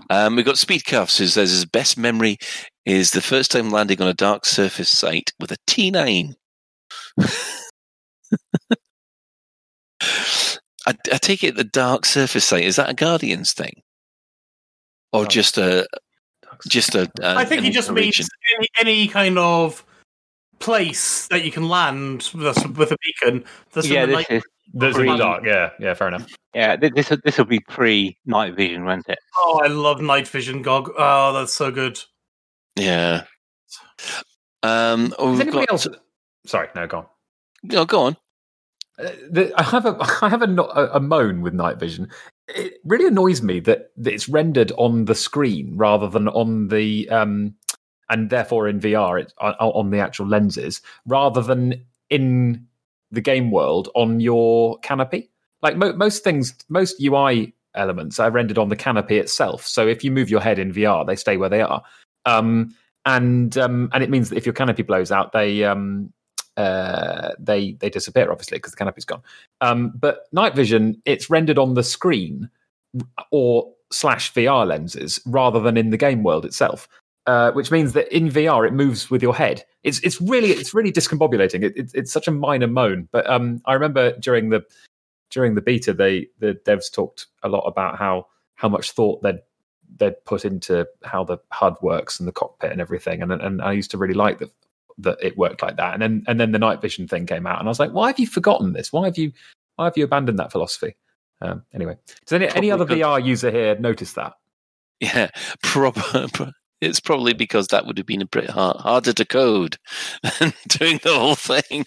Um, 0.09 0.35
we've 0.35 0.45
got 0.45 0.57
Speed 0.57 0.85
Cuffs, 0.85 1.17
who 1.17 1.27
says 1.27 1.51
his 1.51 1.65
best 1.65 1.97
memory 1.97 2.37
is 2.85 3.11
the 3.11 3.21
first 3.21 3.51
time 3.51 3.69
landing 3.69 4.01
on 4.01 4.07
a 4.07 4.13
dark 4.13 4.45
surface 4.45 4.89
site 4.89 5.31
with 5.39 5.51
a 5.51 5.57
T9. 5.67 6.35
I, 10.85 10.95
I 11.11 11.17
take 11.17 11.43
it 11.43 11.55
the 11.55 11.63
dark 11.63 12.05
surface 12.05 12.45
site 12.45 12.63
is 12.63 12.75
that 12.77 12.89
a 12.89 12.93
Guardians 12.93 13.51
thing, 13.53 13.81
or 15.11 15.21
Dark- 15.23 15.31
just 15.31 15.57
a 15.57 15.87
just 16.67 16.95
a? 16.95 17.11
a 17.21 17.35
I 17.37 17.45
think 17.45 17.59
an 17.59 17.65
he 17.65 17.71
just 17.71 17.89
region? 17.89 18.25
means 18.25 18.29
any, 18.57 18.67
any 18.79 19.07
kind 19.07 19.37
of 19.37 19.83
place 20.59 21.27
that 21.27 21.43
you 21.43 21.51
can 21.51 21.67
land 21.67 22.29
with 22.33 22.45
a, 22.57 22.67
with 22.69 22.91
a 22.91 22.97
beacon. 23.03 23.43
That's 23.73 23.87
yeah, 23.89 24.03
in 24.03 24.11
the 24.11 24.15
this 24.17 24.29
night- 24.29 24.37
is 24.37 24.43
There's 24.73 24.97
a 24.97 25.17
dark. 25.17 25.43
Yeah, 25.45 25.71
yeah, 25.79 25.93
fair 25.93 26.07
enough. 26.07 26.27
yeah. 26.53 26.75
This 26.77 27.11
this 27.23 27.37
will 27.37 27.45
be 27.45 27.59
pre 27.59 28.17
night 28.25 28.55
vision, 28.55 28.85
won't 28.85 29.09
it? 29.09 29.19
Oh, 29.37 29.59
I 29.63 29.67
love 29.67 30.01
night 30.01 30.27
vision 30.27 30.61
gog. 30.61 30.91
Oh, 30.97 31.33
that's 31.33 31.53
so 31.53 31.69
good. 31.71 31.99
Yeah. 32.75 33.23
Um, 34.63 35.13
oh, 35.19 35.31
we've 35.31 35.41
anybody 35.41 35.65
got- 35.65 35.73
else? 35.73 35.87
Sorry, 36.45 36.69
no, 36.75 36.87
go 36.87 36.97
on. 36.99 37.05
No, 37.63 37.85
go 37.85 38.01
on. 38.01 38.17
Uh, 38.99 39.45
I 39.55 39.63
have 39.63 39.85
a 39.85 39.97
I 40.21 40.29
have 40.29 40.41
a, 40.41 40.89
a, 40.93 40.99
moan 40.99 41.41
with 41.41 41.53
night 41.53 41.79
vision. 41.79 42.09
It 42.47 42.75
really 42.85 43.07
annoys 43.07 43.41
me 43.41 43.59
that, 43.61 43.91
that 43.97 44.13
it's 44.13 44.29
rendered 44.29 44.71
on 44.77 45.05
the 45.05 45.15
screen 45.15 45.73
rather 45.75 46.07
than 46.07 46.27
on 46.29 46.69
the 46.69 47.09
um, 47.09 47.55
and 48.09 48.29
therefore 48.29 48.67
in 48.67 48.79
VR 48.79 49.21
it, 49.21 49.34
on, 49.39 49.53
on 49.53 49.89
the 49.91 49.99
actual 49.99 50.27
lenses 50.27 50.81
rather 51.05 51.41
than 51.41 51.85
in 52.09 52.65
the 53.11 53.21
game 53.21 53.51
world 53.51 53.89
on 53.95 54.19
your 54.19 54.77
canopy. 54.79 55.29
Like 55.61 55.77
mo- 55.77 55.93
most 55.93 56.23
things, 56.23 56.55
most 56.69 57.01
UI 57.01 57.53
elements 57.75 58.19
are 58.19 58.31
rendered 58.31 58.57
on 58.57 58.69
the 58.69 58.75
canopy 58.75 59.17
itself. 59.17 59.65
So 59.65 59.88
if 59.88 60.03
you 60.03 60.11
move 60.11 60.29
your 60.29 60.41
head 60.41 60.59
in 60.59 60.73
VR, 60.73 61.05
they 61.05 61.15
stay 61.15 61.38
where 61.38 61.49
they 61.49 61.61
are. 61.61 61.84
Um, 62.25 62.73
and 63.05 63.57
um, 63.57 63.89
and 63.93 64.03
it 64.03 64.09
means 64.09 64.29
that 64.29 64.38
if 64.38 64.45
your 64.45 64.53
canopy 64.53 64.84
blows 64.84 65.11
out, 65.11 65.31
they 65.31 65.63
um, 65.63 66.11
uh, 66.57 67.34
they 67.39 67.73
they 67.73 67.89
disappear 67.89 68.31
obviously 68.31 68.57
because 68.57 68.71
the 68.71 68.77
canopy's 68.77 69.05
gone. 69.05 69.21
Um, 69.61 69.93
but 69.95 70.25
night 70.31 70.55
vision, 70.55 71.01
it's 71.05 71.29
rendered 71.29 71.57
on 71.57 71.75
the 71.75 71.84
screen 71.84 72.49
or 73.31 73.71
slash 73.91 74.34
VR 74.34 74.67
lenses 74.67 75.21
rather 75.25 75.59
than 75.59 75.77
in 75.77 75.91
the 75.91 75.97
game 75.97 76.23
world 76.23 76.45
itself. 76.45 76.89
Uh, 77.27 77.51
which 77.51 77.71
means 77.71 77.91
that 77.91 78.07
in 78.15 78.29
VR 78.29 78.65
it 78.65 78.71
moves 78.71 79.09
with 79.09 79.21
your 79.21 79.35
head. 79.35 79.61
It's 79.84 79.99
it's 79.99 80.21
really 80.21 80.51
it's 80.51 80.73
really 80.73 80.93
discombobulating. 80.93 81.61
It, 81.61 81.75
it, 81.75 81.91
it's 81.93 82.11
such 82.11 82.25
a 82.25 82.31
minor 82.31 82.67
moan, 82.67 83.09
but 83.11 83.29
um, 83.29 83.61
I 83.65 83.73
remember 83.73 84.17
during 84.17 84.49
the 84.49 84.63
during 85.29 85.53
the 85.53 85.61
beta, 85.61 85.93
they 85.93 86.27
the 86.39 86.57
devs 86.65 86.89
talked 86.89 87.27
a 87.43 87.49
lot 87.49 87.65
about 87.65 87.97
how 87.97 88.27
how 88.55 88.69
much 88.69 88.91
thought 88.91 89.21
they'd 89.23 89.39
they'd 89.97 90.23
put 90.23 90.45
into 90.45 90.88
how 91.03 91.25
the 91.25 91.38
HUD 91.51 91.75
works 91.81 92.17
and 92.17 92.29
the 92.29 92.31
cockpit 92.31 92.71
and 92.71 92.79
everything, 92.79 93.21
and 93.21 93.34
and 93.34 93.61
I 93.61 93.73
used 93.73 93.91
to 93.91 93.97
really 93.97 94.13
like 94.13 94.39
that 94.39 94.51
that 94.99 95.17
it 95.21 95.37
worked 95.37 95.61
like 95.61 95.77
that. 95.77 95.93
And 95.93 96.01
then 96.01 96.23
and 96.27 96.39
then 96.39 96.51
the 96.51 96.59
night 96.59 96.81
vision 96.81 97.07
thing 97.07 97.25
came 97.25 97.45
out, 97.45 97.59
and 97.59 97.67
I 97.67 97.71
was 97.71 97.79
like, 97.79 97.91
why 97.91 98.07
have 98.07 98.19
you 98.19 98.27
forgotten 98.27 98.73
this? 98.73 98.91
Why 98.91 99.05
have 99.05 99.17
you 99.17 99.31
why 99.75 99.85
have 99.85 99.97
you 99.97 100.03
abandoned 100.03 100.39
that 100.39 100.51
philosophy? 100.51 100.95
Um, 101.41 101.63
anyway, 101.73 101.97
does 102.25 102.33
any, 102.33 102.47
any 102.55 102.71
other 102.71 102.85
good. 102.85 102.97
VR 102.97 103.23
user 103.23 103.51
here 103.51 103.77
notice 103.77 104.13
that? 104.13 104.33
Yeah, 104.99 105.29
prob- 105.63 106.51
it's 106.81 106.99
probably 106.99 107.33
because 107.33 107.67
that 107.67 107.85
would 107.85 107.97
have 107.97 108.07
been 108.07 108.21
a 108.21 108.27
bit 108.27 108.49
hard, 108.49 108.77
harder 108.77 109.13
to 109.13 109.25
code 109.25 109.77
than 110.39 110.53
doing 110.67 110.99
the 111.03 111.13
whole 111.13 111.35
thing. 111.35 111.85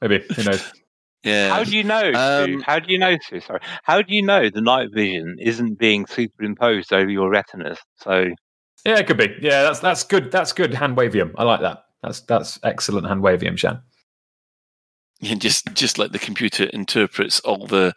Maybe 0.00 0.24
who 0.34 0.44
knows? 0.44 0.72
Yeah. 1.24 1.54
How 1.54 1.62
do 1.62 1.76
you 1.76 1.84
know? 1.84 2.10
Um, 2.16 2.62
how 2.62 2.80
do 2.80 2.92
you 2.92 2.98
know? 2.98 3.16
Sorry. 3.46 3.60
How 3.84 4.02
do 4.02 4.12
you 4.12 4.22
know 4.22 4.50
the 4.50 4.60
night 4.60 4.88
vision 4.92 5.36
isn't 5.38 5.78
being 5.78 6.04
superimposed 6.04 6.92
over 6.92 7.08
your 7.08 7.30
retinas? 7.30 7.78
So 7.98 8.30
Yeah, 8.84 8.98
it 8.98 9.06
could 9.06 9.16
be. 9.16 9.34
Yeah, 9.40 9.62
that's 9.62 9.80
that's 9.80 10.04
good. 10.04 10.30
That's 10.30 10.52
good 10.52 10.74
hand 10.74 10.96
wavium. 10.96 11.32
I 11.36 11.44
like 11.44 11.60
that. 11.60 11.84
That's 12.02 12.20
that's 12.20 12.58
excellent 12.62 13.06
hand 13.06 13.22
wavium, 13.22 13.56
Shan. 13.56 13.80
Yeah, 15.20 15.36
just 15.36 15.72
just 15.74 15.98
like 15.98 16.10
the 16.10 16.18
computer 16.18 16.64
interprets 16.64 17.38
all 17.40 17.66
the 17.66 17.94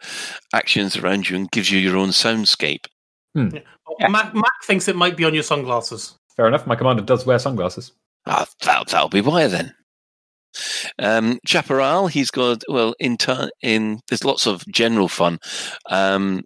actions 0.52 0.96
around 0.96 1.28
you 1.28 1.36
and 1.36 1.50
gives 1.50 1.70
you 1.70 1.78
your 1.78 1.96
own 1.96 2.10
soundscape. 2.10 2.86
Yeah. 3.34 3.60
Mac, 4.08 4.34
Mac 4.34 4.52
thinks 4.64 4.88
it 4.88 4.96
might 4.96 5.16
be 5.16 5.24
on 5.24 5.34
your 5.34 5.42
sunglasses. 5.42 6.14
Fair 6.36 6.46
enough. 6.46 6.66
My 6.66 6.76
commander 6.76 7.02
does 7.02 7.26
wear 7.26 7.38
sunglasses. 7.38 7.92
Ah, 8.26 8.46
that, 8.62 8.88
that'll 8.88 9.08
be 9.08 9.20
why 9.20 9.46
then. 9.46 9.74
Um, 10.98 11.38
Chaparral, 11.46 12.06
he's 12.06 12.30
got 12.30 12.62
well 12.68 12.94
in 12.98 13.16
turn 13.16 13.50
in. 13.62 14.00
There's 14.08 14.24
lots 14.24 14.46
of 14.46 14.66
general 14.68 15.08
fun, 15.08 15.38
um, 15.90 16.44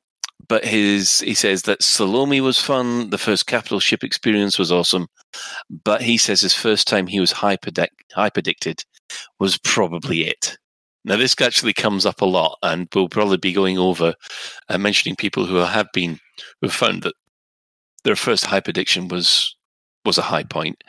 but 0.48 0.64
his 0.64 1.20
he 1.20 1.34
says 1.34 1.62
that 1.62 1.82
Salome 1.82 2.40
was 2.40 2.60
fun. 2.60 3.10
The 3.10 3.18
first 3.18 3.46
capital 3.46 3.80
ship 3.80 4.04
experience 4.04 4.58
was 4.58 4.72
awesome, 4.72 5.08
but 5.84 6.02
he 6.02 6.18
says 6.18 6.40
his 6.40 6.54
first 6.54 6.88
time 6.88 7.06
he 7.06 7.20
was 7.20 7.32
hyper 7.32 7.70
hyperdicted 8.12 8.84
was 9.38 9.58
probably 9.58 10.22
it. 10.22 10.56
Now 11.04 11.16
this 11.16 11.34
actually 11.40 11.72
comes 11.72 12.06
up 12.06 12.20
a 12.20 12.26
lot, 12.26 12.58
and 12.62 12.88
we'll 12.94 13.08
probably 13.08 13.38
be 13.38 13.52
going 13.52 13.78
over 13.78 14.14
uh, 14.68 14.78
mentioning 14.78 15.16
people 15.16 15.46
who 15.46 15.56
have 15.56 15.88
been 15.92 16.18
who 16.60 16.68
have 16.68 16.74
found 16.74 17.02
that 17.02 17.14
their 18.04 18.16
first 18.16 18.44
hyperdiction 18.44 19.10
was 19.10 19.56
was 20.04 20.18
a 20.18 20.22
high 20.22 20.44
point. 20.44 20.82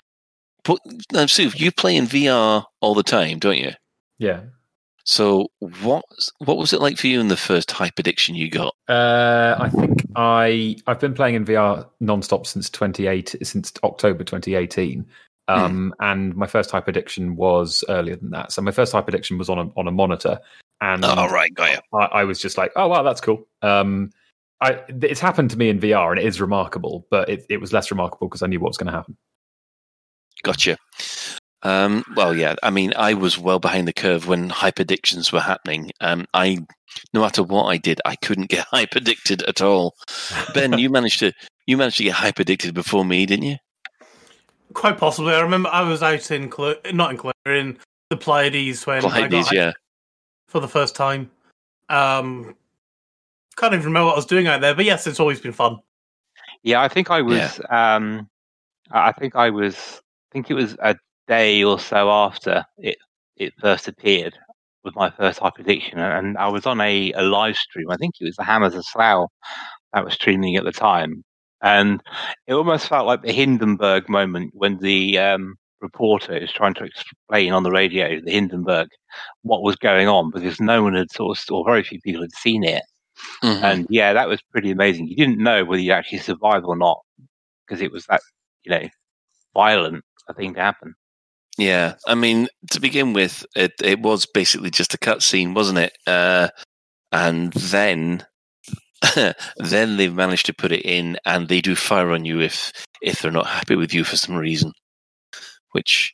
But 0.64 0.80
now, 1.12 1.26
Sue, 1.26 1.52
you 1.56 1.72
play 1.72 1.96
in 1.96 2.06
VR 2.06 2.64
all 2.82 2.94
the 2.94 3.04
time, 3.04 3.40
don't 3.40 3.58
you? 3.58 3.72
Yeah. 4.20 4.42
So 5.04 5.48
what 5.82 6.06
what 6.40 6.58
was 6.58 6.74
it 6.74 6.82
like 6.82 6.98
for 6.98 7.08
you 7.08 7.20
in 7.20 7.28
the 7.28 7.38
first 7.38 7.70
hyperdiction 7.70 8.36
you 8.36 8.50
got? 8.50 8.76
Uh, 8.88 9.56
I 9.60 9.70
think 9.70 10.06
I 10.16 10.76
I've 10.88 11.00
been 11.00 11.14
playing 11.14 11.36
in 11.36 11.46
VR 11.46 11.88
nonstop 12.02 12.46
since 12.46 12.70
28 12.70 13.36
since 13.44 13.74
October 13.84 14.24
2018. 14.24 15.06
Um, 15.48 15.94
and 16.00 16.36
my 16.36 16.48
first 16.48 16.70
hyperdiction 16.70 17.36
was 17.36 17.84
earlier 17.90 18.16
than 18.16 18.30
that. 18.30 18.52
So 18.52 18.62
my 18.62 18.72
first 18.72 18.94
hyperdiction 18.94 19.38
was 19.38 19.50
on 19.50 19.58
a 19.60 19.70
on 19.76 19.88
a 19.88 19.92
monitor, 19.92 20.40
and 20.80 21.04
Oh, 21.04 21.28
right, 21.28 21.54
got 21.54 21.72
you. 21.74 22.00
I, 22.00 22.06
I 22.06 22.24
was 22.24 22.40
just 22.40 22.58
like, 22.58 22.72
oh 22.76 22.88
wow, 22.88 23.04
that's 23.04 23.22
cool. 23.22 23.46
Um, 23.62 24.12
I 24.62 24.82
it's 24.88 25.20
happened 25.20 25.52
to 25.52 25.58
me 25.58 25.70
in 25.70 25.80
VR, 25.80 26.12
and 26.12 26.20
it 26.20 26.26
is 26.26 26.40
remarkable, 26.40 27.06
but 27.10 27.28
it, 27.28 27.46
it 27.50 27.60
was 27.60 27.74
less 27.74 27.92
remarkable 27.92 28.28
because 28.28 28.44
I 28.44 28.48
knew 28.48 28.60
what 28.60 28.70
was 28.70 28.78
going 28.78 28.92
to 28.92 28.98
happen. 28.98 29.18
Gotcha. 30.44 30.78
Um, 31.64 32.04
well, 32.16 32.36
yeah. 32.36 32.56
I 32.64 32.70
mean, 32.70 32.94
I 32.96 33.14
was 33.14 33.38
well 33.38 33.60
behind 33.60 33.88
the 33.88 33.94
curve 33.94 34.28
when 34.28 34.50
hyperdictions 34.50 35.32
were 35.32 35.42
happening. 35.42 35.92
Um, 36.02 36.26
I 36.34 36.66
no 37.14 37.22
matter 37.22 37.44
what 37.44 37.66
I 37.66 37.78
did, 37.78 38.02
I 38.06 38.16
couldn't 38.16 38.50
get 38.50 38.68
hyperdicted 38.72 39.44
at 39.44 39.62
all. 39.62 39.96
Ben, 40.54 40.78
you 40.78 40.90
managed 40.90 41.20
to 41.20 41.34
you 41.66 41.78
managed 41.78 41.98
to 41.98 42.04
get 42.04 42.14
hyperdicted 42.14 42.74
before 42.74 43.06
me, 43.06 43.26
didn't 43.26 43.46
you? 43.46 43.58
Quite 44.74 44.98
possibly. 44.98 45.34
I 45.34 45.42
remember 45.42 45.70
I 45.72 45.82
was 45.82 46.02
out 46.02 46.32
in 46.32 46.52
Cl- 46.52 46.78
not 46.94 47.12
in 47.12 47.18
Clear 47.18 47.34
in 47.46 47.78
the 48.10 48.18
Pleiades 48.18 48.86
when 48.86 49.06
I 49.06 49.28
Pleiades, 49.28 49.48
got 49.48 49.54
yeah. 49.54 49.72
for 50.48 50.60
the 50.60 50.68
first 50.68 50.96
time. 50.96 51.30
Um, 51.90 52.56
can't 53.58 53.74
even 53.74 53.86
remember 53.86 54.08
what 54.08 54.14
I 54.14 54.18
was 54.18 54.26
doing 54.26 54.48
out 54.48 54.62
there, 54.62 54.74
but 54.74 54.86
yes, 54.86 55.06
it's 55.08 55.20
always 55.20 55.42
been 55.42 55.52
fun. 55.52 55.80
Yeah, 56.64 56.82
I 56.82 56.88
think 56.88 57.12
I 57.12 57.22
was. 57.22 57.60
Um, 57.70 58.30
I 58.92 59.10
I 59.10 59.12
think 59.12 59.36
I 59.36 59.50
was. 59.50 59.76
I 59.76 60.34
think 60.34 60.50
it 60.50 60.54
was 60.54 60.76
a 60.80 60.96
day 61.28 61.64
or 61.64 61.80
so 61.80 62.10
after 62.12 62.66
it 62.78 62.98
it 63.38 63.54
first 63.62 63.88
appeared 63.88 64.38
with 64.84 64.96
my 64.96 65.10
first 65.12 65.40
hyperdiction, 65.40 65.98
and 65.98 66.38
I 66.38 66.48
was 66.50 66.66
on 66.66 66.82
a, 66.82 67.12
a 67.14 67.22
live 67.24 67.56
stream. 67.56 67.90
I 67.92 67.98
think 67.98 68.16
it 68.20 68.26
was 68.26 68.36
the 68.36 68.44
Hammers 68.44 68.76
of 68.76 68.86
Slough 68.86 69.30
that 69.94 70.04
was 70.06 70.14
streaming 70.14 70.56
at 70.56 70.64
the 70.64 70.72
time, 70.72 71.24
and 71.62 72.02
it 72.48 72.54
almost 72.54 72.88
felt 72.88 73.08
like 73.08 73.22
the 73.22 73.34
Hindenburg 73.34 74.10
moment 74.10 74.52
when 74.54 74.78
the 74.80 75.18
um, 75.20 75.56
reporter 75.82 76.36
is 76.38 76.52
trying 76.52 76.74
to 76.76 76.84
explain 76.86 77.54
on 77.54 77.64
the 77.64 77.72
radio, 77.72 78.20
the 78.22 78.32
Hindenburg, 78.32 78.88
what 79.44 79.64
was 79.64 79.76
going 79.78 80.08
on 80.08 80.32
because 80.32 80.60
no 80.60 80.84
one 80.84 80.96
had 80.96 81.12
sort 81.12 81.38
of, 81.38 81.44
or 81.54 81.66
very 81.66 81.84
few 81.84 82.00
people 82.02 82.22
had 82.22 82.34
seen 82.34 82.64
it. 82.64 82.84
Mhm. 83.44 83.64
And 83.64 83.88
yeah, 83.90 84.14
that 84.14 84.28
was 84.30 84.42
pretty 84.52 84.72
amazing. 84.72 85.08
You 85.08 85.16
didn't 85.16 85.40
know 85.40 85.66
whether 85.66 85.82
you'd 85.82 85.94
actually 85.94 86.20
survive 86.20 86.66
or 86.66 86.76
not 86.78 87.00
because 87.68 87.82
it 87.82 87.92
was 87.92 88.06
that, 88.08 88.22
you 88.64 88.72
know, 88.72 88.88
violent 89.54 90.04
a 90.30 90.34
thing 90.34 90.54
to 90.56 90.62
happen. 90.62 90.96
Yeah, 91.58 91.96
I 92.08 92.16
mean, 92.16 92.48
to 92.72 92.80
begin 92.80 93.14
with, 93.14 93.46
it 93.56 93.74
it 93.84 94.00
was 94.02 94.26
basically 94.26 94.70
just 94.70 94.94
a 94.94 94.98
cutscene, 94.98 95.54
wasn't 95.54 95.80
it? 95.80 95.98
Uh, 96.08 96.50
and 97.12 97.54
then, 97.54 98.26
then 99.58 99.98
they've 99.98 100.14
managed 100.14 100.48
to 100.48 100.54
put 100.54 100.72
it 100.72 100.86
in, 100.86 101.18
and 101.26 101.48
they 101.50 101.62
do 101.62 101.76
fire 101.76 102.12
on 102.12 102.26
you 102.26 102.42
if 102.42 102.72
if 103.02 103.22
they're 103.22 103.32
not 103.32 103.48
happy 103.48 103.76
with 103.76 103.94
you 103.94 104.04
for 104.04 104.18
some 104.18 104.36
reason. 104.36 104.74
Which, 105.74 106.14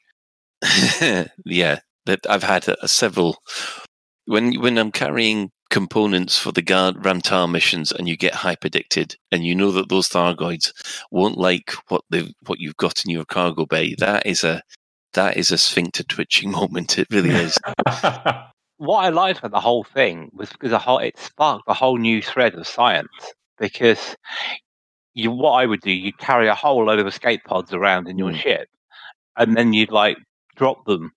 yeah, 1.45 1.79
that 2.05 2.19
I've 2.29 2.43
had 2.43 2.67
a, 2.69 2.87
several 2.87 3.37
when 4.25 4.59
when 4.61 4.77
I'm 4.77 4.91
carrying 4.91 5.51
components 5.69 6.37
for 6.39 6.51
the 6.51 6.61
guard 6.61 7.05
Ram 7.05 7.21
Tah 7.21 7.47
missions, 7.47 7.91
and 7.91 8.07
you 8.07 8.17
get 8.17 8.35
hyperdicted, 8.35 9.15
and 9.31 9.45
you 9.45 9.55
know 9.55 9.71
that 9.71 9.89
those 9.89 10.09
Thargoids 10.09 10.71
won't 11.11 11.37
like 11.37 11.73
what 11.89 12.03
they 12.09 12.33
what 12.47 12.59
you've 12.59 12.77
got 12.77 13.03
in 13.05 13.11
your 13.11 13.25
cargo 13.25 13.65
bay. 13.65 13.95
That 13.97 14.25
is 14.25 14.43
a 14.43 14.61
that 15.13 15.37
is 15.37 15.51
a 15.51 15.57
sphincter 15.57 16.03
twitching 16.03 16.51
moment. 16.59 16.97
It 16.97 17.07
really 17.11 17.31
is. 17.31 17.57
What 18.79 19.05
I 19.05 19.09
liked 19.09 19.39
about 19.39 19.49
the 19.49 19.59
whole 19.59 19.83
thing 19.83 20.29
was 20.33 20.51
because 20.51 20.69
the 20.69 20.77
whole, 20.77 20.99
it 20.99 21.17
sparked 21.17 21.63
a 21.67 21.73
whole 21.73 21.97
new 21.97 22.21
thread 22.21 22.53
of 22.53 22.67
science. 22.67 23.09
Because 23.57 24.15
you, 25.15 25.31
what 25.31 25.53
I 25.53 25.65
would 25.65 25.81
do, 25.81 25.89
you'd 25.91 26.19
carry 26.19 26.47
a 26.47 26.53
whole 26.53 26.85
load 26.85 26.99
of 26.99 27.07
escape 27.07 27.43
pods 27.43 27.73
around 27.73 28.07
in 28.07 28.19
your 28.19 28.31
ship, 28.35 28.67
and 29.35 29.57
then 29.57 29.73
you'd 29.73 29.89
like 29.91 30.17
drop 30.57 30.85
them 30.85 31.11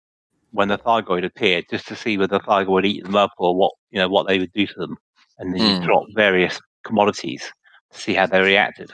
when 0.52 0.68
the 0.68 0.78
Thargoid 0.78 1.22
appeared, 1.22 1.66
just 1.70 1.86
to 1.88 1.96
see 1.96 2.16
whether 2.16 2.38
the 2.38 2.44
Thargoid 2.44 2.68
would 2.68 2.86
eat 2.86 3.04
them 3.04 3.14
up 3.16 3.32
or 3.36 3.54
what 3.54 3.72
you 3.90 3.98
know 3.98 4.08
what 4.08 4.26
they 4.26 4.38
would 4.38 4.52
do 4.54 4.66
to 4.66 4.74
them, 4.78 4.96
and 5.38 5.52
then 5.54 5.60
you 5.60 5.76
Mm. 5.80 5.84
drop 5.84 6.04
various 6.14 6.58
commodities 6.82 7.52
to 7.92 7.98
see 7.98 8.14
how 8.14 8.24
they 8.24 8.40
reacted. 8.40 8.90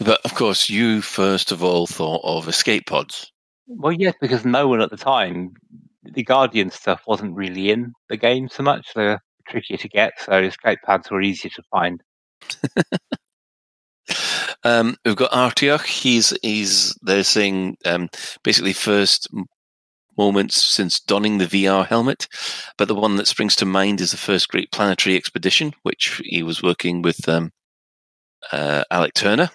but 0.00 0.20
of 0.26 0.34
course, 0.34 0.68
you 0.68 1.00
first 1.00 1.50
of 1.50 1.64
all 1.64 1.86
thought 1.86 2.20
of 2.24 2.46
escape 2.46 2.84
pods. 2.84 3.32
Well, 3.66 3.92
yes, 3.92 4.14
because 4.20 4.44
no 4.44 4.68
one 4.68 4.80
at 4.80 4.90
the 4.90 4.96
time, 4.96 5.54
the 6.02 6.22
Guardian 6.22 6.70
stuff 6.70 7.02
wasn't 7.06 7.34
really 7.34 7.70
in 7.70 7.92
the 8.08 8.16
game 8.16 8.48
so 8.48 8.62
much. 8.62 8.88
They're 8.94 9.20
trickier 9.48 9.76
to 9.78 9.88
get, 9.88 10.12
so 10.18 10.42
escape 10.42 10.78
pads 10.84 11.10
were 11.10 11.22
easier 11.22 11.50
to 11.54 11.62
find. 11.70 12.02
Um, 14.64 14.96
we've 15.04 15.16
got 15.16 15.30
Artiok. 15.30 15.84
He's 15.84 16.36
he's 16.42 16.94
they're 17.02 17.22
saying 17.22 17.76
um, 17.84 18.08
basically 18.42 18.72
first 18.72 19.28
moments 20.18 20.62
since 20.62 21.00
donning 21.00 21.38
the 21.38 21.46
VR 21.46 21.86
helmet, 21.86 22.26
but 22.78 22.88
the 22.88 22.94
one 22.94 23.16
that 23.16 23.28
springs 23.28 23.54
to 23.56 23.64
mind 23.64 24.00
is 24.00 24.10
the 24.10 24.16
first 24.16 24.48
Great 24.48 24.72
Planetary 24.72 25.16
Expedition, 25.16 25.72
which 25.82 26.20
he 26.24 26.42
was 26.42 26.62
working 26.62 27.02
with 27.02 27.28
um, 27.28 27.52
uh, 28.52 28.84
Alec 28.90 29.14
Turner. 29.14 29.50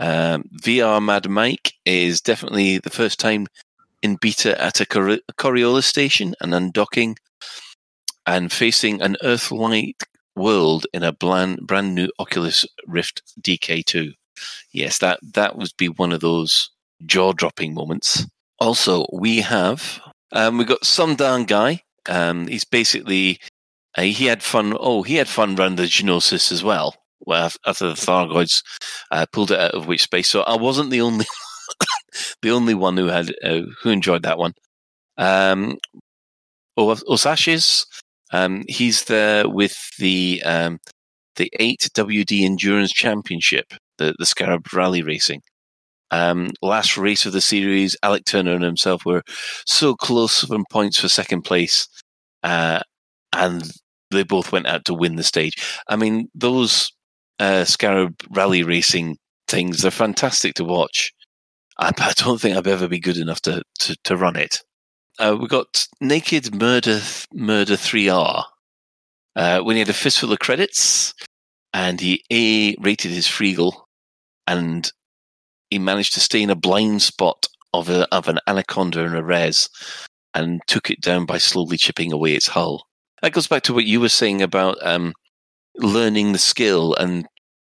Um, 0.00 0.44
VR 0.62 1.04
Mad 1.04 1.28
Mike 1.28 1.74
is 1.84 2.22
definitely 2.22 2.78
the 2.78 2.88
first 2.88 3.20
time 3.20 3.46
in 4.02 4.16
beta 4.16 4.58
at 4.60 4.80
a 4.80 4.86
Cor- 4.86 5.20
Coriolis 5.36 5.84
station 5.84 6.34
and 6.40 6.54
undocking 6.54 7.16
and 8.26 8.50
facing 8.50 9.02
an 9.02 9.18
Earth-like 9.22 10.06
world 10.34 10.86
in 10.94 11.02
a 11.02 11.12
brand, 11.12 11.66
brand 11.66 11.94
new 11.94 12.08
Oculus 12.18 12.64
Rift 12.86 13.22
DK2. 13.42 14.14
Yes, 14.72 14.98
that 14.98 15.20
that 15.34 15.56
would 15.56 15.72
be 15.76 15.90
one 15.90 16.12
of 16.12 16.20
those 16.20 16.70
jaw-dropping 17.04 17.74
moments. 17.74 18.26
Also, 18.58 19.06
we 19.12 19.40
have 19.40 20.00
um, 20.32 20.56
we 20.56 20.64
got 20.64 20.84
some 20.84 21.14
guy. 21.14 21.82
Um, 22.08 22.46
he's 22.46 22.64
basically 22.64 23.38
uh, 23.98 24.02
he 24.02 24.26
had 24.26 24.42
fun. 24.42 24.74
Oh, 24.80 25.02
he 25.02 25.16
had 25.16 25.28
fun 25.28 25.56
running 25.56 25.76
the 25.76 26.02
Gnosis 26.02 26.50
as 26.52 26.64
well. 26.64 26.96
Well, 27.20 27.50
after 27.66 27.88
the 27.88 27.94
Thargoids 27.94 28.62
uh, 29.10 29.26
pulled 29.32 29.50
it 29.50 29.60
out 29.60 29.72
of 29.74 29.86
witch 29.86 30.02
space, 30.02 30.28
so 30.28 30.42
I 30.42 30.56
wasn't 30.56 30.90
the 30.90 31.00
only 31.02 31.26
the 32.42 32.50
only 32.50 32.74
one 32.74 32.96
who 32.96 33.06
had 33.06 33.34
uh, 33.44 33.62
who 33.82 33.90
enjoyed 33.90 34.22
that 34.24 34.38
one. 34.38 34.54
Um, 35.18 35.78
Os- 36.76 37.04
Osashes, 37.04 37.86
um, 38.32 38.64
he's 38.68 39.04
there 39.04 39.48
with 39.48 39.76
the 39.98 40.42
um, 40.44 40.78
the 41.36 41.50
eight 41.60 41.88
WD 41.94 42.44
Endurance 42.44 42.92
Championship, 42.92 43.72
the 43.98 44.14
the 44.18 44.26
Scarab 44.26 44.72
Rally 44.72 45.02
Racing. 45.02 45.42
Um, 46.12 46.50
last 46.62 46.96
race 46.98 47.26
of 47.26 47.32
the 47.32 47.40
series, 47.40 47.96
Alec 48.02 48.24
Turner 48.24 48.54
and 48.54 48.64
himself 48.64 49.04
were 49.06 49.22
so 49.66 49.94
close 49.94 50.44
from 50.44 50.64
points 50.70 50.98
for 51.00 51.08
second 51.08 51.42
place, 51.42 51.88
uh, 52.42 52.80
and 53.32 53.70
they 54.10 54.24
both 54.24 54.52
went 54.52 54.66
out 54.66 54.84
to 54.86 54.94
win 54.94 55.16
the 55.16 55.22
stage. 55.24 55.54
I 55.88 55.96
mean, 55.96 56.28
those 56.34 56.90
uh, 57.40 57.64
Scarab 57.64 58.14
Rally 58.30 58.62
Racing 58.62 59.16
things, 59.48 59.82
they're 59.82 59.90
fantastic 59.90 60.54
to 60.54 60.64
watch. 60.64 61.12
I, 61.78 61.90
I 61.98 62.12
don't 62.14 62.40
think 62.40 62.56
I'd 62.56 62.68
ever 62.68 62.86
be 62.86 63.00
good 63.00 63.16
enough 63.16 63.40
to, 63.42 63.62
to, 63.80 63.96
to 64.04 64.16
run 64.16 64.36
it. 64.36 64.60
Uh, 65.18 65.36
we 65.38 65.48
got 65.48 65.86
Naked 66.00 66.54
Murder 66.54 67.00
Murder 67.34 67.74
3R. 67.74 68.44
Uh, 69.36 69.60
when 69.60 69.76
he 69.76 69.80
had 69.80 69.88
a 69.88 69.94
fistful 69.94 70.32
of 70.32 70.38
credits, 70.38 71.14
and 71.72 72.00
he 72.00 72.22
A 72.32 72.74
rated 72.80 73.12
his 73.12 73.26
Freegal, 73.26 73.72
and 74.46 74.90
he 75.70 75.78
managed 75.78 76.14
to 76.14 76.20
stay 76.20 76.42
in 76.42 76.50
a 76.50 76.56
blind 76.56 77.02
spot 77.02 77.46
of 77.72 77.88
a, 77.88 78.12
of 78.12 78.28
an 78.28 78.40
anaconda 78.48 79.04
and 79.04 79.16
a 79.16 79.22
res, 79.22 79.68
and 80.34 80.60
took 80.66 80.90
it 80.90 81.00
down 81.00 81.26
by 81.26 81.38
slowly 81.38 81.76
chipping 81.76 82.12
away 82.12 82.32
its 82.32 82.48
hull. 82.48 82.86
That 83.22 83.32
goes 83.32 83.46
back 83.46 83.62
to 83.64 83.74
what 83.74 83.84
you 83.84 84.00
were 84.00 84.08
saying 84.08 84.42
about 84.42 84.78
um, 84.84 85.12
learning 85.82 86.32
the 86.32 86.38
skill 86.38 86.94
and 86.94 87.26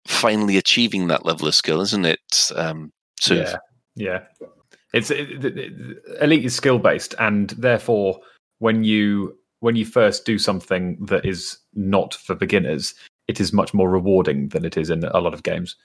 finally 0.06 0.56
achieving 0.56 1.08
that 1.08 1.26
level 1.26 1.48
of 1.48 1.54
skill, 1.54 1.80
isn't 1.80 2.04
it? 2.04 2.50
Um, 2.54 2.92
Yeah, 3.96 4.22
yeah. 4.40 4.48
It's 4.92 5.10
it, 5.10 5.44
it, 5.44 5.58
it- 5.58 5.98
elite 6.20 6.44
is 6.44 6.54
skill 6.54 6.78
based, 6.78 7.14
and 7.18 7.50
therefore, 7.50 8.20
when 8.58 8.84
you 8.84 9.36
when 9.60 9.76
you 9.76 9.84
first 9.84 10.24
do 10.24 10.38
something 10.38 10.96
that 11.06 11.24
is 11.24 11.58
not 11.74 12.14
for 12.14 12.34
beginners, 12.34 12.94
it 13.28 13.40
is 13.40 13.52
much 13.52 13.74
more 13.74 13.90
rewarding 13.90 14.48
than 14.48 14.64
it 14.64 14.76
is 14.76 14.90
in 14.90 15.04
a 15.04 15.20
lot 15.20 15.34
of 15.34 15.42
games, 15.42 15.76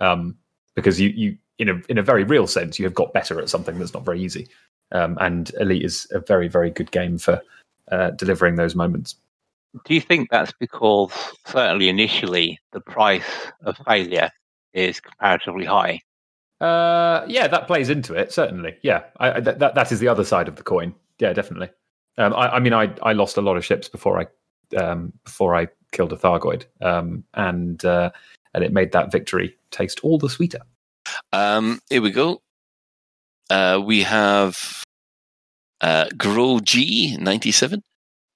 um, 0.00 0.36
because 0.74 1.00
you 1.00 1.10
you 1.10 1.38
in 1.58 1.68
a 1.68 1.80
in 1.88 1.98
a 1.98 2.02
very 2.02 2.24
real 2.24 2.46
sense 2.46 2.78
you 2.78 2.84
have 2.84 2.94
got 2.94 3.12
better 3.12 3.40
at 3.40 3.48
something 3.48 3.78
that's 3.78 3.94
not 3.94 4.04
very 4.04 4.20
easy, 4.20 4.48
um, 4.92 5.16
and 5.20 5.52
elite 5.60 5.84
is 5.84 6.06
a 6.12 6.20
very 6.20 6.48
very 6.48 6.70
good 6.70 6.90
game 6.90 7.16
for 7.18 7.40
uh, 7.92 8.10
delivering 8.10 8.56
those 8.56 8.74
moments. 8.74 9.14
Do 9.84 9.94
you 9.94 10.00
think 10.00 10.30
that's 10.30 10.52
because 10.58 11.12
certainly 11.46 11.88
initially 11.88 12.58
the 12.72 12.80
price 12.80 13.24
of 13.64 13.76
failure 13.86 14.30
is 14.72 15.00
comparatively 15.00 15.64
high? 15.64 16.00
Uh, 16.60 17.24
yeah, 17.28 17.46
that 17.46 17.66
plays 17.66 17.88
into 17.88 18.14
it 18.14 18.32
certainly. 18.32 18.76
Yeah, 18.82 19.04
I, 19.18 19.32
I, 19.32 19.40
that 19.40 19.74
that 19.74 19.92
is 19.92 20.00
the 20.00 20.08
other 20.08 20.24
side 20.24 20.48
of 20.48 20.56
the 20.56 20.62
coin. 20.62 20.94
Yeah, 21.18 21.32
definitely. 21.32 21.70
Um, 22.16 22.34
I, 22.34 22.56
I 22.56 22.60
mean, 22.60 22.72
I 22.72 22.92
I 23.02 23.12
lost 23.12 23.36
a 23.36 23.42
lot 23.42 23.56
of 23.56 23.64
ships 23.64 23.88
before 23.88 24.18
I 24.20 24.76
um, 24.76 25.12
before 25.24 25.54
I 25.54 25.68
killed 25.92 26.12
a 26.12 26.16
Thargoid, 26.16 26.64
um, 26.80 27.24
and 27.34 27.84
uh, 27.84 28.10
and 28.54 28.64
it 28.64 28.72
made 28.72 28.92
that 28.92 29.12
victory 29.12 29.56
taste 29.70 30.00
all 30.02 30.18
the 30.18 30.28
sweeter. 30.28 30.60
Um, 31.32 31.80
here 31.90 32.02
we 32.02 32.10
go. 32.10 32.42
Uh, 33.50 33.80
we 33.84 34.02
have 34.02 34.82
uh, 35.80 36.06
Grow 36.16 36.58
G 36.60 37.16
ninety 37.18 37.52
seven. 37.52 37.82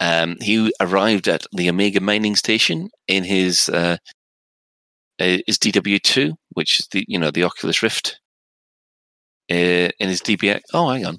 Um, 0.02 0.36
he 0.40 0.72
arrived 0.80 1.28
at 1.28 1.44
the 1.52 1.68
Omega 1.70 2.00
mining 2.00 2.34
station 2.36 2.88
in 3.06 3.22
his 3.24 3.68
uh, 3.68 3.96
uh, 5.20 5.38
his 5.46 5.58
DW 5.58 6.00
two, 6.02 6.34
which 6.54 6.80
is 6.80 6.88
the 6.90 7.04
you 7.06 7.18
know 7.20 7.30
the 7.30 7.44
Oculus 7.44 7.82
Rift. 7.82 8.18
Uh, 9.50 9.90
in 10.00 10.08
his 10.08 10.20
DBX. 10.22 10.60
Oh, 10.72 10.88
hang 10.90 11.04
on. 11.06 11.18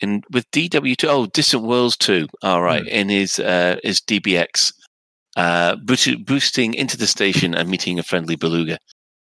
in 0.00 0.22
with 0.32 0.50
DW2. 0.50 1.04
Oh, 1.08 1.26
Distant 1.26 1.62
Worlds 1.62 1.96
2. 1.96 2.26
All 2.42 2.62
right, 2.62 2.86
in 2.86 3.08
his 3.08 3.38
uh, 3.38 3.76
his 3.84 4.00
DBX, 4.00 4.72
uh, 5.36 5.76
boot- 5.76 6.26
boosting 6.26 6.74
into 6.74 6.96
the 6.96 7.06
station 7.06 7.54
and 7.54 7.68
meeting 7.70 7.98
a 7.98 8.02
friendly 8.02 8.36
beluga. 8.36 8.78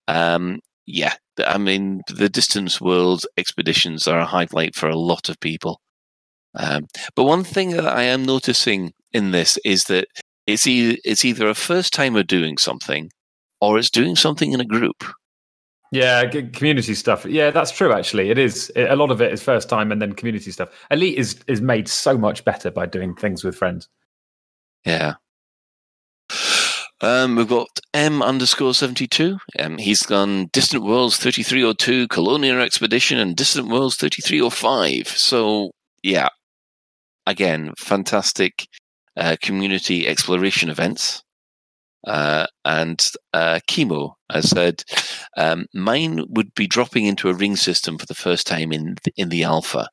Um, 0.09 0.61
yeah, 0.87 1.15
I 1.39 1.59
mean 1.59 2.03
the 2.09 2.29
Distant 2.29 2.81
Worlds 2.81 3.27
expeditions 3.37 4.09
are 4.09 4.21
a 4.21 4.27
highlight 4.27 4.75
for 4.75 4.89
a 4.89 4.97
lot 4.97 5.29
of 5.29 5.39
people. 5.41 5.81
Um, 6.55 6.87
but 7.15 7.25
one 7.25 7.45
thing 7.45 7.71
that 7.71 7.87
I 7.87 8.03
am 8.03 8.25
noticing 8.25 8.93
in 9.13 9.31
this 9.31 9.59
is 9.65 9.85
that 9.85 10.07
it's 10.47 10.67
either, 10.67 10.99
it's 11.05 11.25
either 11.25 11.49
a 11.49 11.55
first 11.55 11.93
timer 11.93 12.23
doing 12.23 12.59
something, 12.59 13.11
or 13.61 13.79
it's 13.79 13.91
doing 13.91 14.17
something 14.17 14.53
in 14.53 14.61
a 14.61 14.65
group. 14.65 15.05
Yeah, 15.93 16.27
community 16.27 16.95
stuff. 16.95 17.25
Yeah, 17.25 17.51
that's 17.51 17.73
true. 17.73 17.93
Actually, 17.93 18.31
it 18.31 18.39
is. 18.39 18.71
A 18.77 18.95
lot 18.95 19.11
of 19.11 19.21
it 19.21 19.33
is 19.33 19.43
first 19.43 19.69
time, 19.69 19.91
and 19.91 20.01
then 20.01 20.13
community 20.13 20.53
stuff. 20.53 20.69
Elite 20.91 21.19
is 21.19 21.41
is 21.49 21.61
made 21.61 21.89
so 21.89 22.17
much 22.17 22.45
better 22.45 22.71
by 22.71 22.87
doing 22.87 23.15
things 23.15 23.43
with 23.43 23.57
friends. 23.57 23.89
Yeah. 24.85 25.15
Um, 27.03 27.35
we've 27.35 27.49
got 27.49 27.69
M 27.95 28.23
underscore 28.23 28.75
72. 28.75 29.39
Um, 29.59 29.79
he's 29.79 30.03
gone 30.03 30.49
Distant 30.53 30.85
Worlds 30.85 31.17
3302, 31.17 32.09
Colonial 32.09 32.61
Expedition, 32.61 33.19
and 33.19 33.35
Distant 33.35 33.69
Worlds 33.69 33.97
3305. 33.97 35.09
So, 35.09 35.71
yeah. 36.03 36.29
Again, 37.27 37.73
fantastic 37.79 38.67
uh, 39.17 39.37
community 39.43 40.07
exploration 40.09 40.69
events. 40.71 41.23
Uh, 42.07 42.47
and 42.65 43.07
uh, 43.35 43.61
Chemo 43.71 44.15
has 44.33 44.49
said, 44.49 44.83
um, 45.37 45.67
mine 45.75 46.25
would 46.31 46.53
be 46.55 46.67
dropping 46.67 47.05
into 47.05 47.29
a 47.29 47.35
ring 47.35 47.57
system 47.57 47.99
for 47.99 48.07
the 48.07 48.15
first 48.15 48.47
time 48.47 48.73
in 48.73 48.97
the, 49.05 49.13
in 49.17 49.29
the 49.29 49.43
alpha, 49.45 49.87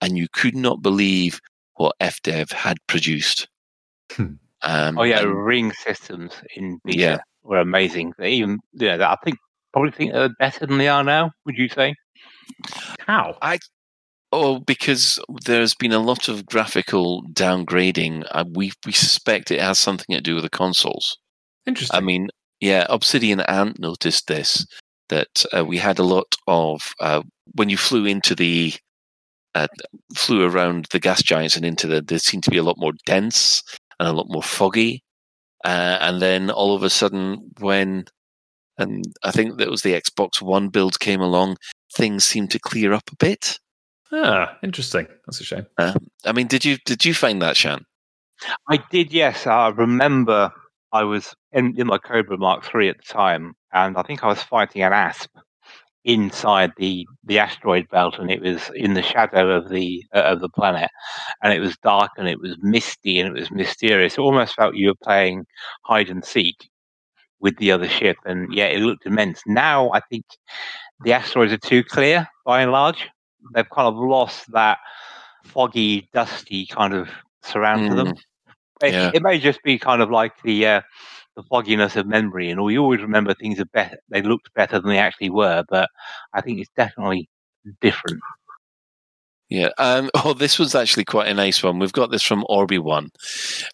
and 0.00 0.16
you 0.16 0.28
could 0.32 0.54
not 0.54 0.80
believe 0.80 1.40
what 1.74 1.96
FDev 2.00 2.52
had 2.52 2.78
produced. 2.86 3.48
Um, 4.18 4.38
Oh 4.98 5.02
yeah, 5.02 5.20
and- 5.22 5.44
ring 5.44 5.72
systems 5.72 6.32
in 6.54 6.78
beta 6.84 6.98
Yeah. 6.98 7.18
were 7.42 7.58
amazing. 7.60 8.12
They 8.18 8.30
even 8.32 8.58
yeah, 8.74 8.96
I 9.10 9.16
think 9.24 9.36
probably 9.72 9.90
think 9.90 10.12
they're 10.12 10.28
better 10.38 10.66
than 10.66 10.78
they 10.78 10.88
are 10.88 11.02
now. 11.02 11.32
Would 11.46 11.56
you 11.56 11.68
say? 11.68 11.94
How? 13.00 13.36
I 13.42 13.58
oh 14.32 14.60
because 14.60 15.18
there's 15.44 15.74
been 15.74 15.92
a 15.92 15.98
lot 15.98 16.28
of 16.28 16.46
graphical 16.46 17.22
downgrading. 17.32 18.24
Uh, 18.30 18.44
we 18.54 18.72
we 18.86 18.92
suspect 18.92 19.50
it 19.50 19.60
has 19.60 19.78
something 19.78 20.14
to 20.14 20.22
do 20.22 20.34
with 20.34 20.44
the 20.44 20.50
consoles. 20.50 21.18
Interesting. 21.66 21.96
I 21.96 22.00
mean, 22.00 22.28
yeah, 22.60 22.86
Obsidian 22.88 23.40
Ant 23.40 23.78
noticed 23.78 24.26
this 24.26 24.66
that 25.08 25.44
uh, 25.56 25.64
we 25.64 25.76
had 25.76 25.98
a 25.98 26.04
lot 26.04 26.34
of 26.46 26.80
uh, 27.00 27.22
when 27.54 27.68
you 27.68 27.76
flew 27.76 28.06
into 28.06 28.34
the 28.34 28.74
uh, 29.54 29.66
flew 30.14 30.44
around 30.44 30.86
the 30.92 31.00
gas 31.00 31.22
giants 31.22 31.56
and 31.56 31.64
into 31.64 31.86
the 31.86 32.00
there 32.00 32.18
seemed 32.18 32.44
to 32.44 32.50
be 32.50 32.58
a 32.58 32.62
lot 32.62 32.78
more 32.78 32.92
dense 33.06 33.62
and 33.98 34.08
a 34.08 34.12
lot 34.12 34.26
more 34.28 34.42
foggy. 34.42 35.02
Uh, 35.64 35.98
and 36.00 36.22
then 36.22 36.50
all 36.50 36.74
of 36.74 36.82
a 36.82 36.90
sudden, 36.90 37.50
when 37.58 38.04
and 38.78 39.04
I 39.22 39.30
think 39.30 39.58
that 39.58 39.70
was 39.70 39.82
the 39.82 40.00
Xbox 40.00 40.40
One 40.40 40.68
build 40.68 41.00
came 41.00 41.20
along, 41.20 41.58
things 41.94 42.24
seemed 42.24 42.50
to 42.52 42.58
clear 42.58 42.92
up 42.92 43.10
a 43.12 43.16
bit. 43.16 43.58
Ah, 44.12 44.56
interesting. 44.62 45.06
That's 45.26 45.40
a 45.40 45.44
shame. 45.44 45.66
Uh, 45.78 45.94
I 46.24 46.32
mean, 46.32 46.46
did 46.46 46.64
you 46.64 46.78
did 46.84 47.04
you 47.04 47.14
find 47.14 47.40
that, 47.42 47.56
Shan? 47.56 47.84
I 48.68 48.78
did, 48.90 49.12
yes. 49.12 49.46
I 49.46 49.68
remember 49.68 50.52
I 50.92 51.04
was 51.04 51.34
in, 51.52 51.78
in 51.78 51.86
my 51.86 51.98
Cobra 51.98 52.38
Mark 52.38 52.68
III 52.74 52.88
at 52.90 52.96
the 52.98 53.12
time, 53.12 53.54
and 53.72 53.96
I 53.96 54.02
think 54.02 54.24
I 54.24 54.28
was 54.28 54.42
fighting 54.42 54.82
an 54.82 54.92
asp 54.92 55.30
inside 56.04 56.72
the, 56.78 57.06
the 57.24 57.38
asteroid 57.38 57.86
belt, 57.90 58.18
and 58.18 58.30
it 58.30 58.40
was 58.40 58.70
in 58.74 58.94
the 58.94 59.02
shadow 59.02 59.50
of 59.50 59.68
the 59.68 60.02
uh, 60.14 60.20
of 60.22 60.40
the 60.40 60.48
planet, 60.48 60.90
and 61.42 61.52
it 61.52 61.60
was 61.60 61.76
dark 61.78 62.10
and 62.16 62.28
it 62.28 62.40
was 62.40 62.56
misty 62.60 63.18
and 63.20 63.28
it 63.28 63.38
was 63.38 63.50
mysterious. 63.50 64.14
It 64.14 64.20
almost 64.20 64.54
felt 64.54 64.74
you 64.74 64.88
were 64.88 64.94
playing 65.02 65.44
hide 65.84 66.08
and 66.08 66.24
seek 66.24 66.70
with 67.40 67.56
the 67.58 67.72
other 67.72 67.88
ship, 67.88 68.16
and 68.24 68.52
yeah, 68.52 68.66
it 68.66 68.80
looked 68.80 69.06
immense. 69.06 69.42
Now 69.46 69.90
I 69.92 70.00
think 70.10 70.24
the 71.04 71.12
asteroids 71.12 71.52
are 71.52 71.58
too 71.58 71.84
clear 71.84 72.28
by 72.44 72.62
and 72.62 72.72
large. 72.72 73.08
They've 73.54 73.68
kind 73.68 73.88
of 73.88 73.96
lost 73.96 74.50
that 74.52 74.78
foggy, 75.44 76.08
dusty 76.12 76.66
kind 76.66 76.94
of 76.94 77.08
surround 77.42 77.90
to 77.90 77.96
them. 77.96 78.14
It, 78.82 78.92
yeah. 78.92 79.10
it 79.12 79.22
may 79.22 79.38
just 79.38 79.62
be 79.62 79.78
kind 79.78 80.02
of 80.02 80.10
like 80.10 80.32
the 80.42 80.66
uh, 80.66 80.80
the 81.36 81.42
fogginess 81.44 81.96
of 81.96 82.06
memory, 82.06 82.50
and 82.50 82.58
all 82.58 82.70
you 82.70 82.82
always 82.82 83.02
remember 83.02 83.34
things 83.34 83.60
are 83.60 83.66
better. 83.66 83.98
They 84.08 84.22
looked 84.22 84.52
better 84.54 84.80
than 84.80 84.90
they 84.90 84.98
actually 84.98 85.30
were, 85.30 85.64
but 85.68 85.88
I 86.32 86.40
think 86.40 86.60
it's 86.60 86.70
definitely 86.76 87.28
different. 87.80 88.20
Yeah. 89.50 89.70
Um, 89.78 90.10
oh, 90.24 90.32
this 90.32 90.58
was 90.58 90.74
actually 90.74 91.04
quite 91.04 91.28
a 91.28 91.34
nice 91.34 91.62
one. 91.62 91.78
We've 91.78 91.92
got 91.92 92.10
this 92.10 92.22
from 92.22 92.44
Orby 92.48 92.78
One, 92.78 93.10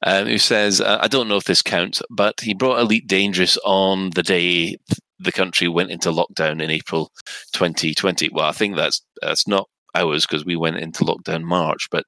um, 0.02 0.26
who 0.26 0.38
says, 0.38 0.80
uh, 0.80 0.98
"I 1.00 1.06
don't 1.08 1.28
know 1.28 1.36
if 1.36 1.44
this 1.44 1.62
counts, 1.62 2.02
but 2.10 2.40
he 2.40 2.54
brought 2.54 2.80
Elite 2.80 3.06
Dangerous 3.06 3.58
on 3.64 4.10
the 4.10 4.22
day 4.22 4.76
the 5.18 5.32
country 5.32 5.68
went 5.68 5.90
into 5.90 6.10
lockdown 6.10 6.62
in 6.62 6.70
April 6.70 7.10
2020. 7.52 8.30
Well, 8.32 8.46
I 8.46 8.52
think 8.52 8.76
that's 8.76 9.02
that's 9.22 9.48
not 9.48 9.68
ours 9.94 10.26
because 10.26 10.44
we 10.44 10.56
went 10.56 10.76
into 10.76 11.04
lockdown 11.04 11.42
March, 11.42 11.88
but 11.90 12.04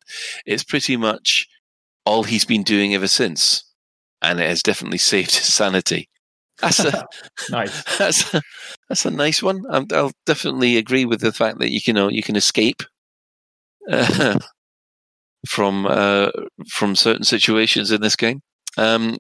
it's 0.47 0.65
pretty 0.65 0.97
much 0.97 1.47
all 2.05 2.23
he's 2.23 2.45
been 2.45 2.63
doing 2.63 2.95
ever 2.95 3.09
since, 3.09 3.65
and 4.23 4.41
it 4.41 4.49
has 4.49 4.63
definitely 4.63 4.99
saved 5.13 5.35
his 5.35 5.53
sanity." 5.53 6.09
That's 6.61 6.81
a 6.81 7.07
nice. 7.51 7.83
that's 7.99 8.35
a, 8.35 8.43
that's 8.89 9.05
a 9.05 9.11
nice 9.11 9.43
one. 9.43 9.63
i 9.71 9.85
I'll 9.93 10.13
definitely 10.27 10.77
agree 10.77 11.05
with 11.05 11.21
the 11.21 11.33
fact 11.33 11.59
that 11.59 11.71
you 11.71 11.81
can 11.81 11.95
know 11.95 12.09
you 12.09 12.23
can 12.23 12.37
escape 12.37 12.83
uh, 13.91 14.39
from 15.47 15.87
uh, 15.87 16.31
from 16.69 16.97
certain 16.97 17.25
situations 17.25 17.91
in 17.91 18.01
this 18.01 18.17
game. 18.17 18.41
Um, 18.77 19.19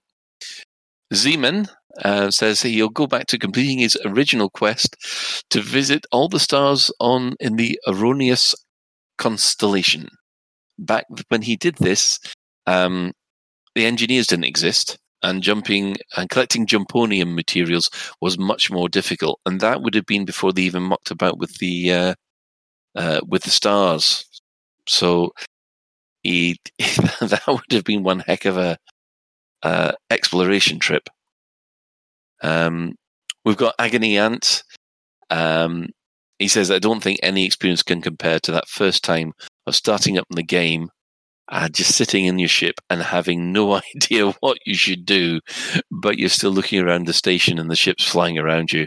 Zeman 1.12 1.69
uh, 2.05 2.31
says 2.31 2.62
he'll 2.62 2.89
go 2.89 3.06
back 3.06 3.27
to 3.27 3.39
completing 3.39 3.78
his 3.78 3.98
original 4.05 4.51
quest 4.51 4.97
to 5.51 5.60
visit 5.60 6.06
all 6.12 6.28
the 6.28 6.40
stars 6.40 6.90
on 7.01 7.35
in 7.40 7.56
the 7.56 7.78
Erroneous 7.86 8.55
constellation. 9.16 10.09
Back 10.78 11.06
when 11.28 11.43
he 11.43 11.56
did 11.56 11.77
this, 11.77 12.20
um, 12.66 13.12
the 13.74 13.86
engineers 13.86 14.27
didn't 14.27 14.44
exist, 14.44 14.98
and 15.23 15.43
jumping 15.43 15.97
and 16.16 16.28
collecting 16.31 16.66
jumponium 16.66 17.35
materials 17.35 17.90
was 18.20 18.39
much 18.39 18.70
more 18.70 18.89
difficult. 18.89 19.40
And 19.47 19.60
that 19.60 19.82
would 19.82 19.94
have 19.94 20.06
been 20.06 20.24
before 20.24 20.52
they 20.52 20.62
even 20.62 20.85
mucked 20.85 21.10
about 21.10 21.39
with 21.39 21.59
the 21.59 21.93
uh, 21.93 22.15
uh, 22.94 23.20
with 23.27 23.43
the 23.43 23.51
stars. 23.51 24.24
So 24.86 25.32
he 26.23 26.59
that 26.78 27.43
would 27.47 27.73
have 27.73 27.85
been 27.85 28.02
one 28.02 28.20
heck 28.20 28.44
of 28.44 28.56
a 28.56 28.78
uh, 29.62 29.93
exploration 30.10 30.78
trip. 30.78 31.09
Um, 32.43 32.94
we've 33.44 33.56
got 33.56 33.74
Agony 33.78 34.19
Ant. 34.19 34.62
Um, 35.31 35.89
he 36.39 36.48
says, 36.48 36.70
I 36.70 36.78
don't 36.78 37.02
think 37.02 37.20
any 37.23 37.44
experience 37.44 37.82
can 37.82 38.01
compare 38.01 38.39
to 38.40 38.52
that 38.52 38.69
first 38.69 39.02
time 39.02 39.32
of 39.66 39.74
starting 39.74 40.19
up 40.19 40.27
in 40.31 40.36
the 40.36 40.43
game, 40.43 40.89
uh, 41.48 41.69
just 41.69 41.94
sitting 41.94 42.27
in 42.27 42.39
your 42.39 42.48
ship 42.48 42.77
and 42.89 43.02
having 43.02 43.52
no 43.52 43.81
idea 43.97 44.31
what 44.40 44.59
you 44.65 44.74
should 44.74 45.05
do, 45.05 45.40
but 45.90 46.19
you're 46.19 46.28
still 46.28 46.52
looking 46.52 46.81
around 46.81 47.06
the 47.06 47.12
station 47.12 47.59
and 47.59 47.70
the 47.70 47.77
ship's 47.77 48.05
flying 48.05 48.39
around 48.39 48.73
you. 48.73 48.86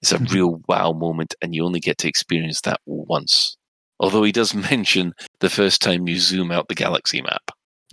It's 0.00 0.12
a 0.12 0.18
real 0.18 0.60
wow 0.68 0.92
moment, 0.92 1.34
and 1.40 1.54
you 1.54 1.64
only 1.64 1.78
get 1.78 1.98
to 1.98 2.08
experience 2.08 2.60
that 2.62 2.80
once. 2.86 3.56
Although 4.00 4.24
he 4.24 4.32
does 4.32 4.52
mention 4.70 5.14
the 5.40 5.50
first 5.50 5.80
time 5.80 6.08
you 6.08 6.18
zoom 6.18 6.50
out 6.50 6.68
the 6.68 6.74
galaxy 6.74 7.22
map. 7.22 7.50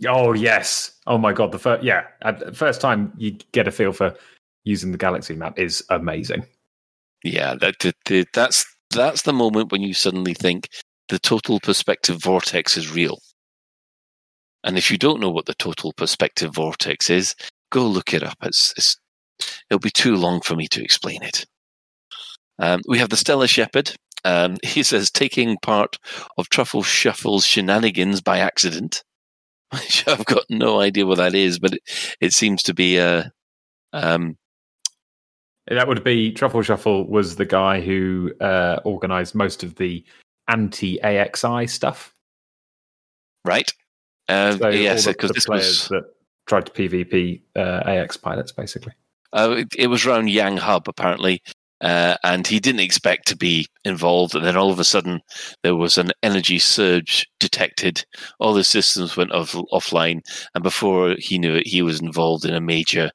Oh 0.07 0.33
yes. 0.33 0.91
Oh 1.05 1.17
my 1.17 1.33
god. 1.33 1.51
The 1.51 1.59
first 1.59 1.83
yeah, 1.83 2.05
the 2.21 2.53
first 2.53 2.81
time 2.81 3.13
you 3.17 3.37
get 3.51 3.67
a 3.67 3.71
feel 3.71 3.91
for 3.91 4.15
using 4.63 4.91
the 4.91 4.97
galaxy 4.97 5.35
map 5.35 5.57
is 5.59 5.83
amazing. 5.89 6.45
Yeah, 7.23 7.55
that, 7.59 7.75
that, 7.79 7.95
that- 8.05 8.27
that's 8.33 8.65
that's 8.91 9.21
the 9.21 9.33
moment 9.33 9.71
when 9.71 9.81
you 9.83 9.93
suddenly 9.93 10.33
think 10.33 10.67
the 11.09 11.19
total 11.19 11.59
perspective 11.59 12.17
vortex 12.23 12.75
is 12.75 12.91
real. 12.91 13.19
And 14.63 14.77
if 14.77 14.89
you 14.89 14.97
don't 14.97 15.19
know 15.19 15.29
what 15.29 15.45
the 15.45 15.53
total 15.55 15.93
perspective 15.93 16.55
vortex 16.55 17.09
is, 17.09 17.35
go 17.71 17.85
look 17.85 18.13
it 18.13 18.23
up. 18.23 18.37
It's, 18.41 18.73
it's 18.77 18.97
it'll 19.69 19.79
be 19.79 19.91
too 19.91 20.15
long 20.15 20.41
for 20.41 20.55
me 20.55 20.67
to 20.69 20.83
explain 20.83 21.21
it. 21.23 21.45
Um, 22.57 22.81
we 22.87 22.97
have 22.97 23.09
the 23.09 23.17
Stellar 23.17 23.47
Shepherd. 23.47 23.93
Um, 24.25 24.57
he 24.63 24.83
says 24.83 25.11
taking 25.11 25.57
part 25.61 25.97
of 26.37 26.49
Truffle 26.49 26.83
Shuffle's 26.83 27.45
shenanigans 27.45 28.21
by 28.21 28.39
accident. 28.39 29.03
I've 29.71 30.25
got 30.25 30.43
no 30.49 30.79
idea 30.79 31.05
what 31.05 31.19
that 31.19 31.35
is, 31.35 31.59
but 31.59 31.73
it, 31.73 31.81
it 32.19 32.33
seems 32.33 32.63
to 32.63 32.73
be 32.73 32.97
a 32.97 33.31
um, 33.93 34.35
That 35.69 35.87
would 35.87 36.03
be 36.03 36.31
Truffle 36.31 36.63
Shuffle 36.63 37.07
was 37.07 37.35
the 37.35 37.45
guy 37.45 37.79
who 37.79 38.31
uh, 38.41 38.79
organized 38.83 39.35
most 39.35 39.63
of 39.63 39.75
the 39.75 40.03
anti 40.47 40.99
AXI 41.03 41.69
stuff. 41.69 42.13
right. 43.45 43.71
Uh, 44.27 44.57
So 44.57 44.69
yes, 44.69 45.05
because 45.05 45.31
this 45.31 45.47
was 45.47 45.87
that 45.89 46.03
tried 46.47 46.65
to 46.65 46.71
PvP 46.71 47.41
uh, 47.55 47.83
AX 47.85 48.17
pilots 48.17 48.51
basically. 48.51 48.93
Uh, 49.31 49.55
it, 49.59 49.67
it 49.77 49.87
was 49.87 50.05
around 50.05 50.29
Yang 50.29 50.57
Hub, 50.57 50.87
apparently. 50.87 51.41
Uh, 51.81 52.17
and 52.23 52.45
he 52.45 52.59
didn't 52.59 52.81
expect 52.81 53.27
to 53.27 53.37
be 53.37 53.65
involved. 53.85 54.35
And 54.35 54.43
then 54.43 54.57
all 54.57 54.71
of 54.71 54.79
a 54.79 54.83
sudden, 54.83 55.21
there 55.63 55.75
was 55.75 55.97
an 55.97 56.11
energy 56.23 56.59
surge 56.59 57.25
detected. 57.39 58.03
All 58.39 58.53
the 58.53 58.65
systems 58.65 59.15
went 59.15 59.31
off, 59.31 59.53
offline. 59.71 60.21
And 60.53 60.63
before 60.63 61.15
he 61.17 61.37
knew 61.37 61.55
it, 61.55 61.67
he 61.67 61.81
was 61.81 62.01
involved 62.01 62.43
in 62.43 62.53
a 62.53 62.59
major 62.59 63.11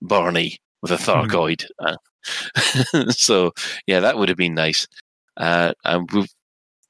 Barney 0.00 0.58
with 0.84 0.92
a 0.92 0.96
Thargoid. 0.96 1.64
Uh, 1.78 1.96
so, 3.10 3.52
yeah, 3.86 4.00
that 4.00 4.18
would 4.18 4.28
have 4.28 4.36
been 4.36 4.54
nice. 4.54 4.86
Uh, 5.38 5.72
and 5.82 6.06
we've, 6.12 6.28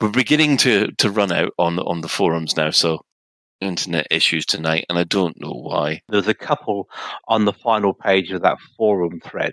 we're 0.00 0.08
beginning 0.10 0.56
to, 0.58 0.90
to 0.98 1.10
run 1.10 1.30
out 1.30 1.52
on, 1.58 1.78
on 1.78 2.00
the 2.00 2.08
forums 2.08 2.56
now. 2.56 2.70
So, 2.70 3.02
internet 3.60 4.08
issues 4.10 4.44
tonight, 4.44 4.84
and 4.88 4.98
I 4.98 5.04
don't 5.04 5.40
know 5.40 5.52
why. 5.52 6.00
There's 6.08 6.26
a 6.26 6.34
couple 6.34 6.88
on 7.28 7.44
the 7.44 7.52
final 7.52 7.94
page 7.94 8.32
of 8.32 8.42
that 8.42 8.58
forum 8.76 9.20
thread 9.24 9.52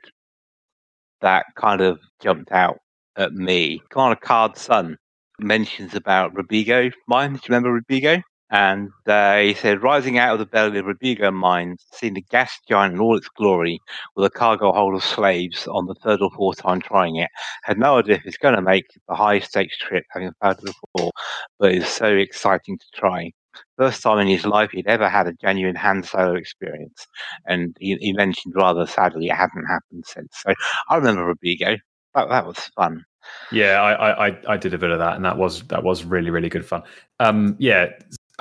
that 1.21 1.45
kind 1.55 1.81
of 1.81 1.99
jumped 2.19 2.51
out 2.51 2.79
at 3.15 3.33
me. 3.33 3.79
Kind 3.91 4.11
of 4.11 4.21
Card 4.21 4.57
Sun 4.57 4.97
mentions 5.39 5.93
about 5.93 6.33
Robigo 6.33 6.91
mines. 7.07 7.41
Do 7.41 7.45
you 7.47 7.55
remember 7.55 7.79
Robigo? 7.79 8.23
And 8.51 8.89
he 9.07 9.53
said, 9.53 9.81
rising 9.81 10.17
out 10.17 10.33
of 10.33 10.39
the 10.39 10.45
belly 10.45 10.77
of 10.79 10.85
Robigo 10.85 11.33
mines, 11.33 11.85
seeing 11.93 12.15
the 12.15 12.21
gas 12.29 12.59
giant 12.67 12.93
in 12.95 12.99
all 12.99 13.17
its 13.17 13.29
glory, 13.29 13.79
with 14.15 14.25
a 14.25 14.29
cargo 14.29 14.73
hold 14.73 14.93
of 14.93 15.03
slaves 15.03 15.67
on 15.67 15.87
the 15.87 15.95
third 15.95 16.21
or 16.21 16.29
fourth 16.31 16.57
time 16.57 16.81
trying 16.81 17.15
it, 17.15 17.29
had 17.63 17.79
no 17.79 17.97
idea 17.97 18.15
if 18.15 18.25
it's 18.25 18.37
going 18.37 18.55
to 18.55 18.61
make 18.61 18.85
the 19.07 19.15
high 19.15 19.39
stakes 19.39 19.77
trip, 19.77 20.03
having 20.09 20.31
failed 20.41 20.59
before, 20.61 21.11
but 21.59 21.73
it's 21.73 21.89
so 21.89 22.13
exciting 22.13 22.77
to 22.77 22.85
try. 22.93 23.31
First 23.77 24.03
time 24.03 24.19
in 24.19 24.27
his 24.27 24.45
life 24.45 24.71
he'd 24.71 24.87
ever 24.87 25.09
had 25.09 25.27
a 25.27 25.33
genuine 25.33 25.75
Han 25.75 26.03
Solo 26.03 26.35
experience, 26.35 27.07
and 27.45 27.75
he, 27.79 27.95
he 28.01 28.13
mentioned 28.13 28.53
rather 28.55 28.85
sadly 28.85 29.27
it 29.27 29.35
hadn't 29.35 29.65
happened 29.65 30.05
since. 30.05 30.31
So 30.45 30.53
I 30.89 30.95
remember 30.97 31.33
Robigo. 31.33 31.77
That, 32.15 32.29
that 32.29 32.45
was 32.45 32.57
fun. 32.75 33.05
Yeah, 33.51 33.81
I, 33.81 34.27
I 34.27 34.37
I 34.47 34.57
did 34.57 34.73
a 34.73 34.77
bit 34.77 34.89
of 34.89 34.99
that, 34.99 35.15
and 35.15 35.23
that 35.23 35.37
was 35.37 35.63
that 35.63 35.83
was 35.83 36.03
really 36.03 36.29
really 36.29 36.49
good 36.49 36.65
fun. 36.65 36.83
Um, 37.19 37.55
yeah, 37.59 37.91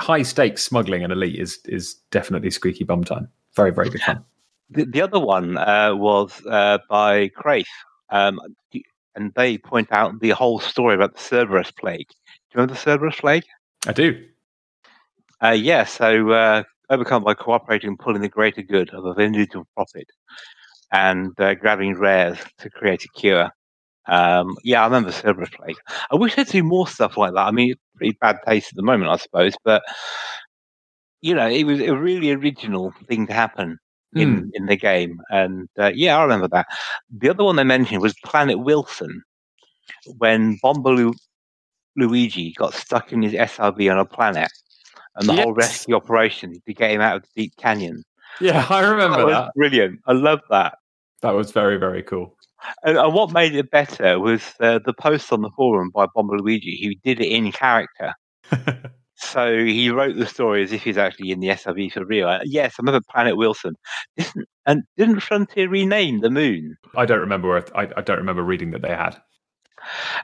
high 0.00 0.22
stakes 0.22 0.62
smuggling 0.62 1.04
and 1.04 1.12
elite 1.12 1.38
is 1.38 1.58
is 1.66 1.94
definitely 2.10 2.50
squeaky 2.50 2.84
bum 2.84 3.04
time. 3.04 3.28
Very 3.54 3.70
very 3.70 3.90
good 3.90 4.00
fun. 4.02 4.24
The, 4.72 4.84
the 4.84 5.02
other 5.02 5.18
one 5.18 5.58
uh, 5.58 5.96
was 5.96 6.40
uh, 6.46 6.78
by 6.88 7.28
Craif, 7.30 7.66
um, 8.10 8.38
and 9.16 9.32
they 9.34 9.58
point 9.58 9.88
out 9.90 10.20
the 10.20 10.30
whole 10.30 10.60
story 10.60 10.94
about 10.94 11.14
the 11.14 11.20
Cerberus 11.20 11.72
plague. 11.72 12.06
Do 12.08 12.14
you 12.14 12.54
remember 12.54 12.74
the 12.74 12.80
Cerberus 12.80 13.16
plague? 13.16 13.42
I 13.88 13.92
do. 13.92 14.24
Uh, 15.42 15.56
yeah, 15.58 15.84
so 15.84 16.30
uh, 16.30 16.62
overcome 16.88 17.24
by 17.24 17.34
cooperating 17.34 17.96
pulling 17.96 18.22
the 18.22 18.28
greater 18.28 18.62
good 18.62 18.90
of 18.90 19.18
individual 19.18 19.66
profit 19.74 20.06
and 20.92 21.38
uh, 21.40 21.54
grabbing 21.54 21.94
rares 21.94 22.38
to 22.58 22.70
create 22.70 23.04
a 23.04 23.08
cure. 23.08 23.50
Um, 24.10 24.56
yeah, 24.64 24.82
I 24.82 24.86
remember 24.86 25.12
Cerberus 25.12 25.50
Plague. 25.50 25.76
I 26.10 26.16
wish 26.16 26.34
they'd 26.34 26.46
do 26.46 26.62
more 26.64 26.86
stuff 26.88 27.16
like 27.16 27.32
that. 27.32 27.46
I 27.46 27.50
mean, 27.52 27.70
it's 27.72 27.80
pretty 27.96 28.18
bad 28.20 28.38
taste 28.46 28.70
at 28.72 28.76
the 28.76 28.82
moment, 28.82 29.10
I 29.10 29.16
suppose, 29.16 29.54
but 29.64 29.82
you 31.22 31.34
know, 31.34 31.46
it 31.48 31.64
was 31.64 31.80
a 31.80 31.94
really 31.96 32.32
original 32.32 32.92
thing 33.08 33.26
to 33.26 33.32
happen 33.32 33.78
in, 34.14 34.42
Mm. 34.42 34.50
in 34.54 34.66
the 34.66 34.76
game. 34.76 35.20
And 35.30 35.68
uh, 35.78 35.92
yeah, 35.94 36.18
I 36.18 36.22
remember 36.22 36.48
that. 36.48 36.66
The 37.16 37.30
other 37.30 37.44
one 37.44 37.56
they 37.56 37.64
mentioned 37.64 38.02
was 38.02 38.14
Planet 38.24 38.58
Wilson, 38.60 39.22
when 40.18 40.58
Bomber 40.62 40.90
Lu- 40.90 41.14
Luigi 41.96 42.52
got 42.54 42.74
stuck 42.74 43.12
in 43.12 43.22
his 43.22 43.34
SRV 43.34 43.90
on 43.92 43.98
a 43.98 44.04
planet, 44.04 44.50
and 45.16 45.28
the 45.28 45.34
whole 45.34 45.54
Yes. 45.58 45.66
rescue 45.68 45.94
operation 45.96 46.54
to 46.66 46.74
get 46.74 46.90
him 46.90 47.00
out 47.00 47.16
of 47.16 47.22
the 47.22 47.42
deep 47.42 47.56
canyon. 47.56 48.02
Yeah, 48.40 48.66
I 48.70 48.80
remember 48.80 49.18
That 49.18 49.26
was 49.26 49.34
that. 49.34 49.52
brilliant. 49.54 50.00
I 50.06 50.12
love 50.12 50.40
that. 50.50 50.78
That 51.22 51.32
was 51.32 51.52
very 51.52 51.76
very 51.76 52.02
cool. 52.02 52.34
And, 52.82 52.98
and 52.98 53.14
what 53.14 53.32
made 53.32 53.54
it 53.54 53.70
better 53.70 54.18
was 54.18 54.42
uh, 54.60 54.80
the 54.84 54.92
post 54.92 55.32
on 55.32 55.42
the 55.42 55.50
forum 55.56 55.90
by 55.94 56.06
Bomber 56.14 56.38
Luigi, 56.38 56.80
who 56.82 56.94
did 57.02 57.20
it 57.20 57.30
in 57.30 57.52
character. 57.52 58.14
so 59.16 59.56
he 59.64 59.90
wrote 59.90 60.16
the 60.16 60.26
story 60.26 60.62
as 60.62 60.72
if 60.72 60.82
he's 60.82 60.98
actually 60.98 61.30
in 61.30 61.40
the 61.40 61.48
SRV 61.48 61.92
for 61.92 62.04
real. 62.04 62.28
Uh, 62.28 62.40
Yes, 62.44 62.74
I 62.78 62.82
remember 62.82 63.04
Planet 63.10 63.36
Wilson. 63.36 63.74
Didn't, 64.16 64.48
and 64.66 64.82
didn't 64.96 65.20
Frontier 65.20 65.68
rename 65.68 66.20
the 66.20 66.30
moon? 66.30 66.76
I 66.96 67.06
don't 67.06 67.20
remember. 67.20 67.64
I, 67.74 67.88
I 67.96 68.02
don't 68.02 68.18
remember 68.18 68.42
reading 68.42 68.70
that 68.72 68.82
they 68.82 68.88
had. 68.88 69.16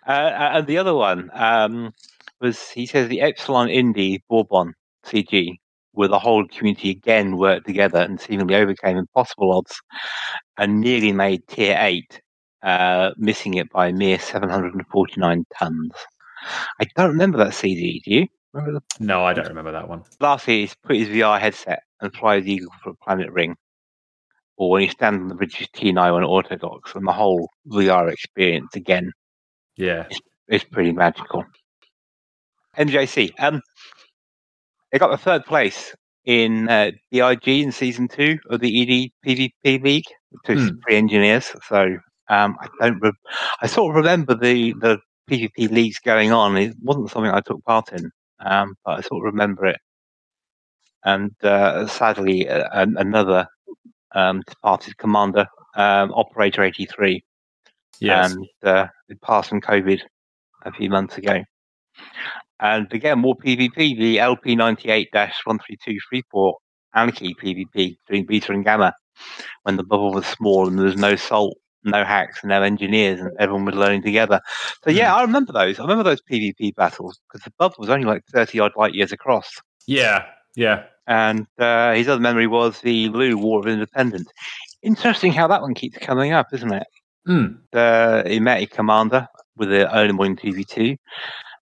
Uh, 0.07 0.51
and 0.55 0.67
the 0.67 0.79
other 0.79 0.95
one 0.95 1.31
um, 1.33 1.93
was 2.41 2.71
he 2.71 2.87
says 2.87 3.09
the 3.09 3.23
Epsilon 3.23 3.69
Indi 3.69 4.23
Bourbon 4.29 4.75
CG, 5.05 5.57
where 5.93 6.09
the 6.09 6.19
whole 6.19 6.47
community 6.49 6.91
again 6.91 7.39
worked 7.39 7.67
together 7.67 8.01
and 8.01 8.21
seemingly 8.21 8.55
overcame 8.55 8.99
impossible 8.99 9.57
odds 9.57 9.81
and 10.59 10.81
nearly 10.81 11.13
made 11.13 11.47
Tier 11.49 11.77
8, 11.79 12.21
uh, 12.63 13.11
missing 13.17 13.55
it 13.55 13.71
by 13.71 13.89
a 13.89 13.93
mere 13.93 14.19
749 14.19 15.45
tons. 15.59 15.93
I 16.81 16.85
don't 16.97 17.11
remember 17.11 17.39
that 17.39 17.55
CG, 17.55 18.01
do 18.05 18.15
you? 18.15 18.27
Remember 18.53 18.81
the 18.99 19.05
No, 19.05 19.25
I 19.25 19.33
don't 19.35 19.49
remember 19.49 19.73
that 19.73 19.89
one. 19.89 20.03
Lastly, 20.21 20.61
he's 20.61 20.75
put 20.75 20.97
his 20.97 21.09
VR 21.09 21.39
headset 21.39 21.83
and 22.01 22.15
fly 22.15 22.41
the 22.41 22.53
Eagle 22.53 22.73
for 22.83 22.91
a 22.91 22.95
planet 23.05 23.31
ring. 23.33 23.57
Or 24.57 24.71
when 24.71 24.83
he 24.83 24.89
stands 24.89 25.21
on 25.21 25.29
the 25.29 25.35
British 25.35 25.69
T9 25.73 26.13
on 26.13 26.23
autodocs 26.23 26.95
and 26.95 27.07
the 27.07 27.13
whole 27.13 27.51
VR 27.67 28.09
experience 28.11 28.75
again 28.75 29.13
Yeah. 29.77 30.07
it's 30.49 30.65
pretty 30.65 30.93
magical. 30.93 31.45
MJC, 32.77 33.33
um, 33.39 33.61
they 34.93 34.99
got 34.99 35.11
the 35.11 35.17
third 35.17 35.45
place 35.45 35.95
in 36.25 36.69
uh, 36.69 36.91
DIG 37.13 37.49
in 37.49 37.73
season 37.73 38.09
two 38.09 38.39
of 38.51 38.61
the 38.61 38.83
ED 38.83 39.11
PvP 39.27 39.83
League, 39.83 40.05
which 40.31 40.59
is 40.59 40.71
Hmm. 40.71 40.77
three 40.87 40.97
engineers. 40.97 41.53
So 41.69 41.99
um, 42.29 42.57
I 42.61 42.69
don't, 42.89 43.01
re- 43.01 43.13
I 43.63 43.67
sort 43.67 43.91
of 43.93 43.97
remember 43.97 44.35
the 44.35 44.75
the 44.81 44.99
PvP 45.31 45.71
leagues 45.71 45.99
going 46.01 46.33
on. 46.33 46.57
It 46.57 46.75
wasn't 46.83 47.11
something 47.11 47.31
I 47.33 47.41
took 47.41 47.63
part 47.65 47.93
in, 47.93 48.11
um, 48.45 48.75
but 48.85 48.99
I 48.99 49.01
sort 49.03 49.25
of 49.27 49.33
remember 49.33 49.67
it. 49.67 49.79
And 51.05 51.31
uh, 51.43 51.87
sadly, 51.87 52.49
uh, 52.49 52.69
another 52.73 53.47
um, 54.15 54.43
departed 54.47 54.97
commander, 54.99 55.47
um, 55.77 56.13
Operator 56.15 56.63
eighty 56.65 56.87
three, 56.87 57.23
Yes. 58.01 58.13
and 58.13 58.47
uh, 58.65 58.87
it 59.09 59.21
passed 59.23 59.49
from 59.51 59.61
COVID 59.61 60.01
a 60.65 60.73
few 60.73 60.91
months 60.91 61.17
ago. 61.19 61.43
And 62.61 62.93
again, 62.93 63.19
more 63.21 63.37
PvP, 63.37 63.97
the 63.99 64.17
LP98-13234 64.19 66.55
Anarchy 66.95 67.35
PvP 67.35 67.97
doing 68.09 68.25
beta 68.27 68.53
and 68.53 68.65
gamma 68.65 68.93
when 69.65 69.77
the 69.77 69.83
bubble 69.85 70.13
was 70.13 70.27
small 70.27 70.69
and 70.69 70.79
there 70.79 70.87
was 70.87 70.97
no 70.97 71.17
salt, 71.17 71.57
no 71.87 72.05
hacks, 72.05 72.41
and 72.43 72.51
no 72.51 72.63
engineers, 72.63 73.21
and 73.21 73.31
everyone 73.39 73.65
was 73.65 73.75
learning 73.75 74.03
together. 74.03 74.41
So 74.85 74.91
yeah, 74.91 75.15
I 75.15 75.23
remember 75.23 75.53
those. 75.53 75.79
I 75.79 75.83
remember 75.83 76.05
those 76.05 76.23
PvP 76.23 76.75
battles 76.75 77.19
because 77.29 77.45
the 77.45 77.53
bubble 77.59 77.77
was 77.79 77.91
only 77.91 78.07
like 78.07 78.25
30 78.33 78.61
odd 78.61 78.73
light 78.77 78.95
years 78.95 79.13
across. 79.13 79.49
yeah. 79.87 80.25
Yeah. 80.57 80.85
And 81.07 81.47
uh, 81.59 81.93
his 81.93 82.09
other 82.09 82.21
memory 82.21 82.49
was 82.49 82.81
the 82.81 83.11
Lugh 83.11 83.35
War 83.35 83.61
of 83.61 83.67
Independence. 83.69 84.29
Interesting 84.83 85.31
how 85.33 85.47
that 85.47 85.63
one 85.63 85.75
keeps 85.75 85.99
coming 85.99 86.33
up, 86.33 86.47
isn't 86.53 86.73
it? 86.73 86.87
Mm. 87.29 87.59
uh, 87.73 88.27
he 88.29 88.41
met 88.41 88.63
a 88.63 88.67
commander 88.67 89.27
with 89.57 89.69
the 89.69 89.93
early 89.95 90.13
morning 90.13 90.37
TV2, 90.37 90.97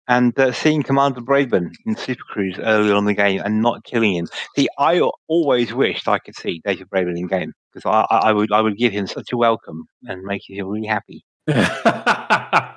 and 0.08 0.38
uh, 0.38 0.52
seeing 0.52 0.82
Commander 0.82 1.20
Braben 1.20 1.72
in 1.86 1.96
Super 1.96 2.24
Cruise 2.28 2.58
early 2.58 2.90
on 2.90 2.98
in 2.98 3.04
the 3.06 3.14
game 3.14 3.40
and 3.44 3.62
not 3.62 3.84
killing 3.84 4.14
him. 4.14 4.28
See, 4.56 4.68
I 4.78 5.00
always 5.28 5.72
wished 5.72 6.08
I 6.08 6.18
could 6.18 6.36
see 6.36 6.60
David 6.64 6.88
Braben 6.90 7.16
in 7.18 7.26
game 7.26 7.52
because 7.72 7.86
I, 7.86 8.06
I 8.14 8.28
I 8.28 8.32
would 8.32 8.52
I 8.52 8.60
would 8.60 8.76
give 8.76 8.92
him 8.92 9.06
such 9.06 9.32
a 9.32 9.36
welcome 9.36 9.86
and 10.04 10.22
make 10.22 10.48
him 10.48 10.56
feel 10.56 10.68
really 10.68 10.86
happy. 10.86 11.24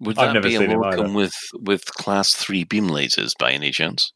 Would 0.00 0.18
I've 0.18 0.26
that 0.28 0.32
never 0.34 0.48
be 0.48 0.56
seen 0.56 0.72
a 0.72 0.78
welcome 0.78 1.14
with 1.14 1.34
with 1.54 1.86
class 1.86 2.34
three 2.34 2.64
beam 2.64 2.88
lasers 2.88 3.32
by 3.38 3.52
any 3.52 3.70
chance? 3.70 4.12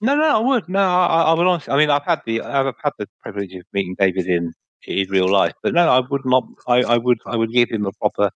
No, 0.00 0.14
no, 0.14 0.36
I 0.36 0.38
would. 0.38 0.68
No, 0.68 0.80
I, 0.80 1.06
I 1.06 1.22
I 1.22 1.34
would 1.34 1.46
honestly. 1.46 1.72
I 1.72 1.76
mean, 1.78 1.90
I've 1.90 2.04
had 2.04 2.20
the 2.26 2.42
I've 2.42 2.74
had 2.84 2.92
the 2.98 3.08
privilege 3.22 3.54
of 3.54 3.62
meeting 3.72 3.96
David 3.98 4.26
in 4.26 4.52
in 4.86 5.08
real 5.08 5.28
life, 5.28 5.54
but 5.62 5.74
no, 5.74 5.88
I 5.88 6.00
would 6.00 6.24
not. 6.24 6.44
I, 6.68 6.82
I 6.82 6.98
would 6.98 7.18
I 7.26 7.36
would 7.36 7.50
give 7.50 7.70
him 7.70 7.86
a 7.86 7.92
proper 7.92 8.30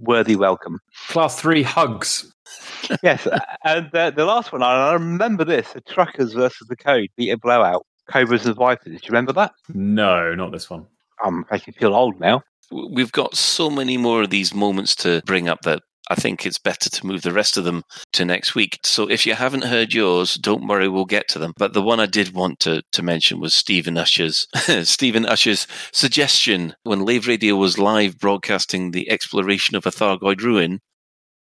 worthy 0.00 0.36
welcome. 0.36 0.78
Class 1.08 1.40
three 1.40 1.62
hugs. 1.62 2.32
yes, 3.02 3.28
and 3.64 3.94
uh, 3.94 4.10
the 4.10 4.24
last 4.24 4.52
one, 4.52 4.62
I 4.62 4.92
remember 4.92 5.44
this: 5.44 5.72
the 5.72 5.80
truckers 5.82 6.32
versus 6.32 6.66
the 6.68 6.76
code 6.76 7.08
beat 7.16 7.30
a 7.30 7.36
blowout. 7.36 7.84
Cobras 8.08 8.46
and 8.46 8.56
Vipers. 8.56 8.84
Do 8.84 8.92
you 8.92 9.10
remember 9.10 9.32
that? 9.34 9.52
No, 9.74 10.34
not 10.34 10.52
this 10.52 10.70
one. 10.70 10.86
I'm 11.22 11.44
making 11.50 11.74
feel 11.74 11.94
old 11.94 12.18
now. 12.18 12.42
We've 12.70 13.12
got 13.12 13.36
so 13.36 13.70
many 13.70 13.96
more 13.96 14.22
of 14.22 14.30
these 14.30 14.54
moments 14.54 14.94
to 14.96 15.22
bring 15.26 15.48
up 15.48 15.60
that 15.62 15.82
I 16.10 16.14
think 16.14 16.46
it's 16.46 16.58
better 16.58 16.88
to 16.88 17.06
move 17.06 17.22
the 17.22 17.32
rest 17.32 17.56
of 17.56 17.64
them 17.64 17.84
to 18.12 18.24
next 18.24 18.54
week. 18.54 18.78
So 18.84 19.08
if 19.08 19.26
you 19.26 19.34
haven't 19.34 19.64
heard 19.64 19.92
yours, 19.92 20.34
don't 20.34 20.66
worry, 20.66 20.88
we'll 20.88 21.04
get 21.04 21.28
to 21.28 21.38
them. 21.38 21.52
But 21.56 21.74
the 21.74 21.82
one 21.82 22.00
I 22.00 22.06
did 22.06 22.34
want 22.34 22.60
to, 22.60 22.82
to 22.92 23.02
mention 23.02 23.40
was 23.40 23.54
Stephen 23.54 23.98
Usher's 23.98 24.46
Stephen 24.88 25.26
Usher's 25.26 25.66
suggestion 25.92 26.74
when 26.84 27.04
Lave 27.04 27.26
Radio 27.26 27.56
was 27.56 27.78
live 27.78 28.18
broadcasting 28.18 28.90
the 28.90 29.10
exploration 29.10 29.76
of 29.76 29.86
a 29.86 29.90
Thargoid 29.90 30.40
ruin. 30.40 30.80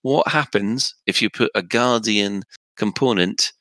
What 0.02 0.28
happens 0.28 0.94
if 1.06 1.22
you 1.22 1.30
put 1.30 1.50
a 1.54 1.62
Guardian 1.62 2.42
component 2.76 3.52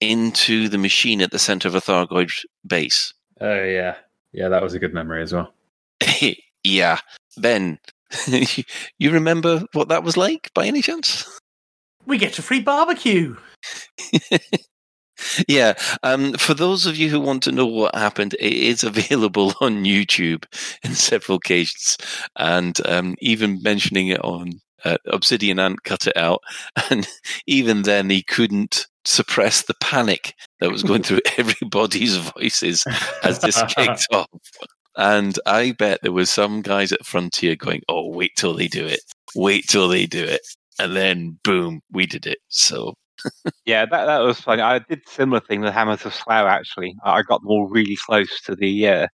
into 0.00 0.68
the 0.68 0.78
machine 0.78 1.22
at 1.22 1.30
the 1.30 1.38
center 1.38 1.68
of 1.68 1.74
a 1.74 1.80
Thargoid 1.80 2.30
base? 2.66 3.12
Oh 3.40 3.62
yeah. 3.62 3.96
Yeah, 4.32 4.48
that 4.48 4.62
was 4.62 4.74
a 4.74 4.78
good 4.78 4.92
memory 4.92 5.22
as 5.22 5.32
well. 5.32 5.52
yeah. 6.64 6.98
Then 7.36 7.78
you, 8.98 9.10
remember 9.10 9.64
what 9.72 9.88
that 9.88 10.04
was 10.04 10.16
like 10.16 10.50
by 10.54 10.66
any 10.66 10.82
chance? 10.82 11.40
We 12.06 12.18
get 12.18 12.38
a 12.38 12.42
free 12.42 12.60
barbecue. 12.60 13.36
yeah. 15.48 15.74
Um, 16.02 16.34
for 16.34 16.54
those 16.54 16.86
of 16.86 16.96
you 16.96 17.08
who 17.08 17.20
want 17.20 17.42
to 17.44 17.52
know 17.52 17.66
what 17.66 17.94
happened, 17.94 18.34
it 18.34 18.52
is 18.52 18.84
available 18.84 19.54
on 19.60 19.84
YouTube 19.84 20.44
in 20.82 20.94
several 20.94 21.38
cases, 21.38 21.96
and 22.36 22.78
um, 22.86 23.16
even 23.18 23.62
mentioning 23.62 24.08
it 24.08 24.22
on 24.24 24.60
uh, 24.84 24.98
Obsidian 25.06 25.58
Ant 25.58 25.82
cut 25.84 26.06
it 26.06 26.16
out, 26.16 26.40
and 26.90 27.08
even 27.46 27.82
then 27.82 28.10
he 28.10 28.22
couldn't 28.22 28.86
suppress 29.04 29.62
the 29.62 29.74
panic 29.80 30.34
that 30.60 30.70
was 30.70 30.82
going 30.82 31.02
through 31.02 31.20
everybody's 31.38 32.16
voices 32.16 32.84
as 33.22 33.38
this 33.38 33.62
kicked 33.68 34.06
off. 34.12 34.28
And 34.96 35.38
I 35.46 35.72
bet 35.72 36.00
there 36.02 36.12
was 36.12 36.30
some 36.30 36.62
guys 36.62 36.92
at 36.92 37.04
Frontier 37.06 37.56
going, 37.56 37.82
"Oh, 37.88 38.08
wait 38.08 38.32
till 38.36 38.54
they 38.54 38.68
do 38.68 38.86
it! 38.86 39.00
Wait 39.34 39.68
till 39.68 39.88
they 39.88 40.06
do 40.06 40.24
it!" 40.24 40.42
And 40.78 40.96
then, 40.96 41.38
boom, 41.44 41.80
we 41.92 42.06
did 42.06 42.26
it. 42.26 42.38
So 42.48 42.94
yeah, 43.64 43.86
that 43.86 44.06
that 44.06 44.18
was 44.20 44.40
funny. 44.40 44.62
I 44.62 44.78
did 44.80 45.00
similar 45.08 45.40
thing 45.40 45.60
with 45.60 45.74
Hammers 45.74 46.06
of 46.06 46.14
Slough. 46.14 46.46
Actually, 46.46 46.94
I 47.04 47.22
got 47.22 47.42
them 47.42 47.50
all 47.50 47.68
really 47.68 47.96
close 48.06 48.40
to 48.42 48.54
the 48.56 48.88
uh, 48.88 49.06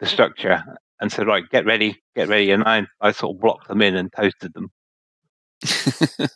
the 0.00 0.06
structure 0.06 0.62
and 1.00 1.12
said, 1.12 1.26
"Right, 1.26 1.48
get 1.50 1.66
ready, 1.66 1.96
get 2.16 2.28
ready," 2.28 2.50
and 2.50 2.64
I 2.64 2.86
I 3.00 3.12
sort 3.12 3.36
of 3.36 3.40
blocked 3.40 3.68
them 3.68 3.82
in 3.82 3.96
and 3.96 4.12
toasted 4.12 4.54
them. 4.54 4.70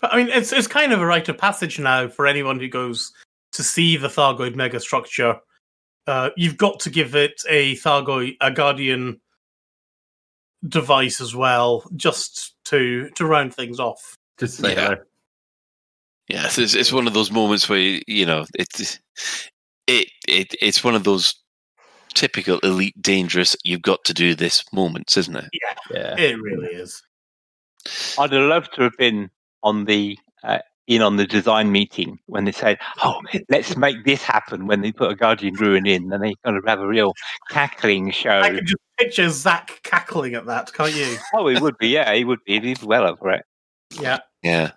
But 0.00 0.12
I 0.12 0.16
mean, 0.16 0.28
it's 0.28 0.52
it's 0.52 0.66
kind 0.66 0.92
of 0.92 1.00
a 1.00 1.06
rite 1.06 1.28
of 1.28 1.38
passage 1.38 1.78
now 1.78 2.08
for 2.08 2.26
anyone 2.26 2.60
who 2.60 2.68
goes 2.68 3.12
to 3.52 3.62
see 3.62 3.96
the 3.96 4.08
Thargoid 4.08 4.54
megastructure. 4.54 5.38
Uh, 6.08 6.30
you've 6.38 6.56
got 6.56 6.80
to 6.80 6.90
give 6.90 7.14
it 7.14 7.42
a 7.50 7.76
Thargoid, 7.76 8.38
a 8.40 8.50
Guardian 8.50 9.20
device 10.66 11.20
as 11.20 11.36
well, 11.36 11.84
just 11.96 12.54
to 12.64 13.10
to 13.10 13.26
round 13.26 13.52
things 13.54 13.78
off. 13.78 14.16
Just 14.38 14.56
say 14.56 14.72
Yeah. 14.74 14.84
hello. 14.84 14.96
Yes, 16.28 16.58
it's, 16.58 16.74
it's 16.74 16.92
one 16.92 17.06
of 17.06 17.12
those 17.14 17.30
moments 17.30 17.68
where 17.68 18.00
you 18.06 18.24
know 18.24 18.46
it's 18.54 18.98
it 19.86 20.08
it 20.26 20.54
it's 20.62 20.82
one 20.82 20.94
of 20.94 21.04
those 21.04 21.34
typical 22.14 22.58
elite 22.60 23.00
dangerous. 23.02 23.54
You've 23.62 23.82
got 23.82 24.02
to 24.04 24.14
do 24.14 24.34
this 24.34 24.64
moments, 24.72 25.18
isn't 25.18 25.36
it? 25.36 25.50
Yeah. 25.92 26.16
It 26.18 26.40
really 26.40 26.68
is. 26.68 27.02
I'd 28.18 28.32
have 28.32 28.48
loved 28.48 28.74
to 28.76 28.82
have 28.82 28.96
been 28.96 29.30
on 29.62 29.84
the 29.84 30.18
uh, 30.42 30.58
in 30.88 31.02
on 31.02 31.16
the 31.16 31.26
design 31.26 31.70
meeting 31.70 32.18
when 32.26 32.46
they 32.46 32.52
said, 32.52 32.78
"Oh, 33.04 33.20
let's 33.48 33.76
make 33.76 34.04
this 34.04 34.22
happen." 34.22 34.66
When 34.66 34.80
they 34.80 34.90
put 34.90 35.12
a 35.12 35.14
Guardian 35.14 35.54
Ruin 35.54 35.86
in, 35.86 36.12
and 36.12 36.22
they 36.22 36.34
kind 36.44 36.56
of 36.56 36.64
have 36.66 36.80
a 36.80 36.86
real 36.86 37.12
cackling 37.50 38.10
show. 38.10 38.40
I 38.40 38.50
can 38.50 38.66
just 38.66 38.82
picture 38.98 39.28
Zach 39.28 39.80
cackling 39.84 40.34
at 40.34 40.46
that, 40.46 40.72
can't 40.72 40.94
you? 40.94 41.16
Oh, 41.34 41.46
he 41.46 41.60
would 41.60 41.76
be. 41.78 41.88
Yeah, 41.88 42.12
he 42.14 42.24
would 42.24 42.42
be. 42.44 42.54
He'd 42.54 42.80
be 42.80 42.86
well 42.86 43.06
over 43.06 43.30
it. 43.30 43.44
Yeah. 44.00 44.18
Yeah. 44.42 44.72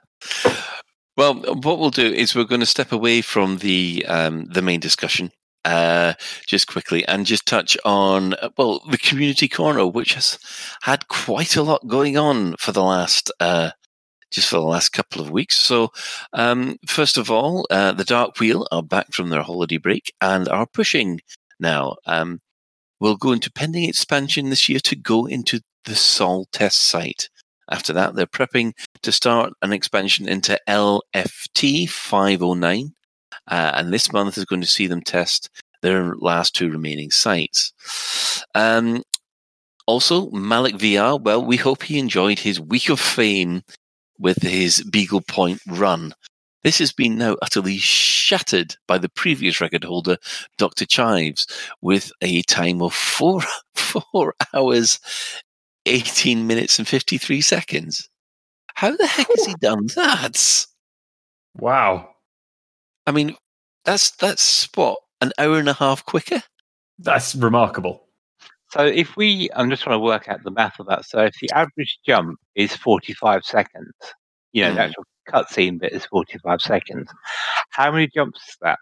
Well, 1.17 1.35
what 1.35 1.79
we'll 1.79 1.89
do 1.89 2.05
is 2.05 2.35
we're 2.35 2.43
going 2.43 2.61
to 2.61 2.65
step 2.67 2.91
away 2.91 3.21
from 3.21 3.57
the 3.57 4.05
um, 4.07 4.45
the 4.45 4.61
main 4.61 4.79
discussion 4.79 5.31
uh, 5.65 6.13
just 6.47 6.67
quickly 6.67 7.05
and 7.05 7.25
just 7.25 7.45
touch 7.45 7.77
on 7.85 8.33
uh, 8.35 8.49
well 8.57 8.81
the 8.89 8.97
community 8.97 9.47
corner, 9.47 9.88
which 9.88 10.13
has 10.13 10.39
had 10.81 11.07
quite 11.07 11.55
a 11.55 11.63
lot 11.63 11.88
going 11.88 12.17
on 12.17 12.55
for 12.59 12.71
the 12.71 12.83
last 12.83 13.31
uh, 13.39 13.71
just 14.32 14.49
for 14.49 14.56
the 14.56 14.62
last 14.62 14.90
couple 14.90 15.22
of 15.22 15.30
weeks. 15.30 15.58
So, 15.58 15.91
um, 16.34 16.78
first 16.88 17.18
of 17.18 17.30
all, 17.30 17.68
uh, 17.70 17.91
the 17.91 18.03
Dark 18.03 18.40
Wheel 18.40 18.68
are 18.72 18.84
back 18.84 19.12
from 19.14 19.30
their 19.30 19.44
holiday 19.44 19.78
break 19.78 20.14
and 20.22 20.48
are 20.49 20.66
pushing 20.66 21.22
now. 21.60 21.98
Um, 22.06 22.40
will 22.99 23.18
go 23.18 23.32
into 23.32 23.52
pending 23.52 23.90
expansion 23.90 24.49
this 24.49 24.70
year 24.70 24.80
to 24.80 24.95
go 24.95 25.26
into 25.26 25.60
the 25.86 25.95
Sol 25.95 26.45
test 26.52 26.84
site. 26.84 27.30
After 27.70 27.94
that, 27.94 28.16
they're 28.16 28.28
prepping 28.28 28.74
to 29.02 29.12
start 29.12 29.53
an 29.62 29.74
expansion 29.74 30.28
into 30.28 30.60
LFT 30.68 31.90
509. 31.90 32.94
Uh, 33.48 33.72
and 33.76 33.91
this 33.91 34.14
month 34.14 34.38
is 34.38 34.45
going 34.45 34.62
to 34.62 34.68
see 34.68 34.88
them 34.88 35.02
test 35.02 35.49
their 35.82 36.14
last 36.16 36.53
two 36.56 36.70
remaining 36.70 37.10
sites. 37.10 37.74
Um, 38.53 39.03
also, 39.88 40.30
Malik 40.30 40.76
VR, 40.76 41.20
well, 41.20 41.44
we 41.44 41.58
hope 41.58 41.84
he 41.84 41.98
enjoyed 41.98 42.40
his 42.40 42.60
week 42.60 42.90
of 42.90 42.99
fame 42.99 43.64
with 44.22 44.41
his 44.41 44.84
Beagle 44.84 45.22
Point 45.22 45.60
run. 45.68 46.14
This 46.64 46.77
has 46.77 46.93
been 46.93 47.18
now 47.18 47.38
utterly 47.41 47.77
shattered 47.77 48.76
by 48.88 48.99
the 48.99 49.10
previous 49.10 49.60
record 49.60 49.84
holder, 49.84 50.18
Dr. 50.57 50.85
Chives, 50.85 51.48
with 51.81 52.11
a 52.22 52.43
time 52.43 52.81
of 52.84 52.93
four, 52.93 53.41
four 53.76 54.35
hours, 54.53 54.99
18 55.88 56.45
minutes, 56.45 56.77
and 56.77 56.88
53 56.88 57.41
seconds. 57.41 58.07
How 58.76 58.95
the 58.95 59.07
heck 59.07 59.27
has 59.27 59.45
he 59.45 59.56
done 59.60 59.88
that? 59.95 60.65
Wow. 61.57 62.10
I 63.07 63.11
mean, 63.11 63.35
that's 63.84 64.11
that's 64.11 64.69
what 64.76 64.99
an 65.19 65.31
hour 65.38 65.57
and 65.57 65.69
a 65.69 65.73
half 65.73 66.06
quicker. 66.06 66.43
That's 66.99 67.35
remarkable. 67.35 68.03
So 68.72 68.85
if 68.85 69.15
we, 69.18 69.49
I'm 69.56 69.69
just 69.69 69.84
trying 69.84 69.95
to 69.95 69.99
work 69.99 70.27
out 70.30 70.43
the 70.43 70.52
math 70.52 70.80
of 70.80 70.88
that. 70.88 71.06
So 71.06 71.19
if 71.23 71.34
the 71.41 71.49
average 71.53 71.99
jump 72.06 72.39
is 72.56 72.76
45 72.76 73.43
seconds, 73.43 73.91
you 74.53 74.64
know, 74.64 74.73
the 74.73 74.80
Mm. 74.80 74.85
actual 74.88 75.03
cutscene 75.30 75.80
bit 75.80 75.91
is 75.93 76.06
45 76.06 76.61
seconds. 76.61 77.10
How 77.72 77.91
many 77.91 78.07
jumps 78.07 78.39
is 78.48 78.57
that? 78.61 78.80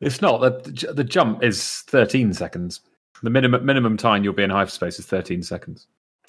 It's 0.00 0.20
not 0.22 0.40
the 0.40 0.92
the 0.94 1.04
jump 1.04 1.42
is 1.44 1.82
13 1.88 2.32
seconds. 2.32 2.80
The 3.22 3.28
minimum 3.30 3.64
minimum 3.66 3.96
time 3.98 4.24
you'll 4.24 4.32
be 4.32 4.42
in 4.42 4.50
hyperspace 4.50 4.98
is 4.98 5.06
13 5.06 5.42
seconds. 5.42 5.86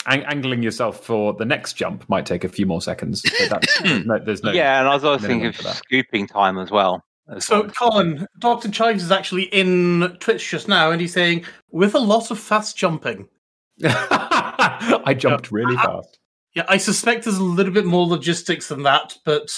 Ang- 0.07 0.23
angling 0.26 0.61
yourself 0.61 1.03
for 1.06 1.34
the 1.34 1.45
next 1.45 1.73
jump 1.73 2.07
might 2.10 2.26
take 2.26 2.44
a 2.44 2.49
few 2.49 2.65
more 2.65 2.82
seconds. 2.82 3.22
But 3.40 3.49
that's, 3.49 3.82
there's 3.82 4.06
no, 4.06 4.19
there's 4.19 4.44
no 4.44 4.52
yeah, 4.52 4.80
and 4.80 4.90
I 4.90 4.94
was 4.94 5.03
always 5.06 5.22
thinking 5.22 5.48
of 5.48 5.56
scooping 5.56 6.28
time 6.28 6.57
as 6.57 6.69
well. 6.69 7.03
As 7.32 7.45
So. 7.45 7.68
Colin, 7.70 8.28
Dr. 8.40 8.70
Chives 8.70 9.03
is 9.03 9.12
actually 9.12 9.44
in 9.45 10.16
Twitch 10.20 10.49
just 10.49 10.68
now, 10.68 10.91
and 10.91 11.02
he's 11.02 11.14
saying, 11.14 11.45
with 11.72 11.95
a 11.95 11.99
lot 11.99 12.32
of 12.32 12.40
fast 12.40 12.78
jumping. 12.78 13.28
I 13.84 15.16
jumped 15.18 15.52
really 15.52 15.76
uh, 15.78 15.84
fast. 16.02 16.20
Yeah, 16.53 16.66
I 16.68 16.78
suspect 16.78 17.24
there's 17.24 17.38
a 17.38 17.44
little 17.44 17.74
bit 17.74 17.86
more 17.86 18.06
logistics 18.06 18.68
than 18.68 18.84
that, 18.84 19.18
but 19.26 19.49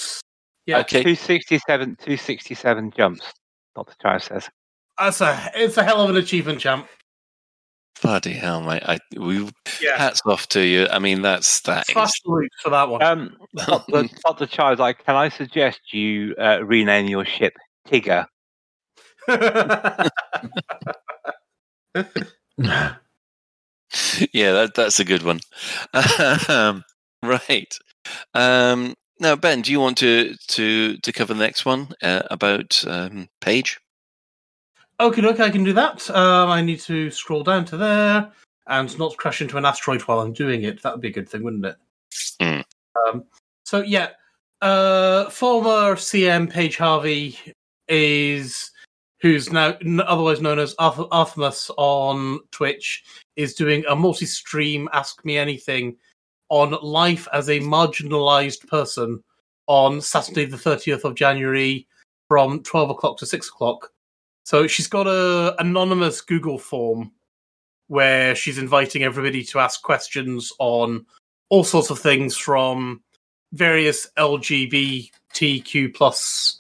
yeah, 0.66 0.80
Okay. 0.80 1.02
267, 1.02 1.96
267 1.98 2.92
jumps, 2.92 3.34
Dr. 3.76 3.96
Chive 4.02 4.24
says. 4.24 4.50
that's 4.98 5.20
a 5.22 5.52
it's 5.56 5.78
a 5.78 5.84
hell 5.84 6.02
of 6.02 6.10
an 6.12 6.18
achievement, 6.18 6.60
champ. 6.60 6.88
Bloody 8.02 8.34
hell, 8.34 8.62
mate! 8.62 8.84
I 8.86 9.00
we 9.16 9.50
Yeah, 9.82 9.98
hats 9.98 10.22
off 10.26 10.48
to 10.50 10.62
you. 10.62 10.88
I 10.92 11.00
mean, 11.00 11.22
that's 11.22 11.62
that 11.62 11.86
is 11.88 11.94
fast 11.94 12.22
salute 12.24 12.52
for 12.62 12.70
that 12.70 12.90
one. 12.90 13.02
Um, 13.02 13.38
Dr. 13.56 14.10
Dr. 14.26 14.46
Chive, 14.46 14.80
like, 14.80 15.06
can 15.06 15.16
I 15.16 15.30
suggest 15.30 15.94
you 15.94 16.36
uh, 16.38 16.64
rename 16.64 17.08
your 17.08 17.26
ship 17.26 17.54
Tigger? 17.88 18.26
yeah, 24.34 24.52
that, 24.52 24.72
that's 24.76 25.00
a 25.00 25.06
good 25.06 25.24
one. 25.24 25.40
um, 26.50 26.84
right. 27.24 27.74
Um, 28.34 28.96
now, 29.20 29.36
Ben, 29.36 29.62
do 29.62 29.72
you 29.72 29.80
want 29.80 29.98
to 30.00 30.36
to 30.50 30.98
to 30.98 31.12
cover 31.14 31.34
the 31.34 31.40
next 31.40 31.66
one 31.66 31.90
uh, 32.02 32.24
about 32.30 32.84
um, 32.88 33.30
Paige? 33.40 33.80
Okay, 35.00 35.26
okay, 35.26 35.44
I 35.44 35.50
can 35.50 35.64
do 35.64 35.74
that. 35.74 36.10
Um, 36.10 36.50
I 36.50 36.62
need 36.62 36.80
to 36.82 37.12
scroll 37.12 37.44
down 37.44 37.66
to 37.66 37.78
there 37.78 38.32
and 38.68 38.98
not 39.00 39.18
crash 39.18 39.42
into 39.42 39.58
an 39.58 39.66
asteroid 39.66 40.02
while 40.02 40.20
I'm 40.20 40.34
doing 40.34 40.64
it. 40.64 40.82
That 40.82 40.94
would 40.94 41.02
be 41.02 41.10
a 41.10 41.14
good 41.14 41.30
thing, 41.30 41.44
wouldn't 41.44 41.66
it? 41.66 41.76
Hmm. 42.40 42.62
Um, 43.08 43.24
so 43.66 43.82
yeah, 43.82 44.10
uh, 44.62 45.30
former 45.30 45.96
CM 45.96 46.50
Paige 46.50 46.78
Harvey 46.78 47.38
is 47.88 48.72
who's 49.20 49.52
now 49.52 49.78
n- 49.82 50.02
otherwise 50.02 50.42
known 50.42 50.60
as 50.60 50.76
Arth- 50.80 51.00
on 51.78 52.40
Twitch 52.52 53.04
is 53.36 53.54
doing 53.54 53.84
a 53.90 53.96
multi-stream 53.96 54.90
Ask 54.94 55.24
Me 55.26 55.38
Anything 55.38 55.96
on 56.50 56.78
life 56.82 57.28
as 57.34 57.50
a 57.50 57.60
marginalized 57.62 58.68
person 58.68 59.24
on 59.68 60.02
Saturday 60.02 60.46
the 60.46 60.58
30th 60.58 61.06
of 61.06 61.16
January 61.16 61.88
from 62.28 62.62
12 62.64 62.90
o'clock 62.90 63.18
to 63.18 63.26
6 63.26 63.48
o'clock. 63.50 63.92
So 64.44 64.68
she's 64.68 64.88
got 64.88 65.08
a 65.08 65.56
anonymous 65.60 66.22
Google 66.22 66.58
form 66.58 67.12
where 67.88 68.36
she's 68.36 68.58
inviting 68.58 69.04
everybody 69.04 69.44
to 69.44 69.60
ask 69.60 69.82
questions 69.82 70.52
on 70.60 71.06
all 71.50 71.64
sorts 71.64 71.90
of 71.90 72.00
things 72.00 72.36
from 72.38 73.02
various 73.54 74.10
LGBTQ 74.18 75.94
plus 75.94 76.60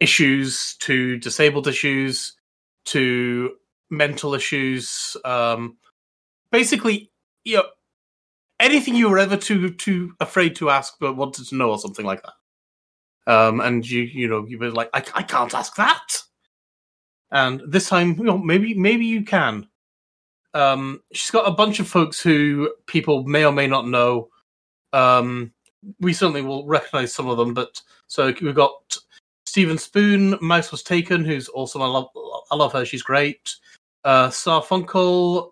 issues 0.00 0.76
to 0.76 1.18
disabled 1.18 1.66
issues 1.66 2.34
to 2.86 3.56
mental 3.90 4.34
issues. 4.34 5.16
Um, 5.24 5.76
basically, 6.52 7.10
you 7.44 7.56
know, 7.56 7.64
anything 8.60 8.94
you 8.94 9.08
were 9.08 9.18
ever 9.18 9.36
too 9.36 9.70
too 9.70 10.14
afraid 10.20 10.56
to 10.56 10.70
ask 10.70 10.94
but 11.00 11.16
wanted 11.16 11.46
to 11.48 11.56
know 11.56 11.70
or 11.70 11.78
something 11.78 12.06
like 12.06 12.22
that. 12.22 13.32
Um, 13.32 13.60
and 13.60 13.88
you 13.88 14.02
you 14.02 14.28
know 14.28 14.46
you 14.46 14.58
were 14.58 14.70
like, 14.70 14.90
I, 14.94 15.04
I 15.14 15.22
can't 15.22 15.54
ask 15.54 15.74
that. 15.76 16.22
And 17.30 17.62
this 17.66 17.88
time, 17.88 18.16
you 18.18 18.24
know, 18.24 18.38
maybe 18.38 18.74
maybe 18.74 19.06
you 19.06 19.24
can. 19.24 19.68
um, 20.54 21.02
she's 21.12 21.30
got 21.30 21.46
a 21.48 21.52
bunch 21.52 21.80
of 21.80 21.88
folks 21.88 22.20
who 22.20 22.72
people 22.86 23.24
may 23.24 23.44
or 23.44 23.52
may 23.52 23.66
not 23.66 23.86
know. 23.86 24.28
Um, 24.92 25.52
we 26.00 26.12
certainly 26.12 26.42
will 26.42 26.66
recognize 26.66 27.12
some 27.12 27.28
of 27.28 27.36
them, 27.38 27.54
but 27.54 27.80
so 28.06 28.32
we've 28.40 28.54
got 28.54 28.96
Stephen 29.46 29.78
Spoon, 29.78 30.36
Mouse 30.40 30.70
was 30.70 30.82
taken, 30.82 31.24
who's 31.24 31.48
awesome. 31.54 31.82
I 31.82 31.86
love, 31.86 32.08
I 32.50 32.56
love 32.56 32.72
her. 32.72 32.84
She's 32.84 33.02
great. 33.02 33.54
Uh, 34.04 34.30
Star 34.30 34.62
Funkel, 34.62 35.50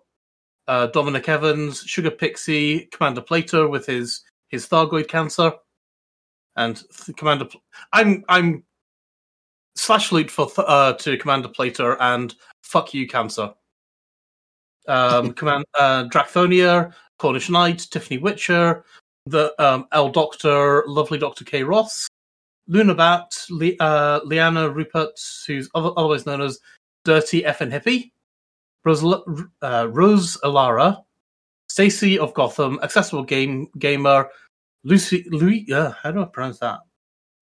uh, 0.67 0.87
Dominic 0.87 1.29
Evans, 1.29 1.81
Sugar 1.81 2.11
Pixie, 2.11 2.87
Commander 2.91 3.21
Plater 3.21 3.67
with 3.67 3.85
his 3.85 4.23
his 4.49 4.67
Thargoid 4.67 5.07
cancer, 5.07 5.51
and 6.55 6.83
Commander. 7.17 7.47
I'm 7.93 8.23
I'm 8.29 8.63
slash 9.77 10.11
loot 10.11 10.29
for 10.29 10.47
th- 10.47 10.65
uh, 10.67 10.93
to 10.93 11.17
Commander 11.17 11.49
Plater 11.49 12.01
and 12.01 12.35
fuck 12.63 12.93
you 12.93 13.07
cancer. 13.07 13.53
Um, 14.87 15.33
Command 15.33 15.65
uh, 15.77 16.05
Dracthonia, 16.05 16.93
Cornish 17.19 17.49
Knight, 17.49 17.87
Tiffany 17.91 18.17
Witcher, 18.17 18.83
the 19.25 19.53
um, 19.63 19.87
L 19.91 20.09
Doctor, 20.09 20.83
lovely 20.87 21.17
Doctor 21.17 21.45
K 21.45 21.63
Ross, 21.63 22.07
Lunabat, 22.69 23.49
Le- 23.49 23.77
uh, 23.85 24.19
Liana 24.25 24.69
Rupert, 24.69 25.19
who's 25.45 25.69
other- 25.75 25.91
otherwise 25.97 26.25
known 26.25 26.41
as 26.41 26.59
Dirty 27.05 27.43
Effin 27.43 27.71
Hippie, 27.71 28.11
Rose, 28.83 29.03
uh, 29.61 29.87
Rose 29.91 30.37
Alara, 30.43 31.03
Stacy 31.69 32.17
of 32.17 32.33
Gotham, 32.33 32.79
Accessible 32.81 33.23
Game 33.23 33.67
Gamer, 33.77 34.29
Lucy, 34.83 35.25
Louis, 35.29 35.67
uh, 35.73 35.91
how 35.91 36.11
do 36.11 36.21
I 36.21 36.25
pronounce 36.25 36.59
that? 36.59 36.79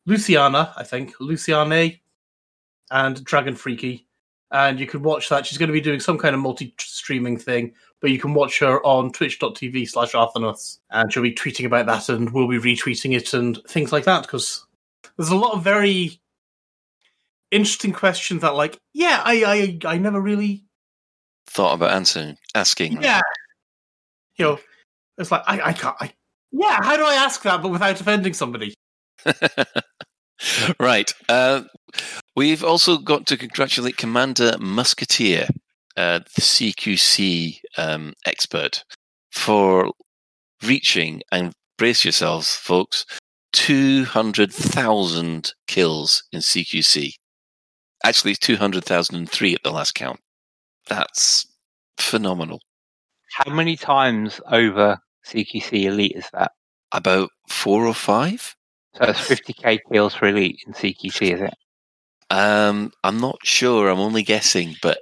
Luciana, 0.07 0.73
I 0.77 0.83
think, 0.83 1.15
Luciane, 1.17 1.99
and 2.95 3.23
Dragon 3.25 3.55
Freaky. 3.55 4.07
And 4.51 4.79
you 4.79 4.87
can 4.87 5.01
watch 5.03 5.27
that. 5.29 5.45
She's 5.45 5.57
going 5.57 5.67
to 5.67 5.73
be 5.73 5.81
doing 5.81 5.99
some 5.99 6.17
kind 6.17 6.33
of 6.33 6.39
multi-streaming 6.39 7.37
thing, 7.37 7.73
but 7.99 8.09
you 8.09 8.19
can 8.19 8.33
watch 8.33 8.59
her 8.59 8.83
on 8.85 9.11
twitch.tv 9.11 9.89
slash 9.89 10.13
Arthanos. 10.13 10.77
And 10.91 11.11
she'll 11.11 11.23
be 11.23 11.33
tweeting 11.33 11.65
about 11.65 11.87
that 11.87 12.07
and 12.07 12.31
we'll 12.31 12.47
be 12.47 12.59
retweeting 12.59 13.13
it 13.15 13.33
and 13.33 13.59
things 13.67 13.91
like 13.91 14.05
that, 14.05 14.21
because 14.21 14.65
there's 15.17 15.29
a 15.29 15.35
lot 15.35 15.53
of 15.53 15.63
very 15.63 16.21
interesting 17.51 17.91
questions 17.91 18.41
that 18.41 18.55
like, 18.55 18.77
yeah, 18.93 19.21
I 19.25 19.79
I, 19.83 19.93
I 19.95 19.97
never 19.97 20.21
really 20.21 20.63
Thought 21.47 21.73
about 21.73 21.91
answering, 21.91 22.37
asking. 22.55 23.01
yeah. 23.01 23.21
You 24.37 24.45
know, 24.45 24.59
it's 25.17 25.31
like 25.31 25.43
I, 25.47 25.61
I 25.61 25.73
can't 25.73 25.95
I 25.99 26.13
yeah, 26.51 26.81
how 26.81 26.95
do 26.95 27.05
I 27.05 27.15
ask 27.15 27.41
that 27.43 27.61
but 27.61 27.69
without 27.69 27.99
offending 27.99 28.33
somebody? 28.33 28.73
right. 30.79 31.13
Uh, 31.27 31.63
we've 32.35 32.63
also 32.63 32.97
got 32.97 33.25
to 33.27 33.37
congratulate 33.37 33.97
Commander 33.97 34.55
Musketeer, 34.59 35.47
uh, 35.97 36.19
the 36.35 36.41
CQC 36.41 37.59
um, 37.77 38.13
expert, 38.25 38.83
for 39.31 39.91
reaching, 40.63 41.21
and 41.31 41.53
brace 41.77 42.05
yourselves, 42.05 42.49
folks, 42.49 43.05
200,000 43.53 45.53
kills 45.67 46.23
in 46.31 46.41
CQC. 46.41 47.13
Actually, 48.03 48.31
it's 48.31 48.39
200,003 48.39 49.53
at 49.53 49.63
the 49.63 49.71
last 49.71 49.95
count. 49.95 50.19
That's 50.87 51.47
phenomenal. 51.97 52.59
How 53.33 53.51
many 53.51 53.75
times 53.75 54.39
over 54.51 54.99
CQC 55.27 55.85
Elite 55.85 56.13
is 56.15 56.29
that? 56.33 56.51
About 56.91 57.29
four 57.49 57.87
or 57.87 57.93
five? 57.93 58.55
So 58.95 59.05
that's 59.05 59.27
50k 59.27 59.79
kills 59.91 60.13
for 60.13 60.27
Elite 60.27 60.59
in 60.65 60.73
CQC, 60.73 61.33
is 61.33 61.41
it? 61.41 61.53
Um, 62.29 62.91
I'm 63.03 63.19
not 63.19 63.37
sure. 63.43 63.89
I'm 63.89 63.99
only 63.99 64.23
guessing, 64.23 64.75
but 64.81 64.99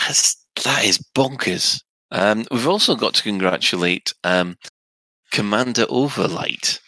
that's, 0.00 0.36
that 0.64 0.84
is 0.84 0.98
bonkers. 1.14 1.80
Um, 2.10 2.44
we've 2.50 2.68
also 2.68 2.94
got 2.94 3.14
to 3.14 3.22
congratulate 3.22 4.14
um, 4.24 4.56
Commander 5.32 5.84
Overlight, 5.88 6.80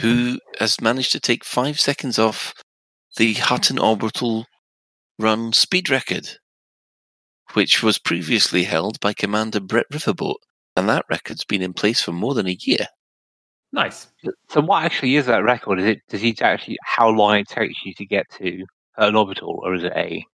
who 0.00 0.38
has 0.58 0.80
managed 0.80 1.12
to 1.12 1.20
take 1.20 1.44
five 1.44 1.78
seconds 1.78 2.18
off 2.18 2.54
the 3.16 3.34
Hutton 3.34 3.78
Orbital 3.78 4.46
Run 5.18 5.52
speed 5.52 5.90
record, 5.90 6.28
which 7.52 7.82
was 7.82 7.98
previously 7.98 8.64
held 8.64 8.98
by 9.00 9.12
Commander 9.12 9.60
Brett 9.60 9.86
Riverboat, 9.92 10.36
and 10.76 10.88
that 10.88 11.04
record's 11.10 11.44
been 11.44 11.60
in 11.60 11.74
place 11.74 12.00
for 12.00 12.12
more 12.12 12.32
than 12.32 12.46
a 12.46 12.56
year. 12.60 12.86
Nice. 13.72 14.08
So 14.48 14.62
what 14.62 14.84
actually 14.84 15.16
is 15.16 15.26
that 15.26 15.44
record? 15.44 15.78
Is 15.78 15.86
it 15.86 16.00
does 16.08 16.22
he 16.22 16.34
actually 16.40 16.78
how 16.82 17.10
long 17.10 17.36
it 17.36 17.48
takes 17.48 17.84
you 17.84 17.92
to 17.94 18.06
get 18.06 18.30
to 18.38 18.64
an 19.00 19.16
orbital, 19.16 19.60
or 19.62 19.74
is 19.74 19.84
it 19.84 19.92
a? 19.96 20.24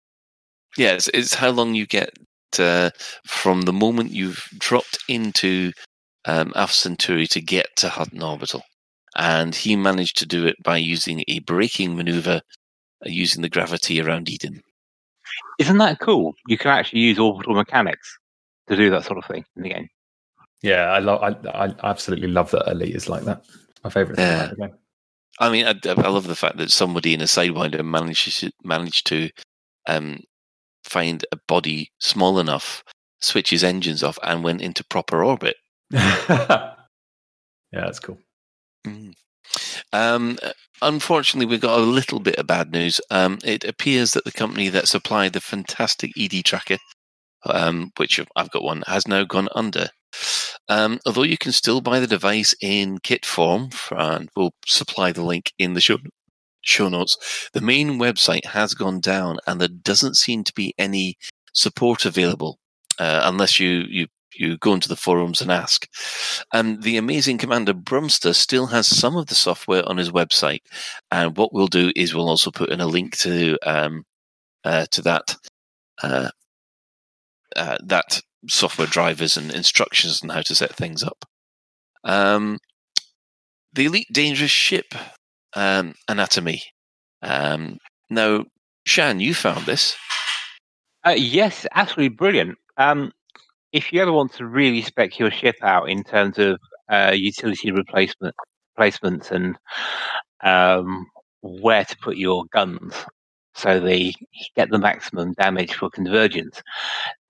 Yeah, 0.76 0.92
it's, 0.92 1.08
it's 1.08 1.34
how 1.34 1.50
long 1.50 1.74
you 1.74 1.86
get 1.86 2.10
uh, 2.58 2.90
from 3.26 3.62
the 3.62 3.72
moment 3.72 4.10
you've 4.10 4.46
dropped 4.58 4.98
into 5.08 5.72
um, 6.26 6.52
Alpha 6.54 6.74
Centauri 6.74 7.26
to 7.28 7.40
get 7.40 7.68
to 7.76 7.88
Hutton 7.88 8.22
Orbital. 8.22 8.62
And 9.16 9.54
he 9.54 9.76
managed 9.76 10.18
to 10.18 10.26
do 10.26 10.46
it 10.46 10.56
by 10.62 10.76
using 10.76 11.24
a 11.28 11.38
braking 11.40 11.96
maneuver 11.96 12.42
uh, 13.04 13.08
using 13.08 13.42
the 13.42 13.48
gravity 13.48 14.00
around 14.00 14.28
Eden. 14.28 14.62
Isn't 15.58 15.78
that 15.78 16.00
cool? 16.00 16.34
You 16.48 16.58
can 16.58 16.70
actually 16.70 17.00
use 17.00 17.18
orbital 17.18 17.54
mechanics 17.54 18.18
to 18.68 18.76
do 18.76 18.90
that 18.90 19.04
sort 19.04 19.18
of 19.18 19.24
thing 19.24 19.44
in 19.56 19.62
the 19.62 19.70
game. 19.70 19.88
Yeah, 20.62 20.84
I 20.86 20.98
love. 20.98 21.22
I, 21.22 21.48
I 21.50 21.74
absolutely 21.84 22.28
love 22.28 22.50
that 22.50 22.70
Elite 22.70 22.94
is 22.94 23.08
like 23.08 23.24
that. 23.24 23.44
My 23.84 23.90
favorite 23.90 24.16
thing 24.16 24.34
about 24.34 24.50
the 24.50 24.56
game. 24.56 24.74
I 25.38 25.50
mean, 25.50 25.66
I, 25.66 25.74
I 25.86 26.08
love 26.08 26.26
the 26.26 26.36
fact 26.36 26.56
that 26.58 26.70
somebody 26.70 27.14
in 27.14 27.20
a 27.20 27.24
Sidewinder 27.24 27.84
managed 27.84 28.40
to, 28.40 28.50
managed 28.62 29.06
to 29.08 29.30
um, 29.86 30.20
find 30.84 31.24
a 31.32 31.36
body 31.46 31.90
small 31.98 32.38
enough, 32.38 32.82
switch 33.20 33.50
his 33.50 33.64
engines 33.64 34.02
off, 34.02 34.18
and 34.22 34.42
went 34.42 34.62
into 34.62 34.84
proper 34.84 35.22
orbit. 35.22 35.56
yeah, 35.90 36.74
that's 37.72 38.00
cool. 38.00 38.18
Mm. 38.86 39.14
Um, 39.92 40.38
unfortunately, 40.82 41.46
we've 41.46 41.60
got 41.60 41.78
a 41.78 41.82
little 41.82 42.20
bit 42.20 42.36
of 42.36 42.46
bad 42.46 42.72
news. 42.72 43.00
Um, 43.10 43.38
it 43.44 43.64
appears 43.64 44.12
that 44.12 44.24
the 44.24 44.32
company 44.32 44.68
that 44.70 44.88
supplied 44.88 45.32
the 45.32 45.40
fantastic 45.40 46.12
ED 46.18 46.44
tracker, 46.44 46.78
um, 47.44 47.92
which 47.96 48.20
I've 48.34 48.50
got 48.50 48.62
one, 48.62 48.82
has 48.86 49.06
now 49.06 49.24
gone 49.24 49.48
under. 49.54 49.88
Um, 50.68 50.98
although 51.06 51.22
you 51.22 51.38
can 51.38 51.52
still 51.52 51.80
buy 51.80 52.00
the 52.00 52.06
device 52.06 52.54
in 52.60 52.98
kit 52.98 53.24
form, 53.24 53.70
and 53.90 54.28
we'll 54.36 54.54
supply 54.66 55.12
the 55.12 55.22
link 55.22 55.52
in 55.58 55.74
the 55.74 55.80
show, 55.80 55.98
show 56.62 56.88
notes, 56.88 57.48
the 57.52 57.60
main 57.60 57.98
website 57.98 58.46
has 58.46 58.74
gone 58.74 59.00
down 59.00 59.38
and 59.46 59.60
there 59.60 59.68
doesn't 59.68 60.16
seem 60.16 60.44
to 60.44 60.52
be 60.54 60.74
any 60.78 61.16
support 61.52 62.04
available 62.04 62.58
uh, 62.98 63.20
unless 63.24 63.60
you, 63.60 63.84
you 63.88 64.06
you 64.38 64.58
go 64.58 64.74
into 64.74 64.88
the 64.88 64.96
forums 64.96 65.40
and 65.40 65.50
ask. 65.50 65.88
And 66.52 66.82
the 66.82 66.96
amazing 66.96 67.38
Commander 67.38 67.72
Brumster 67.72 68.34
still 68.34 68.66
has 68.66 68.86
some 68.86 69.16
of 69.16 69.26
the 69.26 69.34
software 69.34 69.88
on 69.88 69.96
his 69.96 70.10
website. 70.10 70.60
And 71.10 71.36
what 71.36 71.52
we'll 71.52 71.68
do 71.68 71.90
is 71.96 72.14
we'll 72.14 72.28
also 72.28 72.50
put 72.50 72.70
in 72.70 72.80
a 72.80 72.86
link 72.86 73.16
to 73.18 73.58
um, 73.62 74.04
uh, 74.64 74.86
to 74.90 75.02
that 75.02 75.36
uh, 76.02 76.30
uh, 77.54 77.78
that 77.84 78.20
software 78.48 78.86
drivers 78.86 79.36
and 79.36 79.52
instructions 79.52 80.22
on 80.22 80.30
how 80.30 80.42
to 80.42 80.54
set 80.54 80.74
things 80.74 81.02
up. 81.02 81.24
Um, 82.04 82.58
the 83.72 83.86
Elite 83.86 84.08
Dangerous 84.12 84.50
Ship 84.50 84.86
um, 85.54 85.94
anatomy. 86.08 86.62
Um, 87.22 87.78
now, 88.10 88.44
Shan, 88.84 89.20
you 89.20 89.34
found 89.34 89.66
this. 89.66 89.96
Uh, 91.04 91.14
yes, 91.16 91.66
absolutely 91.74 92.14
brilliant. 92.14 92.56
Um, 92.76 93.12
if 93.72 93.92
you 93.92 94.00
ever 94.00 94.12
want 94.12 94.32
to 94.34 94.46
really 94.46 94.82
spec 94.82 95.18
your 95.18 95.30
ship 95.30 95.56
out 95.62 95.88
in 95.88 96.04
terms 96.04 96.38
of 96.38 96.58
uh, 96.90 97.12
utility 97.14 97.72
replacement 97.72 98.34
placements 98.78 99.30
and 99.30 99.56
um, 100.42 101.06
where 101.42 101.84
to 101.84 101.96
put 101.98 102.16
your 102.16 102.44
guns 102.52 102.94
so 103.56 103.80
they 103.80 104.12
get 104.54 104.70
the 104.70 104.78
maximum 104.78 105.32
damage 105.32 105.74
for 105.74 105.88
convergence, 105.88 106.62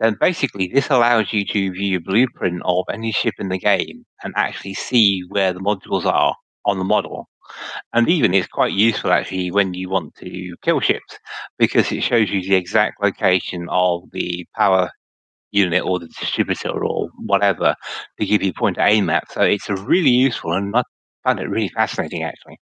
then 0.01 0.17
basically 0.21 0.69
this 0.73 0.91
allows 0.91 1.33
you 1.33 1.45
to 1.47 1.71
view 1.73 1.99
a 1.99 2.01
blueprint 2.01 2.63
of 2.65 2.85
any 2.93 3.13
ship 3.13 3.35
in 3.39 3.49
the 3.49 3.59
game 3.59 4.05
and 4.25 4.35
actually 4.37 4.75
see 4.75 5.23
where 5.29 5.53
the 5.53 5.61
modules 5.61 6.05
are 6.05 6.35
on 6.65 6.79
the 6.79 6.85
model. 6.85 7.29
And 7.93 8.09
even 8.09 8.35
it's 8.35 8.49
quite 8.49 8.73
useful 8.73 9.13
actually 9.13 9.53
when 9.53 9.73
you 9.75 9.89
want 9.89 10.17
to 10.17 10.57
kill 10.63 10.81
ships 10.81 11.17
because 11.59 11.93
it 11.93 12.03
shows 12.03 12.29
you 12.29 12.43
the 12.43 12.57
exact 12.57 13.01
location 13.01 13.69
of 13.71 14.03
the 14.11 14.47
power 14.57 14.91
unit 15.53 15.85
or 15.85 16.01
the 16.01 16.09
distributor 16.09 16.85
or 16.85 17.09
whatever 17.25 17.77
to 18.19 18.27
give 18.27 18.43
you 18.43 18.51
a 18.51 18.59
point 18.59 18.79
to 18.79 18.85
aim 18.85 19.09
at. 19.11 19.31
So 19.31 19.43
it's 19.43 19.69
a 19.69 19.77
really 19.77 20.11
useful 20.11 20.55
and 20.55 20.75
I 20.75 20.83
found 21.23 21.39
it 21.39 21.49
really 21.49 21.69
fascinating 21.69 22.25
actually. 22.25 22.59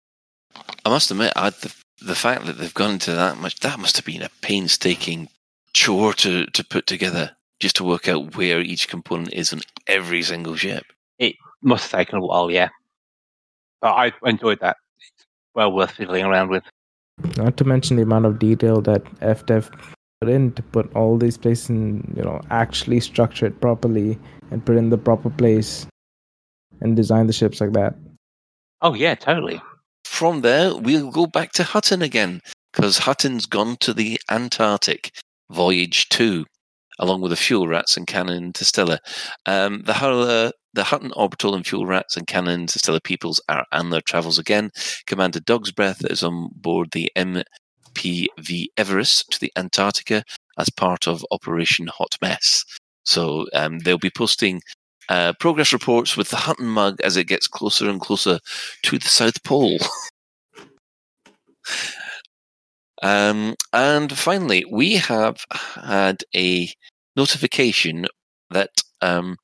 I 0.85 0.89
must 0.89 1.11
admit, 1.11 1.33
I, 1.35 1.51
the, 1.99 2.05
the 2.05 2.15
fact 2.15 2.45
that 2.45 2.57
they've 2.57 2.73
gone 2.73 2.91
into 2.91 3.11
that 3.11 3.37
much, 3.37 3.59
that 3.59 3.79
must 3.79 3.95
have 3.97 4.05
been 4.05 4.21
a 4.21 4.29
painstaking 4.41 5.29
chore 5.73 6.13
to, 6.13 6.45
to 6.47 6.63
put 6.63 6.87
together 6.87 7.31
just 7.59 7.75
to 7.77 7.83
work 7.83 8.07
out 8.07 8.35
where 8.35 8.61
each 8.61 8.87
component 8.87 9.33
is 9.33 9.53
on 9.53 9.61
every 9.87 10.21
single 10.21 10.55
ship. 10.55 10.85
It 11.17 11.35
must 11.61 11.91
have 11.91 11.99
taken 11.99 12.19
a 12.19 12.21
while, 12.21 12.49
yeah. 12.49 12.69
But 13.81 13.91
I 13.91 14.13
enjoyed 14.23 14.59
that. 14.61 14.77
It's 14.97 15.25
well 15.53 15.71
worth 15.71 15.91
fiddling 15.91 16.25
around 16.25 16.49
with. 16.49 16.63
Not 17.37 17.57
to 17.57 17.65
mention 17.65 17.97
the 17.97 18.03
amount 18.03 18.25
of 18.25 18.39
detail 18.39 18.81
that 18.81 19.03
FDev 19.19 19.69
put 20.21 20.29
in 20.29 20.51
to 20.53 20.63
put 20.63 20.93
all 20.95 21.17
these 21.17 21.37
places 21.37 21.69
in, 21.69 22.13
you 22.15 22.23
know, 22.23 22.41
actually 22.49 22.99
structure 22.99 23.45
it 23.45 23.59
properly 23.61 24.17
and 24.51 24.65
put 24.65 24.77
in 24.77 24.89
the 24.89 24.97
proper 24.97 25.29
place 25.29 25.85
and 26.81 26.95
design 26.95 27.27
the 27.27 27.33
ships 27.33 27.59
like 27.61 27.73
that. 27.73 27.95
Oh 28.81 28.93
yeah, 28.93 29.15
totally. 29.15 29.61
From 30.09 30.41
there, 30.41 30.75
we'll 30.75 31.11
go 31.11 31.27
back 31.27 31.53
to 31.53 31.63
Hutton 31.63 32.01
again 32.01 32.41
because 32.73 32.97
Hutton's 32.97 33.45
gone 33.45 33.77
to 33.77 33.93
the 33.93 34.19
Antarctic, 34.29 35.13
Voyage 35.49 36.09
2, 36.09 36.45
along 36.99 37.21
with 37.21 37.29
the 37.29 37.37
fuel 37.37 37.69
rats 37.69 37.95
and 37.95 38.05
Canonn 38.05 38.43
Interstellar. 38.43 38.99
Um, 39.45 39.83
the, 39.83 39.93
Hurler, 39.93 40.51
the 40.73 40.83
Hutton 40.83 41.13
Orbital 41.13 41.55
and 41.55 41.65
Fuel 41.65 41.85
Rats 41.85 42.17
and 42.17 42.27
Canonn 42.27 42.61
Interstellar 42.61 42.99
peoples 42.99 43.39
are 43.47 43.65
on 43.71 43.91
their 43.91 44.01
travels 44.01 44.37
again. 44.37 44.71
Commander 45.05 45.39
Dog's 45.39 45.71
Breath 45.71 46.03
is 46.03 46.21
on 46.21 46.49
board 46.53 46.89
the 46.91 47.09
MPV 47.15 48.65
Everest 48.75 49.31
to 49.31 49.39
the 49.39 49.53
Antarctica 49.55 50.23
as 50.57 50.69
part 50.69 51.07
of 51.07 51.25
Operation 51.31 51.87
Hot 51.87 52.15
Mess. 52.21 52.65
So 53.05 53.45
um, 53.53 53.79
they'll 53.79 53.97
be 53.97 54.11
posting 54.11 54.61
uh, 55.09 55.33
progress 55.39 55.73
reports 55.73 56.15
with 56.15 56.29
the 56.29 56.37
Hutton 56.37 56.67
mug 56.67 57.01
as 57.01 57.17
it 57.17 57.25
gets 57.25 57.47
closer 57.47 57.89
and 57.89 57.99
closer 57.99 58.39
to 58.83 58.97
the 58.97 59.07
South 59.07 59.43
Pole. 59.43 59.79
um, 63.01 63.55
and 63.73 64.17
finally, 64.17 64.65
we 64.71 64.95
have 64.95 65.45
had 65.75 66.23
a 66.35 66.69
notification 67.15 68.05
that 68.51 68.69
um, 69.01 69.37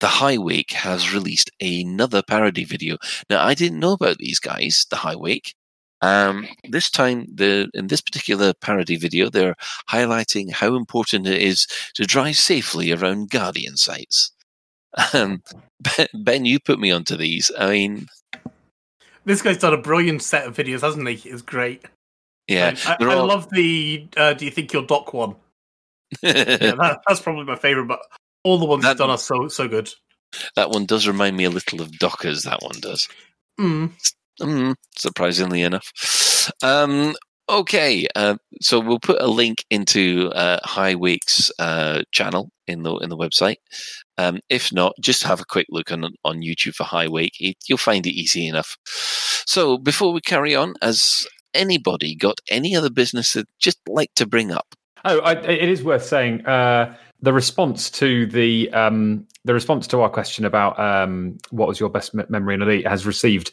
the 0.00 0.08
High 0.08 0.38
Wake 0.38 0.72
has 0.72 1.14
released 1.14 1.50
another 1.60 2.22
parody 2.22 2.64
video. 2.64 2.96
Now, 3.30 3.44
I 3.44 3.54
didn't 3.54 3.80
know 3.80 3.92
about 3.92 4.18
these 4.18 4.40
guys, 4.40 4.86
the 4.90 4.96
High 4.96 5.16
Wake. 5.16 5.54
Um, 6.00 6.48
this 6.68 6.90
time, 6.90 7.26
the 7.32 7.70
in 7.74 7.86
this 7.86 8.00
particular 8.00 8.52
parody 8.54 8.96
video, 8.96 9.30
they're 9.30 9.54
highlighting 9.88 10.50
how 10.50 10.74
important 10.74 11.28
it 11.28 11.40
is 11.40 11.68
to 11.94 12.04
drive 12.04 12.36
safely 12.36 12.90
around 12.90 13.30
Guardian 13.30 13.76
sites. 13.76 14.32
Um, 15.12 15.42
ben, 16.14 16.44
you 16.44 16.60
put 16.60 16.78
me 16.78 16.90
onto 16.90 17.16
these. 17.16 17.50
I 17.58 17.70
mean, 17.70 18.06
This 19.24 19.42
guy's 19.42 19.58
done 19.58 19.74
a 19.74 19.78
brilliant 19.78 20.22
set 20.22 20.46
of 20.46 20.56
videos, 20.56 20.80
hasn't 20.82 21.08
he? 21.08 21.28
It's 21.28 21.42
great. 21.42 21.84
yeah, 22.48 22.74
I, 22.86 22.96
they're 22.98 23.10
I 23.10 23.14
all- 23.14 23.26
love 23.26 23.48
the 23.50 24.06
uh, 24.16 24.34
"Do 24.34 24.44
you 24.44 24.50
think 24.50 24.72
you'll 24.72 24.86
dock 24.86 25.12
one?" 25.14 25.36
Yeah, 26.22 26.32
that, 26.56 27.00
that's 27.06 27.20
probably 27.20 27.44
my 27.44 27.56
favorite. 27.56 27.86
But 27.86 28.00
all 28.44 28.58
the 28.58 28.66
ones 28.66 28.84
he's 28.84 28.96
done 28.96 29.10
are 29.10 29.16
so 29.18 29.48
so 29.48 29.66
good. 29.68 29.88
that 30.56 30.70
one 30.70 30.84
does 30.86 31.06
remind 31.08 31.36
me 31.36 31.44
a 31.44 31.50
little 31.50 31.80
of 31.80 31.98
Dockers. 31.98 32.42
That 32.42 32.60
one 32.62 32.78
does. 32.80 33.08
Mm. 33.60 33.92
Mm, 34.40 34.74
surprisingly 34.96 35.62
enough. 35.62 36.50
Um, 36.62 37.14
okay, 37.48 38.06
uh, 38.14 38.36
so 38.60 38.80
we'll 38.80 39.00
put 39.00 39.20
a 39.20 39.26
link 39.26 39.64
into 39.70 40.30
uh, 40.34 40.58
High 40.64 40.94
Week's 40.94 41.50
uh, 41.58 42.02
channel 42.10 42.50
in 42.66 42.82
the 42.82 42.96
in 42.98 43.10
the 43.10 43.16
website. 43.16 43.56
Um, 44.18 44.40
if 44.48 44.72
not, 44.72 44.94
just 45.00 45.22
have 45.24 45.40
a 45.40 45.44
quick 45.44 45.66
look 45.70 45.90
on 45.90 46.04
on 46.24 46.40
YouTube 46.40 46.74
for 46.74 46.84
High 46.84 47.08
Week. 47.08 47.34
You'll 47.66 47.78
find 47.78 48.06
it 48.06 48.14
easy 48.14 48.46
enough. 48.46 48.76
So 48.84 49.78
before 49.78 50.12
we 50.12 50.20
carry 50.20 50.54
on, 50.54 50.74
has 50.82 51.26
anybody 51.54 52.14
got 52.14 52.40
any 52.48 52.74
other 52.74 52.90
business 52.90 53.32
that 53.34 53.48
just 53.58 53.78
like 53.88 54.14
to 54.16 54.26
bring 54.26 54.52
up? 54.52 54.74
Oh, 55.04 55.20
I, 55.20 55.32
it 55.32 55.68
is 55.68 55.82
worth 55.82 56.04
saying 56.04 56.46
uh, 56.46 56.94
the 57.20 57.32
response 57.32 57.90
to 57.92 58.26
the 58.26 58.70
um, 58.72 59.26
the 59.44 59.54
response 59.54 59.86
to 59.88 60.00
our 60.00 60.08
question 60.08 60.44
about 60.44 60.78
um, 60.78 61.38
what 61.50 61.68
was 61.68 61.80
your 61.80 61.88
best 61.88 62.14
memory 62.14 62.54
in 62.54 62.62
Elite 62.62 62.86
has 62.86 63.04
received 63.04 63.50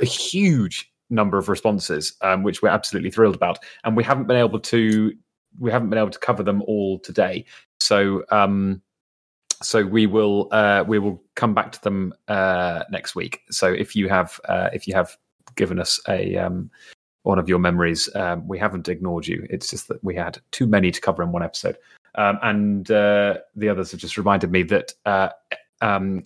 a 0.00 0.04
huge 0.04 0.89
number 1.10 1.38
of 1.38 1.48
responses, 1.48 2.14
um, 2.22 2.42
which 2.42 2.62
we're 2.62 2.68
absolutely 2.68 3.10
thrilled 3.10 3.34
about, 3.34 3.58
and 3.84 3.96
we 3.96 4.04
haven't 4.04 4.26
been 4.26 4.36
able 4.36 4.60
to 4.60 5.12
we 5.58 5.70
haven't 5.70 5.90
been 5.90 5.98
able 5.98 6.10
to 6.10 6.18
cover 6.18 6.42
them 6.42 6.62
all 6.66 6.98
today. 7.00 7.44
So 7.80 8.24
um, 8.30 8.80
so 9.62 9.84
we 9.84 10.06
will 10.06 10.48
uh, 10.52 10.84
we 10.86 10.98
will 10.98 11.22
come 11.34 11.54
back 11.54 11.72
to 11.72 11.82
them 11.82 12.14
uh, 12.28 12.84
next 12.90 13.14
week. 13.14 13.42
So 13.50 13.72
if 13.72 13.94
you 13.94 14.08
have 14.08 14.40
uh, 14.48 14.70
if 14.72 14.86
you 14.86 14.94
have 14.94 15.16
given 15.56 15.78
us 15.78 16.00
a 16.08 16.36
um, 16.36 16.70
one 17.22 17.38
of 17.38 17.48
your 17.48 17.58
memories. 17.58 18.08
Um, 18.14 18.46
we 18.48 18.58
haven't 18.58 18.88
ignored 18.88 19.26
you. 19.26 19.46
It's 19.50 19.70
just 19.70 19.88
that 19.88 20.02
we 20.02 20.14
had 20.14 20.38
too 20.52 20.66
many 20.66 20.90
to 20.90 21.00
cover 21.00 21.22
in 21.22 21.32
one 21.32 21.42
episode. 21.42 21.76
Um, 22.14 22.38
and 22.42 22.90
uh, 22.90 23.38
the 23.54 23.68
others 23.68 23.90
have 23.90 24.00
just 24.00 24.16
reminded 24.16 24.50
me 24.50 24.62
that 24.64 24.94
uh, 25.06 25.28
um, 25.80 26.22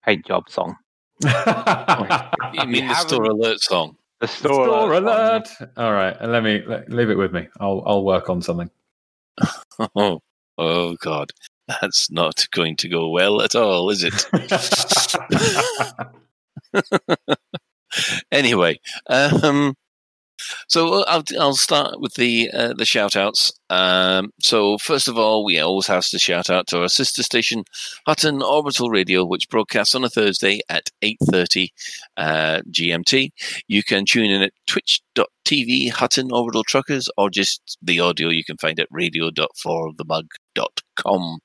paint 0.05 0.25
job 0.25 0.49
song. 0.49 0.75
You 1.21 1.29
mean 2.67 2.87
the 2.87 2.95
store 2.95 3.23
alert 3.23 3.61
song? 3.61 3.97
The 4.19 4.27
store, 4.27 4.65
Store 4.65 4.93
alert. 4.93 5.47
alert! 5.59 5.69
All 5.77 5.93
right, 5.93 6.19
let 6.21 6.43
me 6.43 6.61
let, 6.65 6.89
leave 6.89 7.09
it 7.09 7.17
with 7.17 7.33
me. 7.33 7.47
I'll 7.59 7.83
I'll 7.85 8.03
work 8.03 8.29
on 8.29 8.41
something. 8.41 8.69
Oh, 9.95 10.19
oh 10.59 10.95
God, 11.01 11.31
that's 11.67 12.11
not 12.11 12.45
going 12.51 12.75
to 12.77 12.87
go 12.87 13.09
well 13.09 13.41
at 13.41 13.55
all, 13.55 13.89
is 13.89 14.03
it? 14.03 14.27
anyway, 18.31 18.79
um, 19.09 19.75
so 20.67 21.03
I'll 21.05 21.23
I'll 21.39 21.55
start 21.55 21.99
with 21.99 22.13
the 22.15 22.49
uh, 22.51 22.73
the 22.73 22.85
shout 22.85 23.15
outs. 23.15 23.53
Um, 23.69 24.31
so 24.41 24.77
first 24.77 25.07
of 25.07 25.17
all, 25.17 25.45
we 25.45 25.59
always 25.59 25.87
have 25.87 26.05
to 26.07 26.19
shout 26.19 26.49
out 26.49 26.67
to 26.67 26.81
our 26.81 26.89
sister 26.89 27.23
station, 27.23 27.63
Hutton 28.05 28.41
Orbital 28.41 28.89
Radio, 28.89 29.23
which 29.25 29.49
broadcasts 29.49 29.95
on 29.95 30.03
a 30.03 30.09
Thursday 30.09 30.59
at 30.69 30.89
eight 31.01 31.17
thirty 31.31 31.71
uh, 32.17 32.59
GMT. 32.69 33.29
You 33.67 33.83
can 33.83 34.05
tune 34.05 34.31
in 34.31 34.41
at 34.43 34.53
twitch.tv 34.67 35.91
Hutton 35.91 36.31
Orbital 36.31 36.63
Truckers, 36.63 37.09
or 37.17 37.29
just 37.29 37.77
the 37.81 37.99
audio 37.99 38.29
you 38.29 38.43
can 38.43 38.57
find 38.57 38.79
at 38.79 38.87
radio.forthemug.com. 38.91 41.39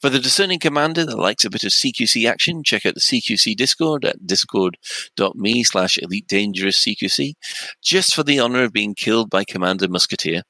For 0.00 0.10
the 0.10 0.18
discerning 0.18 0.58
commander 0.58 1.04
that 1.04 1.18
likes 1.18 1.44
a 1.44 1.50
bit 1.50 1.64
of 1.64 1.70
CQC 1.70 2.28
action, 2.28 2.62
check 2.64 2.86
out 2.86 2.94
the 2.94 3.00
CQC 3.00 3.56
Discord 3.56 4.04
at 4.04 4.26
discord.me 4.26 5.64
slash 5.64 5.98
elite 5.98 6.26
dangerous 6.26 6.84
CQC, 6.84 7.34
just 7.82 8.14
for 8.14 8.22
the 8.22 8.40
honor 8.40 8.62
of 8.64 8.72
being 8.72 8.94
killed 8.94 9.30
by 9.30 9.44
Commander 9.44 9.88
Musketeer. 9.88 10.42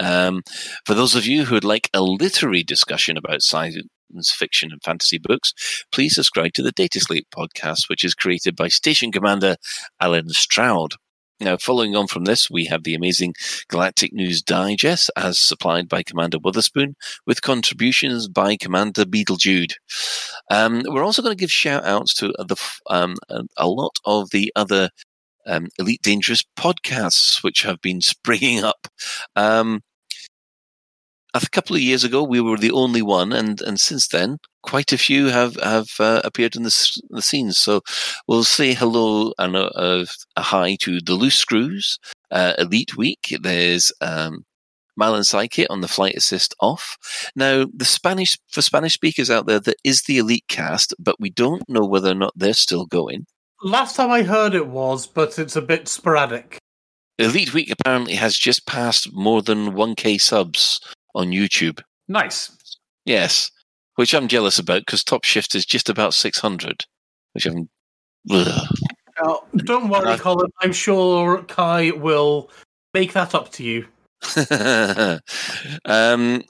Um, 0.00 0.42
for 0.84 0.94
those 0.94 1.14
of 1.14 1.26
you 1.26 1.44
who 1.44 1.54
would 1.54 1.64
like 1.64 1.88
a 1.94 2.02
literary 2.02 2.64
discussion 2.64 3.16
about 3.16 3.42
science 3.42 3.86
fiction 4.26 4.70
and 4.72 4.82
fantasy 4.82 5.18
books, 5.18 5.52
please 5.92 6.14
subscribe 6.14 6.52
to 6.54 6.62
the 6.62 6.72
Data 6.72 7.00
Sleep 7.00 7.26
podcast, 7.34 7.88
which 7.88 8.04
is 8.04 8.14
created 8.14 8.56
by 8.56 8.68
Station 8.68 9.12
Commander 9.12 9.56
Alan 10.00 10.28
Stroud. 10.30 10.94
Now, 11.42 11.56
following 11.56 11.96
on 11.96 12.06
from 12.06 12.24
this, 12.24 12.48
we 12.48 12.66
have 12.66 12.84
the 12.84 12.94
amazing 12.94 13.34
Galactic 13.66 14.12
News 14.12 14.42
Digest, 14.42 15.10
as 15.16 15.40
supplied 15.40 15.88
by 15.88 16.04
Commander 16.04 16.38
Witherspoon, 16.38 16.94
with 17.26 17.42
contributions 17.42 18.28
by 18.28 18.56
Commander 18.56 19.04
Beetlejude. 19.04 19.72
Um, 20.50 20.82
we're 20.86 21.04
also 21.04 21.20
going 21.20 21.36
to 21.36 21.40
give 21.40 21.50
shout 21.50 21.84
outs 21.84 22.14
to 22.14 22.28
the, 22.38 22.56
um, 22.88 23.16
a, 23.56 23.66
lot 23.66 23.98
of 24.04 24.30
the 24.30 24.52
other 24.54 24.90
um, 25.44 25.66
Elite 25.80 26.02
Dangerous 26.02 26.44
podcasts 26.56 27.42
which 27.42 27.62
have 27.62 27.80
been 27.80 28.00
springing 28.00 28.62
up. 28.62 28.86
Um, 29.34 29.82
a 31.34 31.40
couple 31.50 31.76
of 31.76 31.82
years 31.82 32.04
ago, 32.04 32.22
we 32.22 32.40
were 32.40 32.58
the 32.58 32.72
only 32.72 33.02
one, 33.02 33.32
and, 33.32 33.60
and 33.62 33.80
since 33.80 34.08
then, 34.08 34.38
quite 34.62 34.92
a 34.92 34.98
few 34.98 35.26
have 35.26 35.56
have 35.56 35.88
uh, 35.98 36.20
appeared 36.24 36.56
in 36.56 36.62
the, 36.62 37.00
the 37.10 37.22
scenes. 37.22 37.58
So 37.58 37.80
we'll 38.28 38.44
say 38.44 38.74
hello 38.74 39.32
and 39.38 39.56
a, 39.56 39.70
a, 39.80 40.06
a 40.36 40.42
hi 40.42 40.76
to 40.80 41.00
the 41.00 41.14
Loose 41.14 41.36
Screws, 41.36 41.98
uh, 42.30 42.54
Elite 42.58 42.96
Week. 42.96 43.36
There's 43.40 43.92
um, 44.00 44.44
Malin 44.96 45.24
Psyche 45.24 45.66
on 45.68 45.80
the 45.80 45.88
flight 45.88 46.14
assist 46.14 46.54
off. 46.60 46.96
Now, 47.34 47.66
the 47.74 47.84
Spanish 47.84 48.38
for 48.50 48.62
Spanish 48.62 48.94
speakers 48.94 49.30
out 49.30 49.46
there, 49.46 49.60
there 49.60 49.74
is 49.84 50.02
the 50.02 50.18
Elite 50.18 50.48
cast, 50.48 50.94
but 50.98 51.18
we 51.18 51.30
don't 51.30 51.68
know 51.68 51.86
whether 51.86 52.10
or 52.10 52.14
not 52.14 52.32
they're 52.36 52.52
still 52.52 52.86
going. 52.86 53.26
Last 53.62 53.96
time 53.96 54.10
I 54.10 54.22
heard 54.22 54.54
it 54.54 54.66
was, 54.66 55.06
but 55.06 55.38
it's 55.38 55.56
a 55.56 55.62
bit 55.62 55.88
sporadic. 55.88 56.58
Elite 57.18 57.54
Week 57.54 57.70
apparently 57.70 58.14
has 58.14 58.36
just 58.36 58.66
passed 58.66 59.12
more 59.12 59.42
than 59.42 59.72
1k 59.72 60.20
subs 60.20 60.80
on 61.14 61.28
YouTube. 61.28 61.80
Nice. 62.08 62.76
Yes, 63.04 63.50
which 63.96 64.14
I'm 64.14 64.28
jealous 64.28 64.58
about 64.58 64.82
because 64.82 65.04
Top 65.04 65.24
Shift 65.24 65.54
is 65.54 65.66
just 65.66 65.88
about 65.88 66.14
600, 66.14 66.84
which 67.32 67.46
I'm. 67.46 67.68
Ugh. 68.30 68.68
Oh, 69.20 69.44
don't 69.56 69.88
worry, 69.88 70.08
Uh, 70.12 70.18
Colin. 70.18 70.50
I'm 70.60 70.72
sure 70.72 71.42
Kai 71.42 71.90
will 71.90 72.50
make 72.94 73.12
that 73.12 73.34
up 73.34 73.50
to 73.52 73.64
you. 73.64 73.86
um, 75.84 76.42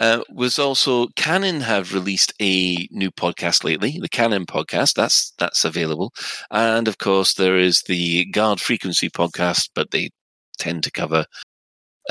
uh, 0.00 0.22
was 0.34 0.58
also 0.58 1.06
Canonn 1.16 1.60
have 1.60 1.94
released 1.94 2.34
a 2.40 2.88
new 2.90 3.10
podcast 3.12 3.62
lately, 3.62 3.98
the 4.00 4.08
Canonn 4.08 4.44
podcast. 4.44 4.94
That's 4.94 5.32
that's 5.38 5.64
available, 5.64 6.12
and 6.50 6.88
of 6.88 6.98
course 6.98 7.34
there 7.34 7.56
is 7.56 7.82
the 7.82 8.24
Guard 8.26 8.60
Frequency 8.60 9.08
podcast, 9.08 9.70
but 9.74 9.92
they 9.92 10.10
tend 10.58 10.82
to 10.82 10.90
cover 10.90 11.24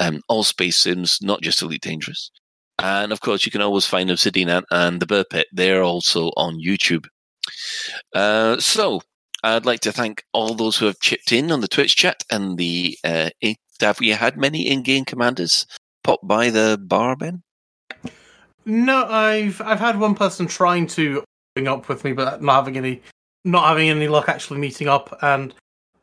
um, 0.02 0.22
all 0.28 0.44
space 0.44 0.78
sims, 0.78 1.20
not 1.22 1.42
just 1.42 1.62
Elite 1.62 1.82
Dangerous. 1.82 2.32
And 2.80 3.12
of 3.12 3.22
course, 3.22 3.46
you 3.46 3.52
can 3.52 3.62
always 3.62 3.86
find 3.86 4.10
Obsidian 4.10 4.50
Ant 4.50 5.00
the 5.00 5.06
Buur 5.06 5.24
Pit. 5.30 5.48
They're 5.52 5.84
also 5.84 6.30
on 6.36 6.60
YouTube. 6.60 7.06
Uh, 8.14 8.60
so 8.60 9.02
I'd 9.44 9.66
like 9.66 9.82
to 9.82 9.92
thank 9.92 10.24
all 10.34 10.56
those 10.56 10.78
who 10.78 10.88
have 10.88 11.00
chipped 11.00 11.32
in 11.32 11.52
on 11.52 11.62
the 11.62 11.68
Twitch 11.68 11.96
chat 11.96 12.24
and 12.32 12.58
the. 12.58 12.98
Uh, 13.04 13.30
have 13.80 14.00
we 14.00 14.10
had 14.10 14.38
many 14.38 14.68
in-game 14.68 15.06
commanders 15.06 15.66
pop 16.04 16.20
by 16.24 16.50
the 16.50 16.80
bar, 16.82 17.16
Ben? 17.16 17.44
No, 18.66 19.06
I've 19.06 19.62
I've 19.62 19.80
had 19.80 20.00
one 20.00 20.16
person 20.16 20.48
trying 20.48 20.88
to 20.88 21.24
bring 21.56 21.68
up 21.68 21.88
with 21.90 22.04
me, 22.04 22.14
but 22.14 22.42
not 22.42 22.56
having 22.56 22.78
any 22.78 23.02
not 23.44 23.68
having 23.68 23.90
any 23.90 24.08
luck 24.08 24.30
actually 24.30 24.60
meeting 24.60 24.88
up. 24.88 25.18
And 25.22 25.54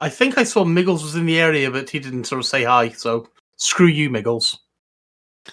I 0.01 0.09
think 0.09 0.39
I 0.39 0.45
saw 0.45 0.65
Miggles 0.65 1.03
was 1.03 1.15
in 1.15 1.27
the 1.27 1.41
area, 1.41 1.71
but 1.71 1.91
he 1.91 1.99
didn't 2.01 2.25
sort 2.25 2.41
of 2.41 2.47
say 2.47 2.65
hi. 2.65 2.91
So 2.91 3.29
screw 3.59 3.87
you, 3.87 4.11
Miggles. 4.11 4.59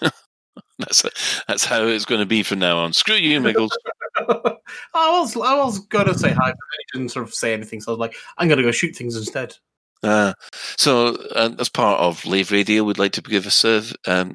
that's 0.78 1.42
that's 1.46 1.64
how 1.64 1.86
it's 1.86 2.04
going 2.04 2.20
to 2.20 2.26
be 2.26 2.42
from 2.42 2.58
now 2.58 2.78
on. 2.78 2.92
Screw 2.92 3.16
you, 3.16 3.40
Miggles. 3.40 3.76
I 4.18 4.56
was 4.94 5.36
I 5.36 5.54
was 5.56 5.80
going 5.80 6.06
to 6.06 6.18
say 6.18 6.30
hi, 6.30 6.48
but 6.48 6.48
I 6.48 6.82
didn't 6.92 7.10
sort 7.10 7.26
of 7.26 7.34
say 7.34 7.52
anything. 7.52 7.80
So 7.80 7.92
I 7.92 7.94
was 7.94 8.00
like, 8.00 8.16
I'm 8.38 8.48
going 8.48 8.58
to 8.58 8.64
go 8.64 8.72
shoot 8.72 8.96
things 8.96 9.16
instead. 9.16 9.54
Uh, 10.02 10.34
so, 10.76 11.16
uh, 11.34 11.54
as 11.58 11.68
part 11.68 12.00
of 12.00 12.24
Lave 12.26 12.52
Radio, 12.52 12.84
we'd 12.84 12.98
like 12.98 13.12
to 13.12 13.22
give 13.22 13.46
a 13.46 13.50
serve 13.50 13.94
um, 14.06 14.34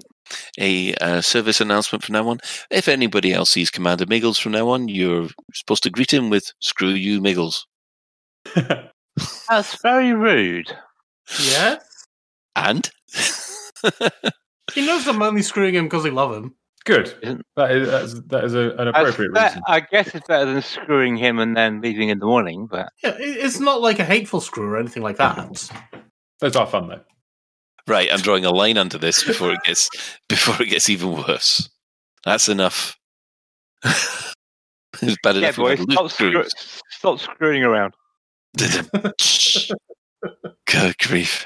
a 0.59 0.93
uh, 0.95 1.21
service 1.21 1.61
announcement 1.61 2.03
from 2.03 2.13
now 2.13 2.27
on. 2.27 2.39
If 2.69 2.87
anybody 2.87 3.33
else 3.33 3.51
sees 3.51 3.69
Commander 3.69 4.05
Miggles 4.05 4.37
from 4.39 4.53
now 4.53 4.69
on, 4.69 4.87
you're 4.87 5.29
supposed 5.53 5.83
to 5.83 5.89
greet 5.89 6.13
him 6.13 6.29
with 6.29 6.51
"Screw 6.59 6.89
you, 6.89 7.21
Miggles." 7.21 7.67
That's 9.49 9.81
very 9.81 10.13
rude. 10.13 10.75
Yes. 11.39 11.83
And 12.55 12.89
he 14.73 14.85
knows 14.85 15.07
I'm 15.07 15.21
only 15.21 15.41
screwing 15.41 15.75
him 15.75 15.85
because 15.85 16.05
I 16.05 16.09
love 16.09 16.33
him. 16.35 16.55
Good. 16.83 17.13
That 17.55 17.71
is, 17.71 17.87
that 17.89 18.03
is, 18.03 18.21
that 18.23 18.43
is 18.43 18.55
a, 18.55 18.71
an 18.77 18.87
appropriate 18.87 19.33
That's- 19.33 19.51
reason. 19.53 19.63
I 19.67 19.79
guess 19.81 20.15
it's 20.15 20.27
better 20.27 20.51
than 20.51 20.61
screwing 20.63 21.15
him 21.15 21.37
and 21.39 21.55
then 21.55 21.79
leaving 21.81 22.09
in 22.09 22.17
the 22.19 22.25
morning, 22.25 22.67
but 22.69 22.89
Yeah, 23.03 23.15
it's 23.19 23.59
not 23.59 23.81
like 23.81 23.99
a 23.99 24.03
hateful 24.03 24.41
screw 24.41 24.65
or 24.67 24.77
anything 24.79 25.03
like 25.03 25.17
that. 25.17 25.37
Mm-hmm. 25.37 25.97
Those 26.39 26.55
are 26.55 26.65
fun 26.65 26.87
though. 26.87 27.01
right, 27.87 28.09
I'm 28.11 28.19
drawing 28.21 28.45
a 28.45 28.49
line 28.51 28.77
under 28.79 28.97
this 28.97 29.23
before 29.23 29.51
it 29.53 29.59
gets 29.63 29.89
before 30.27 30.59
it 30.59 30.69
gets 30.69 30.89
even 30.89 31.11
worse. 31.11 31.69
That's 32.25 32.49
enough. 32.49 32.97
it's 33.83 35.17
bad 35.21 35.35
yeah, 35.35 35.51
boys, 35.51 35.79
stop, 35.81 36.01
loose 36.03 36.13
screw- 36.13 36.45
stop 36.89 37.19
screwing 37.19 37.63
around. 37.63 37.93
Good 40.67 40.97
grief. 40.99 41.45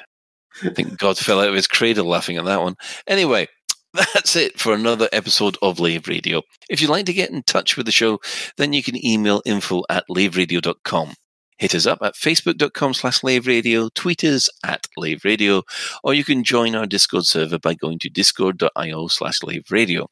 I 0.63 0.69
think 0.69 0.97
God 0.97 1.17
fell 1.17 1.41
out 1.41 1.49
of 1.49 1.55
his 1.55 1.67
cradle 1.67 2.05
laughing 2.05 2.37
at 2.37 2.45
that 2.45 2.61
one. 2.61 2.75
Anyway, 3.07 3.47
that's 3.93 4.35
it 4.35 4.59
for 4.59 4.73
another 4.73 5.09
episode 5.11 5.57
of 5.61 5.79
Lave 5.79 6.07
Radio. 6.07 6.41
If 6.69 6.81
you'd 6.81 6.89
like 6.89 7.05
to 7.07 7.13
get 7.13 7.31
in 7.31 7.43
touch 7.43 7.77
with 7.77 7.85
the 7.85 7.91
show, 7.91 8.19
then 8.57 8.73
you 8.73 8.83
can 8.83 9.03
email 9.05 9.41
info 9.45 9.83
at 9.89 10.05
laveradio.com. 10.09 11.13
Hit 11.57 11.73
us 11.73 11.85
up 11.85 11.99
at 12.01 12.15
facebook.com 12.15 12.93
slash 12.93 13.19
laveradio, 13.21 13.93
tweet 13.93 14.23
us 14.25 14.49
at 14.65 14.87
laveradio, 14.99 15.63
or 16.03 16.13
you 16.13 16.25
can 16.25 16.43
join 16.43 16.75
our 16.75 16.85
Discord 16.85 17.25
server 17.25 17.57
by 17.57 17.73
going 17.73 17.97
to 17.99 18.09
discord.io 18.09 19.07
slash 19.07 19.39
laveradio. 19.39 20.07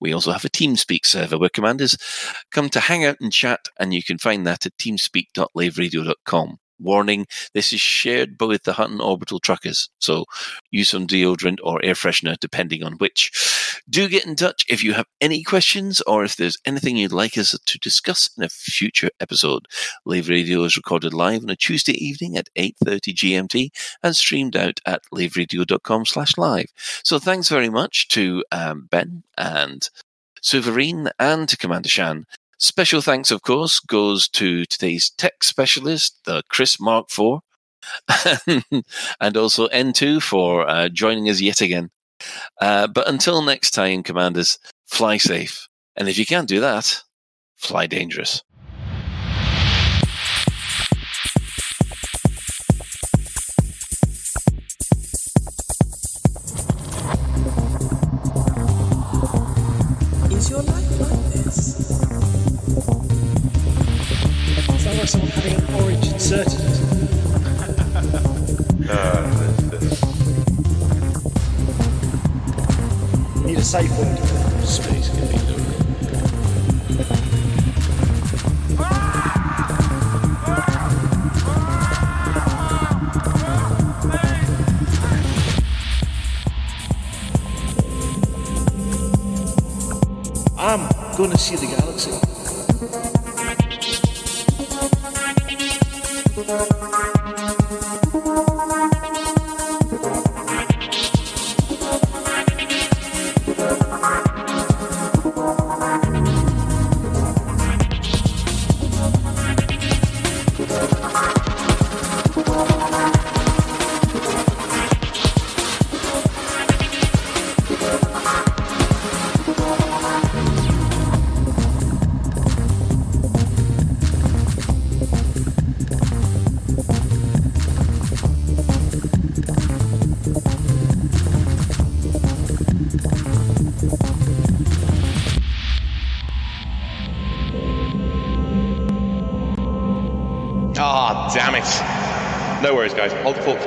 We 0.00 0.12
also 0.12 0.30
have 0.30 0.44
a 0.44 0.50
TeamSpeak 0.50 1.04
server 1.04 1.36
where 1.36 1.48
commanders 1.48 1.98
come 2.52 2.68
to 2.70 2.78
hang 2.78 3.04
out 3.04 3.16
and 3.20 3.32
chat, 3.32 3.66
and 3.80 3.92
you 3.92 4.04
can 4.04 4.18
find 4.18 4.46
that 4.46 4.66
at 4.66 4.76
teamspeak.laveradio.com. 4.76 6.58
Warning, 6.78 7.26
this 7.52 7.72
is 7.72 7.80
shared 7.80 8.36
by 8.36 8.46
with 8.46 8.64
the 8.64 8.74
Hutton 8.74 9.00
Orbital 9.00 9.40
Truckers, 9.40 9.88
so 9.98 10.24
use 10.70 10.90
some 10.90 11.06
deodorant 11.06 11.58
or 11.62 11.84
air 11.84 11.94
freshener 11.94 12.36
depending 12.38 12.82
on 12.82 12.94
which. 12.94 13.80
Do 13.88 14.08
get 14.08 14.26
in 14.26 14.36
touch 14.36 14.64
if 14.68 14.82
you 14.82 14.94
have 14.94 15.06
any 15.20 15.42
questions 15.42 16.00
or 16.02 16.24
if 16.24 16.36
there's 16.36 16.58
anything 16.64 16.96
you'd 16.96 17.12
like 17.12 17.36
us 17.36 17.58
to 17.58 17.78
discuss 17.78 18.30
in 18.36 18.44
a 18.44 18.48
future 18.48 19.10
episode. 19.20 19.66
Lave 20.04 20.28
Radio 20.28 20.64
is 20.64 20.76
recorded 20.76 21.12
live 21.12 21.42
on 21.42 21.50
a 21.50 21.56
Tuesday 21.56 21.92
evening 21.92 22.36
at 22.36 22.48
8.30 22.56 23.14
GMT 23.14 23.68
and 24.02 24.16
streamed 24.16 24.56
out 24.56 24.80
at 24.86 25.02
laveradio.com 25.12 26.06
slash 26.06 26.36
live. 26.36 26.72
So 27.02 27.18
thanks 27.18 27.48
very 27.48 27.68
much 27.68 28.08
to 28.08 28.44
um, 28.52 28.88
Ben 28.90 29.22
and 29.36 29.88
Souverine 30.42 31.10
and 31.18 31.48
to 31.48 31.56
Commander 31.56 31.88
Shan. 31.88 32.26
Special 32.64 33.02
thanks, 33.02 33.30
of 33.30 33.42
course, 33.42 33.78
goes 33.78 34.26
to 34.26 34.64
today's 34.64 35.10
tech 35.10 35.44
specialist, 35.44 36.18
the 36.24 36.42
Chris 36.48 36.80
Mark 36.80 37.08
IV, 37.10 37.40
and 39.20 39.36
also 39.36 39.68
N2 39.68 40.22
for 40.22 40.66
uh, 40.66 40.88
joining 40.88 41.28
us 41.28 41.42
yet 41.42 41.60
again. 41.60 41.90
Uh, 42.58 42.86
but 42.86 43.06
until 43.06 43.42
next 43.42 43.72
time, 43.72 44.02
Commanders, 44.02 44.58
fly 44.86 45.18
safe. 45.18 45.68
And 45.94 46.08
if 46.08 46.16
you 46.16 46.24
can't 46.24 46.48
do 46.48 46.58
that, 46.60 47.02
fly 47.54 47.86
dangerous. 47.86 48.42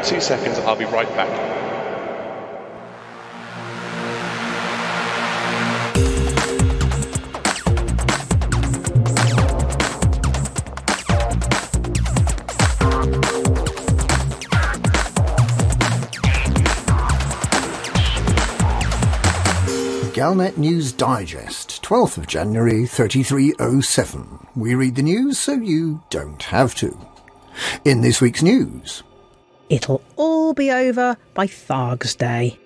Two 0.07 0.21
seconds. 0.21 0.57
I'll 0.59 0.77
be 0.77 0.85
right 0.85 1.07
back. 1.09 1.27
Galnet 20.13 20.57
News 20.57 20.93
Digest, 20.93 21.83
12th 21.83 22.17
of 22.17 22.27
January 22.27 22.85
3307. 22.85 24.47
We 24.55 24.73
read 24.73 24.95
the 24.95 25.03
news 25.03 25.37
so 25.37 25.53
you 25.53 26.01
don't 26.09 26.41
have 26.43 26.73
to. 26.75 26.97
In 27.83 28.01
this 28.01 28.21
week's 28.21 28.41
news, 28.41 29.03
It'll 29.69 30.01
all 30.15 30.53
be 30.53 30.71
over 30.71 31.17
by 31.33 31.45
Tharg's 31.45 32.15
Day. 32.15 32.57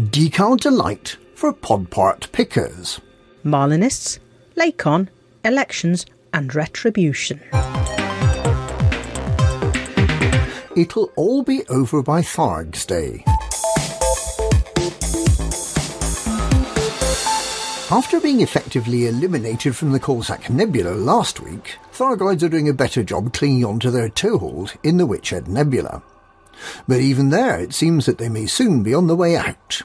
Decal 0.00 0.58
Delight 0.58 1.16
for 1.34 1.52
Podpart 1.52 2.32
pickers. 2.32 3.00
Marlinists, 3.44 4.18
Lakon, 4.56 5.08
elections, 5.44 6.06
and 6.32 6.54
retribution. 6.54 7.40
It'll 10.74 11.12
all 11.16 11.42
be 11.42 11.66
over 11.68 12.02
by 12.02 12.22
Tharg's 12.22 12.86
Day. 12.86 13.24
After 17.90 18.20
being 18.20 18.40
effectively 18.40 19.06
eliminated 19.06 19.76
from 19.76 19.92
the 19.92 20.00
Coalsack 20.00 20.48
Nebula 20.48 20.94
last 20.94 21.40
week, 21.40 21.76
Thargoids 21.92 22.42
are 22.42 22.48
doing 22.48 22.70
a 22.70 22.72
better 22.72 23.02
job 23.02 23.34
clinging 23.34 23.66
on 23.66 23.78
to 23.80 23.90
their 23.90 24.08
toehold 24.08 24.72
in 24.82 24.96
the 24.96 25.06
Witchhead 25.06 25.46
Nebula. 25.46 26.02
But 26.86 27.00
even 27.00 27.30
there, 27.30 27.58
it 27.58 27.74
seems 27.74 28.06
that 28.06 28.18
they 28.18 28.28
may 28.28 28.46
soon 28.46 28.82
be 28.82 28.94
on 28.94 29.06
the 29.06 29.16
way 29.16 29.36
out. 29.36 29.82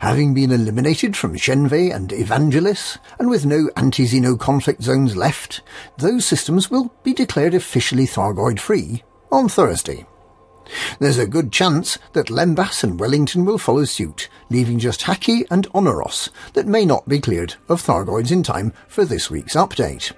Having 0.00 0.34
been 0.34 0.50
eliminated 0.50 1.16
from 1.16 1.36
Shenve 1.36 1.94
and 1.94 2.10
Evangelis, 2.10 2.98
and 3.18 3.30
with 3.30 3.46
no 3.46 3.70
anti-Xeno 3.76 4.38
conflict 4.38 4.82
zones 4.82 5.16
left, 5.16 5.62
those 5.98 6.26
systems 6.26 6.70
will 6.70 6.92
be 7.02 7.14
declared 7.14 7.54
officially 7.54 8.06
Thargoid-free 8.06 9.02
on 9.32 9.48
Thursday. 9.48 10.06
There's 10.98 11.18
a 11.18 11.26
good 11.26 11.50
chance 11.50 11.98
that 12.12 12.28
Lembas 12.28 12.84
and 12.84 13.00
Wellington 13.00 13.44
will 13.44 13.58
follow 13.58 13.84
suit, 13.84 14.28
leaving 14.50 14.78
just 14.78 15.00
Haki 15.02 15.44
and 15.50 15.68
Onoros 15.72 16.28
that 16.52 16.66
may 16.66 16.84
not 16.84 17.08
be 17.08 17.18
cleared 17.18 17.54
of 17.68 17.82
Thargoids 17.82 18.30
in 18.30 18.42
time 18.42 18.72
for 18.86 19.04
this 19.04 19.30
week's 19.30 19.54
update. 19.54 20.12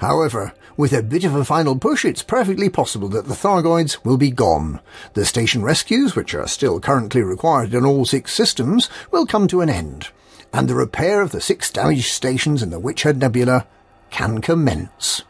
However, 0.00 0.54
with 0.76 0.92
a 0.92 1.02
bit 1.02 1.24
of 1.24 1.34
a 1.34 1.44
final 1.44 1.78
push, 1.78 2.04
it's 2.04 2.22
perfectly 2.22 2.68
possible 2.68 3.08
that 3.08 3.26
the 3.26 3.34
Thargoids 3.34 4.04
will 4.04 4.16
be 4.16 4.30
gone. 4.30 4.80
The 5.14 5.24
station 5.24 5.62
rescues, 5.62 6.16
which 6.16 6.34
are 6.34 6.46
still 6.46 6.80
currently 6.80 7.22
required 7.22 7.74
in 7.74 7.84
all 7.84 8.04
six 8.04 8.32
systems, 8.32 8.88
will 9.10 9.26
come 9.26 9.48
to 9.48 9.60
an 9.60 9.68
end, 9.68 10.08
and 10.52 10.68
the 10.68 10.74
repair 10.74 11.20
of 11.20 11.32
the 11.32 11.40
six 11.40 11.70
damaged 11.70 12.10
stations 12.10 12.62
in 12.62 12.70
the 12.70 12.80
Witchhead 12.80 13.16
Nebula 13.16 13.66
can 14.10 14.40
commence. 14.40 15.22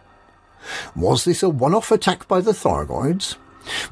Was 0.95 1.25
this 1.25 1.43
a 1.43 1.49
one-off 1.49 1.91
attack 1.91 2.29
by 2.29 2.41
the 2.41 2.53
Thargoids? 2.53 3.37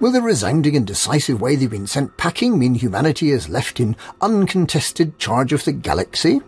Will 0.00 0.12
the 0.12 0.22
resounding 0.22 0.76
and 0.76 0.86
decisive 0.86 1.40
way 1.40 1.56
they've 1.56 1.70
been 1.70 1.86
sent 1.86 2.16
packing 2.16 2.58
mean 2.58 2.74
humanity 2.74 3.30
is 3.30 3.48
left 3.48 3.78
in 3.78 3.96
uncontested 4.20 5.18
charge 5.18 5.52
of 5.52 5.64
the 5.64 5.72
galaxy? 5.72 6.40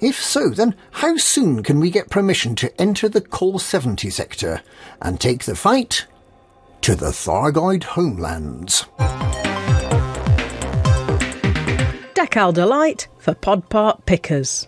If 0.00 0.20
so, 0.22 0.50
then 0.50 0.74
how 0.92 1.16
soon 1.16 1.62
can 1.62 1.80
we 1.80 1.90
get 1.90 2.10
permission 2.10 2.54
to 2.56 2.80
enter 2.80 3.08
the 3.08 3.20
Col 3.20 3.58
70 3.58 4.10
sector 4.10 4.62
and 5.00 5.20
take 5.20 5.44
the 5.44 5.56
fight 5.56 6.06
to 6.82 6.94
the 6.94 7.06
Thargoid 7.06 7.84
homelands? 7.84 8.84
Decal 12.14 12.52
Delight 12.52 13.08
for 13.18 13.34
pod 13.34 13.68
part 13.68 14.04
pickers. 14.06 14.66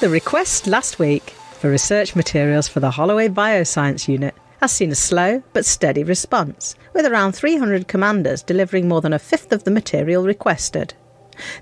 The 0.00 0.08
request 0.08 0.66
last 0.68 0.98
week 0.98 1.30
for 1.58 1.70
research 1.70 2.14
materials 2.14 2.68
for 2.68 2.78
the 2.78 2.90
Holloway 2.90 3.28
Bioscience 3.28 4.06
Unit 4.06 4.34
has 4.60 4.72
seen 4.72 4.90
a 4.90 4.94
slow 4.94 5.42
but 5.52 5.64
steady 5.64 6.04
response, 6.04 6.74
with 6.94 7.06
around 7.06 7.32
300 7.32 7.88
commanders 7.88 8.42
delivering 8.42 8.88
more 8.88 9.00
than 9.00 9.12
a 9.12 9.18
fifth 9.18 9.52
of 9.52 9.64
the 9.64 9.70
material 9.70 10.24
requested. 10.24 10.94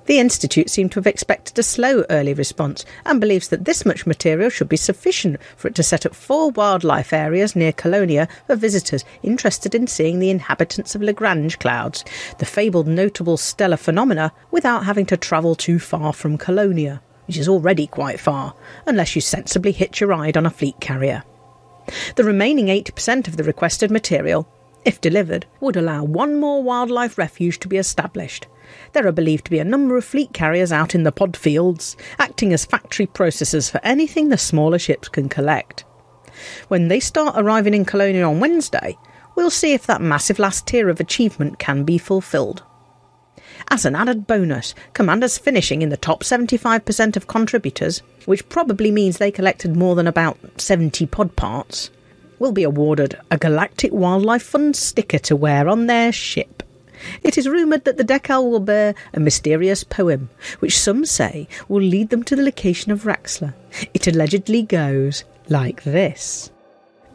The 0.07 0.19
Institute 0.19 0.71
seemed 0.71 0.93
to 0.93 1.01
have 1.01 1.07
expected 1.07 1.59
a 1.59 1.63
slow 1.63 2.05
early 2.09 2.33
response 2.33 2.85
and 3.05 3.21
believes 3.21 3.49
that 3.49 3.67
this 3.67 3.85
much 3.85 4.07
material 4.07 4.49
should 4.49 4.71
be 4.71 4.77
sufficient 4.77 5.39
for 5.57 5.69
it 5.69 5.75
to 5.75 5.83
set 5.83 6.07
up 6.07 6.15
four 6.15 6.51
wildlife 6.51 7.13
areas 7.13 7.55
near 7.55 7.73
Colonia 7.73 8.27
for 8.47 8.57
visitors 8.57 9.05
interested 9.23 9.75
in 9.75 9.87
seeing 9.87 10.19
the 10.19 10.31
inhabitants 10.31 10.95
of 10.95 11.03
Lagrange 11.03 11.59
clouds, 11.59 12.05
the 12.39 12.47
fabled 12.47 12.87
notable 12.87 13.37
stellar 13.37 13.77
phenomena, 13.77 14.33
without 14.51 14.85
having 14.87 15.05
to 15.07 15.17
travel 15.17 15.55
too 15.55 15.79
far 15.79 16.13
from 16.13 16.39
Colonia 16.39 17.03
which 17.27 17.37
is 17.37 17.49
already 17.49 17.87
quite 17.87 18.21
far, 18.21 18.55
unless 18.87 19.15
you 19.15 19.21
sensibly 19.21 19.73
hitch 19.73 20.01
a 20.01 20.07
ride 20.07 20.37
on 20.37 20.47
a 20.47 20.51
fleet 20.51 20.79
carrier. 20.81 21.25
The 22.17 22.25
remaining 22.25 22.67
80% 22.67 23.29
of 23.29 23.37
the 23.37 23.45
requested 23.45 23.91
material, 23.91 24.49
if 24.85 25.01
delivered, 25.01 25.47
would 25.61 25.77
allow 25.77 26.05
one 26.05 26.39
more 26.39 26.63
wildlife 26.63 27.19
refuge 27.19 27.59
to 27.61 27.69
be 27.69 27.77
established. 27.77 28.47
There 28.93 29.07
are 29.07 29.13
believed 29.13 29.45
to 29.47 29.51
be 29.51 29.59
a 29.59 29.65
number 29.65 29.97
of 29.97 30.05
fleet 30.05 30.33
carriers 30.33 30.73
out 30.73 30.95
in 30.95 31.05
the 31.05 31.13
pod 31.13 31.37
fields, 31.37 31.97
acting 32.19 32.53
as 32.53 32.65
factory 32.65 33.07
processors 33.07 33.71
for 33.71 33.81
anything 33.83 34.29
the 34.29 34.39
smaller 34.39 34.79
ships 34.79 35.09
can 35.09 35.29
collect. 35.29 35.85
When 36.69 36.89
they 36.89 37.01
start 37.01 37.35
arriving 37.37 37.75
in 37.75 37.85
Colonia 37.85 38.27
on 38.27 38.41
Wednesday, 38.41 38.99
we'll 39.35 39.51
see 39.51 39.73
if 39.73 39.87
that 39.87 40.01
massive 40.01 40.39
last 40.39 40.67
tier 40.67 40.89
of 40.89 41.01
achievement 41.01 41.59
can 41.59 41.85
be 41.85 41.99
fulfilled. 41.99 42.63
As 43.71 43.85
an 43.85 43.97
added 43.97 44.27
bonus, 44.27 44.75
commanders 44.93 45.39
finishing 45.39 45.83
in 45.83 45.89
the 45.89 45.97
top 45.97 46.23
75% 46.23 47.17
of 47.17 47.27
contributors, 47.27 48.03
which 48.25 48.49
probably 48.49 48.91
means 48.91 49.19
they 49.19 49.31
collected 49.31 49.77
more 49.77 49.95
than 49.95 50.07
about 50.07 50.39
70 50.61 51.07
pod 51.07 51.37
parts, 51.37 51.91
will 52.39 52.53
be 52.53 52.63
awarded 52.63 53.19
a 53.31 53.39
Galactic 53.39 53.93
Wildlife 53.93 54.43
Fund 54.43 54.77
sticker 54.77 55.19
to 55.19 55.37
wear 55.37 55.69
on 55.69 55.87
their 55.87 56.13
ship. 56.13 56.63
It 57.23 57.37
is 57.37 57.49
rumoured 57.49 57.85
that 57.85 57.99
the 57.99 58.05
decal 58.05 58.51
will 58.51 58.61
bear 58.61 58.95
a 59.13 59.21
mysterious 59.21 59.85
poem, 59.85 60.31
which 60.61 60.79
some 60.79 61.05
say 61.05 61.47
will 61.69 61.83
lead 61.83 62.11
them 62.11 62.23
to 62.25 62.37
the 62.37 62.43
location 62.43 62.91
of 62.91 63.03
Raxxla. 63.03 63.55
It 63.93 64.07
allegedly 64.07 64.63
goes 64.63 65.25
like 65.49 65.83
this. 65.85 66.51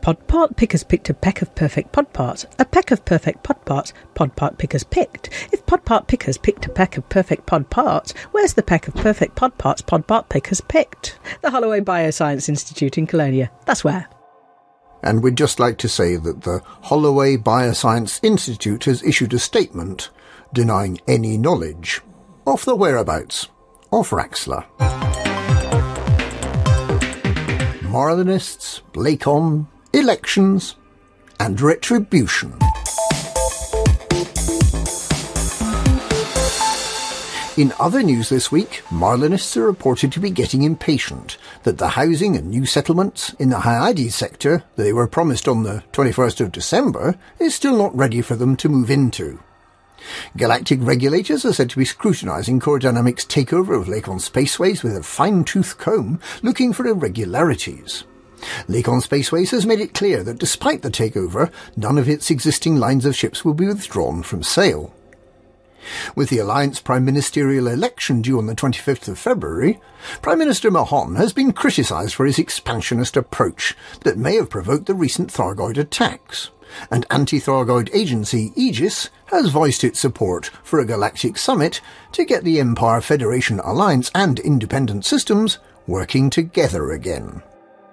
Pod 0.01 0.27
part 0.27 0.55
pickers 0.55 0.83
picked 0.83 1.09
a 1.09 1.13
peck 1.13 1.43
of 1.43 1.53
perfect 1.53 1.91
pod 1.91 2.11
parts. 2.11 2.47
A 2.57 2.65
peck 2.65 2.89
of 2.89 3.05
perfect 3.05 3.43
pod 3.43 3.63
parts, 3.65 3.93
pod 4.15 4.35
part 4.35 4.57
pickers 4.57 4.83
picked. 4.83 5.29
If 5.53 5.63
pod 5.67 5.85
part 5.85 6.07
pickers 6.07 6.39
picked 6.39 6.65
a 6.65 6.69
peck 6.69 6.97
of 6.97 7.07
perfect 7.09 7.45
pod 7.45 7.69
parts, 7.69 8.13
where's 8.31 8.53
the 8.53 8.63
peck 8.63 8.87
of 8.87 8.95
perfect 8.95 9.35
pod 9.35 9.55
parts 9.59 9.83
pod 9.83 10.07
part 10.07 10.27
pickers 10.27 10.59
picked? 10.59 11.19
The 11.43 11.51
Holloway 11.51 11.81
Bioscience 11.81 12.49
Institute 12.49 12.97
in 12.97 13.05
Colonia. 13.05 13.51
That's 13.65 13.83
where. 13.83 14.09
And 15.03 15.21
we'd 15.21 15.37
just 15.37 15.59
like 15.59 15.77
to 15.79 15.89
say 15.89 16.15
that 16.15 16.41
the 16.41 16.63
Holloway 16.65 17.37
Bioscience 17.37 18.19
Institute 18.23 18.85
has 18.85 19.03
issued 19.03 19.33
a 19.33 19.39
statement 19.39 20.09
denying 20.51 20.99
any 21.07 21.37
knowledge 21.37 22.01
of 22.47 22.65
the 22.65 22.75
whereabouts 22.75 23.49
of 23.91 24.09
Raxxla. 24.09 24.65
Marlinists, 27.83 28.81
Lakon, 28.93 29.67
elections, 29.93 30.75
and 31.39 31.59
retribution. 31.59 32.53
In 37.57 37.73
other 37.79 38.01
news 38.01 38.29
this 38.29 38.51
week, 38.51 38.81
Marlinists 38.89 39.57
are 39.57 39.65
reported 39.65 40.11
to 40.13 40.21
be 40.21 40.29
getting 40.29 40.63
impatient 40.63 41.37
that 41.63 41.77
the 41.77 41.89
housing 41.89 42.37
and 42.37 42.49
new 42.49 42.65
settlements 42.65 43.33
in 43.33 43.49
the 43.49 43.59
Hyades 43.59 44.15
sector 44.15 44.63
that 44.75 44.83
they 44.83 44.93
were 44.93 45.07
promised 45.07 45.47
on 45.47 45.63
the 45.63 45.83
21st 45.91 46.41
of 46.41 46.51
December 46.51 47.17
is 47.39 47.53
still 47.53 47.77
not 47.77 47.95
ready 47.95 48.21
for 48.21 48.35
them 48.35 48.55
to 48.55 48.69
move 48.69 48.89
into. 48.89 49.39
Galactic 50.37 50.79
regulators 50.81 51.43
are 51.43 51.53
said 51.53 51.69
to 51.69 51.77
be 51.77 51.85
scrutinising 51.85 52.59
Core 52.59 52.79
Dynamics' 52.79 53.25
takeover 53.25 53.79
of 53.79 53.87
Lakon 53.87 54.21
Spaceways 54.21 54.81
with 54.81 54.95
a 54.95 55.03
fine-tooth 55.03 55.77
comb, 55.77 56.19
looking 56.41 56.71
for 56.71 56.87
irregularities. 56.87 58.05
Lakon 58.67 59.01
Spaceways 59.01 59.51
has 59.51 59.65
made 59.65 59.79
it 59.79 59.93
clear 59.93 60.23
that 60.23 60.39
despite 60.39 60.81
the 60.81 60.89
takeover, 60.89 61.51
none 61.75 61.97
of 61.97 62.09
its 62.09 62.31
existing 62.31 62.77
lines 62.77 63.05
of 63.05 63.15
ships 63.15 63.45
will 63.45 63.53
be 63.53 63.67
withdrawn 63.67 64.23
from 64.23 64.43
sale. 64.43 64.93
With 66.15 66.29
the 66.29 66.37
Alliance 66.37 66.79
Prime 66.79 67.05
Ministerial 67.05 67.67
election 67.67 68.21
due 68.21 68.37
on 68.37 68.45
the 68.45 68.55
25th 68.55 69.07
of 69.07 69.17
February, 69.17 69.79
Prime 70.21 70.37
Minister 70.37 70.69
Mahon 70.69 71.15
has 71.15 71.33
been 71.33 71.53
criticised 71.53 72.13
for 72.13 72.25
his 72.25 72.37
expansionist 72.37 73.17
approach 73.17 73.75
that 74.01 74.17
may 74.17 74.35
have 74.35 74.49
provoked 74.49 74.85
the 74.85 74.93
recent 74.93 75.31
Thargoid 75.31 75.77
attacks, 75.77 76.51
and 76.91 77.05
anti-Thargoid 77.09 77.89
agency 77.93 78.51
Aegis 78.55 79.09
has 79.25 79.49
voiced 79.49 79.83
its 79.83 79.99
support 79.99 80.51
for 80.63 80.79
a 80.79 80.85
galactic 80.85 81.37
summit 81.37 81.81
to 82.11 82.25
get 82.25 82.43
the 82.43 82.59
Empire 82.59 83.01
Federation 83.01 83.59
Alliance 83.59 84.11
and 84.13 84.39
independent 84.39 85.03
systems 85.03 85.57
working 85.87 86.29
together 86.29 86.91
again. 86.91 87.41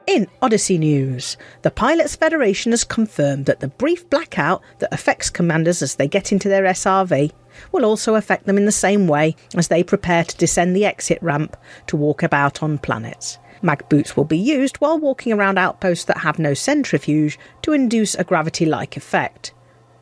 In 0.09 0.26
Odyssey 0.40 0.78
News, 0.78 1.36
the 1.60 1.70
Pilots 1.70 2.16
Federation 2.16 2.72
has 2.72 2.82
confirmed 2.82 3.44
that 3.44 3.60
the 3.60 3.68
brief 3.68 4.09
blackout 4.09 4.62
that 4.78 4.90
affects 4.90 5.28
commanders 5.28 5.82
as 5.82 5.97
they 5.97 6.09
get 6.09 6.32
into 6.32 6.48
their 6.48 6.62
SRV 6.62 7.30
will 7.72 7.85
also 7.85 8.14
affect 8.14 8.47
them 8.47 8.56
in 8.56 8.64
the 8.64 8.72
same 8.72 9.06
way 9.06 9.36
as 9.55 9.68
they 9.68 9.82
prepare 9.82 10.24
to 10.24 10.36
descend 10.39 10.74
the 10.74 10.86
exit 10.86 11.18
ramp 11.20 11.59
to 11.89 11.97
walk 11.98 12.22
about 12.22 12.62
on 12.62 12.78
planets. 12.78 13.36
Mag 13.60 13.86
boots 13.90 14.16
will 14.16 14.24
be 14.24 14.39
used 14.39 14.78
while 14.78 14.98
walking 14.98 15.30
around 15.30 15.59
outposts 15.59 16.06
that 16.06 16.16
have 16.16 16.39
no 16.39 16.55
centrifuge 16.55 17.39
to 17.60 17.74
induce 17.74 18.14
a 18.14 18.24
gravity 18.24 18.64
like 18.64 18.97
effect. 18.97 19.52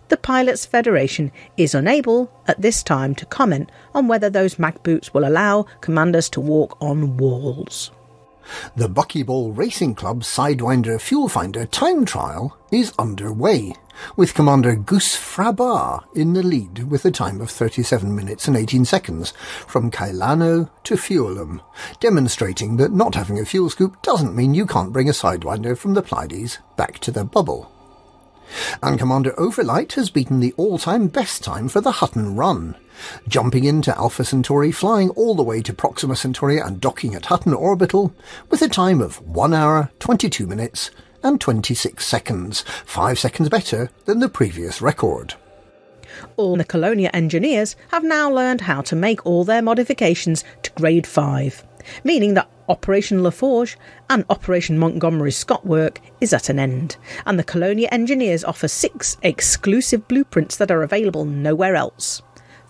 The 0.06 0.16
Pilots 0.16 0.64
Federation 0.64 1.32
is 1.56 1.74
unable 1.74 2.30
at 2.46 2.62
this 2.62 2.84
time 2.84 3.16
to 3.16 3.26
comment 3.26 3.72
on 3.92 4.06
whether 4.06 4.30
those 4.30 4.56
mag 4.56 4.80
boots 4.84 5.12
will 5.12 5.26
allow 5.26 5.64
commanders 5.80 6.28
to 6.28 6.40
walk 6.40 6.80
on 6.80 7.16
walls. 7.16 7.90
The 8.76 8.88
Buckyball 8.88 9.56
Racing 9.56 9.94
Club 9.94 10.22
Sidewinder 10.22 11.00
Fuel 11.00 11.28
Finder 11.28 11.66
time 11.66 12.04
trial 12.04 12.56
is 12.70 12.92
underway, 12.98 13.74
with 14.16 14.34
Commander 14.34 14.76
Goose 14.76 15.16
Frabar 15.16 16.04
in 16.14 16.32
the 16.32 16.42
lead 16.42 16.90
with 16.90 17.04
a 17.04 17.10
time 17.10 17.40
of 17.40 17.50
37 17.50 18.14
minutes 18.14 18.46
and 18.46 18.56
18 18.56 18.84
seconds 18.84 19.32
from 19.66 19.90
Kailano 19.90 20.70
to 20.84 20.94
Fuelum, 20.94 21.60
demonstrating 22.00 22.76
that 22.76 22.92
not 22.92 23.14
having 23.14 23.38
a 23.38 23.44
fuel 23.44 23.70
scoop 23.70 24.00
doesn't 24.02 24.36
mean 24.36 24.54
you 24.54 24.66
can't 24.66 24.92
bring 24.92 25.08
a 25.08 25.12
Sidewinder 25.12 25.76
from 25.76 25.94
the 25.94 26.02
Pleiades 26.02 26.58
back 26.76 26.98
to 27.00 27.10
the 27.10 27.24
bubble. 27.24 27.72
And 28.82 28.98
Commander 28.98 29.38
Overlight 29.38 29.94
has 29.94 30.10
beaten 30.10 30.40
the 30.40 30.54
all-time 30.56 31.08
best 31.08 31.42
time 31.42 31.68
for 31.68 31.80
the 31.80 31.92
Hutton 31.92 32.36
run, 32.36 32.76
jumping 33.28 33.64
into 33.64 33.96
Alpha 33.96 34.24
Centauri, 34.24 34.72
flying 34.72 35.10
all 35.10 35.34
the 35.34 35.42
way 35.42 35.62
to 35.62 35.72
Proxima 35.72 36.16
Centauri 36.16 36.58
and 36.58 36.80
docking 36.80 37.14
at 37.14 37.26
Hutton 37.26 37.54
Orbital 37.54 38.14
with 38.50 38.62
a 38.62 38.68
time 38.68 39.00
of 39.00 39.20
1 39.26 39.54
hour, 39.54 39.90
22 39.98 40.46
minutes 40.46 40.90
and 41.22 41.40
26 41.40 42.04
seconds, 42.06 42.64
5 42.84 43.18
seconds 43.18 43.48
better 43.48 43.90
than 44.04 44.20
the 44.20 44.28
previous 44.28 44.80
record. 44.80 45.34
All 46.36 46.56
the 46.56 46.64
Colonia 46.64 47.10
engineers 47.12 47.76
have 47.90 48.04
now 48.04 48.30
learned 48.30 48.62
how 48.62 48.80
to 48.82 48.96
make 48.96 49.24
all 49.26 49.44
their 49.44 49.62
modifications 49.62 50.44
to 50.62 50.70
Grade 50.72 51.06
5, 51.06 51.64
meaning 52.04 52.34
that 52.34 52.50
Operation 52.68 53.20
LaForge 53.20 53.76
and 54.10 54.24
Operation 54.28 54.78
Montgomery 54.78 55.30
Scott 55.30 55.64
work 55.64 56.00
is 56.20 56.32
at 56.32 56.48
an 56.48 56.58
end, 56.58 56.96
and 57.24 57.38
the 57.38 57.44
Colonia 57.44 57.88
engineers 57.92 58.44
offer 58.44 58.66
six 58.66 59.16
exclusive 59.22 60.08
blueprints 60.08 60.56
that 60.56 60.70
are 60.70 60.82
available 60.82 61.24
nowhere 61.24 61.76
else. 61.76 62.22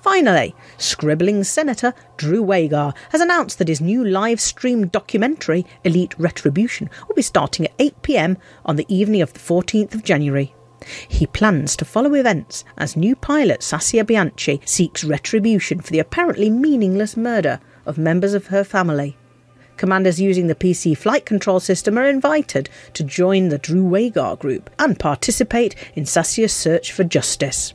Finally, 0.06 0.54
scribbling 0.78 1.42
Senator 1.42 1.92
Drew 2.16 2.40
Wagar 2.40 2.94
has 3.10 3.20
announced 3.20 3.58
that 3.58 3.66
his 3.66 3.80
new 3.80 4.04
live 4.04 4.40
stream 4.40 4.86
documentary, 4.86 5.66
Elite 5.82 6.14
Retribution, 6.16 6.88
will 7.08 7.16
be 7.16 7.22
starting 7.22 7.66
at 7.66 7.74
8 7.80 8.02
pm 8.02 8.38
on 8.64 8.76
the 8.76 8.86
evening 8.88 9.20
of 9.20 9.32
the 9.32 9.40
14th 9.40 9.96
of 9.96 10.04
January. 10.04 10.54
He 11.08 11.26
plans 11.26 11.74
to 11.74 11.84
follow 11.84 12.14
events 12.14 12.64
as 12.78 12.96
new 12.96 13.16
pilot 13.16 13.62
Sassia 13.62 14.06
Bianchi 14.06 14.60
seeks 14.64 15.02
retribution 15.02 15.80
for 15.80 15.90
the 15.90 15.98
apparently 15.98 16.50
meaningless 16.50 17.16
murder 17.16 17.58
of 17.84 17.98
members 17.98 18.32
of 18.32 18.46
her 18.46 18.62
family. 18.62 19.16
Commanders 19.76 20.20
using 20.20 20.46
the 20.46 20.54
PC 20.54 20.96
flight 20.96 21.26
control 21.26 21.58
system 21.58 21.98
are 21.98 22.08
invited 22.08 22.70
to 22.92 23.02
join 23.02 23.48
the 23.48 23.58
Drew 23.58 23.84
Wagar 23.84 24.36
group 24.36 24.70
and 24.78 25.00
participate 25.00 25.74
in 25.96 26.04
Sassia's 26.04 26.52
search 26.52 26.92
for 26.92 27.02
justice. 27.02 27.74